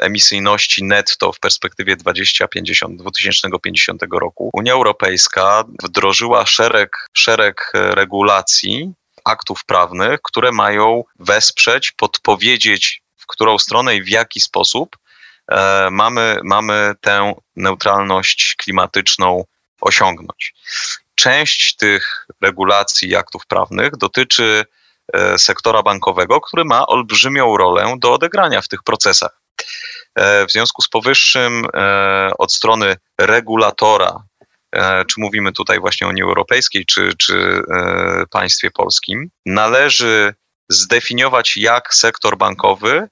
[0.00, 8.92] emisyjności netto w perspektywie 2050, 2050 roku, Unia Europejska wdrożyła szereg, szereg regulacji,
[9.24, 14.96] aktów prawnych, które mają wesprzeć, podpowiedzieć, w którą stronę i w jaki sposób
[15.50, 19.44] e, mamy, mamy tę neutralność klimatyczną
[19.80, 20.54] osiągnąć.
[21.14, 24.64] Część tych regulacji i aktów prawnych dotyczy
[25.12, 29.37] E, sektora bankowego, który ma olbrzymią rolę do odegrania w tych procesach.
[30.14, 34.22] E, w związku z powyższym, e, od strony regulatora,
[35.06, 37.62] czy mówimy tutaj właśnie o Unii Europejskiej, czy, czy
[38.30, 40.34] państwie polskim, należy
[40.68, 43.08] zdefiniować, jak sektor bankowy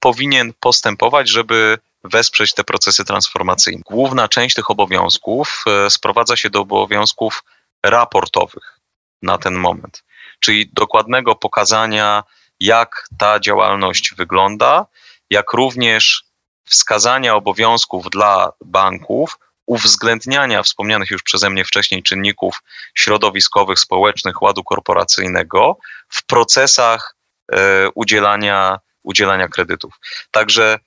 [0.00, 3.82] powinien postępować, żeby wesprzeć te procesy transformacyjne.
[3.90, 7.44] Główna część tych obowiązków sprowadza się do obowiązków
[7.82, 8.80] raportowych.
[9.22, 10.04] na ten moment.
[10.40, 12.22] Czyli dokładnego pokazania,
[12.60, 14.86] jak ta działalność wygląda,
[15.30, 16.24] jak również
[16.64, 22.62] wskazania obowiązków dla banków, uwzględniania wspomnianych już przeze mnie wcześniej czynników
[22.94, 25.78] środowiskowych, społecznych, ładu korporacyjnego
[26.08, 27.16] w procesach
[27.52, 29.94] e, udzielania, udzielania kredytów.
[30.30, 30.78] Także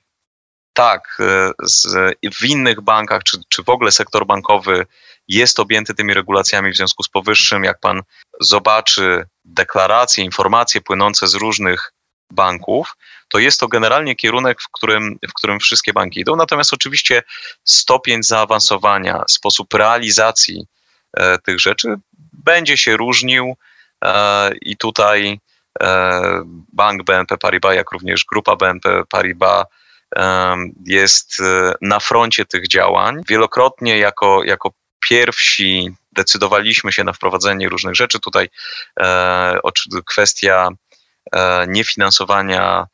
[0.73, 4.85] tak, e, z, w innych bankach, czy, czy w ogóle sektor bankowy
[5.27, 7.63] jest objęty tymi regulacjami w związku z powyższym.
[7.63, 8.01] Jak pan
[8.39, 11.93] zobaczy deklaracje, informacje płynące z różnych
[12.33, 12.95] banków,
[13.29, 16.35] to jest to generalnie kierunek, w którym, w którym wszystkie banki idą.
[16.35, 17.23] Natomiast oczywiście
[17.63, 20.65] stopień zaawansowania, sposób realizacji
[21.17, 21.95] e, tych rzeczy
[22.33, 23.55] będzie się różnił
[24.05, 25.39] e, i tutaj
[25.81, 26.21] e,
[26.73, 29.65] bank BNP Paribas, jak również grupa BNP Paribas
[30.15, 30.55] e,
[30.85, 33.21] jest e, na froncie tych działań.
[33.29, 38.19] Wielokrotnie jako, jako pierwsi decydowaliśmy się na wprowadzenie różnych rzeczy.
[38.19, 38.49] Tutaj
[38.99, 39.59] e,
[40.05, 40.69] kwestia
[41.67, 42.87] niefinansowania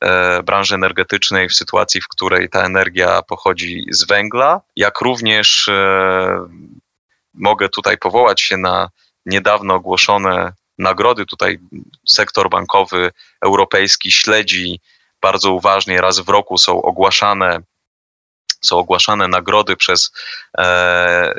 [0.00, 6.48] e, branży energetycznej w sytuacji, w której ta energia pochodzi z węgla, jak również e,
[7.34, 8.90] mogę tutaj powołać się na
[9.26, 11.26] niedawno ogłoszone nagrody.
[11.26, 11.58] Tutaj
[12.08, 14.80] sektor bankowy europejski śledzi
[15.22, 17.60] bardzo uważnie, raz w roku są ogłaszane
[18.66, 20.12] są ogłaszane nagrody przez
[20.58, 21.34] e,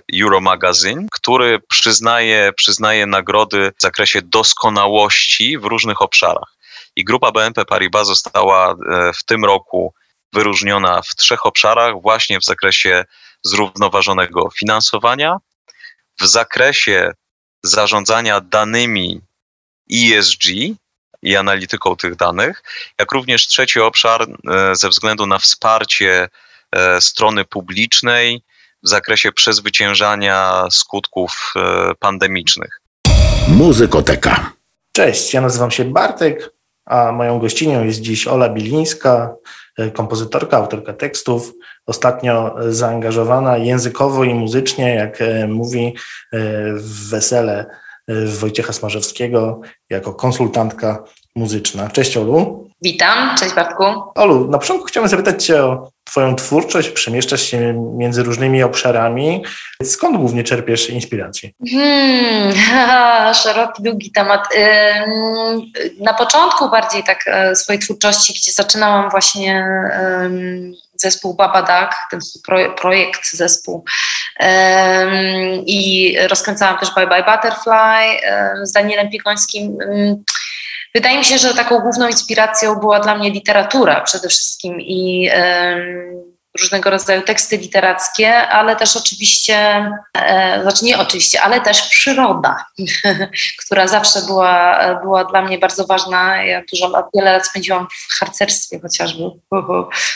[1.11, 6.55] który przyznaje, przyznaje nagrody w zakresie doskonałości w różnych obszarach.
[6.95, 8.75] I grupa BNP Paribas została e,
[9.13, 9.93] w tym roku
[10.33, 13.05] wyróżniona w trzech obszarach, właśnie w zakresie
[13.43, 15.37] zrównoważonego finansowania,
[16.21, 17.11] w zakresie
[17.63, 19.21] zarządzania danymi
[19.93, 20.45] ESG
[21.21, 22.63] i analityką tych danych,
[22.99, 26.29] jak również trzeci obszar e, ze względu na wsparcie
[26.99, 28.41] strony publicznej
[28.83, 32.81] w zakresie przezwyciężania skutków e, pandemicznych.
[33.47, 34.51] Muzykoteka.
[34.91, 36.51] Cześć, ja nazywam się Bartek,
[36.85, 39.35] a moją gościnią jest dziś Ola Bilińska,
[39.77, 41.53] e, kompozytorka, autorka tekstów,
[41.85, 45.95] ostatnio zaangażowana językowo i muzycznie, jak mówi,
[46.73, 47.65] w wesele
[48.39, 51.03] Wojciecha Smarzewskiego jako konsultantka
[51.35, 51.89] muzyczna.
[51.89, 52.64] Cześć Olu.
[52.81, 53.83] Witam, cześć Bartku.
[54.15, 59.43] Olu, na początku chciałbym zapytać Cię o Twoją twórczość, przemieszczasz się między różnymi obszarami.
[59.83, 61.49] Skąd głównie czerpiesz inspirację?
[61.71, 62.53] Hmm,
[63.33, 64.49] szeroki, długi temat.
[65.99, 69.65] Na początku bardziej tak e, swojej twórczości, gdzie zaczynałam właśnie
[70.95, 72.19] zespół Babadak, ten
[72.77, 73.85] projekt zespół
[75.65, 78.19] i rozkręcałam też Bye Bye Butterfly
[78.63, 79.77] z Danielem Piekońskim
[80.95, 85.29] Wydaje mi się, że taką główną inspiracją była dla mnie literatura przede wszystkim i
[86.59, 89.55] różnego rodzaju teksty literackie, ale też oczywiście,
[90.17, 92.65] e, znaczy nie oczywiście, ale też przyroda,
[93.65, 96.43] która zawsze była, była dla mnie bardzo ważna.
[96.43, 99.23] Ja dużo lat, wiele lat spędziłam w harcerstwie chociażby,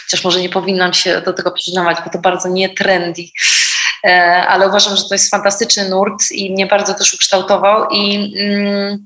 [0.06, 3.24] chociaż może nie powinnam się do tego przyznawać, bo to bardzo nie trendy,
[4.03, 9.06] e, ale uważam, że to jest fantastyczny nurt i mnie bardzo też ukształtował i mm,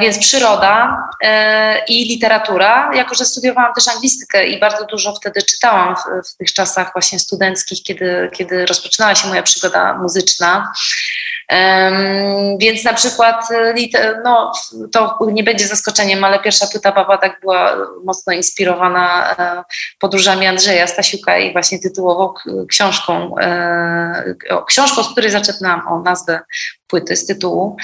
[0.00, 2.90] więc przyroda e, i literatura.
[2.94, 7.18] Jako, że studiowałam też anglistykę i bardzo dużo wtedy czytałam w, w tych czasach właśnie
[7.18, 10.72] studenckich, kiedy, kiedy rozpoczynała się moja przygoda muzyczna.
[12.58, 13.48] Więc na przykład,
[14.24, 14.52] no,
[14.92, 19.64] to nie będzie zaskoczeniem, ale pierwsza płyta Baba tak była mocno inspirowana e,
[19.98, 22.34] podróżami Andrzeja Stasiuka i właśnie tytułową
[22.68, 23.34] książką,
[24.66, 26.40] książką, z której zaczynałam o nazwę
[26.86, 27.76] płyty z tytułu,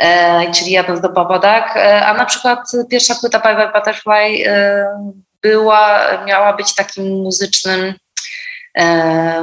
[0.00, 2.58] e, czyli jadąc do Babadak, e, a na przykład
[2.90, 4.86] pierwsza płyta Bye Bye Butterfly e,
[5.42, 7.94] była, miała być takim muzycznym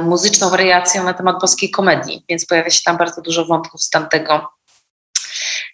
[0.02, 4.48] muzyczną wariacją na temat boskiej komedii, więc pojawia się tam bardzo dużo wątków z tamtego.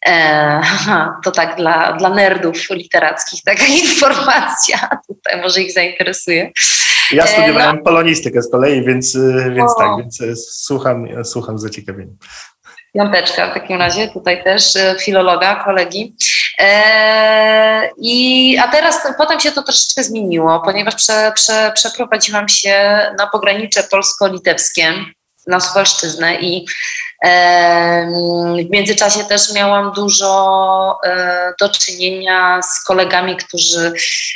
[1.24, 6.52] to tak dla, dla nerdów literackich taka informacja, tutaj może ich zainteresuje.
[7.12, 7.82] Ja studiowałem no.
[7.82, 9.16] polonistykę z kolei, więc,
[9.54, 12.16] więc tak, więc słucham, słucham z zaciekawieniem.
[12.94, 16.16] Piąteczka w takim razie, tutaj też e, filologa, kolegi.
[16.58, 23.26] E, I, a teraz potem się to troszeczkę zmieniło, ponieważ prze, prze, przeprowadziłam się na
[23.26, 24.92] pogranicze polsko-litewskie,
[25.48, 26.66] na Suwalszczyznę i
[28.66, 33.92] w międzyczasie też miałam dużo e, do czynienia z kolegami, którzy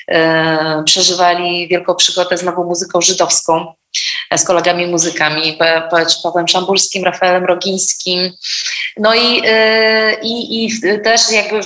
[0.08, 3.74] e, przeżywali wielką przygodę z nową muzyką żydowską,
[4.30, 5.58] e, z kolegami muzykami,
[6.22, 8.32] Pawłem Szamburskim, Rafaelem Rogińskim.
[8.96, 9.42] No i,
[10.22, 10.70] i, i
[11.04, 11.60] też jakby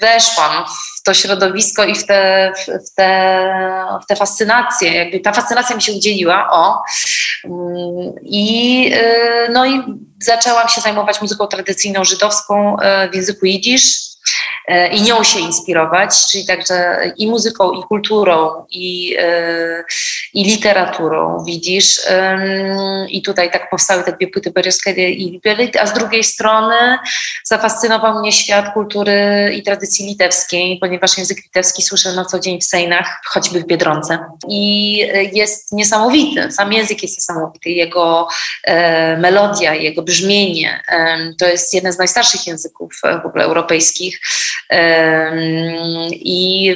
[0.00, 4.94] weszłam w to środowisko i w te, w te, w te fascynacje.
[4.94, 6.82] Jakby ta fascynacja mi się udzieliła, o.
[7.44, 8.94] Mm, I,
[9.52, 9.82] no i
[10.22, 12.76] zaczęłam się zajmować muzyką tradycyjną żydowską
[13.12, 14.09] w języku jidysz
[14.92, 19.84] i nią się inspirować, czyli także i muzyką, i kulturą, i, e,
[20.34, 22.00] i literaturą, widzisz.
[23.08, 26.98] I tutaj tak powstały te dwie płyty Berioskedy i Libelit, a z drugiej strony
[27.44, 32.64] zafascynował mnie świat kultury i tradycji litewskiej, ponieważ język litewski słyszę na co dzień w
[32.64, 34.18] Sejnach, choćby w Biedronce.
[34.48, 34.92] I
[35.32, 38.28] jest niesamowity, sam język jest niesamowity, jego
[38.64, 40.82] e, melodia, jego brzmienie,
[41.38, 42.92] to jest jeden z najstarszych języków
[43.22, 44.19] w ogóle europejskich
[46.10, 46.74] i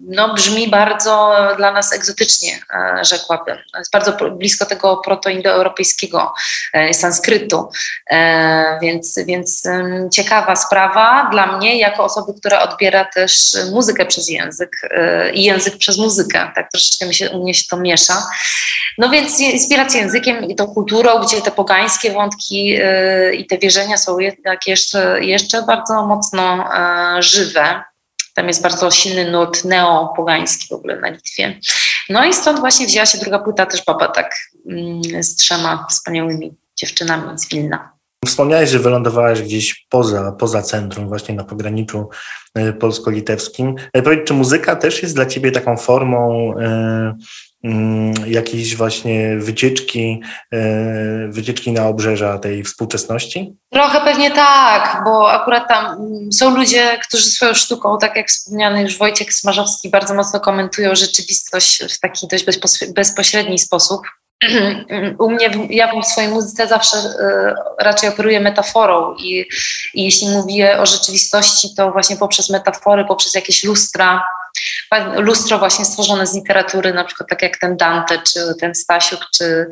[0.00, 3.58] no, brzmi bardzo dla nas egzotycznie, e, rzekłabym.
[3.78, 6.32] Jest bardzo blisko tego protoindoeuropejskiego
[6.72, 7.70] e, sanskrytu,
[8.10, 9.68] e, więc, więc
[10.12, 14.70] ciekawa sprawa dla mnie, jako osoby, która odbiera też muzykę przez język
[15.34, 16.50] i język przez muzykę.
[16.54, 18.22] Tak troszeczkę mi się, u mnie się to miesza.
[18.98, 22.78] No więc inspiracja językiem i tą kulturą, gdzie te pogańskie wątki
[23.32, 26.69] i te wierzenia są jednak jeszcze, jeszcze bardzo mocno
[27.18, 27.82] żywe.
[28.34, 31.60] Tam jest bardzo silny nurt neopogański w ogóle na Litwie.
[32.08, 36.54] No i stąd właśnie wzięła się druga płyta też Baba tak mm, z trzema wspaniałymi
[36.76, 37.92] dziewczynami z Wilna.
[38.26, 42.08] Wspomniałeś, że wylądowałeś gdzieś poza, poza centrum, właśnie na pograniczu
[42.58, 43.74] y, polsko-litewskim.
[43.92, 46.54] E, powiedz, czy muzyka też jest dla ciebie taką formą
[48.26, 50.22] jakieś właśnie wycieczki,
[50.52, 53.56] e, wycieczki na obrzeża tej współczesności?
[53.72, 58.82] Trochę pewnie tak, bo akurat tam mm, są ludzie, którzy swoją sztuką, tak jak wspomniany
[58.82, 62.44] już Wojciech Smarzowski, bardzo mocno komentują rzeczywistość w taki dość
[62.94, 64.00] bezpośredni sposób.
[65.18, 69.46] U mnie, ja w swojej muzyce zawsze e, raczej operuję metaforą i,
[69.94, 74.22] i jeśli mówię o rzeczywistości, to właśnie poprzez metafory, poprzez jakieś lustra,
[75.16, 79.66] lustro właśnie stworzone z literatury, na przykład tak jak ten Dante, czy ten Stasiuk, czy,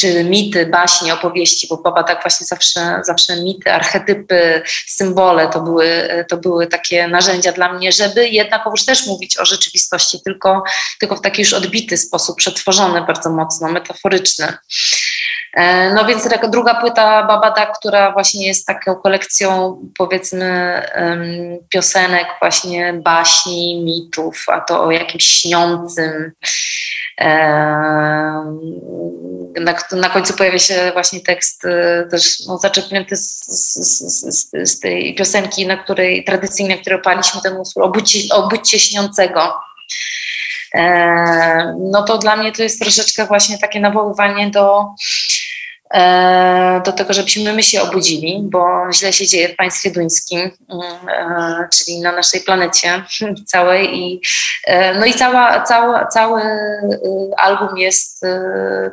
[0.00, 6.08] czy mity, baśnie, opowieści, bo Baba tak właśnie zawsze, zawsze mity, archetypy, symbole to były,
[6.28, 10.62] to były takie narzędzia dla mnie, żeby jednakowoż też mówić o rzeczywistości, tylko,
[11.00, 14.52] tylko w taki już odbity sposób, przetworzony bardzo mocno, metaforyczny.
[15.54, 20.82] E, no więc taka druga płyta Babada, która właśnie jest taką kolekcją powiedzmy
[21.68, 26.32] piosenek, właśnie baśni, mitów, a to o jakimś śniącym.
[27.20, 27.28] E,
[29.60, 33.74] na, na końcu pojawia się właśnie tekst e, też no, zaczerpnięty z, z,
[34.30, 37.82] z, z, tej piosenki, na której tradycyjnie, której opaliśmy ten utwór,
[38.32, 39.54] obudźcie, śniącego
[41.78, 45.43] no to dla mnie to jest troszeczkę właśnie takie nawoływanie do, E,
[46.84, 51.68] do tego, żebyśmy my się obudzili, bo źle się dzieje w państwie duńskim, mm, e,
[51.72, 53.04] czyli na naszej planecie
[53.52, 53.98] całej.
[53.98, 54.20] I,
[54.64, 56.42] e, no i cała, cała, cały
[57.36, 58.24] album jest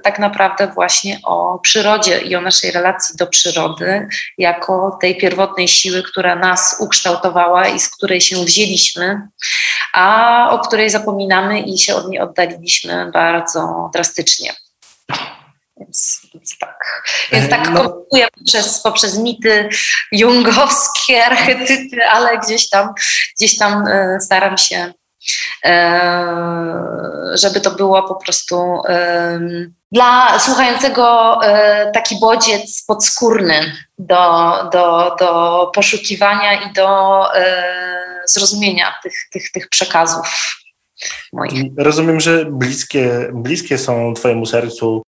[0.04, 6.04] tak naprawdę właśnie o przyrodzie i o naszej relacji do przyrody, jako tej pierwotnej siły,
[6.04, 9.28] która nas ukształtowała i z której się wzięliśmy,
[9.94, 14.54] a o której zapominamy i się od niej oddaliliśmy bardzo drastycznie.
[15.82, 17.04] Więc, więc tak.
[17.32, 17.76] Więc tak no.
[17.76, 19.70] komentuję poprzez, poprzez mity
[20.12, 22.94] jungowskie, archetypy, ale gdzieś tam,
[23.38, 24.94] gdzieś tam e, staram się,
[25.66, 26.04] e,
[27.34, 28.82] żeby to było po prostu
[29.92, 37.22] dla słuchającego e, taki bodziec podskórny do, do, do poszukiwania i do
[38.26, 40.58] zrozumienia tych, tych, tych przekazów.
[41.34, 41.64] Moich.
[41.78, 45.04] Rozumiem, że bliskie, bliskie są Twojemu sercu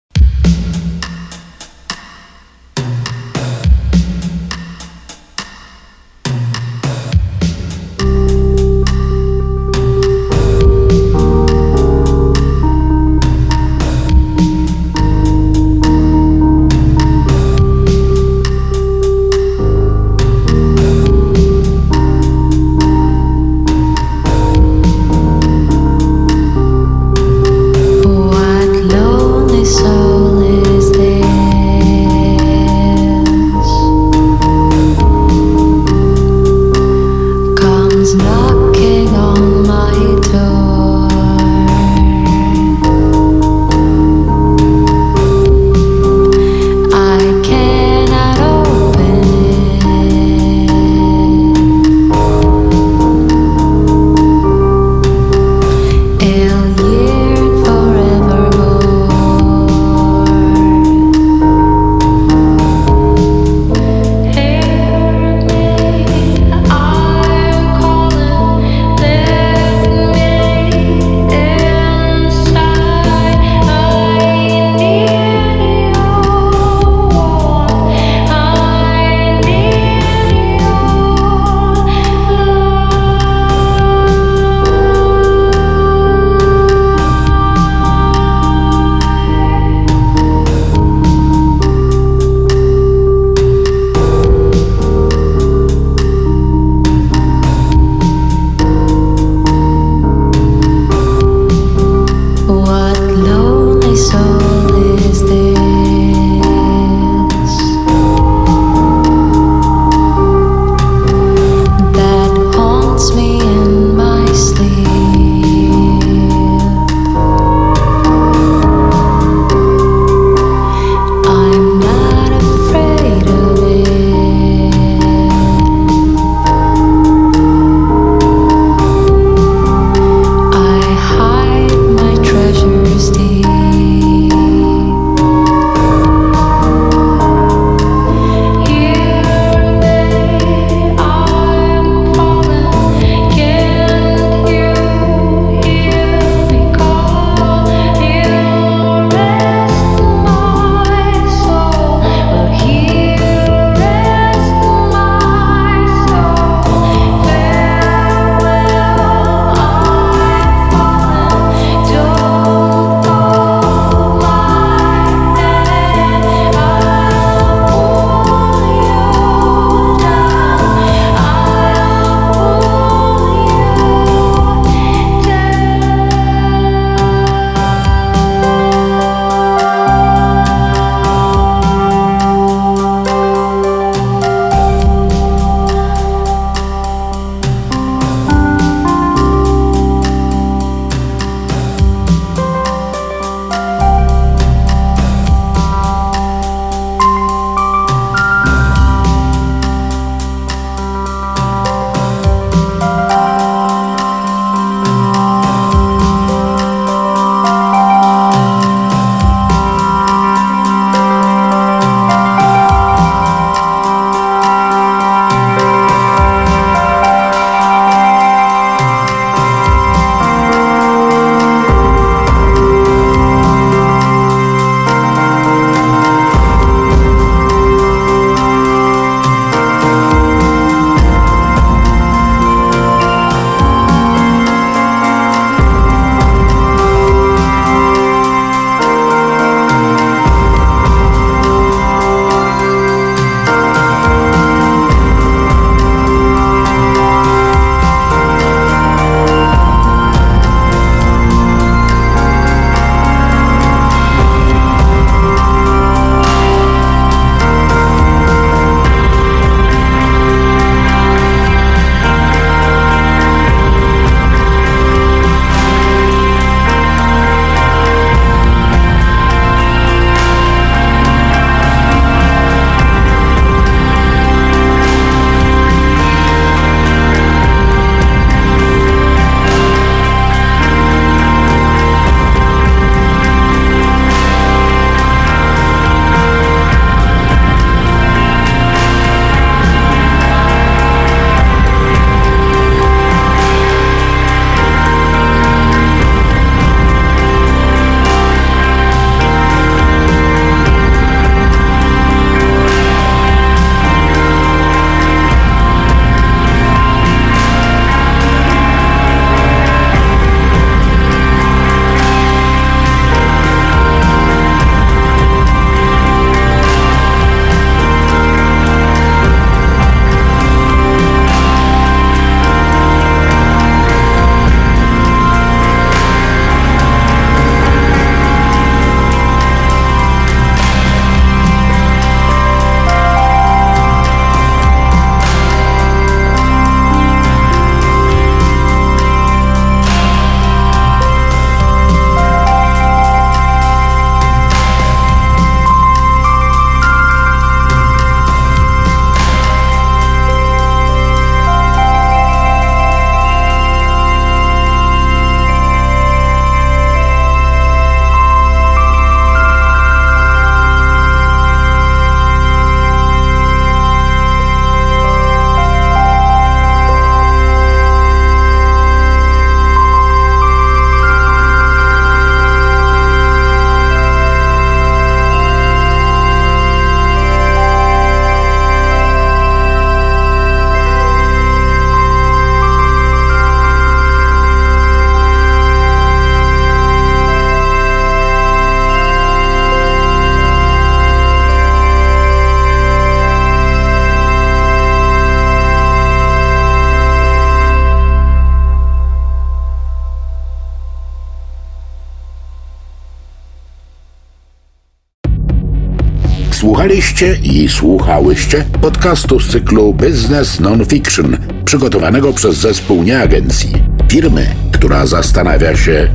[407.42, 413.72] I słuchałyście podcastu z cyklu Business Nonfiction, przygotowanego przez zespół nieagencji,
[414.08, 416.08] firmy, która zastanawia się,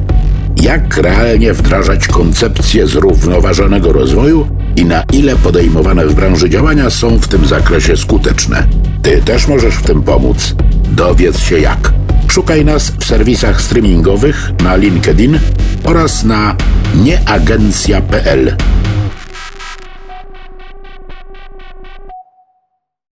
[0.61, 7.27] jak realnie wdrażać koncepcję zrównoważonego rozwoju i na ile podejmowane w branży działania są w
[7.27, 8.67] tym zakresie skuteczne.
[9.01, 10.55] Ty też możesz w tym pomóc.
[10.91, 11.93] Dowiedz się jak.
[12.27, 15.39] Szukaj nas w serwisach streamingowych na LinkedIn
[15.83, 16.55] oraz na
[17.03, 18.55] nieagencja.pl.